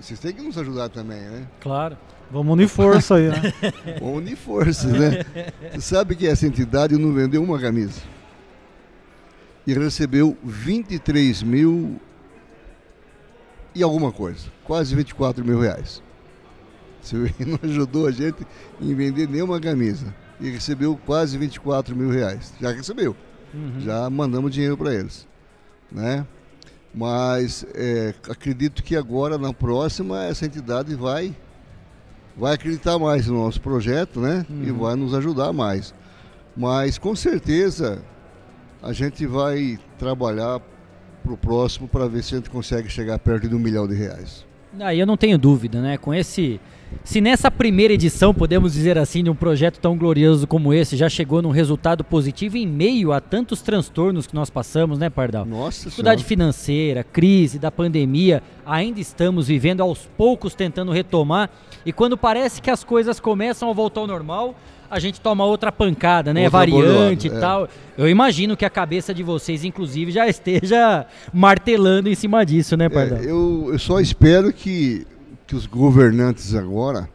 vocês 0.00 0.20
têm 0.20 0.32
que 0.32 0.40
nos 0.40 0.56
ajudar 0.56 0.88
também, 0.88 1.18
né? 1.18 1.48
Claro. 1.58 1.98
Vamos 2.30 2.52
unir 2.52 2.68
força 2.68 3.16
aí, 3.16 3.28
né? 3.28 3.42
Vamos 3.98 4.18
unir 4.18 4.36
forças, 4.36 4.92
né? 4.92 5.24
Você 5.72 5.80
sabe 5.80 6.14
que 6.14 6.28
essa 6.28 6.46
entidade 6.46 6.96
não 6.96 7.12
vendeu 7.12 7.42
uma 7.42 7.58
camisa. 7.58 8.00
E 9.66 9.74
recebeu 9.74 10.36
23 10.44 11.42
mil 11.42 12.00
e 13.74 13.82
alguma 13.82 14.12
coisa, 14.12 14.46
quase 14.62 14.94
24 14.94 15.44
mil 15.44 15.58
reais. 15.58 16.00
Você 17.02 17.16
não 17.44 17.58
ajudou 17.62 18.06
a 18.06 18.10
gente 18.10 18.46
em 18.80 18.94
vender 18.94 19.28
nenhuma 19.28 19.60
camisa 19.60 20.14
e 20.40 20.50
recebeu 20.50 20.98
quase 21.04 21.36
24 21.36 21.94
mil 21.94 22.10
reais. 22.10 22.52
Já 22.60 22.70
recebeu, 22.70 23.16
uhum. 23.52 23.80
já 23.80 24.08
mandamos 24.08 24.52
dinheiro 24.52 24.76
para 24.76 24.94
eles, 24.94 25.26
né? 25.90 26.26
Mas 26.94 27.66
é, 27.74 28.14
acredito 28.28 28.82
que 28.82 28.94
agora 28.96 29.38
na 29.38 29.52
próxima 29.52 30.24
essa 30.24 30.46
entidade 30.46 30.94
vai 30.94 31.34
vai 32.36 32.54
acreditar 32.54 32.98
mais 32.98 33.26
no 33.26 33.44
nosso 33.44 33.60
projeto, 33.60 34.20
né? 34.20 34.46
Uhum. 34.48 34.62
E 34.64 34.70
vai 34.70 34.96
nos 34.96 35.14
ajudar 35.14 35.52
mais. 35.52 35.94
Mas 36.56 36.98
com 36.98 37.14
certeza 37.14 38.02
a 38.82 38.92
gente 38.92 39.26
vai 39.26 39.78
trabalhar 39.98 40.60
para 41.22 41.32
o 41.32 41.36
próximo 41.36 41.86
para 41.86 42.08
ver 42.08 42.22
se 42.22 42.34
a 42.34 42.38
gente 42.38 42.50
consegue 42.50 42.88
chegar 42.88 43.18
perto 43.18 43.48
de 43.48 43.54
um 43.54 43.58
milhão 43.58 43.86
de 43.86 43.94
reais. 43.94 44.44
Aí 44.80 44.98
eu 44.98 45.06
não 45.06 45.16
tenho 45.16 45.38
dúvida, 45.38 45.80
né? 45.80 45.98
Com 45.98 46.14
esse 46.14 46.60
se 47.04 47.20
nessa 47.20 47.50
primeira 47.50 47.92
edição, 47.92 48.32
podemos 48.32 48.72
dizer 48.74 48.96
assim, 48.96 49.24
de 49.24 49.30
um 49.30 49.34
projeto 49.34 49.78
tão 49.80 49.96
glorioso 49.96 50.46
como 50.46 50.72
esse, 50.72 50.96
já 50.96 51.08
chegou 51.08 51.42
num 51.42 51.50
resultado 51.50 52.04
positivo 52.04 52.56
em 52.56 52.66
meio 52.66 53.12
a 53.12 53.20
tantos 53.20 53.60
transtornos 53.60 54.26
que 54.26 54.34
nós 54.34 54.50
passamos, 54.50 54.98
né, 54.98 55.10
Pardal? 55.10 55.44
Nossa 55.44 55.84
Dificuldade 55.84 56.22
financeira, 56.22 57.02
crise 57.02 57.58
da 57.58 57.70
pandemia, 57.70 58.42
ainda 58.64 59.00
estamos 59.00 59.48
vivendo 59.48 59.80
aos 59.80 60.08
poucos 60.16 60.54
tentando 60.54 60.92
retomar. 60.92 61.50
E 61.84 61.92
quando 61.92 62.16
parece 62.16 62.62
que 62.62 62.70
as 62.70 62.84
coisas 62.84 63.18
começam 63.18 63.68
a 63.68 63.72
voltar 63.72 64.02
ao 64.02 64.06
normal, 64.06 64.54
a 64.92 64.98
gente 64.98 65.20
toma 65.20 65.44
outra 65.44 65.72
pancada, 65.72 66.34
né? 66.34 66.44
Outra 66.44 66.58
Variante 66.58 67.28
bolada, 67.28 67.34
e 67.34 67.38
é. 67.38 67.40
tal. 67.40 67.68
Eu 67.96 68.08
imagino 68.08 68.56
que 68.56 68.64
a 68.64 68.70
cabeça 68.70 69.14
de 69.14 69.22
vocês, 69.22 69.64
inclusive, 69.64 70.12
já 70.12 70.28
esteja 70.28 71.06
martelando 71.32 72.08
em 72.08 72.14
cima 72.14 72.44
disso, 72.44 72.76
né, 72.76 72.88
Pardal? 72.88 73.18
É, 73.18 73.24
eu, 73.24 73.70
eu 73.72 73.78
só 73.78 73.98
espero 73.98 74.52
que 74.52 75.06
que 75.52 75.56
os 75.56 75.66
governantes 75.66 76.54
agora 76.54 77.10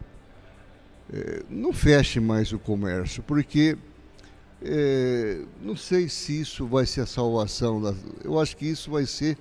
é, 1.11 1.41
não 1.49 1.73
fechem 1.73 2.21
mais 2.21 2.53
o 2.53 2.59
comércio, 2.59 3.23
porque 3.23 3.75
é, 4.61 5.41
não 5.59 5.75
sei 5.75 6.07
se 6.07 6.41
isso 6.41 6.67
vai 6.67 6.85
ser 6.85 7.01
a 7.01 7.05
salvação. 7.07 7.81
Da, 7.81 7.95
eu 8.23 8.39
acho 8.39 8.55
que 8.55 8.67
isso 8.67 8.91
vai 8.91 9.07
ser 9.07 9.39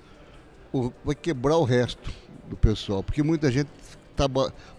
o, 0.73 0.91
vai 1.05 1.13
quebrar 1.13 1.57
o 1.57 1.63
resto 1.63 2.11
do 2.49 2.57
pessoal, 2.57 3.03
porque 3.03 3.21
muita 3.21 3.51
gente 3.51 3.69
tá, 4.15 4.25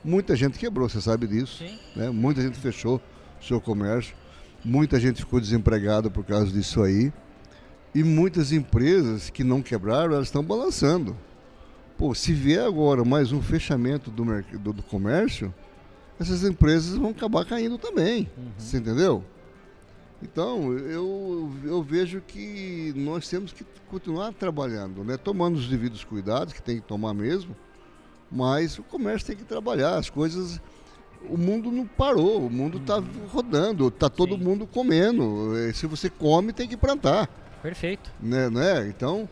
muita 0.03 0.35
gente 0.35 0.59
quebrou, 0.59 0.89
você 0.89 1.01
sabe 1.01 1.29
disso, 1.29 1.63
né? 1.95 2.11
Muita 2.11 2.43
gente 2.43 2.59
fechou 2.59 3.01
seu 3.41 3.61
comércio, 3.61 4.15
muita 4.65 4.99
gente 4.99 5.21
ficou 5.21 5.41
desempregada 5.41 6.11
por 6.11 6.25
causa 6.25 6.51
disso 6.51 6.83
aí. 6.83 7.13
E 7.95 8.05
muitas 8.05 8.53
empresas 8.53 9.31
que 9.31 9.43
não 9.43 9.63
quebraram, 9.63 10.15
elas 10.15 10.29
estão 10.29 10.43
balançando. 10.43 11.17
Pô, 11.97 12.15
se 12.15 12.33
vier 12.33 12.65
agora 12.65 13.05
mais 13.05 13.33
um 13.33 13.43
fechamento 13.43 14.11
do, 14.11 14.25
do, 14.59 14.73
do 14.73 14.83
comércio, 14.83 15.53
essas 16.21 16.45
empresas 16.45 16.97
vão 16.97 17.11
acabar 17.11 17.45
caindo 17.45 17.79
também. 17.79 18.31
Uhum. 18.37 18.51
Você 18.59 18.77
entendeu? 18.77 19.25
Então, 20.23 20.73
eu, 20.73 21.51
eu 21.65 21.83
vejo 21.83 22.21
que 22.21 22.93
nós 22.97 23.29
temos 23.29 23.53
que 23.53 23.65
continuar 23.89 24.33
trabalhando, 24.33 25.05
né? 25.05 25.17
tomando 25.17 25.57
os 25.57 25.69
devidos 25.69 26.03
cuidados, 26.03 26.53
que 26.53 26.63
tem 26.63 26.77
que 26.77 26.87
tomar 26.87 27.15
mesmo, 27.15 27.57
mas 28.31 28.79
o 28.79 28.83
comércio 28.83 29.29
tem 29.29 29.37
que 29.37 29.45
trabalhar, 29.45 29.97
as 29.97 30.11
coisas. 30.11 30.61
O 31.29 31.37
mundo 31.37 31.71
não 31.71 31.87
parou, 31.87 32.47
o 32.47 32.51
mundo 32.51 32.79
está 32.79 33.03
rodando, 33.33 33.89
está 33.89 34.09
todo 34.09 34.37
Sim. 34.37 34.43
mundo 34.43 34.67
comendo. 34.67 35.53
Se 35.75 35.87
você 35.87 36.09
come, 36.09 36.53
tem 36.53 36.69
que 36.69 36.77
plantar. 36.77 37.29
Perfeito. 37.63 38.11
Né, 38.21 38.49
né? 38.49 38.89
Então, 38.89 39.29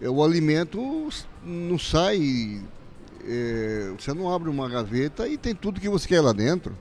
é, 0.00 0.08
o 0.08 0.22
alimento 0.22 1.08
não 1.44 1.78
sai. 1.78 2.62
É, 3.26 3.92
você 3.98 4.14
não 4.14 4.32
abre 4.32 4.48
uma 4.48 4.68
gaveta 4.68 5.28
e 5.28 5.36
tem 5.36 5.54
tudo 5.54 5.80
que 5.80 5.88
você 5.88 6.08
quer 6.08 6.20
lá 6.20 6.32
dentro. 6.32 6.76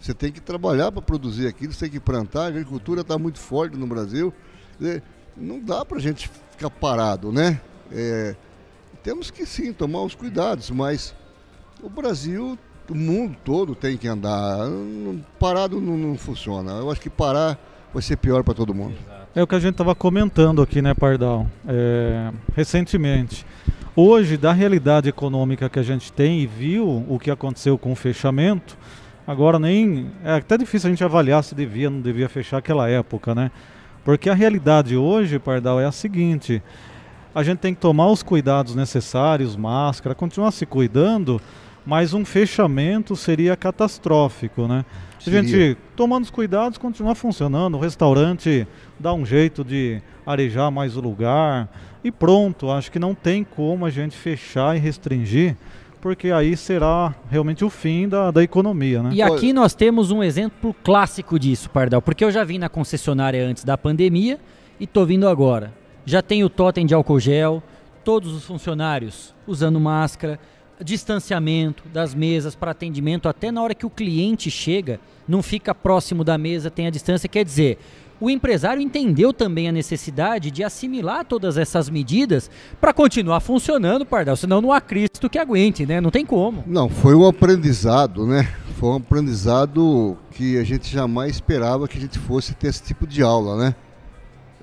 Você 0.00 0.12
tem 0.14 0.30
que 0.30 0.40
trabalhar 0.40 0.92
para 0.92 1.02
produzir 1.02 1.46
aquilo, 1.46 1.72
você 1.72 1.80
tem 1.80 1.90
que 1.90 2.00
plantar. 2.00 2.44
A 2.44 2.46
agricultura 2.48 3.00
está 3.00 3.18
muito 3.18 3.38
forte 3.38 3.76
no 3.76 3.86
Brasil. 3.86 4.32
É, 4.80 5.00
não 5.36 5.60
dá 5.60 5.84
para 5.84 5.98
a 5.98 6.00
gente 6.00 6.30
ficar 6.52 6.70
parado, 6.70 7.32
né? 7.32 7.60
É, 7.90 8.34
temos 9.02 9.30
que 9.30 9.46
sim 9.46 9.72
tomar 9.72 10.02
os 10.02 10.14
cuidados, 10.14 10.70
mas 10.70 11.14
o 11.82 11.88
Brasil, 11.88 12.58
o 12.88 12.94
mundo 12.94 13.36
todo 13.44 13.74
tem 13.74 13.96
que 13.96 14.08
andar. 14.08 14.68
Parado 15.38 15.80
não, 15.80 15.96
não 15.96 16.16
funciona. 16.16 16.72
Eu 16.72 16.90
acho 16.90 17.00
que 17.00 17.10
parar 17.10 17.58
vai 17.92 18.02
ser 18.02 18.16
pior 18.16 18.42
para 18.42 18.54
todo 18.54 18.74
mundo. 18.74 18.94
É 19.34 19.42
o 19.42 19.46
que 19.46 19.54
a 19.54 19.58
gente 19.58 19.72
estava 19.72 19.94
comentando 19.94 20.62
aqui, 20.62 20.80
né, 20.80 20.94
Pardal? 20.94 21.46
É, 21.68 22.32
recentemente. 22.54 23.44
Hoje, 23.94 24.36
da 24.36 24.52
realidade 24.52 25.08
econômica 25.08 25.68
que 25.68 25.78
a 25.78 25.82
gente 25.82 26.12
tem 26.12 26.40
e 26.40 26.46
viu 26.46 27.04
o 27.08 27.18
que 27.18 27.30
aconteceu 27.30 27.78
com 27.78 27.92
o 27.92 27.96
fechamento, 27.96 28.76
agora 29.26 29.58
nem. 29.58 30.10
É 30.24 30.32
até 30.34 30.58
difícil 30.58 30.88
a 30.88 30.90
gente 30.90 31.04
avaliar 31.04 31.42
se 31.42 31.54
devia 31.54 31.88
ou 31.88 31.94
não 31.94 32.00
devia 32.00 32.28
fechar 32.28 32.58
aquela 32.58 32.88
época, 32.88 33.34
né? 33.34 33.50
Porque 34.04 34.30
a 34.30 34.34
realidade 34.34 34.96
hoje, 34.96 35.38
Pardal, 35.38 35.80
é 35.80 35.84
a 35.84 35.92
seguinte: 35.92 36.62
a 37.34 37.42
gente 37.42 37.58
tem 37.58 37.74
que 37.74 37.80
tomar 37.80 38.08
os 38.10 38.22
cuidados 38.22 38.74
necessários, 38.74 39.56
máscara, 39.56 40.14
continuar 40.14 40.50
se 40.50 40.64
cuidando, 40.64 41.40
mas 41.86 42.12
um 42.12 42.24
fechamento 42.24 43.14
seria 43.14 43.56
catastrófico, 43.56 44.66
né? 44.66 44.84
A 45.24 45.30
gente, 45.30 45.76
tomando 45.96 46.24
os 46.24 46.30
cuidados, 46.30 46.78
continuar 46.78 47.14
funcionando, 47.14 47.76
o 47.76 47.80
restaurante 47.80 48.66
dá 48.98 49.12
um 49.12 49.24
jeito 49.24 49.64
de 49.64 50.00
arejar 50.24 50.70
mais 50.70 50.96
o 50.96 51.00
lugar 51.00 51.68
e 52.04 52.12
pronto. 52.12 52.70
Acho 52.70 52.92
que 52.92 52.98
não 52.98 53.14
tem 53.14 53.42
como 53.42 53.86
a 53.86 53.90
gente 53.90 54.16
fechar 54.16 54.76
e 54.76 54.78
restringir, 54.78 55.56
porque 56.00 56.30
aí 56.30 56.56
será 56.56 57.14
realmente 57.30 57.64
o 57.64 57.70
fim 57.70 58.08
da, 58.08 58.30
da 58.30 58.42
economia, 58.42 59.02
né? 59.02 59.10
E 59.12 59.22
aqui 59.22 59.52
nós 59.52 59.74
temos 59.74 60.10
um 60.10 60.22
exemplo 60.22 60.74
clássico 60.84 61.38
disso, 61.38 61.70
Pardal, 61.70 62.02
porque 62.02 62.24
eu 62.24 62.30
já 62.30 62.44
vim 62.44 62.58
na 62.58 62.68
concessionária 62.68 63.44
antes 63.44 63.64
da 63.64 63.76
pandemia 63.76 64.38
e 64.78 64.84
estou 64.84 65.06
vindo 65.06 65.28
agora. 65.28 65.72
Já 66.04 66.22
tem 66.22 66.44
o 66.44 66.48
totem 66.48 66.86
de 66.86 66.94
álcool 66.94 67.18
gel, 67.18 67.62
todos 68.04 68.32
os 68.32 68.44
funcionários 68.44 69.34
usando 69.44 69.80
máscara, 69.80 70.38
distanciamento 70.82 71.84
das 71.88 72.14
mesas 72.14 72.54
para 72.54 72.70
atendimento, 72.70 73.28
até 73.28 73.50
na 73.50 73.62
hora 73.62 73.74
que 73.74 73.86
o 73.86 73.90
cliente 73.90 74.50
chega, 74.50 75.00
não 75.26 75.42
fica 75.42 75.74
próximo 75.74 76.22
da 76.22 76.36
mesa, 76.36 76.70
tem 76.70 76.86
a 76.86 76.90
distância. 76.90 77.28
Quer 77.28 77.44
dizer, 77.44 77.78
o 78.20 78.30
empresário 78.30 78.80
entendeu 78.80 79.32
também 79.32 79.68
a 79.68 79.72
necessidade 79.72 80.50
de 80.50 80.64
assimilar 80.64 81.24
todas 81.24 81.58
essas 81.58 81.90
medidas 81.90 82.50
para 82.80 82.92
continuar 82.92 83.40
funcionando, 83.40 84.06
Pardal, 84.06 84.36
senão 84.36 84.60
não 84.60 84.72
há 84.72 84.80
Cristo 84.80 85.28
que 85.28 85.38
aguente, 85.38 85.84
né? 85.84 86.00
Não 86.00 86.10
tem 86.10 86.24
como. 86.24 86.64
Não, 86.66 86.88
foi 86.88 87.14
um 87.14 87.26
aprendizado, 87.26 88.26
né? 88.26 88.48
Foi 88.78 88.90
um 88.90 88.96
aprendizado 88.96 90.16
que 90.30 90.58
a 90.58 90.64
gente 90.64 90.90
jamais 90.90 91.34
esperava 91.34 91.88
que 91.88 91.98
a 91.98 92.00
gente 92.00 92.18
fosse 92.18 92.54
ter 92.54 92.68
esse 92.68 92.82
tipo 92.82 93.06
de 93.06 93.22
aula, 93.22 93.56
né? 93.56 93.74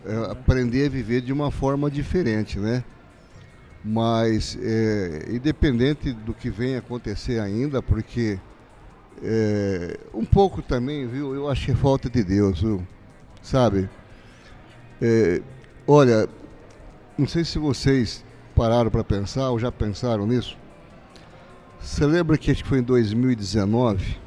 É, 0.06 0.32
aprender 0.32 0.88
a 0.88 0.90
viver 0.90 1.22
de 1.22 1.32
uma 1.32 1.52
forma 1.52 1.90
diferente, 1.90 2.60
né? 2.60 2.84
Mas, 3.84 4.58
é, 4.62 5.26
independente 5.30 6.14
do 6.14 6.34
que 6.34 6.50
venha 6.50 6.80
acontecer 6.80 7.40
ainda, 7.40 7.82
porque 7.82 8.40
é, 9.22 10.00
um 10.14 10.24
pouco 10.24 10.62
também, 10.62 11.06
viu? 11.06 11.36
Eu 11.36 11.54
que 11.66 11.72
é 11.72 11.76
falta 11.76 12.10
de 12.10 12.24
Deus, 12.24 12.62
viu? 12.62 12.88
Sabe? 13.42 13.90
É, 15.02 15.42
olha, 15.86 16.30
não 17.18 17.28
sei 17.28 17.44
se 17.44 17.60
vocês 17.60 18.24
pararam 18.56 18.90
para 18.90 19.04
pensar 19.04 19.50
ou 19.50 19.60
já 19.60 19.70
pensaram 19.70 20.26
nisso. 20.26 20.58
Você 21.82 22.06
lembra 22.06 22.38
que 22.38 22.52
acho 22.52 22.64
que 22.64 22.70
foi 22.70 22.80
em 22.80 22.84
2019? 22.84 24.18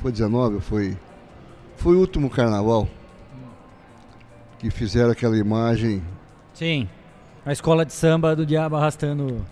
Foi 0.00 0.12
19 0.12 0.60
foi? 0.60 0.96
Foi 1.76 1.96
o 1.96 1.98
último 1.98 2.30
carnaval 2.30 2.88
que 4.60 4.70
fizeram 4.70 5.10
aquela 5.10 5.36
imagem. 5.36 6.00
Sim 6.54 6.88
a 7.44 7.52
escola 7.52 7.84
de 7.84 7.92
samba 7.92 8.36
do 8.36 8.46
diabo 8.46 8.76
arrastando. 8.76 9.44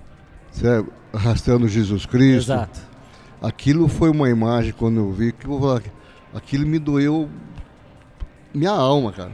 Certo? 0.53 0.93
Arrastando 1.13 1.69
Jesus 1.69 2.07
Cristo. 2.07 2.53
Exato. 2.53 2.81
Aquilo 3.43 3.89
foi 3.89 4.11
uma 4.11 4.29
imagem 4.29 4.73
quando 4.73 4.99
eu 4.99 5.13
vi 5.13 5.33
que 5.33 5.47
eu, 5.47 5.83
aquilo 6.35 6.67
me 6.67 6.79
doeu 6.79 7.29
minha 8.53 8.71
alma, 8.71 9.13
cara. 9.13 9.33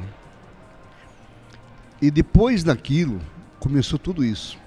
E 2.00 2.10
depois 2.10 2.62
daquilo 2.62 3.20
começou 3.58 3.98
tudo 3.98 4.24
isso. 4.24 4.58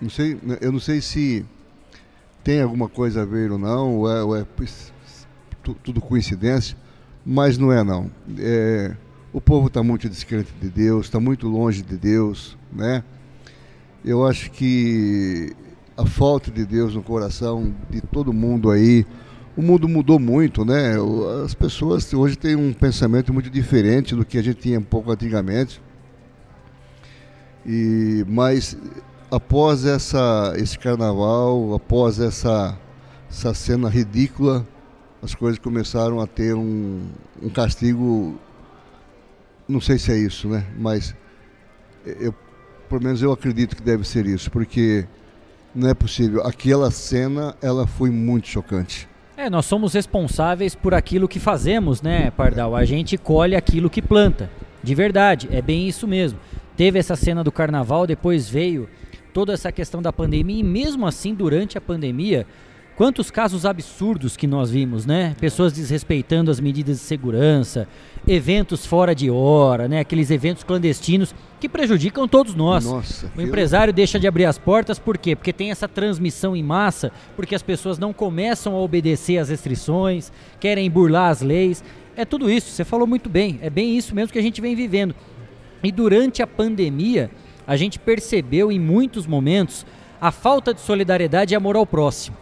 Não 0.00 0.10
sei, 0.10 0.38
eu 0.60 0.72
não 0.72 0.80
sei 0.80 1.00
se 1.00 1.46
tem 2.42 2.60
alguma 2.60 2.88
coisa 2.88 3.22
a 3.22 3.24
ver 3.24 3.52
ou 3.52 3.58
não, 3.58 3.98
ou 3.98 4.10
é, 4.10 4.22
ou 4.22 4.36
é 4.36 4.46
tudo 5.82 6.00
coincidência, 6.00 6.76
mas 7.24 7.56
não 7.56 7.72
é 7.72 7.84
não. 7.84 8.10
É, 8.36 8.96
o 9.32 9.40
povo 9.40 9.68
está 9.68 9.82
muito 9.82 10.08
descrente 10.08 10.52
de 10.60 10.68
Deus, 10.68 11.06
está 11.06 11.18
muito 11.18 11.48
longe 11.48 11.82
de 11.82 11.96
Deus, 11.96 12.56
né? 12.72 13.02
Eu 14.04 14.26
acho 14.26 14.50
que 14.50 15.54
a 15.96 16.04
falta 16.04 16.50
de 16.50 16.64
Deus 16.64 16.94
no 16.94 17.02
coração 17.02 17.72
de 17.90 18.00
todo 18.00 18.32
mundo 18.32 18.70
aí, 18.70 19.06
o 19.56 19.62
mundo 19.62 19.88
mudou 19.88 20.18
muito, 20.18 20.64
né? 20.64 20.94
As 21.44 21.54
pessoas 21.54 22.12
hoje 22.12 22.36
têm 22.36 22.56
um 22.56 22.72
pensamento 22.72 23.32
muito 23.32 23.48
diferente 23.48 24.14
do 24.14 24.24
que 24.24 24.38
a 24.38 24.42
gente 24.42 24.60
tinha 24.60 24.78
um 24.78 24.84
pouco 24.84 25.10
antigamente. 25.10 25.80
E 27.64 28.24
mas 28.28 28.76
após 29.30 29.86
essa, 29.86 30.52
esse 30.56 30.78
carnaval, 30.78 31.74
após 31.74 32.20
essa, 32.20 32.78
essa 33.30 33.54
cena 33.54 33.88
ridícula, 33.88 34.66
as 35.22 35.34
coisas 35.34 35.58
começaram 35.58 36.20
a 36.20 36.26
ter 36.26 36.54
um, 36.54 37.00
um 37.40 37.48
castigo. 37.48 38.38
Não 39.68 39.80
sei 39.80 39.98
se 39.98 40.12
é 40.12 40.16
isso, 40.16 40.48
né? 40.48 40.66
Mas 40.76 41.14
eu, 42.04 42.34
pelo 42.88 43.02
menos 43.02 43.22
eu 43.22 43.32
acredito 43.32 43.76
que 43.76 43.82
deve 43.82 44.04
ser 44.04 44.26
isso, 44.26 44.50
porque 44.50 45.06
não 45.74 45.88
é 45.88 45.94
possível. 45.94 46.46
Aquela 46.46 46.90
cena, 46.90 47.56
ela 47.62 47.86
foi 47.86 48.10
muito 48.10 48.48
chocante. 48.48 49.08
É, 49.36 49.48
nós 49.48 49.64
somos 49.64 49.94
responsáveis 49.94 50.74
por 50.74 50.94
aquilo 50.94 51.26
que 51.26 51.40
fazemos, 51.40 52.02
né, 52.02 52.30
Pardal? 52.30 52.76
A 52.76 52.84
gente 52.84 53.16
colhe 53.16 53.56
aquilo 53.56 53.88
que 53.88 54.02
planta. 54.02 54.50
De 54.82 54.94
verdade, 54.94 55.48
é 55.50 55.62
bem 55.62 55.88
isso 55.88 56.06
mesmo. 56.06 56.38
Teve 56.76 56.98
essa 56.98 57.16
cena 57.16 57.42
do 57.42 57.50
carnaval, 57.50 58.06
depois 58.06 58.48
veio 58.48 58.88
toda 59.32 59.52
essa 59.52 59.72
questão 59.72 60.02
da 60.02 60.12
pandemia 60.12 60.60
e 60.60 60.62
mesmo 60.62 61.06
assim 61.06 61.34
durante 61.34 61.78
a 61.78 61.80
pandemia, 61.80 62.46
quantos 62.96 63.30
casos 63.30 63.64
absurdos 63.64 64.36
que 64.36 64.46
nós 64.46 64.70
vimos, 64.70 65.06
né? 65.06 65.34
Pessoas 65.40 65.72
desrespeitando 65.72 66.50
as 66.50 66.60
medidas 66.60 66.98
de 66.98 67.02
segurança, 67.02 67.88
eventos 68.26 68.86
fora 68.86 69.14
de 69.14 69.30
hora, 69.30 69.88
né? 69.88 70.00
Aqueles 70.00 70.30
eventos 70.30 70.62
clandestinos 70.62 71.34
que 71.58 71.68
prejudicam 71.68 72.28
todos 72.28 72.54
nós. 72.54 72.84
Nossa, 72.84 73.30
o 73.36 73.40
empresário 73.40 73.92
deixa 73.92 74.18
de 74.18 74.26
abrir 74.26 74.44
as 74.44 74.58
portas 74.58 74.98
por 74.98 75.16
quê? 75.16 75.34
Porque 75.34 75.52
tem 75.52 75.70
essa 75.70 75.88
transmissão 75.88 76.54
em 76.56 76.62
massa, 76.62 77.12
porque 77.36 77.54
as 77.54 77.62
pessoas 77.62 77.98
não 77.98 78.12
começam 78.12 78.74
a 78.74 78.80
obedecer 78.80 79.38
às 79.38 79.48
restrições, 79.48 80.32
querem 80.60 80.90
burlar 80.90 81.30
as 81.30 81.40
leis. 81.40 81.82
É 82.16 82.24
tudo 82.24 82.50
isso, 82.50 82.70
você 82.70 82.84
falou 82.84 83.06
muito 83.06 83.30
bem, 83.30 83.58
é 83.62 83.70
bem 83.70 83.96
isso 83.96 84.14
mesmo 84.14 84.32
que 84.32 84.38
a 84.38 84.42
gente 84.42 84.60
vem 84.60 84.76
vivendo. 84.76 85.14
E 85.82 85.90
durante 85.90 86.42
a 86.42 86.46
pandemia, 86.46 87.30
a 87.66 87.76
gente 87.76 87.98
percebeu 87.98 88.70
em 88.70 88.78
muitos 88.78 89.26
momentos 89.26 89.86
a 90.20 90.30
falta 90.30 90.72
de 90.72 90.80
solidariedade 90.80 91.54
e 91.54 91.56
amor 91.56 91.74
ao 91.74 91.86
próximo. 91.86 92.41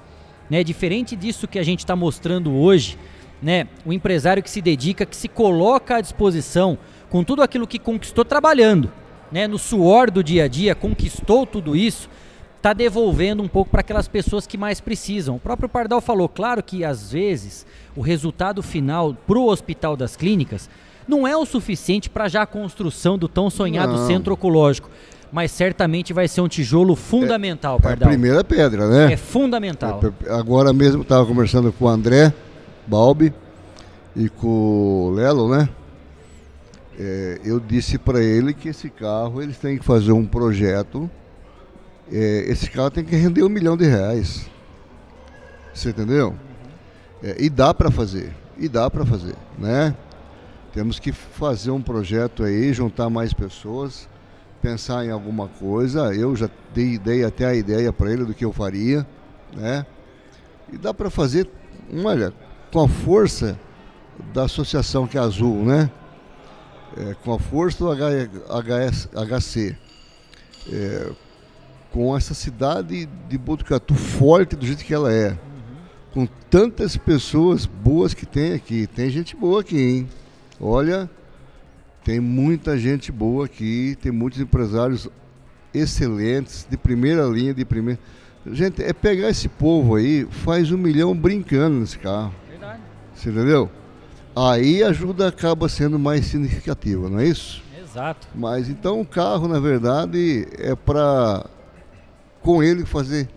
Né? 0.51 0.64
Diferente 0.64 1.14
disso 1.14 1.47
que 1.47 1.59
a 1.59 1.62
gente 1.62 1.78
está 1.78 1.94
mostrando 1.94 2.52
hoje, 2.52 2.98
né? 3.40 3.68
o 3.86 3.93
empresário 3.93 4.43
que 4.43 4.51
se 4.51 4.60
dedica, 4.60 5.06
que 5.06 5.16
se 5.16 5.28
coloca 5.28 5.97
à 5.97 6.01
disposição 6.01 6.77
com 7.09 7.24
tudo 7.24 7.43
aquilo 7.43 7.66
que 7.66 7.78
conquistou 7.78 8.24
trabalhando, 8.24 8.93
né? 9.31 9.47
no 9.47 9.59
suor 9.59 10.10
do 10.10 10.22
dia 10.22 10.44
a 10.44 10.48
dia, 10.48 10.74
conquistou 10.74 11.47
tudo 11.47 11.77
isso, 11.77 12.10
está 12.56 12.72
devolvendo 12.72 13.43
um 13.43 13.48
pouco 13.48 13.70
para 13.70 13.81
aquelas 13.81 14.06
pessoas 14.09 14.47
que 14.47 14.59
mais 14.59 14.81
precisam. 14.81 15.36
O 15.36 15.40
próprio 15.40 15.68
Pardal 15.68 16.01
falou, 16.01 16.28
claro 16.28 16.62
que 16.62 16.85
às 16.85 17.12
vezes 17.12 17.64
o 17.97 18.02
resultado 18.02 18.62
final 18.62 19.14
para 19.27 19.39
o 19.39 19.47
Hospital 19.48 19.97
das 19.97 20.14
Clínicas 20.14 20.68
não 21.09 21.27
é 21.27 21.36
o 21.36 21.47
suficiente 21.47 22.10
para 22.10 22.28
já 22.28 22.43
a 22.43 22.47
construção 22.47 23.16
do 23.16 23.27
tão 23.27 23.48
sonhado 23.48 23.94
não. 23.94 24.06
centro 24.06 24.35
oncológico. 24.35 24.90
Mas 25.32 25.52
certamente 25.52 26.12
vai 26.12 26.27
ser 26.27 26.40
um 26.40 26.48
tijolo 26.48 26.97
fundamental, 26.97 27.77
é, 27.77 27.82
Pardal. 27.82 28.09
É 28.09 28.12
a 28.12 28.15
primeira 28.15 28.44
pedra, 28.44 28.89
né? 28.89 29.12
É 29.12 29.16
fundamental. 29.16 30.01
É, 30.27 30.32
agora 30.32 30.73
mesmo 30.73 31.02
estava 31.02 31.24
conversando 31.24 31.73
com 31.73 31.85
o 31.85 31.89
André 31.89 32.32
Balbi 32.86 33.32
e 34.16 34.28
com 34.28 34.48
o 34.48 35.11
Lelo, 35.11 35.48
né? 35.48 35.69
É, 36.98 37.40
eu 37.44 37.61
disse 37.61 37.97
para 37.97 38.23
ele 38.23 38.52
que 38.52 38.69
esse 38.69 38.90
carro 38.90 39.40
eles 39.40 39.57
têm 39.57 39.78
que 39.78 39.85
fazer 39.85 40.12
um 40.12 40.27
projeto. 40.27 41.09
É, 42.12 42.44
esse 42.48 42.69
carro 42.69 42.90
tem 42.90 43.05
que 43.05 43.15
render 43.15 43.44
um 43.44 43.48
milhão 43.48 43.77
de 43.77 43.86
reais. 43.86 44.51
Você 45.73 45.90
entendeu? 45.90 46.35
É, 47.23 47.36
e 47.39 47.48
dá 47.48 47.73
para 47.73 47.90
fazer. 47.90 48.35
E 48.59 48.69
dá 48.69 48.90
para 48.90 49.07
fazer, 49.07 49.36
né? 49.59 49.94
Temos 50.73 50.98
que 50.98 51.12
fazer 51.12 51.70
um 51.70 51.81
projeto 51.81 52.44
aí, 52.44 52.73
juntar 52.73 53.09
mais 53.09 53.32
pessoas, 53.32 54.09
pensar 54.61 55.05
em 55.05 55.11
alguma 55.11 55.49
coisa. 55.49 56.15
Eu 56.15 56.35
já 56.37 56.49
dei, 56.74 57.24
até 57.24 57.47
a 57.47 57.55
ideia 57.55 57.93
para 57.93 58.12
ele 58.12 58.24
do 58.24 58.35
que 58.35 58.45
eu 58.45 58.53
faria, 58.53 59.07
né? 59.55 59.85
E 60.73 60.78
dá 60.78 60.95
para 60.95 61.11
fazer, 61.11 61.49
olha, 62.05 62.32
com 62.73 62.81
a 62.81 62.89
força 62.89 63.59
da 64.32 64.45
associação 64.45 65.07
que 65.07 65.19
é 65.19 65.20
azul, 65.20 65.65
né? 65.65 65.91
É, 66.97 67.15
com 67.24 67.32
a 67.32 67.39
força 67.39 67.85
do 67.85 67.91
HS, 67.93 69.09
HC, 69.15 69.77
é, 70.73 71.11
com 71.93 72.16
essa 72.16 72.35
cidade 72.35 73.07
de 73.28 73.39
Botucatu 73.39 73.95
forte 73.95 74.57
do 74.57 74.66
jeito 74.66 74.85
que 74.85 74.93
ela 74.93 75.12
é, 75.12 75.37
com 76.12 76.27
tantas 76.49 76.97
pessoas 76.97 77.66
boas 77.66 78.15
que 78.15 78.27
tem 78.27 78.53
aqui. 78.53 78.87
Tem 78.87 79.09
gente 79.11 79.37
boa 79.37 79.61
aqui, 79.61 79.78
hein? 79.78 80.09
Olha, 80.61 81.09
tem 82.11 82.19
muita 82.19 82.77
gente 82.77 83.12
boa 83.12 83.45
aqui, 83.45 83.97
tem 84.03 84.11
muitos 84.11 84.41
empresários 84.41 85.09
excelentes, 85.73 86.66
de 86.69 86.77
primeira 86.77 87.24
linha, 87.27 87.55
de 87.55 87.65
primeira. 87.65 88.01
Gente, 88.51 88.82
é 88.82 88.93
pegar 88.93 89.28
esse 89.28 89.49
povo 89.49 89.95
aí, 89.95 90.27
faz 90.28 90.73
um 90.73 90.77
milhão 90.77 91.16
brincando 91.16 91.78
nesse 91.78 91.97
carro. 91.97 92.35
Verdade. 92.49 92.81
Você 93.15 93.31
entendeu? 93.31 93.70
Aí 94.35 94.82
a 94.82 94.89
ajuda 94.89 95.28
acaba 95.28 95.69
sendo 95.69 96.01
mais 96.01 96.27
significativa, 96.27 97.09
não 97.09 97.20
é 97.20 97.28
isso? 97.28 97.62
Exato. 97.81 98.27
Mas 98.35 98.69
então 98.69 99.01
o 99.01 99.07
carro, 99.07 99.47
na 99.47 99.61
verdade, 99.61 100.49
é 100.59 100.74
para 100.74 101.47
com 102.43 102.61
ele 102.61 102.85
fazer 102.85 103.28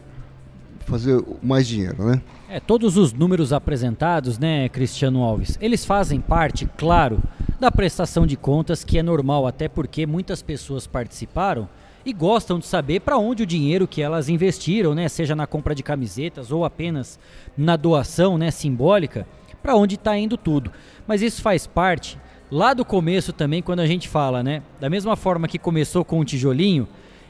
fazer 0.79 1.23
mais 1.43 1.67
dinheiro, 1.67 2.03
né? 2.03 2.19
É, 2.49 2.59
todos 2.59 2.97
os 2.97 3.13
números 3.13 3.53
apresentados, 3.53 4.39
né, 4.39 4.67
Cristiano 4.67 5.21
Alves, 5.21 5.59
eles 5.61 5.85
fazem 5.85 6.19
parte, 6.19 6.67
claro, 6.75 7.21
da 7.63 7.71
prestação 7.71 8.27
de 8.27 8.35
contas, 8.35 8.83
que 8.83 8.99
é 8.99 9.01
normal, 9.01 9.47
até 9.47 9.69
porque 9.69 10.05
muitas 10.05 10.41
pessoas 10.41 10.85
participaram 10.85 11.69
e 12.05 12.11
gostam 12.11 12.59
de 12.59 12.65
saber 12.65 12.99
para 12.99 13.17
onde 13.17 13.43
o 13.43 13.45
dinheiro 13.45 13.87
que 13.87 14.01
elas 14.01 14.27
investiram, 14.27 14.93
né, 14.93 15.07
seja 15.07 15.33
na 15.33 15.47
compra 15.47 15.73
de 15.73 15.81
camisetas 15.81 16.51
ou 16.51 16.65
apenas 16.65 17.17
na 17.57 17.77
doação, 17.77 18.37
né, 18.37 18.51
simbólica, 18.51 19.25
para 19.61 19.77
onde 19.77 19.95
está 19.95 20.17
indo 20.17 20.35
tudo. 20.35 20.73
Mas 21.07 21.21
isso 21.21 21.41
faz 21.41 21.65
parte 21.65 22.19
lá 22.51 22.73
do 22.73 22.83
começo 22.83 23.31
também, 23.31 23.61
quando 23.61 23.79
a 23.79 23.87
gente 23.87 24.09
fala, 24.09 24.43
né, 24.43 24.61
da 24.77 24.89
mesma 24.89 25.15
forma 25.15 25.47
que 25.47 25.57
começou 25.57 26.03
com 26.03 26.19
um 26.19 26.25
tijolinho, 26.25 26.85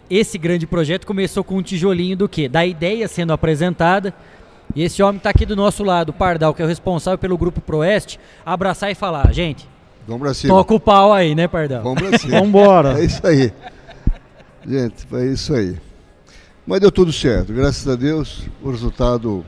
esse 0.10 0.40
grande 0.40 0.66
projeto 0.66 1.06
começou 1.06 1.44
com 1.44 1.58
um 1.58 1.62
tijolinho 1.62 2.18
do 2.18 2.28
quê? 2.28 2.50
Da 2.50 2.66
ideia 2.66 3.08
sendo 3.08 3.34
apresentada 3.34 4.12
e 4.76 4.82
esse 4.82 5.04
homem 5.04 5.18
está 5.18 5.30
aqui 5.30 5.46
do 5.46 5.56
nosso 5.56 5.84
lado, 5.84 6.10
o 6.10 6.14
Pardal, 6.14 6.56
que 6.56 6.62
é 6.64 6.66
o 6.66 6.68
responsável 6.68 7.20
pelo 7.20 7.38
grupo 7.38 7.62
Proeste, 7.62 8.20
abraçar 8.44 8.90
e 8.90 8.96
falar, 8.96 9.32
gente, 9.32 9.72
Vamos 10.08 10.22
pra 10.22 10.34
cima. 10.34 10.54
toca 10.54 10.74
o 10.74 10.80
pau 10.80 11.14
aí, 11.14 11.34
né, 11.34 11.48
Pardal? 11.48 11.84
Vamos 11.84 12.02
pra 12.02 12.18
cima. 12.18 12.40
Vambora. 12.40 13.00
É 13.00 13.06
isso 13.06 13.26
aí. 13.26 13.52
Gente, 14.68 15.08
é 15.14 15.26
isso 15.26 15.54
aí. 15.54 15.78
Mas 16.66 16.80
deu 16.80 16.92
tudo 16.92 17.12
certo, 17.12 17.52
graças 17.54 17.88
a 17.88 17.96
Deus. 17.96 18.48
O 18.62 18.72
resultado 18.72 19.46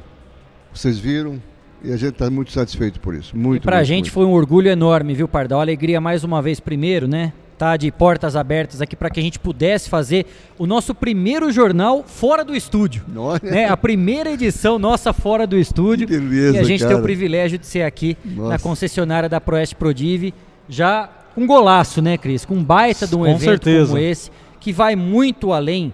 vocês 0.73 0.97
viram 0.97 1.41
e 1.83 1.91
a 1.93 1.97
gente 1.97 2.13
está 2.13 2.29
muito 2.29 2.51
satisfeito 2.51 2.99
por 2.99 3.13
isso. 3.15 3.35
Muito, 3.37 3.61
e 3.61 3.63
pra 3.63 3.77
muito, 3.77 3.87
gente 3.87 4.03
muito. 4.05 4.13
foi 4.13 4.25
um 4.25 4.33
orgulho 4.33 4.69
enorme, 4.69 5.13
viu, 5.13 5.27
Pardal? 5.27 5.61
Alegria 5.61 6.01
mais 6.01 6.23
uma 6.23 6.41
vez 6.41 6.59
primeiro, 6.59 7.07
né? 7.07 7.31
Tá 7.57 7.77
de 7.77 7.91
portas 7.91 8.35
abertas 8.35 8.81
aqui 8.81 8.95
para 8.95 9.09
que 9.09 9.19
a 9.19 9.23
gente 9.23 9.39
pudesse 9.39 9.89
fazer 9.89 10.25
o 10.57 10.65
nosso 10.65 10.93
primeiro 10.93 11.51
jornal 11.51 12.03
fora 12.05 12.43
do 12.43 12.55
estúdio. 12.55 13.03
Nossa. 13.07 13.45
Né? 13.45 13.67
A 13.67 13.77
primeira 13.77 14.31
edição 14.31 14.77
nossa 14.77 15.13
fora 15.13 15.47
do 15.47 15.57
estúdio. 15.57 16.07
Que 16.07 16.17
beleza, 16.17 16.57
e 16.57 16.59
a 16.59 16.63
gente 16.63 16.81
cara. 16.81 16.93
tem 16.93 16.99
o 16.99 17.03
privilégio 17.03 17.57
de 17.57 17.65
ser 17.65 17.83
aqui 17.83 18.17
Nossa. 18.23 18.49
na 18.49 18.59
concessionária 18.59 19.29
da 19.29 19.39
Proeste 19.39 19.75
Prodive, 19.75 20.33
já 20.67 21.09
com 21.33 21.41
um 21.41 21.47
golaço, 21.47 22.01
né, 22.01 22.17
Cris? 22.17 22.45
Com 22.45 22.55
um 22.55 22.63
baita 22.63 23.07
de 23.07 23.15
um 23.15 23.19
Com 23.19 23.27
evento 23.27 23.43
certeza. 23.43 23.87
como 23.87 23.97
esse, 23.99 24.31
que 24.59 24.71
vai 24.71 24.95
muito 24.95 25.51
além 25.51 25.93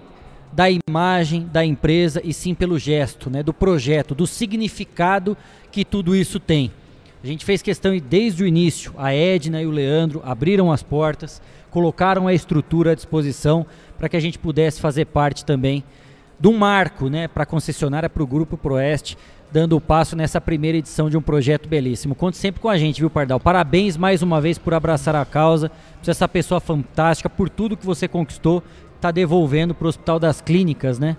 da 0.53 0.67
imagem 0.69 1.47
da 1.51 1.63
empresa 1.63 2.21
e 2.23 2.33
sim 2.33 2.53
pelo 2.53 2.77
gesto, 2.77 3.29
né, 3.29 3.41
do 3.41 3.53
projeto, 3.53 4.13
do 4.13 4.27
significado 4.27 5.37
que 5.71 5.85
tudo 5.85 6.15
isso 6.15 6.39
tem. 6.39 6.71
A 7.23 7.27
gente 7.27 7.45
fez 7.45 7.61
questão 7.61 7.93
e 7.93 8.01
desde 8.01 8.43
o 8.43 8.47
início, 8.47 8.93
a 8.97 9.13
Edna 9.13 9.61
e 9.61 9.67
o 9.67 9.71
Leandro 9.71 10.23
abriram 10.25 10.71
as 10.71 10.81
portas, 10.81 11.39
colocaram 11.69 12.27
a 12.27 12.33
estrutura 12.33 12.93
à 12.93 12.95
disposição 12.95 13.63
para 13.95 14.09
que 14.09 14.17
a 14.17 14.19
gente 14.19 14.39
pudesse 14.39 14.81
fazer 14.81 15.05
parte 15.05 15.45
também 15.45 15.83
de 16.39 16.47
um 16.47 16.57
marco 16.57 17.09
né, 17.09 17.27
para 17.27 17.43
a 17.43 17.45
concessionária, 17.45 18.09
para 18.09 18.23
o 18.23 18.27
Grupo 18.27 18.57
Proeste, 18.57 19.15
dando 19.51 19.77
o 19.77 19.81
passo 19.81 20.15
nessa 20.15 20.41
primeira 20.41 20.79
edição 20.79 21.11
de 21.11 21.15
um 21.15 21.21
projeto 21.21 21.69
belíssimo. 21.69 22.15
Conte 22.15 22.37
sempre 22.37 22.59
com 22.59 22.67
a 22.67 22.77
gente, 22.77 22.99
viu, 22.99 23.09
Pardal? 23.09 23.39
Parabéns 23.39 23.95
mais 23.95 24.23
uma 24.23 24.41
vez 24.41 24.57
por 24.57 24.73
abraçar 24.73 25.15
a 25.15 25.23
causa, 25.23 25.69
por 26.01 26.09
essa 26.09 26.27
pessoa 26.27 26.59
fantástica, 26.59 27.29
por 27.29 27.49
tudo 27.49 27.77
que 27.77 27.85
você 27.85 28.07
conquistou, 28.07 28.63
está 28.95 29.11
devolvendo 29.11 29.75
para 29.75 29.85
o 29.85 29.89
Hospital 29.89 30.17
das 30.17 30.41
Clínicas, 30.41 30.97
né? 30.97 31.15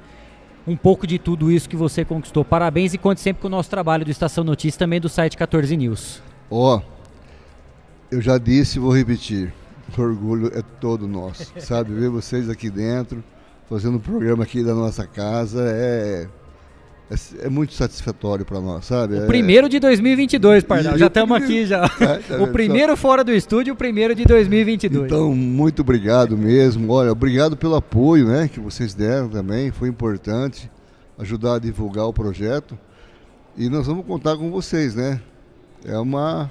Um 0.67 0.77
pouco 0.77 1.07
de 1.07 1.19
tudo 1.19 1.51
isso 1.51 1.69
que 1.69 1.77
você 1.77 2.05
conquistou. 2.05 2.45
Parabéns 2.45 2.95
e 2.95 2.99
conte 2.99 3.21
sempre 3.21 3.43
com 3.43 3.49
o 3.49 3.51
nosso 3.51 3.71
trabalho 3.71 4.05
do 4.05 4.11
Estação 4.11 4.45
Notícias, 4.45 4.77
também 4.77 5.01
do 5.01 5.09
site 5.09 5.37
14 5.37 5.77
News. 5.77 6.23
Ó, 6.51 6.81
eu 8.11 8.21
já 8.21 8.39
disse 8.39 8.79
e 8.79 8.81
vou 8.81 8.95
repetir. 8.95 9.53
O 9.97 10.01
orgulho 10.01 10.51
é 10.55 10.63
todo 10.81 11.07
nosso, 11.07 11.53
sabe? 11.61 11.93
Ver 11.93 12.09
vocês 12.09 12.49
aqui 12.49 12.71
dentro, 12.71 13.23
fazendo 13.69 13.97
um 13.97 14.01
programa 14.01 14.45
aqui 14.45 14.63
da 14.63 14.75
nossa 14.75 15.07
casa, 15.07 15.65
é, 15.67 16.29
é, 17.13 17.47
é 17.47 17.49
muito 17.49 17.75
satisfatório 17.75 18.45
para 18.45 18.61
nós, 18.61 18.87
sabe? 18.87 19.19
O 19.19 19.27
primeiro 19.27 19.69
de 19.69 19.79
2022, 19.79 20.65
Pardal. 20.65 20.97
Já 20.97 21.07
estamos 21.07 21.37
aqui 21.37 21.67
já. 21.67 21.83
É, 22.03 22.19
tá 22.19 22.43
o 22.43 22.49
primeiro 22.49 22.97
fora 22.97 23.23
do 23.23 23.33
estúdio, 23.33 23.75
o 23.75 23.77
primeiro 23.77 24.15
de 24.15 24.25
2022. 24.25 25.07
Então, 25.07 25.35
muito 25.35 25.83
obrigado 25.83 26.37
mesmo. 26.37 26.93
Olha, 26.93 27.13
obrigado 27.13 27.57
pelo 27.57 27.77
apoio, 27.77 28.27
né, 28.27 28.49
que 28.49 28.59
vocês 28.59 28.95
deram 28.95 29.29
também. 29.29 29.71
Foi 29.71 29.89
importante 29.89 30.71
ajudar 31.19 31.57
a 31.57 31.59
divulgar 31.59 32.07
o 32.07 32.13
projeto. 32.13 32.79
E 33.57 33.69
nós 33.69 33.87
vamos 33.87 34.05
contar 34.07 34.37
com 34.37 34.51
vocês, 34.51 34.95
né? 34.95 35.21
É 35.85 35.99
uma 35.99 36.51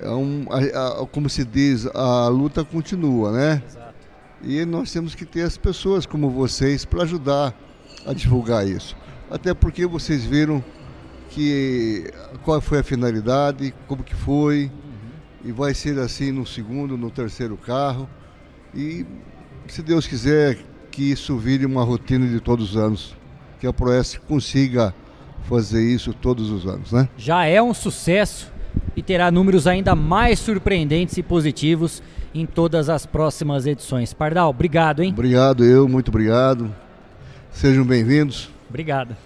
é 0.00 0.10
um, 0.10 0.46
a, 0.50 1.02
a, 1.02 1.06
como 1.06 1.28
se 1.28 1.44
diz, 1.44 1.86
a 1.94 2.28
luta 2.28 2.64
continua, 2.64 3.32
né? 3.32 3.62
Exato. 3.66 3.94
E 4.42 4.64
nós 4.64 4.92
temos 4.92 5.14
que 5.14 5.24
ter 5.24 5.42
as 5.42 5.56
pessoas 5.56 6.06
como 6.06 6.30
vocês 6.30 6.84
para 6.84 7.02
ajudar 7.02 7.54
a 8.06 8.12
divulgar 8.12 8.66
isso. 8.66 8.96
Até 9.30 9.52
porque 9.52 9.86
vocês 9.86 10.24
viram 10.24 10.62
que 11.30 12.10
qual 12.44 12.60
foi 12.60 12.78
a 12.78 12.82
finalidade, 12.82 13.74
como 13.86 14.02
que 14.02 14.14
foi, 14.14 14.70
uhum. 14.72 15.50
e 15.50 15.52
vai 15.52 15.74
ser 15.74 15.98
assim 15.98 16.30
no 16.30 16.46
segundo, 16.46 16.96
no 16.96 17.10
terceiro 17.10 17.56
carro. 17.56 18.08
E 18.74 19.04
se 19.66 19.82
Deus 19.82 20.06
quiser 20.06 20.58
que 20.90 21.10
isso 21.10 21.36
vire 21.36 21.66
uma 21.66 21.82
rotina 21.82 22.26
de 22.26 22.40
todos 22.40 22.70
os 22.70 22.76
anos, 22.76 23.16
que 23.60 23.66
a 23.66 23.72
Proeste 23.72 24.20
consiga 24.20 24.94
fazer 25.42 25.82
isso 25.82 26.12
todos 26.12 26.50
os 26.50 26.66
anos, 26.66 26.92
né? 26.92 27.08
Já 27.16 27.44
é 27.44 27.60
um 27.60 27.74
sucesso 27.74 28.52
e 28.94 29.02
terá 29.02 29.30
números 29.30 29.66
ainda 29.66 29.94
mais 29.94 30.38
surpreendentes 30.38 31.16
e 31.16 31.22
positivos 31.22 32.02
em 32.34 32.46
todas 32.46 32.88
as 32.88 33.06
próximas 33.06 33.66
edições. 33.66 34.12
Pardal, 34.12 34.50
obrigado, 34.50 35.02
hein? 35.02 35.10
Obrigado, 35.12 35.64
eu, 35.64 35.88
muito 35.88 36.08
obrigado. 36.08 36.74
Sejam 37.50 37.84
bem-vindos. 37.84 38.55
Obrigado. 38.68 39.16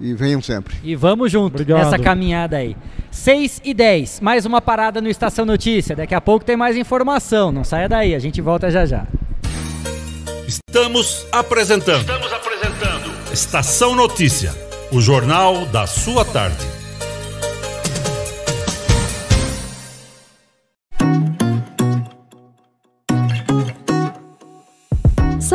E 0.00 0.14
venham 0.14 0.40
sempre. 0.42 0.74
E 0.82 0.96
vamos 0.96 1.30
junto 1.30 1.54
Obrigado. 1.54 1.84
nessa 1.84 1.98
caminhada 1.98 2.56
aí. 2.56 2.76
6 3.10 3.60
e 3.64 3.74
10, 3.74 4.20
mais 4.20 4.46
uma 4.46 4.60
parada 4.60 5.00
no 5.00 5.08
Estação 5.08 5.44
Notícia. 5.44 5.94
Daqui 5.94 6.14
a 6.14 6.20
pouco 6.20 6.44
tem 6.44 6.56
mais 6.56 6.76
informação. 6.76 7.52
Não 7.52 7.62
saia 7.62 7.88
daí, 7.88 8.14
a 8.14 8.18
gente 8.18 8.40
volta 8.40 8.70
já 8.70 8.86
já. 8.86 9.06
Estamos 10.46 11.26
apresentando. 11.30 12.00
Estamos 12.00 12.32
apresentando. 12.32 13.12
Estação 13.32 13.94
Notícia, 13.94 14.52
o 14.90 15.00
jornal 15.00 15.66
da 15.66 15.86
sua 15.86 16.24
tarde. 16.24 16.81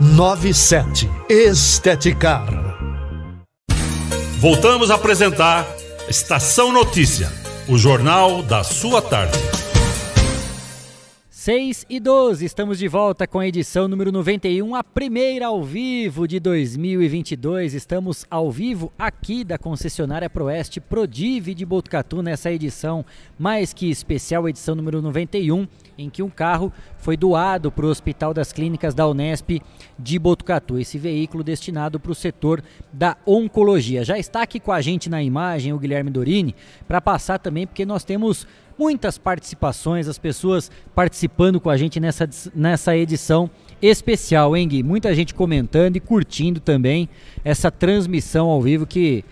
97. 0.00 1.08
Esteticar. 1.28 2.46
Voltamos 4.38 4.90
a 4.90 4.94
apresentar 4.94 5.66
Estação 6.08 6.72
Notícia, 6.72 7.32
o 7.68 7.78
jornal 7.78 8.42
da 8.42 8.62
sua 8.62 9.00
tarde. 9.00 9.38
6 11.46 11.86
e 11.88 12.00
12, 12.00 12.44
estamos 12.44 12.76
de 12.76 12.88
volta 12.88 13.24
com 13.24 13.38
a 13.38 13.46
edição 13.46 13.86
número 13.86 14.10
91, 14.10 14.74
a 14.74 14.82
primeira 14.82 15.46
ao 15.46 15.62
vivo 15.62 16.26
de 16.26 16.40
2022. 16.40 17.72
Estamos 17.72 18.26
ao 18.28 18.50
vivo 18.50 18.92
aqui 18.98 19.44
da 19.44 19.56
concessionária 19.56 20.28
Proeste 20.28 20.80
Prodive 20.80 21.54
de 21.54 21.64
Botucatu 21.64 22.20
nessa 22.20 22.50
edição 22.50 23.06
mais 23.38 23.72
que 23.72 23.88
especial, 23.88 24.48
edição 24.48 24.74
número 24.74 25.00
91, 25.00 25.68
em 25.98 26.10
que 26.10 26.22
um 26.22 26.28
carro 26.28 26.72
foi 26.98 27.16
doado 27.16 27.70
para 27.70 27.86
o 27.86 27.88
Hospital 27.88 28.34
das 28.34 28.52
Clínicas 28.52 28.94
da 28.94 29.06
Unesp 29.06 29.60
de 29.98 30.18
Botucatu. 30.18 30.78
Esse 30.78 30.98
veículo 30.98 31.42
destinado 31.42 31.98
para 31.98 32.12
o 32.12 32.14
setor 32.14 32.62
da 32.92 33.16
oncologia. 33.24 34.04
Já 34.04 34.18
está 34.18 34.42
aqui 34.42 34.60
com 34.60 34.72
a 34.72 34.80
gente 34.80 35.08
na 35.08 35.22
imagem 35.22 35.72
o 35.72 35.78
Guilherme 35.78 36.10
Dorini 36.10 36.54
para 36.86 37.00
passar 37.00 37.38
também, 37.38 37.66
porque 37.66 37.86
nós 37.86 38.04
temos 38.04 38.46
muitas 38.78 39.16
participações, 39.16 40.06
as 40.06 40.18
pessoas 40.18 40.70
participando 40.94 41.60
com 41.60 41.70
a 41.70 41.76
gente 41.76 41.98
nessa, 41.98 42.28
nessa 42.54 42.96
edição 42.96 43.50
especial, 43.80 44.56
hein, 44.56 44.68
Gui? 44.68 44.82
Muita 44.82 45.14
gente 45.14 45.34
comentando 45.34 45.96
e 45.96 46.00
curtindo 46.00 46.60
também 46.60 47.08
essa 47.44 47.70
transmissão 47.70 48.48
ao 48.48 48.60
vivo 48.60 48.86
que 48.86 49.24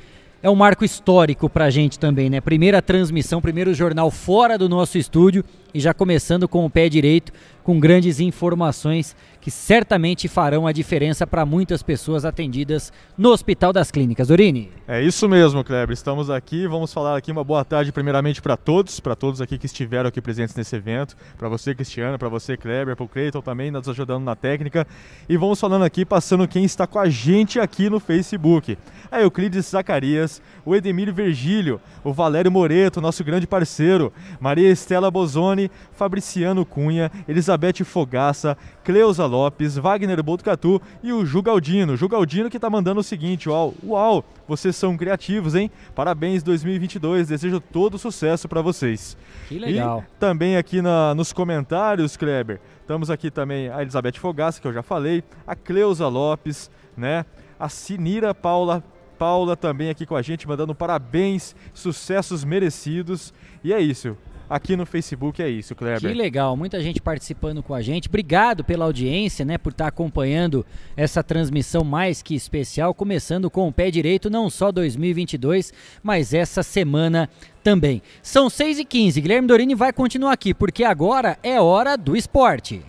é 0.43 0.51
um 0.51 0.55
marco 0.55 0.85
histórico 0.85 1.49
para 1.49 1.65
a 1.67 1.71
gente 1.71 1.99
também, 1.99 2.29
né? 2.29 2.41
Primeira 2.41 2.83
transmissão, 2.83 3.41
primeiro 3.41 3.73
jornal 3.73 4.11
fora 4.11 4.59
do 4.59 4.69
nosso 4.69 4.99
estúdio 4.99 5.45
e 5.75 5.81
já 5.81 5.93
começando 5.93 6.49
com 6.49 6.65
o 6.65 6.71
pé 6.71 6.89
direito, 6.89 7.33
com 7.65 7.81
grandes 7.81 8.21
informações 8.21 9.17
que 9.41 9.51
certamente 9.51 10.29
farão 10.29 10.67
a 10.67 10.73
diferença 10.73 11.27
para 11.27 11.45
muitas 11.45 11.83
pessoas 11.83 12.25
atendidas 12.25 12.93
no 13.17 13.31
Hospital 13.31 13.73
das 13.73 13.91
Clínicas. 13.91 14.29
Dorini. 14.29 14.71
É 14.87 15.03
isso 15.03 15.29
mesmo, 15.29 15.65
Kleber. 15.65 15.93
Estamos 15.93 16.31
aqui, 16.31 16.67
vamos 16.67 16.93
falar 16.93 17.17
aqui 17.17 17.33
uma 17.33 17.43
boa 17.43 17.65
tarde 17.65 17.91
primeiramente 17.91 18.41
para 18.41 18.57
todos, 18.57 19.01
para 19.01 19.17
todos 19.17 19.41
aqui 19.41 19.59
que 19.59 19.67
estiveram 19.67 20.09
aqui 20.09 20.21
presentes 20.21 20.55
nesse 20.55 20.77
evento, 20.77 21.17
para 21.39 21.49
você, 21.49 21.75
Cristiano, 21.75 22.19
para 22.19 22.29
você, 22.29 22.57
Kleber, 22.57 22.95
para 22.95 23.05
o 23.05 23.09
Cleiton 23.09 23.41
também, 23.41 23.71
nos 23.71 23.89
ajudando 23.89 24.25
na 24.25 24.37
técnica. 24.37 24.87
E 25.29 25.37
vamos 25.37 25.59
falando 25.59 25.85
aqui, 25.85 26.05
passando 26.05 26.47
quem 26.47 26.65
está 26.65 26.87
com 26.87 26.99
a 26.99 27.09
gente 27.09 27.59
aqui 27.59 27.89
no 27.91 27.99
Facebook. 27.99 28.79
A 29.11 29.21
Euclides 29.21 29.67
Zacarias, 29.67 30.41
o 30.65 30.75
Edemir 30.75 31.13
Virgílio, 31.13 31.81
o 32.03 32.13
Valério 32.13 32.51
Moreto, 32.51 33.01
nosso 33.01 33.25
grande 33.25 33.47
parceiro, 33.47 34.13
Maria 34.41 34.71
Estela 34.71 35.11
Bozoni, 35.11 35.64
Fabriciano 35.93 36.65
Cunha, 36.65 37.11
Elizabeth 37.29 37.85
Fogaça, 37.85 38.57
Cleusa 38.83 39.27
Lopes, 39.27 39.77
Wagner 39.77 40.23
Botucatu 40.23 40.81
e 41.03 41.13
o 41.13 41.25
Ju 41.25 41.43
Galdino. 41.43 41.97
Ju 41.97 42.09
Galdino 42.09 42.51
que 42.51 42.57
está 42.57 42.71
mandando 42.71 43.01
o 43.01 43.05
seguinte, 43.05 43.49
uau, 43.49 43.75
uau, 43.85 44.25
vocês 44.47 44.77
são 44.77 44.97
criativos, 44.97 45.55
hein? 45.55 45.71
Parabéns 45.95 46.43
2022, 46.43 47.29
desejo 47.29 47.61
todo 47.61 47.99
sucesso 47.99 48.49
para 48.49 48.63
vocês. 48.63 49.17
Que 49.49 49.59
legal. 49.59 50.05
E 50.07 50.19
também 50.19 50.57
aqui 50.57 50.83
na, 50.83 51.15
nos 51.15 51.33
comentários, 51.33 52.17
Kleber, 52.17 52.61
estamos 52.81 53.11
aqui 53.11 53.31
também 53.31 53.69
a 53.69 53.83
Elizabeth 53.83 54.19
Fogaça, 54.19 54.61
que 54.61 54.67
eu 54.67 54.73
já 54.73 54.83
falei, 54.83 55.25
a 55.47 55.55
Cleusa 55.55 56.09
Lopes, 56.09 56.71
né? 56.97 57.25
A 57.59 57.69
Sinira 57.69 58.35
Paula 58.35 58.83
Paula 59.19 59.57
também 59.57 59.91
aqui 59.91 60.05
com 60.05 60.17
a 60.17 60.23
gente, 60.23 60.47
mandando 60.47 60.75
parabéns, 60.75 61.55
sucessos 61.73 62.45
merecidos. 62.45 63.33
E 63.63 63.73
é 63.73 63.81
isso 63.81 64.17
aqui 64.49 64.77
no 64.77 64.87
Facebook 64.87 65.43
é 65.43 65.49
isso, 65.49 65.75
Kleber. 65.75 66.11
Que 66.11 66.17
legal, 66.17 66.57
muita 66.57 66.81
gente 66.81 67.01
participando 67.01 67.63
com 67.63 67.75
a 67.75 67.83
gente. 67.83 68.09
Obrigado 68.09 68.65
pela 68.65 68.85
audiência, 68.85 69.45
né, 69.45 69.59
por 69.59 69.73
estar 69.73 69.87
acompanhando 69.87 70.65
essa 70.97 71.23
transmissão 71.23 71.85
mais 71.85 72.23
que 72.23 72.35
especial, 72.35 72.95
começando 72.95 73.51
com 73.51 73.69
o 73.69 73.73
pé 73.73 73.91
direito, 73.91 74.31
não 74.31 74.49
só 74.49 74.71
2022, 74.71 75.73
mas 76.03 76.35
essa 76.35 76.63
semana 76.63 77.29
também. 77.63 78.03
São 78.23 78.51
6 78.51 78.81
e 78.81 78.85
15 78.85 79.21
Guilherme 79.21 79.49
Dorini 79.49 79.75
vai 79.75 79.93
continuar 79.93 80.33
aqui, 80.33 80.53
porque 80.53 80.85
agora 80.85 81.39
é 81.43 81.61
hora 81.61 81.97
do 81.97 82.17
esporte. 82.17 82.83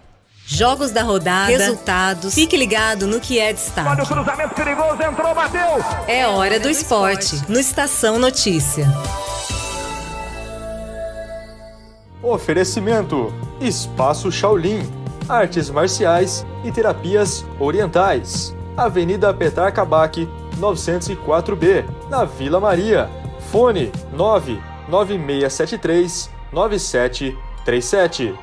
Jogos 0.48 0.92
da 0.92 1.02
rodada, 1.02 1.48
resultados, 1.48 2.36
fique 2.36 2.56
ligado 2.56 3.08
no 3.08 3.20
que 3.20 3.40
é 3.40 3.52
destaque. 3.52 3.90
Olha 3.90 4.04
o 4.04 4.08
cruzamento 4.08 4.54
perigoso, 4.54 5.02
entrou, 5.02 5.34
bateu. 5.34 5.84
É 6.08 6.28
hora 6.28 6.60
do 6.60 6.70
esporte, 6.70 7.42
no 7.50 7.60
Estação 7.60 8.20
Notícia. 8.20 8.86
Oferecimento: 12.26 13.32
Espaço 13.62 14.30
Shaolin, 14.32 14.82
Artes 15.30 15.70
Marciais 15.70 16.44
e 16.64 16.72
Terapias 16.72 17.46
Orientais. 17.60 18.56
Avenida 18.76 19.32
Petar 19.32 19.72
Kabak, 19.72 20.28
904B, 20.60 21.86
na 22.10 22.26
Vila 22.26 22.60
Maria. 22.60 23.08
Fone 23.52 23.92
99673 24.18 26.32
9737. 26.52 28.34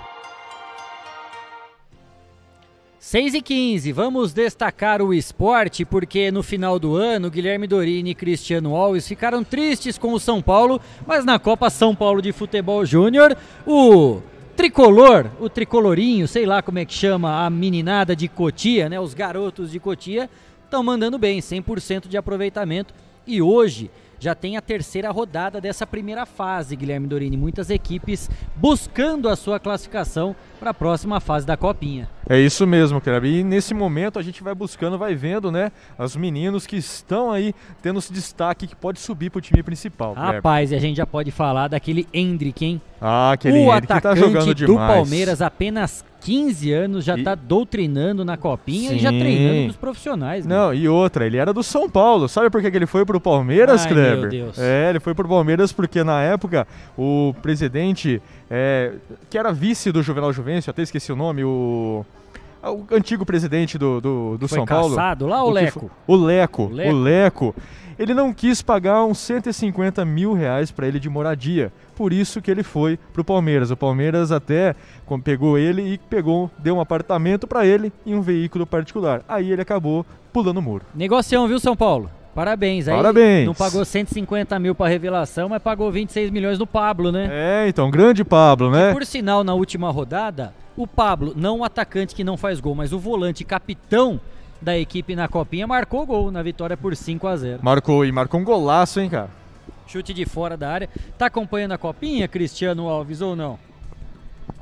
6 3.13 3.35
e 3.35 3.43
15, 3.43 3.93
vamos 3.93 4.33
destacar 4.33 5.03
o 5.03 5.13
esporte, 5.13 5.85
porque 5.85 6.31
no 6.31 6.43
final 6.43 6.79
do 6.79 6.97
ano, 6.97 7.31
Guilherme 7.31 7.67
Dorini 7.67 8.13
e 8.13 8.15
Cristiano 8.15 8.75
Alves 8.75 9.07
ficaram 9.07 9.45
tristes 9.45 9.99
com 9.99 10.15
o 10.15 10.19
São 10.19 10.41
Paulo, 10.41 10.81
mas 11.07 11.23
na 11.23 11.39
Copa 11.39 11.69
São 11.69 11.95
Paulo 11.95 12.23
de 12.23 12.33
Futebol 12.33 12.87
Júnior, 12.87 13.37
o 13.67 14.23
tricolor, 14.57 15.27
o 15.39 15.51
tricolorinho, 15.51 16.27
sei 16.27 16.47
lá 16.47 16.63
como 16.63 16.79
é 16.79 16.87
que 16.87 16.95
chama 16.95 17.45
a 17.45 17.51
meninada 17.51 18.17
de 18.17 18.29
Cotia, 18.29 18.89
né? 18.89 18.99
Os 18.99 19.13
garotos 19.13 19.71
de 19.71 19.79
Cotia 19.79 20.31
estão 20.65 20.83
mandando 20.83 21.19
bem, 21.19 21.39
100% 21.39 22.09
de 22.09 22.17
aproveitamento. 22.17 22.95
E 23.27 23.43
hoje 23.43 23.91
já 24.19 24.35
tem 24.35 24.57
a 24.57 24.63
terceira 24.63 25.11
rodada 25.11 25.61
dessa 25.61 25.87
primeira 25.87 26.25
fase, 26.25 26.77
Guilherme 26.77 27.09
Dorini. 27.09 27.37
Muitas 27.37 27.69
equipes 27.69 28.31
buscando 28.57 29.29
a 29.29 29.37
sua 29.37 29.61
classificação 29.61 30.35
para 30.63 30.71
a 30.71 30.75
próxima 30.75 31.19
fase 31.19 31.45
da 31.45 31.57
Copinha. 31.57 32.09
É 32.29 32.39
isso 32.39 32.65
mesmo, 32.69 33.01
Kleber. 33.01 33.29
E 33.29 33.43
nesse 33.43 33.75
momento 33.75 34.17
a 34.17 34.23
gente 34.23 34.45
vai 34.45 34.55
buscando, 34.55 34.97
vai 34.97 35.13
vendo, 35.13 35.51
né, 35.51 35.73
os 35.99 36.15
meninos 36.15 36.69
que 36.69 36.77
estão 36.77 37.33
aí 37.33 37.53
tendo 37.83 37.99
esse 37.99 38.13
destaque 38.13 38.69
que 38.69 38.77
pode 38.77 39.01
subir 39.01 39.29
para 39.29 39.39
o 39.41 39.43
time 39.43 39.61
principal. 39.61 40.15
Rapaz, 40.15 40.71
e 40.71 40.77
a 40.77 40.79
gente 40.79 40.97
já 40.97 41.07
pode 41.07 41.33
falar 41.33 41.67
daquele 41.67 42.07
Hendrick, 42.15 42.65
hein? 42.65 42.81
Ah, 43.01 43.33
aquele 43.33 43.59
o 43.59 43.75
Hendrick 43.75 43.93
atacante 43.93 43.97
que 43.97 44.03
tá 44.03 44.15
jogando 44.15 44.55
do 44.55 44.67
demais. 44.67 44.95
Palmeiras, 44.95 45.43
apenas 45.43 46.05
15 46.21 46.73
anos, 46.73 47.05
já 47.05 47.17
está 47.17 47.35
doutrinando 47.35 48.25
na 48.25 48.37
Copinha 48.37 48.91
Sim. 48.91 48.97
e 48.97 48.99
já 49.01 49.11
treinando 49.11 49.67
dos 49.67 49.77
profissionais. 49.77 50.47
né? 50.47 50.55
Não, 50.55 50.73
e 50.73 50.89
outra, 50.89 51.27
ele 51.27 51.37
era 51.37 51.53
do 51.53 51.65
São 51.65 51.91
Paulo. 51.91 52.29
Sabe 52.29 52.49
por 52.49 52.63
que 52.63 52.71
que 52.71 52.77
ele 52.77 52.87
foi 52.87 53.05
pro 53.05 53.21
Palmeiras, 53.21 53.83
Ai, 53.83 53.89
Kleber? 53.89 54.21
meu 54.21 54.29
Deus. 54.29 54.59
É, 54.59 54.91
ele 54.91 55.01
foi 55.01 55.15
pro 55.15 55.29
Palmeiras 55.29 55.73
porque 55.73 56.05
na 56.05 56.23
época 56.23 56.67
o 56.97 57.35
presidente, 57.43 58.23
é, 58.55 58.93
que 59.31 59.39
era 59.39 59.51
vice 59.51 59.91
do 59.91 60.03
Juvenal 60.03 60.31
Juvencio, 60.31 60.71
até 60.71 60.83
esqueci 60.83 61.11
o 61.11 61.17
nome, 61.17 61.43
o. 61.43 62.05
O 62.63 62.95
antigo 62.95 63.27
presidente 63.27 63.77
do, 63.77 64.01
do, 64.01 64.39
do 64.39 64.47
São 64.47 64.65
Paulo. 64.65 64.95
caçado 64.95 65.27
lá, 65.27 65.43
o 65.43 65.51
Leco? 65.51 65.91
O 66.07 66.15
Leco, 66.15 66.63
O 66.63 66.67
o 66.67 66.73
Leco. 66.73 66.93
Leco. 66.93 67.55
Ele 67.99 68.15
não 68.15 68.33
quis 68.33 68.63
pagar 68.63 69.05
uns 69.05 69.19
150 69.19 70.05
mil 70.05 70.33
reais 70.33 70.71
para 70.71 70.87
ele 70.87 71.01
de 71.01 71.09
moradia. 71.09 71.73
Por 71.97 72.13
isso 72.13 72.41
que 72.41 72.51
ele 72.51 72.63
foi 72.63 72.99
pro 73.13 73.25
Palmeiras. 73.25 73.71
O 73.71 73.77
Palmeiras 73.77 74.31
até 74.31 74.77
pegou 75.25 75.59
ele 75.59 75.95
e 75.95 75.99
pegou, 75.99 76.51
deu 76.59 76.77
um 76.77 76.81
apartamento 76.81 77.47
para 77.49 77.67
ele 77.67 77.93
e 78.07 78.15
um 78.15 78.21
veículo 78.21 78.65
particular. 78.67 79.23
Aí 79.27 79.51
ele 79.51 79.63
acabou 79.63 80.07
pulando 80.33 80.59
o 80.59 80.63
muro. 80.63 80.85
Negocião, 80.95 81.49
viu, 81.49 81.59
São 81.59 81.75
Paulo? 81.75 82.11
Parabéns. 82.35 82.89
Aí 82.89 82.97
Parabéns. 82.97 83.47
Não 83.47 83.55
pagou 83.55 83.85
150 83.85 84.59
mil 84.59 84.75
para 84.75 84.89
revelação, 84.89 85.49
mas 85.49 85.63
pagou 85.63 85.91
26 85.91 86.31
milhões 86.31 86.59
no 86.59 86.67
Pablo, 86.67 87.13
né? 87.13 87.29
É, 87.31 87.69
então, 87.69 87.91
grande 87.91 88.25
Pablo, 88.25 88.71
né? 88.71 88.93
Por 88.93 89.05
sinal, 89.05 89.45
na 89.45 89.55
última 89.55 89.91
rodada, 89.91 90.55
o 90.77 90.87
Pablo, 90.87 91.35
não 91.37 91.61
o 91.61 91.65
atacante 91.65 92.15
que 92.15 92.25
não 92.25 92.37
faz 92.37 92.59
gol, 92.61 92.75
mas 92.75 92.93
o 92.93 92.99
volante 92.99 93.45
capitão 93.45 94.19
da 94.63 94.79
equipe 94.79 95.17
na 95.17 95.29
Copinha, 95.29 95.67
marcou 95.67 96.07
gol 96.07 96.31
na 96.31 96.43
vitória 96.43 96.77
por 96.77 96.95
5 96.95 97.27
a 97.27 97.37
0 97.37 97.61
Marcou 97.63 98.05
e 98.05 98.13
marcou 98.13 98.41
um 98.41 98.45
golaço, 98.45 99.01
hein, 99.01 99.11
cara? 99.11 99.29
Chute 99.87 100.15
de 100.15 100.25
fora 100.25 100.57
da 100.57 100.71
área. 100.71 100.89
Tá 101.19 101.27
acompanhando 101.27 101.73
a 101.73 101.79
Copinha, 101.79 102.29
Cristiano 102.29 102.89
Alves, 102.89 103.21
ou 103.21 103.35
não? 103.37 103.59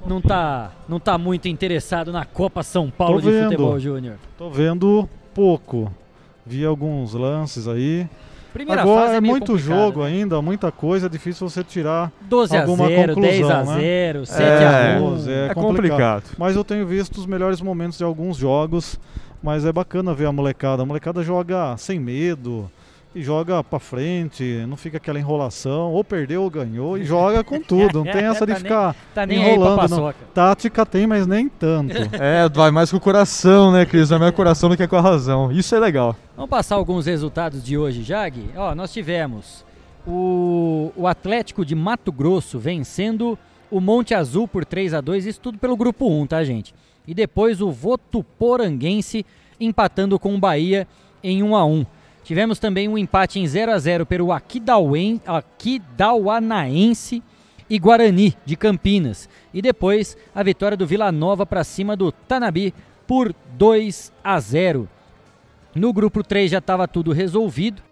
Não 0.06 0.20
tá, 0.20 0.72
não 0.88 0.98
tá 0.98 1.18
muito 1.18 1.46
interessado 1.46 2.10
na 2.10 2.24
Copa 2.24 2.62
São 2.62 2.90
Paulo 2.90 3.20
Tô 3.20 3.28
de 3.28 3.30
vendo. 3.30 3.44
Futebol 3.50 3.78
Júnior. 3.78 4.16
Tô 4.38 4.50
vendo 4.50 5.08
pouco. 5.34 5.92
Vi 6.50 6.64
alguns 6.64 7.14
lances 7.14 7.68
aí. 7.68 8.08
Primeira 8.52 8.82
Agora 8.82 9.02
fase 9.02 9.14
é 9.14 9.16
é 9.18 9.20
muito 9.20 9.52
complicado, 9.52 9.78
jogo 9.78 10.02
ainda, 10.02 10.42
muita 10.42 10.72
coisa, 10.72 11.06
é 11.06 11.08
difícil 11.08 11.48
você 11.48 11.62
tirar 11.62 12.10
12 12.22 12.56
a 12.56 12.62
alguma 12.62 12.88
0, 12.88 13.14
conclusão, 13.14 13.30
10 13.30 13.50
a 13.50 13.64
né? 13.64 13.80
0, 13.80 14.26
7 14.26 14.42
É, 14.42 14.96
a 14.96 15.00
1. 15.00 15.10
12, 15.10 15.30
é, 15.30 15.32
é 15.32 15.54
complicado. 15.54 15.62
complicado. 15.62 16.24
Mas 16.36 16.56
eu 16.56 16.64
tenho 16.64 16.84
visto 16.84 17.18
os 17.18 17.26
melhores 17.26 17.60
momentos 17.60 17.96
de 17.96 18.02
alguns 18.02 18.36
jogos, 18.36 18.98
mas 19.40 19.64
é 19.64 19.72
bacana 19.72 20.12
ver 20.12 20.26
a 20.26 20.32
molecada. 20.32 20.82
A 20.82 20.86
molecada 20.86 21.22
joga 21.22 21.76
sem 21.76 22.00
medo 22.00 22.68
e 23.12 23.22
joga 23.22 23.62
pra 23.64 23.80
frente, 23.80 24.64
não 24.68 24.76
fica 24.76 24.98
aquela 24.98 25.18
enrolação, 25.18 25.92
ou 25.92 26.04
perdeu 26.04 26.44
ou 26.44 26.50
ganhou 26.50 26.96
e 26.96 27.04
joga 27.04 27.42
com 27.42 27.60
tudo. 27.60 28.04
Não 28.04 28.12
tem 28.12 28.22
essa 28.26 28.46
de 28.46 28.52
Tá 28.52 28.58
nem- 28.58 28.62
ficar 28.62 28.96
tá 29.14 29.26
nem 29.26 29.38
aí 29.38 29.44
pra 29.44 29.52
enrolando. 29.54 29.90
não. 29.96 30.14
Tática 30.32 30.86
tem, 30.86 31.06
mas 31.08 31.26
nem 31.26 31.48
tanto. 31.48 31.92
É, 32.20 32.48
vai 32.48 32.70
mais 32.70 32.90
com 32.90 32.98
o 32.98 33.00
coração, 33.00 33.72
né, 33.72 33.84
Cris? 33.84 34.10
Vai 34.10 34.18
mais 34.20 34.30
com 34.30 34.34
o 34.34 34.36
coração 34.36 34.68
do 34.68 34.76
que 34.76 34.86
com 34.86 34.96
a 34.96 35.00
razão. 35.00 35.50
Isso 35.50 35.74
é 35.74 35.80
legal. 35.80 36.14
Vamos 36.36 36.50
passar 36.50 36.76
alguns 36.76 37.06
resultados 37.06 37.64
de 37.64 37.76
hoje, 37.76 38.02
Jag? 38.04 38.38
Ó, 38.56 38.74
nós 38.76 38.92
tivemos 38.92 39.64
o, 40.06 40.92
o 40.96 41.06
Atlético 41.08 41.64
de 41.64 41.74
Mato 41.74 42.12
Grosso 42.12 42.58
vencendo 42.60 43.36
o 43.70 43.80
Monte 43.80 44.14
Azul 44.14 44.46
por 44.46 44.64
3 44.64 44.94
a 44.94 45.00
2 45.00 45.26
isso 45.26 45.40
tudo 45.40 45.58
pelo 45.58 45.76
grupo 45.76 46.08
1, 46.08 46.26
tá, 46.28 46.44
gente? 46.44 46.72
E 47.08 47.14
depois 47.14 47.60
o 47.60 47.72
Votuporanguense 47.72 49.24
empatando 49.60 50.18
com 50.18 50.34
o 50.34 50.38
Bahia 50.38 50.86
em 51.22 51.42
1 51.42 51.56
a 51.56 51.64
1. 51.64 51.84
Tivemos 52.24 52.58
também 52.58 52.88
um 52.88 52.98
empate 52.98 53.38
em 53.38 53.46
0 53.46 53.72
a 53.72 53.78
0 53.78 54.04
pelo 54.06 54.32
Aquidauanaense 54.32 57.22
e 57.68 57.78
Guarani 57.78 58.34
de 58.44 58.56
Campinas. 58.56 59.28
E 59.52 59.60
depois 59.62 60.16
a 60.34 60.42
vitória 60.42 60.76
do 60.76 60.86
Vila 60.86 61.10
Nova 61.10 61.46
para 61.46 61.64
cima 61.64 61.96
do 61.96 62.12
Tanabi 62.12 62.74
por 63.06 63.34
2 63.56 64.12
a 64.22 64.38
0. 64.38 64.86
No 65.74 65.90
grupo 65.92 66.22
3 66.22 66.50
já 66.50 66.58
estava 66.58 66.86
tudo 66.88 67.12
resolvido. 67.12 67.82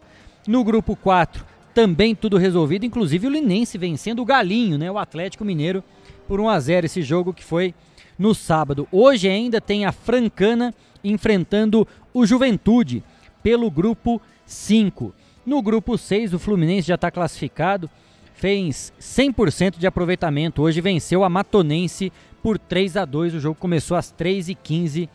No 0.46 0.62
grupo 0.64 0.96
4 0.96 1.44
também 1.74 2.14
tudo 2.14 2.38
resolvido, 2.38 2.84
inclusive 2.84 3.28
o 3.28 3.30
Linense 3.30 3.78
vencendo 3.78 4.20
o 4.20 4.24
Galinho, 4.24 4.76
né, 4.76 4.90
o 4.90 4.98
Atlético 4.98 5.44
Mineiro 5.44 5.84
por 6.26 6.40
1 6.40 6.48
a 6.48 6.58
0 6.58 6.86
esse 6.86 7.02
jogo 7.02 7.32
que 7.32 7.44
foi 7.44 7.72
no 8.18 8.34
sábado. 8.34 8.88
Hoje 8.90 9.28
ainda 9.28 9.60
tem 9.60 9.84
a 9.84 9.92
Francana 9.92 10.74
enfrentando 11.04 11.86
o 12.12 12.26
Juventude 12.26 13.04
pelo 13.42 13.70
grupo 13.70 14.20
5. 14.46 15.14
No 15.44 15.62
grupo 15.62 15.96
6 15.96 16.34
o 16.34 16.38
Fluminense 16.38 16.88
já 16.88 16.94
está 16.94 17.10
classificado, 17.10 17.88
fez 18.34 18.92
100% 19.00 19.78
de 19.78 19.86
aproveitamento. 19.86 20.62
Hoje 20.62 20.80
venceu 20.80 21.24
a 21.24 21.28
Matonense 21.28 22.12
por 22.42 22.58
3 22.58 22.96
a 22.96 23.04
2. 23.04 23.34
O 23.34 23.40
jogo 23.40 23.58
começou 23.58 23.96
às 23.96 24.12
3h15 24.12 25.08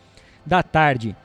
da 0.45 0.61
tarde. 0.61 1.15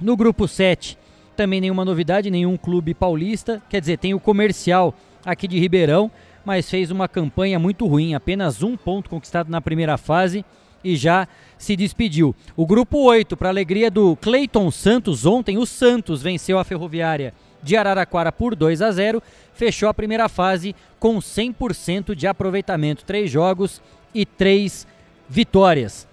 No 0.00 0.16
grupo 0.16 0.46
7, 0.46 0.98
também 1.36 1.60
nenhuma 1.60 1.84
novidade, 1.84 2.30
nenhum 2.30 2.56
clube 2.56 2.94
paulista. 2.94 3.62
Quer 3.68 3.80
dizer, 3.80 3.98
tem 3.98 4.14
o 4.14 4.20
comercial 4.20 4.94
aqui 5.24 5.48
de 5.48 5.58
Ribeirão, 5.58 6.10
mas 6.44 6.68
fez 6.68 6.90
uma 6.90 7.08
campanha 7.08 7.58
muito 7.58 7.86
ruim. 7.86 8.14
Apenas 8.14 8.62
um 8.62 8.76
ponto 8.76 9.08
conquistado 9.08 9.50
na 9.50 9.60
primeira 9.60 9.96
fase 9.96 10.44
e 10.82 10.96
já 10.96 11.26
se 11.64 11.74
despediu. 11.74 12.34
O 12.56 12.66
grupo 12.66 12.98
8, 12.98 13.36
para 13.36 13.48
alegria 13.48 13.90
do 13.90 14.14
Cleiton 14.16 14.70
Santos, 14.70 15.26
ontem 15.26 15.58
o 15.58 15.66
Santos 15.66 16.22
venceu 16.22 16.58
a 16.58 16.64
Ferroviária 16.64 17.34
de 17.62 17.76
Araraquara 17.76 18.30
por 18.30 18.54
2 18.54 18.82
a 18.82 18.92
0, 18.92 19.22
fechou 19.54 19.88
a 19.88 19.94
primeira 19.94 20.28
fase 20.28 20.76
com 21.00 21.16
100% 21.16 22.14
de 22.14 22.26
aproveitamento, 22.26 23.04
três 23.04 23.30
jogos 23.30 23.80
e 24.14 24.26
três 24.26 24.86
vitórias. 25.28 26.06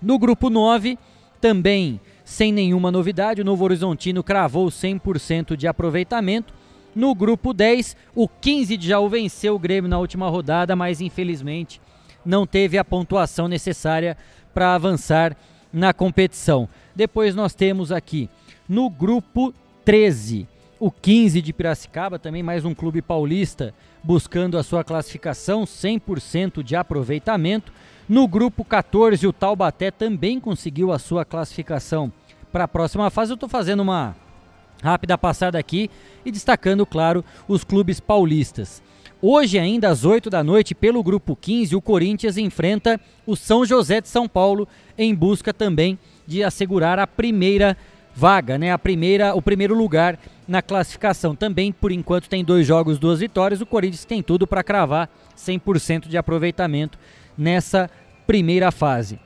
No 0.00 0.18
grupo 0.18 0.48
9, 0.48 0.96
também 1.40 2.00
sem 2.24 2.52
nenhuma 2.52 2.92
novidade, 2.92 3.40
o 3.40 3.44
Novo 3.44 3.64
Horizontino 3.64 4.22
cravou 4.22 4.68
100% 4.68 5.56
de 5.56 5.66
aproveitamento. 5.66 6.54
No 6.94 7.14
grupo 7.14 7.52
10, 7.52 7.96
o 8.14 8.28
15 8.28 8.78
já 8.80 9.00
o 9.00 9.08
venceu 9.08 9.54
o 9.54 9.58
Grêmio 9.58 9.90
na 9.90 9.98
última 9.98 10.28
rodada, 10.28 10.76
mas 10.76 11.00
infelizmente 11.00 11.80
não 12.28 12.46
teve 12.46 12.76
a 12.76 12.84
pontuação 12.84 13.48
necessária 13.48 14.16
para 14.52 14.74
avançar 14.74 15.36
na 15.72 15.92
competição. 15.92 16.68
Depois 16.94 17.34
nós 17.34 17.54
temos 17.54 17.92
aqui 17.92 18.28
no 18.68 18.90
grupo 18.90 19.54
13, 19.84 20.46
o 20.78 20.90
15 20.90 21.40
de 21.40 21.52
Piracicaba, 21.52 22.18
também 22.18 22.42
mais 22.42 22.64
um 22.64 22.74
clube 22.74 23.00
paulista 23.00 23.74
buscando 24.02 24.56
a 24.56 24.62
sua 24.62 24.84
classificação, 24.84 25.64
100% 25.64 26.62
de 26.62 26.76
aproveitamento. 26.76 27.72
No 28.08 28.26
grupo 28.26 28.64
14, 28.64 29.26
o 29.26 29.32
Taubaté 29.32 29.90
também 29.90 30.40
conseguiu 30.40 30.92
a 30.92 30.98
sua 30.98 31.24
classificação 31.24 32.12
para 32.52 32.64
a 32.64 32.68
próxima 32.68 33.10
fase. 33.10 33.32
Eu 33.32 33.34
estou 33.34 33.48
fazendo 33.48 33.80
uma 33.80 34.16
rápida 34.82 35.18
passada 35.18 35.58
aqui 35.58 35.90
e 36.24 36.30
destacando, 36.30 36.86
claro, 36.86 37.24
os 37.46 37.64
clubes 37.64 38.00
paulistas. 38.00 38.82
Hoje, 39.20 39.58
ainda 39.58 39.88
às 39.88 40.04
8 40.04 40.30
da 40.30 40.44
noite, 40.44 40.76
pelo 40.76 41.02
grupo 41.02 41.34
15, 41.34 41.74
o 41.74 41.82
Corinthians 41.82 42.36
enfrenta 42.36 43.00
o 43.26 43.34
São 43.34 43.66
José 43.66 44.00
de 44.00 44.08
São 44.08 44.28
Paulo 44.28 44.68
em 44.96 45.12
busca 45.12 45.52
também 45.52 45.98
de 46.24 46.44
assegurar 46.44 47.00
a 47.00 47.06
primeira 47.06 47.76
vaga, 48.14 48.56
né? 48.56 48.70
A 48.70 48.78
primeira, 48.78 49.34
o 49.34 49.42
primeiro 49.42 49.74
lugar 49.76 50.18
na 50.46 50.62
classificação. 50.62 51.34
Também, 51.34 51.72
por 51.72 51.90
enquanto, 51.90 52.28
tem 52.28 52.44
dois 52.44 52.64
jogos, 52.64 52.96
duas 52.96 53.18
vitórias. 53.18 53.60
O 53.60 53.66
Corinthians 53.66 54.04
tem 54.04 54.22
tudo 54.22 54.46
para 54.46 54.62
cravar 54.62 55.10
100% 55.36 56.06
de 56.06 56.16
aproveitamento 56.16 56.96
nessa 57.36 57.90
primeira 58.24 58.70
fase. 58.70 59.18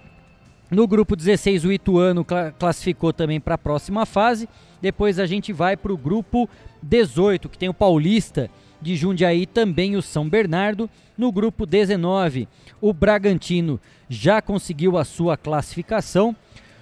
No 0.70 0.86
grupo 0.86 1.14
16, 1.14 1.66
o 1.66 1.72
Ituano 1.72 2.24
classificou 2.58 3.12
também 3.12 3.38
para 3.38 3.56
a 3.56 3.58
próxima 3.58 4.06
fase. 4.06 4.48
Depois 4.80 5.18
a 5.18 5.26
gente 5.26 5.52
vai 5.52 5.76
para 5.76 5.92
o 5.92 5.98
grupo 5.98 6.48
18, 6.82 7.50
que 7.50 7.58
tem 7.58 7.68
o 7.68 7.74
Paulista 7.74 8.50
de 8.82 8.96
Jundiaí, 8.96 9.46
também 9.46 9.96
o 9.96 10.02
São 10.02 10.28
Bernardo. 10.28 10.90
No 11.16 11.30
grupo 11.30 11.64
19, 11.64 12.48
o 12.80 12.92
Bragantino 12.92 13.80
já 14.08 14.42
conseguiu 14.42 14.98
a 14.98 15.04
sua 15.04 15.36
classificação. 15.36 16.34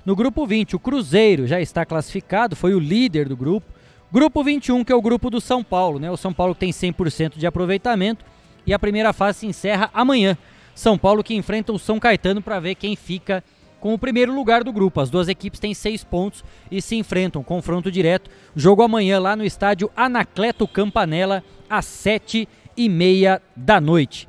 No 0.04 0.16
grupo 0.16 0.46
20, 0.46 0.76
o 0.76 0.78
Cruzeiro 0.78 1.46
já 1.46 1.60
está 1.60 1.84
classificado, 1.84 2.56
foi 2.56 2.74
o 2.74 2.80
líder 2.80 3.28
do 3.28 3.36
grupo. 3.36 3.66
Grupo 4.10 4.42
21, 4.42 4.82
que 4.82 4.92
é 4.92 4.96
o 4.96 5.02
grupo 5.02 5.30
do 5.30 5.40
São 5.40 5.62
Paulo, 5.62 6.00
né? 6.00 6.10
O 6.10 6.16
São 6.16 6.32
Paulo 6.32 6.54
tem 6.54 6.70
100% 6.70 7.38
de 7.38 7.46
aproveitamento 7.46 8.24
e 8.66 8.74
a 8.74 8.78
primeira 8.78 9.12
fase 9.12 9.40
se 9.40 9.46
encerra 9.46 9.90
amanhã. 9.94 10.36
São 10.74 10.96
Paulo 10.98 11.22
que 11.22 11.34
enfrenta 11.34 11.72
o 11.72 11.78
São 11.78 12.00
Caetano 12.00 12.42
para 12.42 12.58
ver 12.58 12.74
quem 12.74 12.96
fica 12.96 13.44
com 13.80 13.94
o 13.94 13.98
primeiro 13.98 14.34
lugar 14.34 14.62
do 14.62 14.72
grupo. 14.72 15.00
As 15.00 15.10
duas 15.10 15.28
equipes 15.28 15.58
têm 15.58 15.74
seis 15.74 16.04
pontos 16.04 16.44
e 16.70 16.80
se 16.82 16.96
enfrentam. 16.96 17.42
Confronto 17.42 17.90
direto. 17.90 18.30
Jogo 18.54 18.82
amanhã 18.82 19.18
lá 19.18 19.34
no 19.34 19.44
estádio 19.44 19.90
Anacleto 19.96 20.68
Campanella, 20.68 21.42
às 21.70 21.84
sete 21.84 22.48
e 22.76 22.88
meia 22.88 23.40
da 23.54 23.80
noite. 23.80 24.28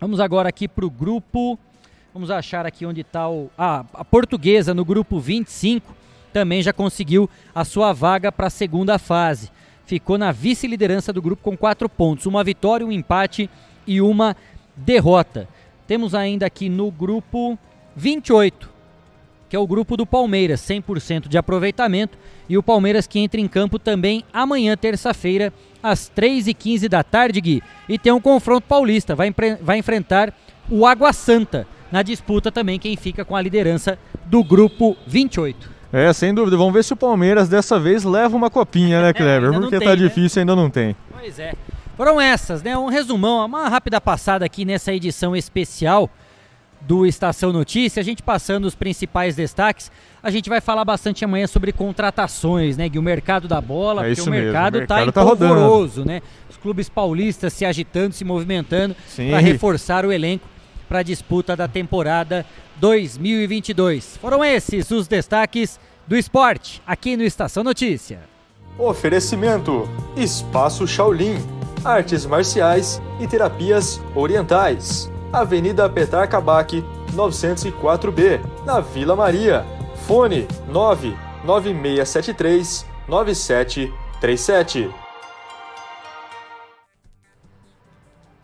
Vamos 0.00 0.20
agora 0.20 0.48
aqui 0.48 0.66
para 0.66 0.86
o 0.86 0.90
grupo. 0.90 1.58
Vamos 2.14 2.30
achar 2.30 2.64
aqui 2.64 2.86
onde 2.86 3.00
está 3.00 3.24
ah, 3.58 3.84
a 3.92 4.04
portuguesa 4.04 4.72
no 4.72 4.84
grupo 4.84 5.18
25. 5.18 5.94
Também 6.32 6.62
já 6.62 6.72
conseguiu 6.72 7.28
a 7.54 7.64
sua 7.64 7.92
vaga 7.92 8.32
para 8.32 8.46
a 8.46 8.50
segunda 8.50 8.98
fase. 8.98 9.50
Ficou 9.84 10.16
na 10.16 10.32
vice-liderança 10.32 11.12
do 11.12 11.20
grupo 11.20 11.42
com 11.42 11.56
quatro 11.56 11.88
pontos: 11.88 12.26
uma 12.26 12.42
vitória, 12.42 12.86
um 12.86 12.92
empate 12.92 13.50
e 13.86 14.00
uma 14.00 14.36
derrota. 14.76 15.48
Temos 15.86 16.14
ainda 16.14 16.46
aqui 16.46 16.68
no 16.68 16.90
grupo 16.90 17.58
28, 17.94 18.71
que 19.52 19.56
é 19.56 19.58
o 19.58 19.66
grupo 19.66 19.98
do 19.98 20.06
Palmeiras, 20.06 20.62
100% 20.62 21.28
de 21.28 21.36
aproveitamento. 21.36 22.16
E 22.48 22.56
o 22.56 22.62
Palmeiras 22.62 23.06
que 23.06 23.18
entra 23.18 23.38
em 23.38 23.46
campo 23.46 23.78
também 23.78 24.24
amanhã, 24.32 24.74
terça-feira, 24.74 25.52
às 25.82 26.10
3h15 26.10 26.88
da 26.88 27.02
tarde, 27.02 27.38
Gui. 27.38 27.62
E 27.86 27.98
tem 27.98 28.10
um 28.10 28.18
confronto 28.18 28.66
paulista, 28.66 29.14
vai, 29.14 29.30
vai 29.60 29.76
enfrentar 29.76 30.32
o 30.70 30.86
Água 30.86 31.12
Santa. 31.12 31.66
Na 31.90 32.00
disputa 32.00 32.50
também 32.50 32.78
quem 32.78 32.96
fica 32.96 33.26
com 33.26 33.36
a 33.36 33.42
liderança 33.42 33.98
do 34.24 34.42
grupo 34.42 34.96
28. 35.06 35.70
É, 35.92 36.10
sem 36.14 36.32
dúvida. 36.32 36.56
Vamos 36.56 36.72
ver 36.72 36.82
se 36.82 36.94
o 36.94 36.96
Palmeiras 36.96 37.46
dessa 37.46 37.78
vez 37.78 38.04
leva 38.04 38.34
uma 38.34 38.48
copinha, 38.48 39.02
né, 39.02 39.12
Kleber? 39.12 39.52
Porque 39.52 39.76
tem, 39.76 39.86
tá 39.86 39.94
né? 39.94 39.96
difícil, 39.96 40.40
ainda 40.40 40.56
não 40.56 40.70
tem. 40.70 40.96
Pois 41.12 41.38
é. 41.38 41.52
Foram 41.94 42.18
essas, 42.18 42.62
né? 42.62 42.74
Um 42.74 42.86
resumão, 42.86 43.44
uma 43.44 43.68
rápida 43.68 44.00
passada 44.00 44.46
aqui 44.46 44.64
nessa 44.64 44.94
edição 44.94 45.36
especial 45.36 46.08
do 46.86 47.06
Estação 47.06 47.52
Notícia, 47.52 48.00
a 48.00 48.04
gente 48.04 48.22
passando 48.22 48.64
os 48.64 48.74
principais 48.74 49.36
destaques. 49.36 49.90
A 50.22 50.30
gente 50.30 50.48
vai 50.48 50.60
falar 50.60 50.84
bastante 50.84 51.24
amanhã 51.24 51.46
sobre 51.46 51.72
contratações, 51.72 52.76
né? 52.76 52.88
Que 52.88 52.98
o 52.98 53.02
mercado 53.02 53.46
da 53.46 53.60
bola, 53.60 54.06
é 54.06 54.14
porque 54.14 54.28
o 54.28 54.30
mercado, 54.30 54.80
está 54.80 54.96
tá 54.96 55.04
empolvoroso, 55.04 56.04
né? 56.04 56.22
Os 56.50 56.56
clubes 56.56 56.88
paulistas 56.88 57.52
se 57.52 57.64
agitando, 57.64 58.14
se 58.14 58.24
movimentando 58.24 58.96
para 59.16 59.38
reforçar 59.38 60.04
o 60.04 60.12
elenco 60.12 60.46
para 60.88 61.00
a 61.00 61.02
disputa 61.02 61.56
da 61.56 61.66
temporada 61.66 62.44
2022. 62.76 64.18
Foram 64.20 64.44
esses 64.44 64.90
os 64.90 65.08
destaques 65.08 65.78
do 66.06 66.16
esporte 66.16 66.82
aqui 66.86 67.16
no 67.16 67.22
Estação 67.22 67.64
Notícia. 67.64 68.20
Oferecimento: 68.78 69.88
Espaço 70.16 70.86
Shaolin 70.86 71.36
artes 71.84 72.24
marciais 72.26 73.00
e 73.20 73.26
terapias 73.26 74.00
orientais. 74.14 75.10
Avenida 75.32 75.88
Petar 75.88 76.28
Kabak, 76.28 76.84
904B, 77.14 78.38
na 78.66 78.80
Vila 78.80 79.16
Maria. 79.16 79.64
Fone 80.06 80.46
99673 80.68 82.84
9737. 83.08 84.90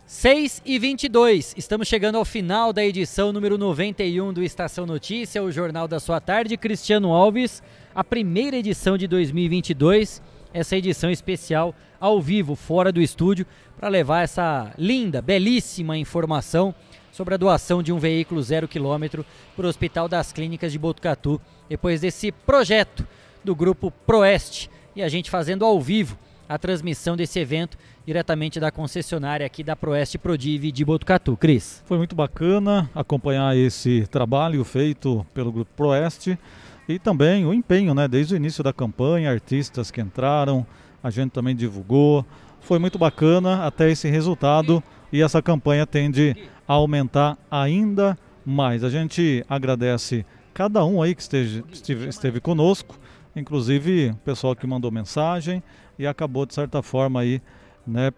6 0.07 0.63
e 0.65 0.79
22, 0.79 1.53
estamos 1.55 1.87
chegando 1.87 2.17
ao 2.17 2.25
final 2.25 2.73
da 2.73 2.83
edição 2.83 3.31
número 3.31 3.55
91 3.55 4.33
do 4.33 4.41
Estação 4.41 4.87
Notícia, 4.87 5.43
o 5.43 5.51
jornal 5.51 5.87
da 5.87 5.99
sua 5.99 6.19
tarde. 6.19 6.57
Cristiano 6.57 7.13
Alves, 7.13 7.61
a 7.93 8.03
primeira 8.03 8.57
edição 8.57 8.97
de 8.97 9.07
2022, 9.07 10.23
essa 10.51 10.75
edição 10.75 11.11
especial 11.11 11.75
ao 11.99 12.21
vivo, 12.21 12.55
fora 12.55 12.91
do 12.91 13.01
estúdio, 13.01 13.45
para 13.77 13.89
levar 13.89 14.21
essa 14.21 14.73
linda, 14.77 15.21
belíssima 15.21 15.97
informação 15.97 16.73
sobre 17.11 17.33
a 17.33 17.37
doação 17.37 17.83
de 17.83 17.91
um 17.91 17.99
veículo 17.99 18.41
zero 18.41 18.67
quilômetro 18.67 19.25
para 19.55 19.65
o 19.65 19.69
Hospital 19.69 20.07
das 20.07 20.31
Clínicas 20.31 20.71
de 20.71 20.79
Botucatu, 20.79 21.39
depois 21.67 22.01
desse 22.01 22.31
projeto 22.31 23.05
do 23.43 23.55
grupo 23.55 23.91
Proeste 23.91 24.69
e 24.95 25.01
a 25.01 25.09
gente 25.09 25.29
fazendo 25.29 25.65
ao 25.65 25.79
vivo 25.79 26.17
a 26.47 26.57
transmissão 26.57 27.15
desse 27.15 27.39
evento 27.39 27.77
diretamente 28.05 28.59
da 28.59 28.71
concessionária 28.71 29.45
aqui 29.45 29.63
da 29.63 29.75
Proeste 29.75 30.17
Prodive 30.17 30.71
de 30.71 30.83
Botucatu. 30.83 31.37
Cris. 31.37 31.83
Foi 31.85 31.97
muito 31.97 32.15
bacana 32.15 32.89
acompanhar 32.95 33.55
esse 33.55 34.07
trabalho 34.07 34.63
feito 34.63 35.25
pelo 35.31 35.51
Grupo 35.51 35.71
Proeste 35.75 36.39
e 36.87 36.97
também 36.97 37.45
o 37.45 37.53
empenho, 37.53 37.93
né, 37.93 38.07
desde 38.07 38.33
o 38.33 38.37
início 38.37 38.63
da 38.63 38.73
campanha, 38.73 39.29
artistas 39.29 39.91
que 39.91 40.01
entraram, 40.01 40.65
a 41.03 41.09
gente 41.09 41.31
também 41.31 41.55
divulgou. 41.55 42.25
Foi 42.59 42.79
muito 42.79 42.97
bacana 42.97 43.65
até 43.65 43.89
esse 43.89 44.09
resultado 44.09 44.83
e 45.11 45.21
essa 45.21 45.41
campanha 45.41 45.85
tende 45.85 46.35
a 46.67 46.73
aumentar 46.73 47.37
ainda 47.49 48.17
mais. 48.45 48.83
A 48.83 48.89
gente 48.89 49.45
agradece 49.49 50.25
cada 50.53 50.83
um 50.85 51.01
aí 51.01 51.15
que 51.15 51.21
esteve, 51.21 51.63
esteve 52.07 52.39
conosco, 52.39 52.99
inclusive 53.35 54.09
o 54.09 54.15
pessoal 54.17 54.55
que 54.55 54.67
mandou 54.67 54.91
mensagem 54.91 55.63
e 55.97 56.05
acabou 56.05 56.45
de 56.45 56.53
certa 56.53 56.81
forma 56.81 57.21
aí, 57.21 57.41
né, 57.85 58.11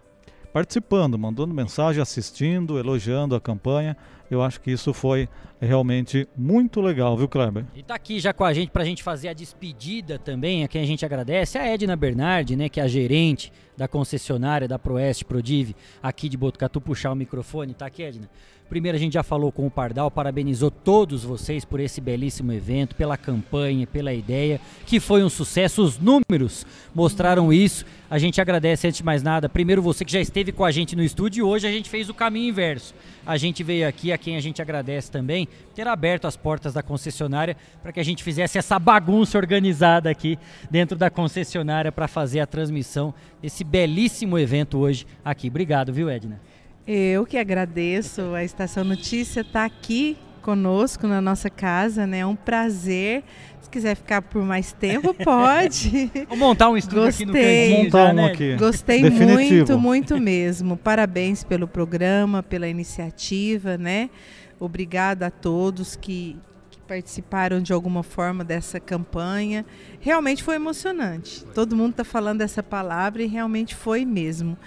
participando, 0.52 1.18
mandando 1.18 1.54
mensagem, 1.54 2.02
assistindo, 2.02 2.78
elogiando 2.78 3.34
a 3.34 3.40
campanha. 3.40 3.96
Eu 4.32 4.42
acho 4.42 4.60
que 4.60 4.70
isso 4.70 4.94
foi 4.94 5.28
realmente 5.60 6.26
muito 6.36 6.80
legal, 6.80 7.16
viu, 7.16 7.28
Kleber? 7.28 7.64
E 7.74 7.82
tá 7.82 7.94
aqui 7.94 8.18
já 8.18 8.32
com 8.32 8.44
a 8.44 8.52
gente 8.52 8.70
para 8.70 8.82
a 8.82 8.84
gente 8.86 9.02
fazer 9.02 9.28
a 9.28 9.32
despedida 9.32 10.18
também, 10.18 10.64
a 10.64 10.68
quem 10.68 10.82
a 10.82 10.86
gente 10.86 11.04
agradece, 11.04 11.58
a 11.58 11.66
Edna 11.66 11.94
Bernardi, 11.94 12.56
né, 12.56 12.68
que 12.68 12.80
é 12.80 12.82
a 12.82 12.88
gerente 12.88 13.52
da 13.76 13.86
concessionária 13.86 14.66
da 14.66 14.78
Proeste 14.78 15.24
Prodive 15.24 15.76
aqui 16.02 16.28
de 16.28 16.36
Botucatu, 16.36 16.80
puxar 16.80 17.12
o 17.12 17.14
microfone. 17.14 17.74
Tá 17.74 17.86
aqui, 17.86 18.02
Edna? 18.02 18.28
Primeiro 18.72 18.96
a 18.96 18.98
gente 18.98 19.12
já 19.12 19.22
falou 19.22 19.52
com 19.52 19.66
o 19.66 19.70
Pardal, 19.70 20.10
parabenizou 20.10 20.70
todos 20.70 21.24
vocês 21.24 21.62
por 21.62 21.78
esse 21.78 22.00
belíssimo 22.00 22.54
evento, 22.54 22.96
pela 22.96 23.18
campanha, 23.18 23.86
pela 23.86 24.14
ideia, 24.14 24.58
que 24.86 24.98
foi 24.98 25.22
um 25.22 25.28
sucesso. 25.28 25.82
Os 25.82 25.98
números 25.98 26.64
mostraram 26.94 27.52
isso. 27.52 27.84
A 28.08 28.16
gente 28.16 28.40
agradece 28.40 28.86
antes 28.86 28.96
de 28.96 29.04
mais 29.04 29.22
nada. 29.22 29.46
Primeiro 29.46 29.82
você 29.82 30.06
que 30.06 30.12
já 30.12 30.22
esteve 30.22 30.52
com 30.52 30.64
a 30.64 30.70
gente 30.70 30.96
no 30.96 31.02
estúdio 31.02 31.46
hoje 31.46 31.66
a 31.66 31.70
gente 31.70 31.90
fez 31.90 32.08
o 32.08 32.14
caminho 32.14 32.48
inverso. 32.48 32.94
A 33.26 33.36
gente 33.36 33.62
veio 33.62 33.86
aqui, 33.86 34.10
a 34.10 34.16
quem 34.16 34.38
a 34.38 34.40
gente 34.40 34.62
agradece 34.62 35.10
também, 35.10 35.46
ter 35.74 35.86
aberto 35.86 36.26
as 36.26 36.34
portas 36.34 36.72
da 36.72 36.82
concessionária 36.82 37.58
para 37.82 37.92
que 37.92 38.00
a 38.00 38.02
gente 38.02 38.24
fizesse 38.24 38.56
essa 38.56 38.78
bagunça 38.78 39.36
organizada 39.36 40.08
aqui 40.08 40.38
dentro 40.70 40.96
da 40.96 41.10
concessionária 41.10 41.92
para 41.92 42.08
fazer 42.08 42.40
a 42.40 42.46
transmissão 42.46 43.12
desse 43.42 43.64
belíssimo 43.64 44.38
evento 44.38 44.78
hoje 44.78 45.06
aqui. 45.22 45.48
Obrigado, 45.48 45.92
viu, 45.92 46.08
Edna? 46.08 46.40
Eu 46.86 47.24
que 47.24 47.38
agradeço. 47.38 48.34
A 48.34 48.42
Estação 48.42 48.82
Notícia 48.82 49.40
está 49.40 49.64
aqui 49.64 50.16
conosco 50.42 51.06
na 51.06 51.20
nossa 51.20 51.48
casa, 51.48 52.06
né? 52.06 52.18
É 52.18 52.26
um 52.26 52.34
prazer. 52.34 53.22
Se 53.60 53.70
quiser 53.70 53.94
ficar 53.94 54.20
por 54.20 54.42
mais 54.42 54.72
tempo, 54.72 55.14
pode. 55.22 56.10
Vou 56.28 56.36
montar 56.36 56.68
um 56.68 56.76
estúdio 56.76 57.04
Gostei. 57.04 57.24
aqui 57.24 57.26
no 57.26 57.32
cantinho 57.32 57.84
montar 57.84 58.06
já, 58.06 58.12
um 58.12 58.16
né? 58.16 58.26
aqui. 58.26 58.56
Gostei 58.56 59.02
Definitivo. 59.02 59.54
muito, 59.54 59.78
muito 59.78 60.20
mesmo. 60.20 60.76
Parabéns 60.76 61.44
pelo 61.44 61.68
programa, 61.68 62.42
pela 62.42 62.66
iniciativa, 62.66 63.78
né? 63.78 64.10
Obrigada 64.58 65.26
a 65.26 65.30
todos 65.30 65.96
que, 65.96 66.36
que 66.70 66.80
participaram 66.80 67.60
de 67.62 67.72
alguma 67.72 68.02
forma 68.02 68.44
dessa 68.44 68.80
campanha. 68.80 69.64
Realmente 70.00 70.42
foi 70.42 70.56
emocionante. 70.56 71.44
Todo 71.54 71.76
mundo 71.76 71.92
está 71.92 72.04
falando 72.04 72.40
essa 72.40 72.62
palavra 72.62 73.22
e 73.22 73.26
realmente 73.26 73.74
foi 73.74 74.04
mesmo. 74.04 74.58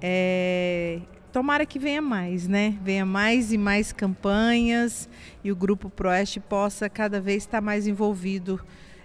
É, 0.00 1.00
tomara 1.36 1.66
que 1.66 1.78
venha 1.78 2.00
mais, 2.00 2.48
né? 2.48 2.78
Venha 2.82 3.04
mais 3.04 3.52
e 3.52 3.58
mais 3.58 3.92
campanhas 3.92 5.06
e 5.44 5.52
o 5.52 5.54
Grupo 5.54 5.90
Proeste 5.90 6.40
possa 6.40 6.88
cada 6.88 7.20
vez 7.20 7.42
estar 7.42 7.60
mais 7.60 7.86
envolvido 7.86 8.58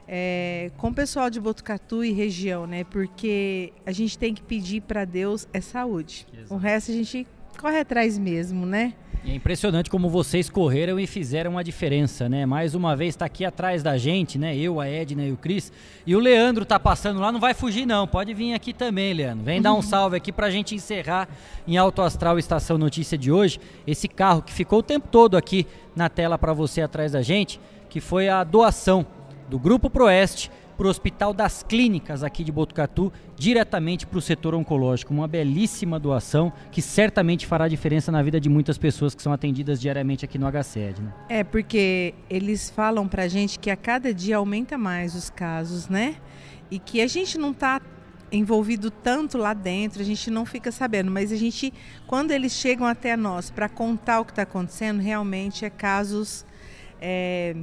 é, 0.08 0.72
com 0.78 0.88
o 0.88 0.94
pessoal 0.94 1.30
de 1.30 1.41
Botucatu 1.41 2.06
e 2.06 2.14
região, 2.14 2.66
né? 2.66 2.86
Porque 2.86 3.74
a 3.86 3.91
gente 3.91 4.18
tem 4.18 4.34
que 4.34 4.41
pedir 4.41 4.80
para 4.80 5.03
Deus 5.03 5.45
é 5.52 5.60
saúde. 5.60 6.26
O 6.49 6.56
resto 6.56 6.91
a 6.91 6.94
gente 6.94 7.28
corre 7.60 7.82
atrás 7.82 8.18
mesmo, 8.18 8.66
né? 8.66 8.94
E 9.23 9.30
é 9.30 9.35
impressionante 9.35 9.88
como 9.88 10.10
vocês 10.10 10.49
correram 10.49 10.99
e 10.99 11.06
fizeram 11.06 11.56
a 11.56 11.61
diferença, 11.61 12.27
né? 12.27 12.43
Mais 12.43 12.73
uma 12.73 12.95
vez 12.95 13.10
está 13.10 13.26
aqui 13.26 13.45
atrás 13.45 13.84
da 13.84 13.95
gente, 13.95 14.39
né? 14.39 14.57
Eu, 14.57 14.81
a 14.81 14.88
Edna 14.88 15.23
e 15.23 15.31
o 15.31 15.38
Cris. 15.38 15.72
E 16.07 16.15
o 16.15 16.19
Leandro 16.19 16.65
tá 16.65 16.80
passando 16.80 17.19
lá, 17.19 17.31
não 17.31 17.39
vai 17.39 17.53
fugir 17.53 17.85
não. 17.85 18.07
Pode 18.07 18.34
vir 18.34 18.56
aqui 18.56 18.73
também, 18.73 19.14
Leandro. 19.14 19.45
Vem 19.45 19.61
dar 19.61 19.76
um 19.76 19.81
salve 19.84 20.18
aqui 20.18 20.31
pra 20.31 20.49
gente 20.49 20.73
encerrar 20.73 21.30
em 21.68 21.77
Alto 21.77 22.02
Astral 22.02 22.39
Estação 22.39 22.80
Notícia 22.80 23.15
de 23.15 23.31
hoje. 23.31 23.60
Esse 23.85 24.07
carro 24.07 24.41
que 24.41 24.52
ficou 24.52 24.80
o 24.80 24.84
tempo 24.84 25.07
todo 25.07 25.38
aqui 25.38 25.68
na 25.95 26.10
tela 26.10 26.35
para 26.35 26.52
você 26.52 26.81
atrás 26.81 27.11
da 27.11 27.22
gente, 27.22 27.60
que 27.89 28.02
foi 28.02 28.27
a 28.27 28.43
doação 28.43 29.06
do 29.48 29.60
Grupo 29.60 29.88
Proeste 29.88 30.49
para 30.82 30.88
o 30.88 30.90
Hospital 30.90 31.32
das 31.32 31.62
Clínicas 31.62 32.24
aqui 32.24 32.44
de 32.44 32.52
Botucatu, 32.52 33.14
diretamente 33.36 34.08
para 34.08 34.18
o 34.18 34.22
setor 34.22 34.56
oncológico. 34.56 35.14
Uma 35.14 35.28
belíssima 35.28 35.99
doação 35.99 36.52
que 36.72 36.82
certamente 36.82 37.45
fará 37.45 37.68
diferença 37.68 38.12
na 38.12 38.24
vida 38.24 38.41
de 38.41 38.49
muitas 38.49 38.80
pessoas 38.80 39.14
que 39.14 39.22
são 39.22 39.32
atendidas 39.32 39.80
diariamente 39.80 40.26
aqui 40.26 40.40
no 40.40 40.48
HCED. 40.48 41.03
Né? 41.03 41.14
É, 41.30 41.44
porque 41.44 42.16
eles 42.28 42.72
falam 42.72 43.08
pra 43.08 43.28
gente 43.28 43.60
que 43.60 43.70
a 43.70 43.76
cada 43.76 44.12
dia 44.12 44.38
aumenta 44.38 44.76
mais 44.76 45.14
os 45.14 45.30
casos, 45.30 45.88
né? 45.88 46.16
E 46.72 46.80
que 46.80 46.99
a 46.99 47.06
gente 47.06 47.38
não 47.38 47.53
tá 47.53 47.80
envolvido 48.32 48.90
tanto 48.90 49.38
lá 49.38 49.53
dentro, 49.53 50.02
a 50.02 50.06
gente 50.06 50.32
não 50.32 50.48
fica 50.48 50.72
sabendo, 50.72 51.12
mas 51.12 51.32
a 51.32 51.36
gente, 51.36 51.72
quando 52.08 52.32
eles 52.32 52.53
chegam 52.53 52.88
até 52.88 53.16
nós 53.16 53.52
para 53.52 53.70
contar 53.70 54.20
o 54.20 54.26
que 54.26 54.32
está 54.32 54.41
acontecendo, 54.41 54.99
realmente 54.99 55.64
é 55.64 55.70
casos, 55.70 56.44
é, 56.99 57.56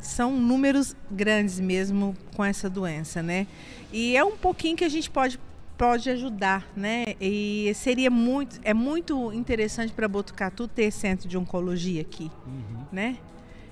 são 0.00 0.38
números 0.38 0.96
grandes 1.10 1.60
mesmo 1.60 2.16
com 2.36 2.44
essa 2.44 2.68
doença, 2.68 3.22
né? 3.22 3.46
E 3.92 4.16
é 4.16 4.24
um 4.24 4.36
pouquinho 4.36 4.76
que 4.76 4.84
a 4.84 4.88
gente 4.88 5.10
pode 5.10 5.38
pode 5.78 6.10
ajudar, 6.10 6.66
né? 6.76 7.04
E 7.20 7.72
seria 7.76 8.10
muito, 8.10 8.58
é 8.64 8.74
muito 8.74 9.32
interessante 9.32 9.92
para 9.92 10.08
Botucatu 10.08 10.66
ter 10.66 10.90
centro 10.90 11.28
de 11.28 11.38
oncologia 11.38 12.02
aqui, 12.02 12.28
né? 12.90 13.16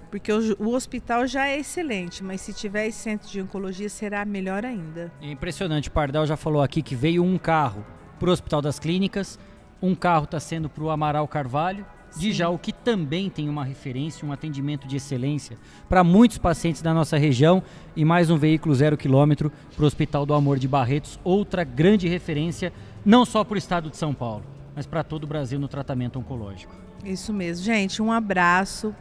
Porque 0.08 0.32
o, 0.32 0.56
o 0.60 0.72
hospital 0.72 1.26
já 1.26 1.48
é 1.48 1.58
excelente, 1.58 2.22
mas 2.22 2.40
se 2.40 2.52
tiver 2.52 2.86
esse 2.86 2.98
centro 2.98 3.28
de 3.28 3.42
oncologia 3.42 3.88
será 3.88 4.24
melhor 4.24 4.64
ainda. 4.64 5.12
É 5.20 5.30
impressionante, 5.32 5.88
o 5.88 5.92
Pardal 5.92 6.24
já 6.24 6.36
falou 6.36 6.62
aqui 6.62 6.80
que 6.80 6.94
veio 6.94 7.24
um 7.24 7.36
carro 7.36 7.84
para 8.20 8.30
o 8.30 8.32
Hospital 8.32 8.62
das 8.62 8.78
Clínicas, 8.78 9.36
um 9.82 9.94
carro 9.94 10.24
está 10.24 10.38
sendo 10.38 10.68
para 10.68 10.84
o 10.84 10.90
Amaral 10.90 11.26
Carvalho, 11.26 11.84
de 12.18 12.32
Jaú, 12.32 12.58
que 12.58 12.72
também 12.72 13.28
tem 13.30 13.48
uma 13.48 13.64
referência, 13.64 14.26
um 14.26 14.32
atendimento 14.32 14.86
de 14.86 14.96
excelência 14.96 15.56
para 15.88 16.02
muitos 16.02 16.38
pacientes 16.38 16.82
da 16.82 16.92
nossa 16.92 17.16
região, 17.16 17.62
e 17.94 18.04
mais 18.04 18.30
um 18.30 18.36
veículo 18.36 18.74
zero 18.74 18.96
quilômetro 18.96 19.52
para 19.74 19.84
o 19.84 19.86
Hospital 19.86 20.26
do 20.26 20.34
Amor 20.34 20.58
de 20.58 20.68
Barretos, 20.68 21.18
outra 21.22 21.64
grande 21.64 22.08
referência, 22.08 22.72
não 23.04 23.24
só 23.24 23.44
para 23.44 23.54
o 23.54 23.58
estado 23.58 23.90
de 23.90 23.96
São 23.96 24.12
Paulo, 24.12 24.44
mas 24.74 24.86
para 24.86 25.02
todo 25.04 25.24
o 25.24 25.26
Brasil 25.26 25.58
no 25.58 25.68
tratamento 25.68 26.18
oncológico. 26.18 26.74
Isso 27.04 27.32
mesmo, 27.32 27.64
gente. 27.64 28.02
Um 28.02 28.10
abraço, 28.10 28.94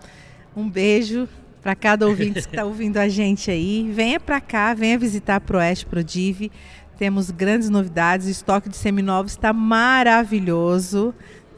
um 0.55 0.69
beijo 0.69 1.27
para 1.61 1.75
cada 1.75 2.07
ouvinte 2.07 2.33
que 2.33 2.39
está 2.39 2.63
ouvindo 2.65 2.97
a 2.97 3.09
gente 3.09 3.49
aí. 3.49 3.89
Venha 3.91 4.19
para 4.19 4.39
cá, 4.39 4.73
venha 4.73 4.97
visitar 4.99 5.37
a 5.37 5.41
Proeste 5.41 5.85
Prodive. 5.85 6.51
Temos 6.97 7.31
grandes 7.31 7.69
novidades. 7.69 8.27
O 8.27 8.29
estoque 8.29 8.69
de 8.69 8.77
seminovos 8.77 9.31
está 9.31 9.51
maravilhoso. 9.51 11.13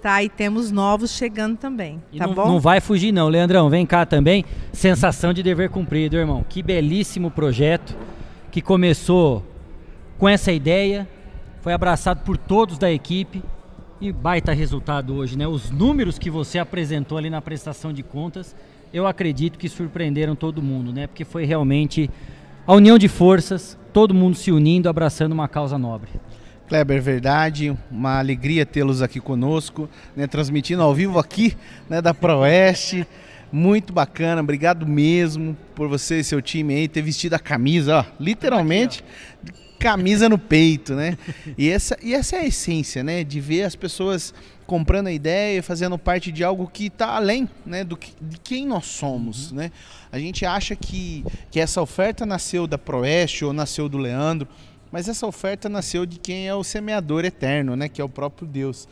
Tá, 0.07 0.23
e 0.23 0.29
temos 0.29 0.71
novos 0.71 1.11
chegando 1.11 1.57
também, 1.57 2.01
E 2.13 2.17
tá 2.17 2.27
não, 2.27 2.33
bom? 2.33 2.47
não 2.47 2.59
vai 2.61 2.79
fugir 2.79 3.11
não, 3.11 3.27
Leandrão, 3.27 3.69
vem 3.69 3.85
cá 3.85 4.05
também. 4.05 4.45
Sensação 4.71 5.33
de 5.33 5.43
dever 5.43 5.69
cumprido, 5.69 6.15
irmão. 6.15 6.45
Que 6.47 6.63
belíssimo 6.63 7.29
projeto 7.29 7.93
que 8.49 8.61
começou 8.61 9.43
com 10.17 10.29
essa 10.29 10.49
ideia, 10.49 11.05
foi 11.59 11.73
abraçado 11.73 12.23
por 12.23 12.37
todos 12.37 12.77
da 12.77 12.89
equipe 12.89 13.43
e 13.99 14.09
baita 14.13 14.53
resultado 14.53 15.13
hoje, 15.13 15.37
né? 15.37 15.45
Os 15.45 15.69
números 15.71 16.17
que 16.17 16.29
você 16.29 16.57
apresentou 16.57 17.17
ali 17.17 17.29
na 17.29 17.41
prestação 17.41 17.91
de 17.91 18.01
contas, 18.01 18.55
eu 18.93 19.05
acredito 19.05 19.59
que 19.59 19.67
surpreenderam 19.67 20.37
todo 20.37 20.63
mundo, 20.63 20.93
né? 20.93 21.07
Porque 21.07 21.25
foi 21.25 21.43
realmente 21.43 22.09
a 22.65 22.73
união 22.73 22.97
de 22.97 23.09
forças, 23.09 23.77
todo 23.91 24.13
mundo 24.13 24.37
se 24.37 24.53
unindo, 24.53 24.87
abraçando 24.87 25.33
uma 25.33 25.49
causa 25.49 25.77
nobre. 25.77 26.11
Kleber, 26.67 27.01
verdade, 27.01 27.73
uma 27.89 28.19
alegria 28.19 28.65
tê-los 28.65 29.01
aqui 29.01 29.21
conosco, 29.21 29.89
né, 30.15 30.27
transmitindo 30.27 30.81
ao 30.81 30.93
vivo 30.93 31.17
aqui 31.17 31.55
né, 31.89 32.01
da 32.01 32.13
Proeste. 32.13 33.07
Muito 33.49 33.93
bacana, 33.93 34.41
obrigado 34.41 34.85
mesmo 34.85 35.55
por 35.73 35.87
você 35.87 36.19
e 36.19 36.23
seu 36.25 36.41
time 36.41 36.75
aí 36.75 36.87
ter 36.89 37.01
vestido 37.01 37.35
a 37.35 37.39
camisa, 37.39 37.99
ó, 37.99 38.05
literalmente 38.19 39.01
camisa 39.79 40.27
no 40.27 40.37
peito, 40.37 40.93
né? 40.95 41.17
E 41.57 41.69
essa, 41.69 41.97
e 42.01 42.13
essa 42.13 42.35
é 42.35 42.39
a 42.39 42.45
essência, 42.45 43.03
né? 43.03 43.23
De 43.23 43.39
ver 43.39 43.63
as 43.63 43.75
pessoas 43.75 44.33
comprando 44.65 45.07
a 45.07 45.11
ideia, 45.11 45.63
fazendo 45.63 45.97
parte 45.97 46.31
de 46.31 46.43
algo 46.43 46.67
que 46.67 46.87
está 46.87 47.15
além 47.15 47.47
né, 47.65 47.85
do 47.85 47.95
que, 47.95 48.11
de 48.21 48.37
quem 48.37 48.65
nós 48.65 48.85
somos, 48.85 49.51
né? 49.51 49.71
A 50.11 50.19
gente 50.19 50.45
acha 50.45 50.75
que, 50.75 51.23
que 51.49 51.59
essa 51.59 51.81
oferta 51.81 52.25
nasceu 52.25 52.67
da 52.67 52.77
Proeste 52.77 53.45
ou 53.45 53.53
nasceu 53.53 53.87
do 53.87 53.97
Leandro, 53.97 54.47
mas 54.91 55.07
essa 55.07 55.25
oferta 55.25 55.67
nasceu 55.67 56.05
de 56.05 56.19
quem 56.19 56.47
é 56.47 56.55
o 56.55 56.63
semeador 56.63 57.25
eterno, 57.25 57.75
né? 57.75 57.89
Que 57.89 58.01
é 58.01 58.03
o 58.03 58.09
próprio 58.09 58.47
Deus. 58.47 58.87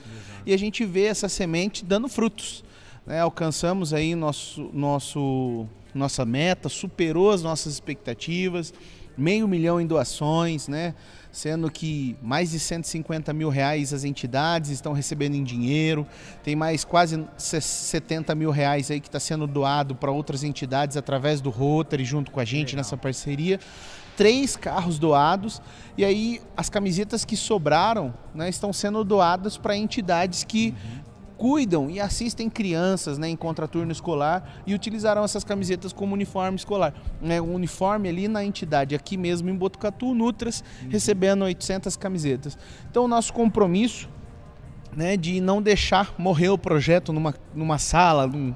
E 0.46 0.54
a 0.54 0.58
gente 0.58 0.86
vê 0.86 1.06
essa 1.06 1.30
semente 1.30 1.84
dando 1.84 2.08
frutos. 2.08 2.64
Né? 3.06 3.20
Alcançamos 3.20 3.94
aí 3.94 4.16
nosso, 4.16 4.70
nosso 4.74 5.68
nossa 5.94 6.26
meta, 6.26 6.68
superou 6.68 7.32
as 7.32 7.42
nossas 7.42 7.74
expectativas, 7.74 8.74
meio 9.18 9.48
milhão 9.48 9.80
em 9.80 9.88
doações, 9.88 10.68
né? 10.68 10.94
sendo 11.36 11.70
que 11.70 12.16
mais 12.22 12.52
de 12.52 12.60
150 12.60 13.34
mil 13.34 13.50
reais 13.50 13.94
as 13.94 14.06
entidades 14.06 14.72
estão 14.72 14.94
recebendo 14.94 15.36
em 15.36 15.44
dinheiro, 15.44 16.08
tem 16.42 16.56
mais 16.56 16.86
quase 16.86 17.26
70 17.38 18.34
mil 18.36 18.52
reais 18.52 18.90
aí 18.90 19.02
que 19.02 19.10
está 19.10 19.20
sendo 19.20 19.46
doado 19.46 19.96
para 19.96 20.12
outras 20.12 20.46
entidades 20.46 20.96
através 20.96 21.42
do 21.42 21.50
Rotary 21.50 22.06
junto 22.06 22.32
com 22.32 22.40
a 22.40 22.46
gente 22.46 22.70
Legal. 22.70 22.78
nessa 22.78 22.96
parceria. 22.96 23.60
Três 24.16 24.56
carros 24.56 24.98
doados 24.98 25.62
e 25.98 26.06
aí 26.06 26.42
as 26.56 26.70
camisetas 26.70 27.26
que 27.26 27.36
sobraram 27.36 28.14
né, 28.34 28.50
estão 28.50 28.72
sendo 28.72 29.04
doadas 29.04 29.58
para 29.58 29.76
entidades 29.76 30.44
que 30.44 30.70
uhum 30.70 31.06
cuidam 31.38 31.90
e 31.90 32.00
assistem 32.00 32.50
crianças 32.50 33.18
né, 33.18 33.28
em 33.28 33.36
contraturno 33.36 33.92
escolar 33.92 34.62
e 34.66 34.74
utilizarão 34.74 35.24
essas 35.24 35.44
camisetas 35.44 35.94
como 35.94 36.14
uniforme 36.14 36.58
escolar. 36.58 36.94
Né, 37.22 37.42
um 37.42 37.54
uniforme 37.54 38.10
ali 38.10 38.28
na 38.28 38.44
entidade, 38.44 38.96
aqui 38.96 39.18
mesmo 39.18 39.50
em 39.50 39.56
Botucatu, 39.56 40.14
Nutras, 40.14 40.64
uhum. 40.82 40.90
recebendo 40.90 41.44
800 41.44 41.96
camisetas. 41.98 42.58
Então, 42.90 43.06
o 43.06 43.08
nosso 43.08 43.34
compromisso 43.34 44.10
né, 44.96 45.18
de 45.18 45.42
não 45.42 45.62
deixar 45.62 46.14
morrer 46.18 46.50
o 46.50 46.58
projeto 46.58 47.12
numa, 47.12 47.36
numa 47.54 47.78
sala, 47.78 48.28
num, 48.28 48.54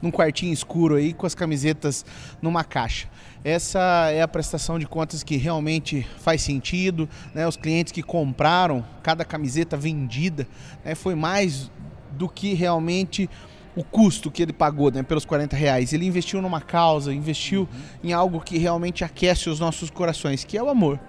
num 0.00 0.10
quartinho 0.10 0.52
escuro 0.52 0.96
aí 0.96 1.12
com 1.12 1.26
as 1.26 1.34
camisetas 1.34 2.04
numa 2.40 2.64
caixa. 2.64 3.08
Essa 3.42 4.10
é 4.10 4.20
a 4.20 4.28
prestação 4.28 4.78
de 4.78 4.86
contas 4.86 5.22
que 5.22 5.36
realmente 5.36 6.06
faz 6.18 6.42
sentido. 6.42 7.08
Né? 7.34 7.46
Os 7.46 7.56
clientes 7.56 7.92
que 7.92 8.02
compraram 8.02 8.84
cada 9.02 9.24
camiseta 9.24 9.76
vendida 9.76 10.46
né, 10.84 10.94
foi 10.94 11.14
mais 11.14 11.70
do 12.12 12.28
que 12.28 12.52
realmente 12.52 13.30
o 13.74 13.84
custo 13.84 14.30
que 14.30 14.42
ele 14.42 14.52
pagou 14.52 14.90
né, 14.90 15.02
pelos 15.02 15.24
40 15.24 15.56
reais. 15.56 15.92
Ele 15.92 16.06
investiu 16.06 16.42
numa 16.42 16.60
causa, 16.60 17.14
investiu 17.14 17.62
uhum. 17.62 18.10
em 18.10 18.12
algo 18.12 18.40
que 18.40 18.58
realmente 18.58 19.04
aquece 19.04 19.48
os 19.48 19.60
nossos 19.60 19.90
corações, 19.90 20.44
que 20.44 20.58
é 20.58 20.62
o 20.62 20.68
amor. 20.68 21.00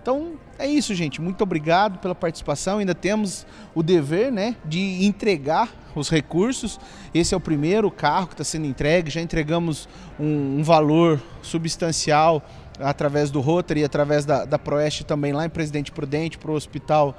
Então 0.00 0.32
é 0.58 0.66
isso, 0.66 0.94
gente. 0.94 1.20
Muito 1.20 1.42
obrigado 1.42 1.98
pela 1.98 2.14
participação. 2.14 2.78
Ainda 2.78 2.94
temos 2.94 3.46
o 3.74 3.82
dever 3.82 4.32
né, 4.32 4.56
de 4.64 5.04
entregar 5.04 5.68
os 5.94 6.08
recursos. 6.08 6.80
Esse 7.12 7.34
é 7.34 7.36
o 7.36 7.40
primeiro 7.40 7.90
carro 7.90 8.26
que 8.26 8.34
está 8.34 8.44
sendo 8.44 8.66
entregue. 8.66 9.10
Já 9.10 9.20
entregamos 9.20 9.88
um, 10.18 10.58
um, 10.58 10.62
valor 10.62 11.20
substancial 11.42 12.42
através 12.78 13.30
do 13.30 13.40
Rotary, 13.40 13.84
através 13.84 14.24
da, 14.24 14.44
da 14.44 14.58
Proeste 14.58 15.04
também 15.04 15.32
lá 15.32 15.44
em 15.44 15.50
Presidente 15.50 15.92
Prudente, 15.92 16.38
para 16.38 16.50
o 16.50 16.54
hospital 16.54 17.14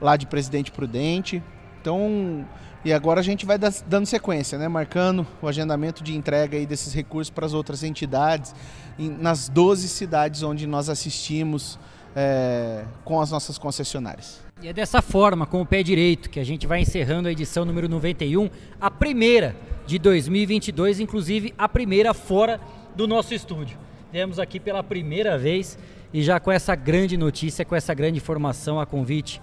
lá 0.00 0.16
de 0.16 0.26
Presidente 0.26 0.70
Prudente. 0.70 1.42
Então 1.80 2.44
e 2.84 2.92
agora 2.92 3.18
a 3.18 3.24
gente 3.24 3.44
vai 3.44 3.58
dando 3.58 4.06
sequência, 4.06 4.56
né? 4.56 4.68
marcando 4.68 5.26
o 5.42 5.48
agendamento 5.48 6.02
de 6.04 6.16
entrega 6.16 6.56
aí 6.56 6.64
desses 6.64 6.94
recursos 6.94 7.28
para 7.28 7.44
as 7.44 7.52
outras 7.52 7.82
entidades, 7.82 8.54
nas 8.98 9.48
12 9.48 9.88
cidades 9.88 10.44
onde 10.44 10.64
nós 10.66 10.88
assistimos 10.88 11.78
é, 12.14 12.84
com 13.04 13.20
as 13.20 13.30
nossas 13.30 13.58
concessionárias. 13.58 14.40
E 14.60 14.68
é 14.68 14.72
dessa 14.72 15.00
forma, 15.00 15.46
com 15.46 15.60
o 15.60 15.66
pé 15.66 15.82
direito, 15.82 16.28
que 16.28 16.40
a 16.40 16.44
gente 16.44 16.66
vai 16.66 16.80
encerrando 16.80 17.28
a 17.28 17.32
edição 17.32 17.64
número 17.64 17.88
91, 17.88 18.50
a 18.80 18.90
primeira 18.90 19.54
de 19.86 19.98
2022, 19.98 21.00
inclusive 21.00 21.54
a 21.56 21.68
primeira 21.68 22.12
fora 22.12 22.60
do 22.96 23.06
nosso 23.06 23.32
estúdio. 23.32 23.78
Temos 24.10 24.38
aqui 24.38 24.58
pela 24.58 24.82
primeira 24.82 25.38
vez 25.38 25.78
e 26.12 26.22
já 26.22 26.40
com 26.40 26.50
essa 26.50 26.74
grande 26.74 27.16
notícia, 27.16 27.64
com 27.64 27.76
essa 27.76 27.94
grande 27.94 28.16
informação 28.16 28.80
a 28.80 28.86
convite 28.86 29.40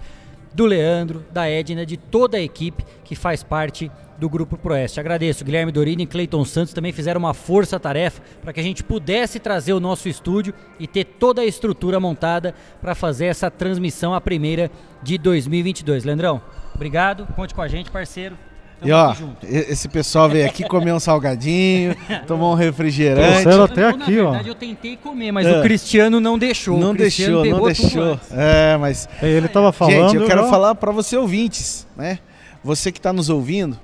do 0.56 0.64
Leandro, 0.64 1.22
da 1.30 1.46
Edna, 1.46 1.84
de 1.84 1.98
toda 1.98 2.38
a 2.38 2.40
equipe 2.40 2.82
que 3.04 3.14
faz 3.14 3.42
parte 3.42 3.92
do 4.16 4.26
Grupo 4.26 4.56
Proeste. 4.56 4.98
Agradeço, 4.98 5.44
Guilherme 5.44 5.70
Dorini 5.70 6.04
e 6.04 6.06
Cleiton 6.06 6.46
Santos 6.46 6.72
também 6.72 6.92
fizeram 6.92 7.18
uma 7.18 7.34
força-tarefa 7.34 8.22
para 8.40 8.54
que 8.54 8.60
a 8.60 8.62
gente 8.62 8.82
pudesse 8.82 9.38
trazer 9.38 9.74
o 9.74 9.80
nosso 9.80 10.08
estúdio 10.08 10.54
e 10.80 10.86
ter 10.86 11.04
toda 11.04 11.42
a 11.42 11.44
estrutura 11.44 12.00
montada 12.00 12.54
para 12.80 12.94
fazer 12.94 13.26
essa 13.26 13.50
transmissão, 13.50 14.14
a 14.14 14.20
primeira 14.20 14.70
de 15.02 15.18
2022. 15.18 16.04
Leandrão, 16.04 16.40
obrigado, 16.74 17.26
conte 17.36 17.54
com 17.54 17.60
a 17.60 17.68
gente, 17.68 17.90
parceiro. 17.90 18.38
Tamo 18.80 18.90
e 18.90 18.92
ó, 18.92 19.14
esse 19.42 19.88
pessoal 19.88 20.28
veio 20.28 20.46
aqui 20.46 20.62
comer 20.62 20.92
um 20.92 21.00
salgadinho, 21.00 21.96
tomar 22.26 22.50
um 22.50 22.54
refrigerante. 22.54 23.42
Trouxeram 23.42 23.64
até 23.64 23.86
aqui, 23.88 23.98
na 23.98 24.06
verdade, 24.06 24.48
ó. 24.48 24.52
eu 24.52 24.54
tentei 24.54 24.96
comer, 24.96 25.32
mas 25.32 25.46
é. 25.46 25.58
o 25.58 25.62
Cristiano 25.62 26.20
não 26.20 26.38
deixou. 26.38 26.78
Não 26.78 26.94
deixou, 26.94 27.44
não 27.44 27.62
deixou. 27.62 28.20
É, 28.30 28.76
mas 28.76 29.08
ele 29.22 29.48
tava 29.48 29.72
falando. 29.72 30.10
Gente, 30.10 30.16
eu 30.16 30.26
quero 30.26 30.46
falar 30.48 30.74
para 30.74 30.92
você 30.92 31.16
ouvintes, 31.16 31.86
né? 31.96 32.18
Você 32.62 32.92
que 32.92 32.98
está 32.98 33.12
nos 33.12 33.30
ouvindo, 33.30 33.78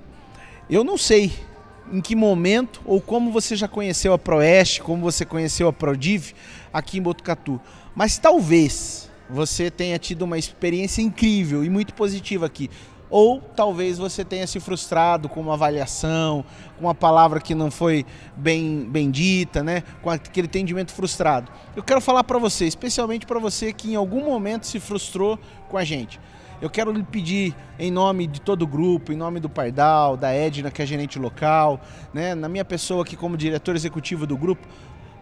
eu 0.68 0.84
não 0.84 0.98
sei 0.98 1.32
em 1.90 2.00
que 2.00 2.14
momento 2.14 2.82
ou 2.84 3.00
como 3.00 3.30
você 3.30 3.56
já 3.56 3.68
conheceu 3.68 4.12
a 4.12 4.18
Proeste, 4.18 4.82
como 4.82 5.02
você 5.02 5.24
conheceu 5.24 5.68
a 5.68 5.72
Prodiv 5.72 6.32
aqui 6.72 6.98
em 6.98 7.02
Botucatu, 7.02 7.60
mas 7.94 8.18
talvez 8.18 9.10
você 9.28 9.70
tenha 9.70 9.98
tido 9.98 10.22
uma 10.22 10.36
experiência 10.36 11.00
incrível 11.00 11.64
e 11.64 11.70
muito 11.70 11.94
positiva 11.94 12.44
aqui 12.44 12.68
ou 13.12 13.42
talvez 13.54 13.98
você 13.98 14.24
tenha 14.24 14.46
se 14.46 14.58
frustrado 14.58 15.28
com 15.28 15.38
uma 15.38 15.52
avaliação, 15.52 16.42
com 16.78 16.86
uma 16.86 16.94
palavra 16.94 17.38
que 17.38 17.54
não 17.54 17.70
foi 17.70 18.06
bem, 18.34 18.88
bem 18.88 19.10
dita, 19.10 19.62
né? 19.62 19.82
com 20.00 20.08
aquele 20.08 20.46
entendimento 20.46 20.92
frustrado. 20.92 21.52
Eu 21.76 21.82
quero 21.82 22.00
falar 22.00 22.24
para 22.24 22.38
você, 22.38 22.64
especialmente 22.64 23.26
para 23.26 23.38
você 23.38 23.70
que 23.70 23.92
em 23.92 23.96
algum 23.96 24.24
momento 24.24 24.66
se 24.66 24.80
frustrou 24.80 25.38
com 25.68 25.76
a 25.76 25.84
gente. 25.84 26.18
Eu 26.62 26.70
quero 26.70 26.90
lhe 26.90 27.02
pedir, 27.02 27.54
em 27.78 27.90
nome 27.90 28.26
de 28.26 28.40
todo 28.40 28.62
o 28.62 28.66
grupo, 28.66 29.12
em 29.12 29.16
nome 29.16 29.40
do 29.40 29.50
Pardal, 29.50 30.16
da 30.16 30.32
Edna, 30.32 30.70
que 30.70 30.80
é 30.80 30.86
gerente 30.86 31.18
local, 31.18 31.80
né, 32.14 32.34
na 32.34 32.48
minha 32.48 32.64
pessoa 32.64 33.02
aqui 33.02 33.16
como 33.16 33.36
diretor 33.36 33.76
executivo 33.76 34.26
do 34.26 34.38
grupo, 34.38 34.66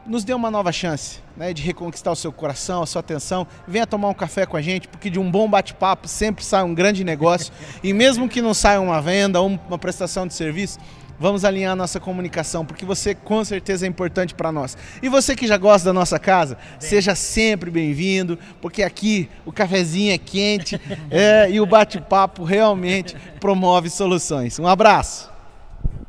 nos 0.06 0.24
dê 0.24 0.32
uma 0.34 0.50
nova 0.50 0.72
chance 0.72 1.18
né, 1.36 1.52
de 1.52 1.62
reconquistar 1.62 2.10
o 2.10 2.16
seu 2.16 2.32
coração, 2.32 2.82
a 2.82 2.86
sua 2.86 3.00
atenção. 3.00 3.46
Venha 3.66 3.86
tomar 3.86 4.08
um 4.08 4.14
café 4.14 4.46
com 4.46 4.56
a 4.56 4.62
gente, 4.62 4.88
porque 4.88 5.10
de 5.10 5.18
um 5.18 5.30
bom 5.30 5.48
bate-papo 5.48 6.08
sempre 6.08 6.44
sai 6.44 6.62
um 6.62 6.74
grande 6.74 7.04
negócio. 7.04 7.52
e 7.82 7.92
mesmo 7.92 8.28
que 8.28 8.42
não 8.42 8.54
saia 8.54 8.80
uma 8.80 9.00
venda 9.00 9.40
ou 9.40 9.46
uma 9.46 9.78
prestação 9.78 10.26
de 10.26 10.34
serviço, 10.34 10.78
vamos 11.18 11.44
alinhar 11.44 11.72
a 11.72 11.76
nossa 11.76 12.00
comunicação, 12.00 12.64
porque 12.64 12.84
você 12.84 13.14
com 13.14 13.44
certeza 13.44 13.84
é 13.84 13.88
importante 13.88 14.34
para 14.34 14.50
nós. 14.50 14.76
E 15.02 15.08
você 15.08 15.36
que 15.36 15.46
já 15.46 15.58
gosta 15.58 15.86
da 15.86 15.92
nossa 15.92 16.18
casa, 16.18 16.54
Bem. 16.54 16.88
seja 16.88 17.14
sempre 17.14 17.70
bem-vindo, 17.70 18.38
porque 18.60 18.82
aqui 18.82 19.28
o 19.44 19.52
cafezinho 19.52 20.14
é 20.14 20.18
quente 20.18 20.80
é, 21.10 21.50
e 21.50 21.60
o 21.60 21.66
bate-papo 21.66 22.42
realmente 22.42 23.14
promove 23.38 23.90
soluções. 23.90 24.58
Um 24.58 24.66
abraço! 24.66 25.39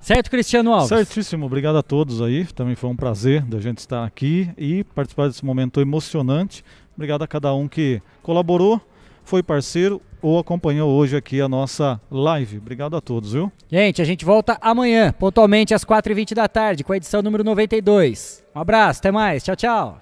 Certo, 0.01 0.31
Cristiano 0.31 0.73
Alves? 0.73 0.89
Certíssimo, 0.89 1.45
obrigado 1.45 1.77
a 1.77 1.83
todos 1.83 2.21
aí. 2.23 2.45
Também 2.45 2.75
foi 2.75 2.89
um 2.89 2.95
prazer 2.95 3.43
da 3.43 3.59
gente 3.59 3.77
estar 3.77 4.03
aqui 4.03 4.49
e 4.57 4.83
participar 4.83 5.27
desse 5.27 5.45
momento 5.45 5.79
emocionante. 5.79 6.65
Obrigado 6.95 7.21
a 7.21 7.27
cada 7.27 7.53
um 7.53 7.67
que 7.67 8.01
colaborou, 8.23 8.81
foi 9.23 9.43
parceiro 9.43 10.01
ou 10.19 10.39
acompanhou 10.39 10.89
hoje 10.91 11.15
aqui 11.15 11.39
a 11.39 11.47
nossa 11.47 12.01
live. 12.09 12.57
Obrigado 12.57 12.95
a 12.95 13.01
todos, 13.01 13.33
viu? 13.33 13.51
Gente, 13.71 14.01
a 14.01 14.05
gente 14.05 14.25
volta 14.25 14.57
amanhã, 14.59 15.13
pontualmente 15.13 15.73
às 15.73 15.85
4h20 15.85 16.33
da 16.33 16.47
tarde, 16.47 16.83
com 16.83 16.93
a 16.93 16.97
edição 16.97 17.21
número 17.21 17.43
92. 17.43 18.43
Um 18.55 18.59
abraço, 18.59 18.99
até 18.99 19.11
mais. 19.11 19.43
Tchau, 19.43 19.55
tchau. 19.55 20.01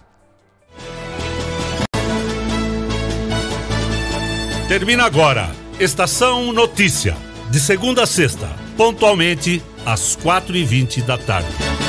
Termina 4.70 5.04
agora. 5.04 5.50
Estação 5.78 6.54
Notícia. 6.54 7.16
De 7.50 7.60
segunda 7.60 8.04
a 8.04 8.06
sexta, 8.06 8.48
pontualmente 8.78 9.62
às 9.92 10.16
4h20 10.18 11.04
da 11.04 11.18
tarde. 11.18 11.89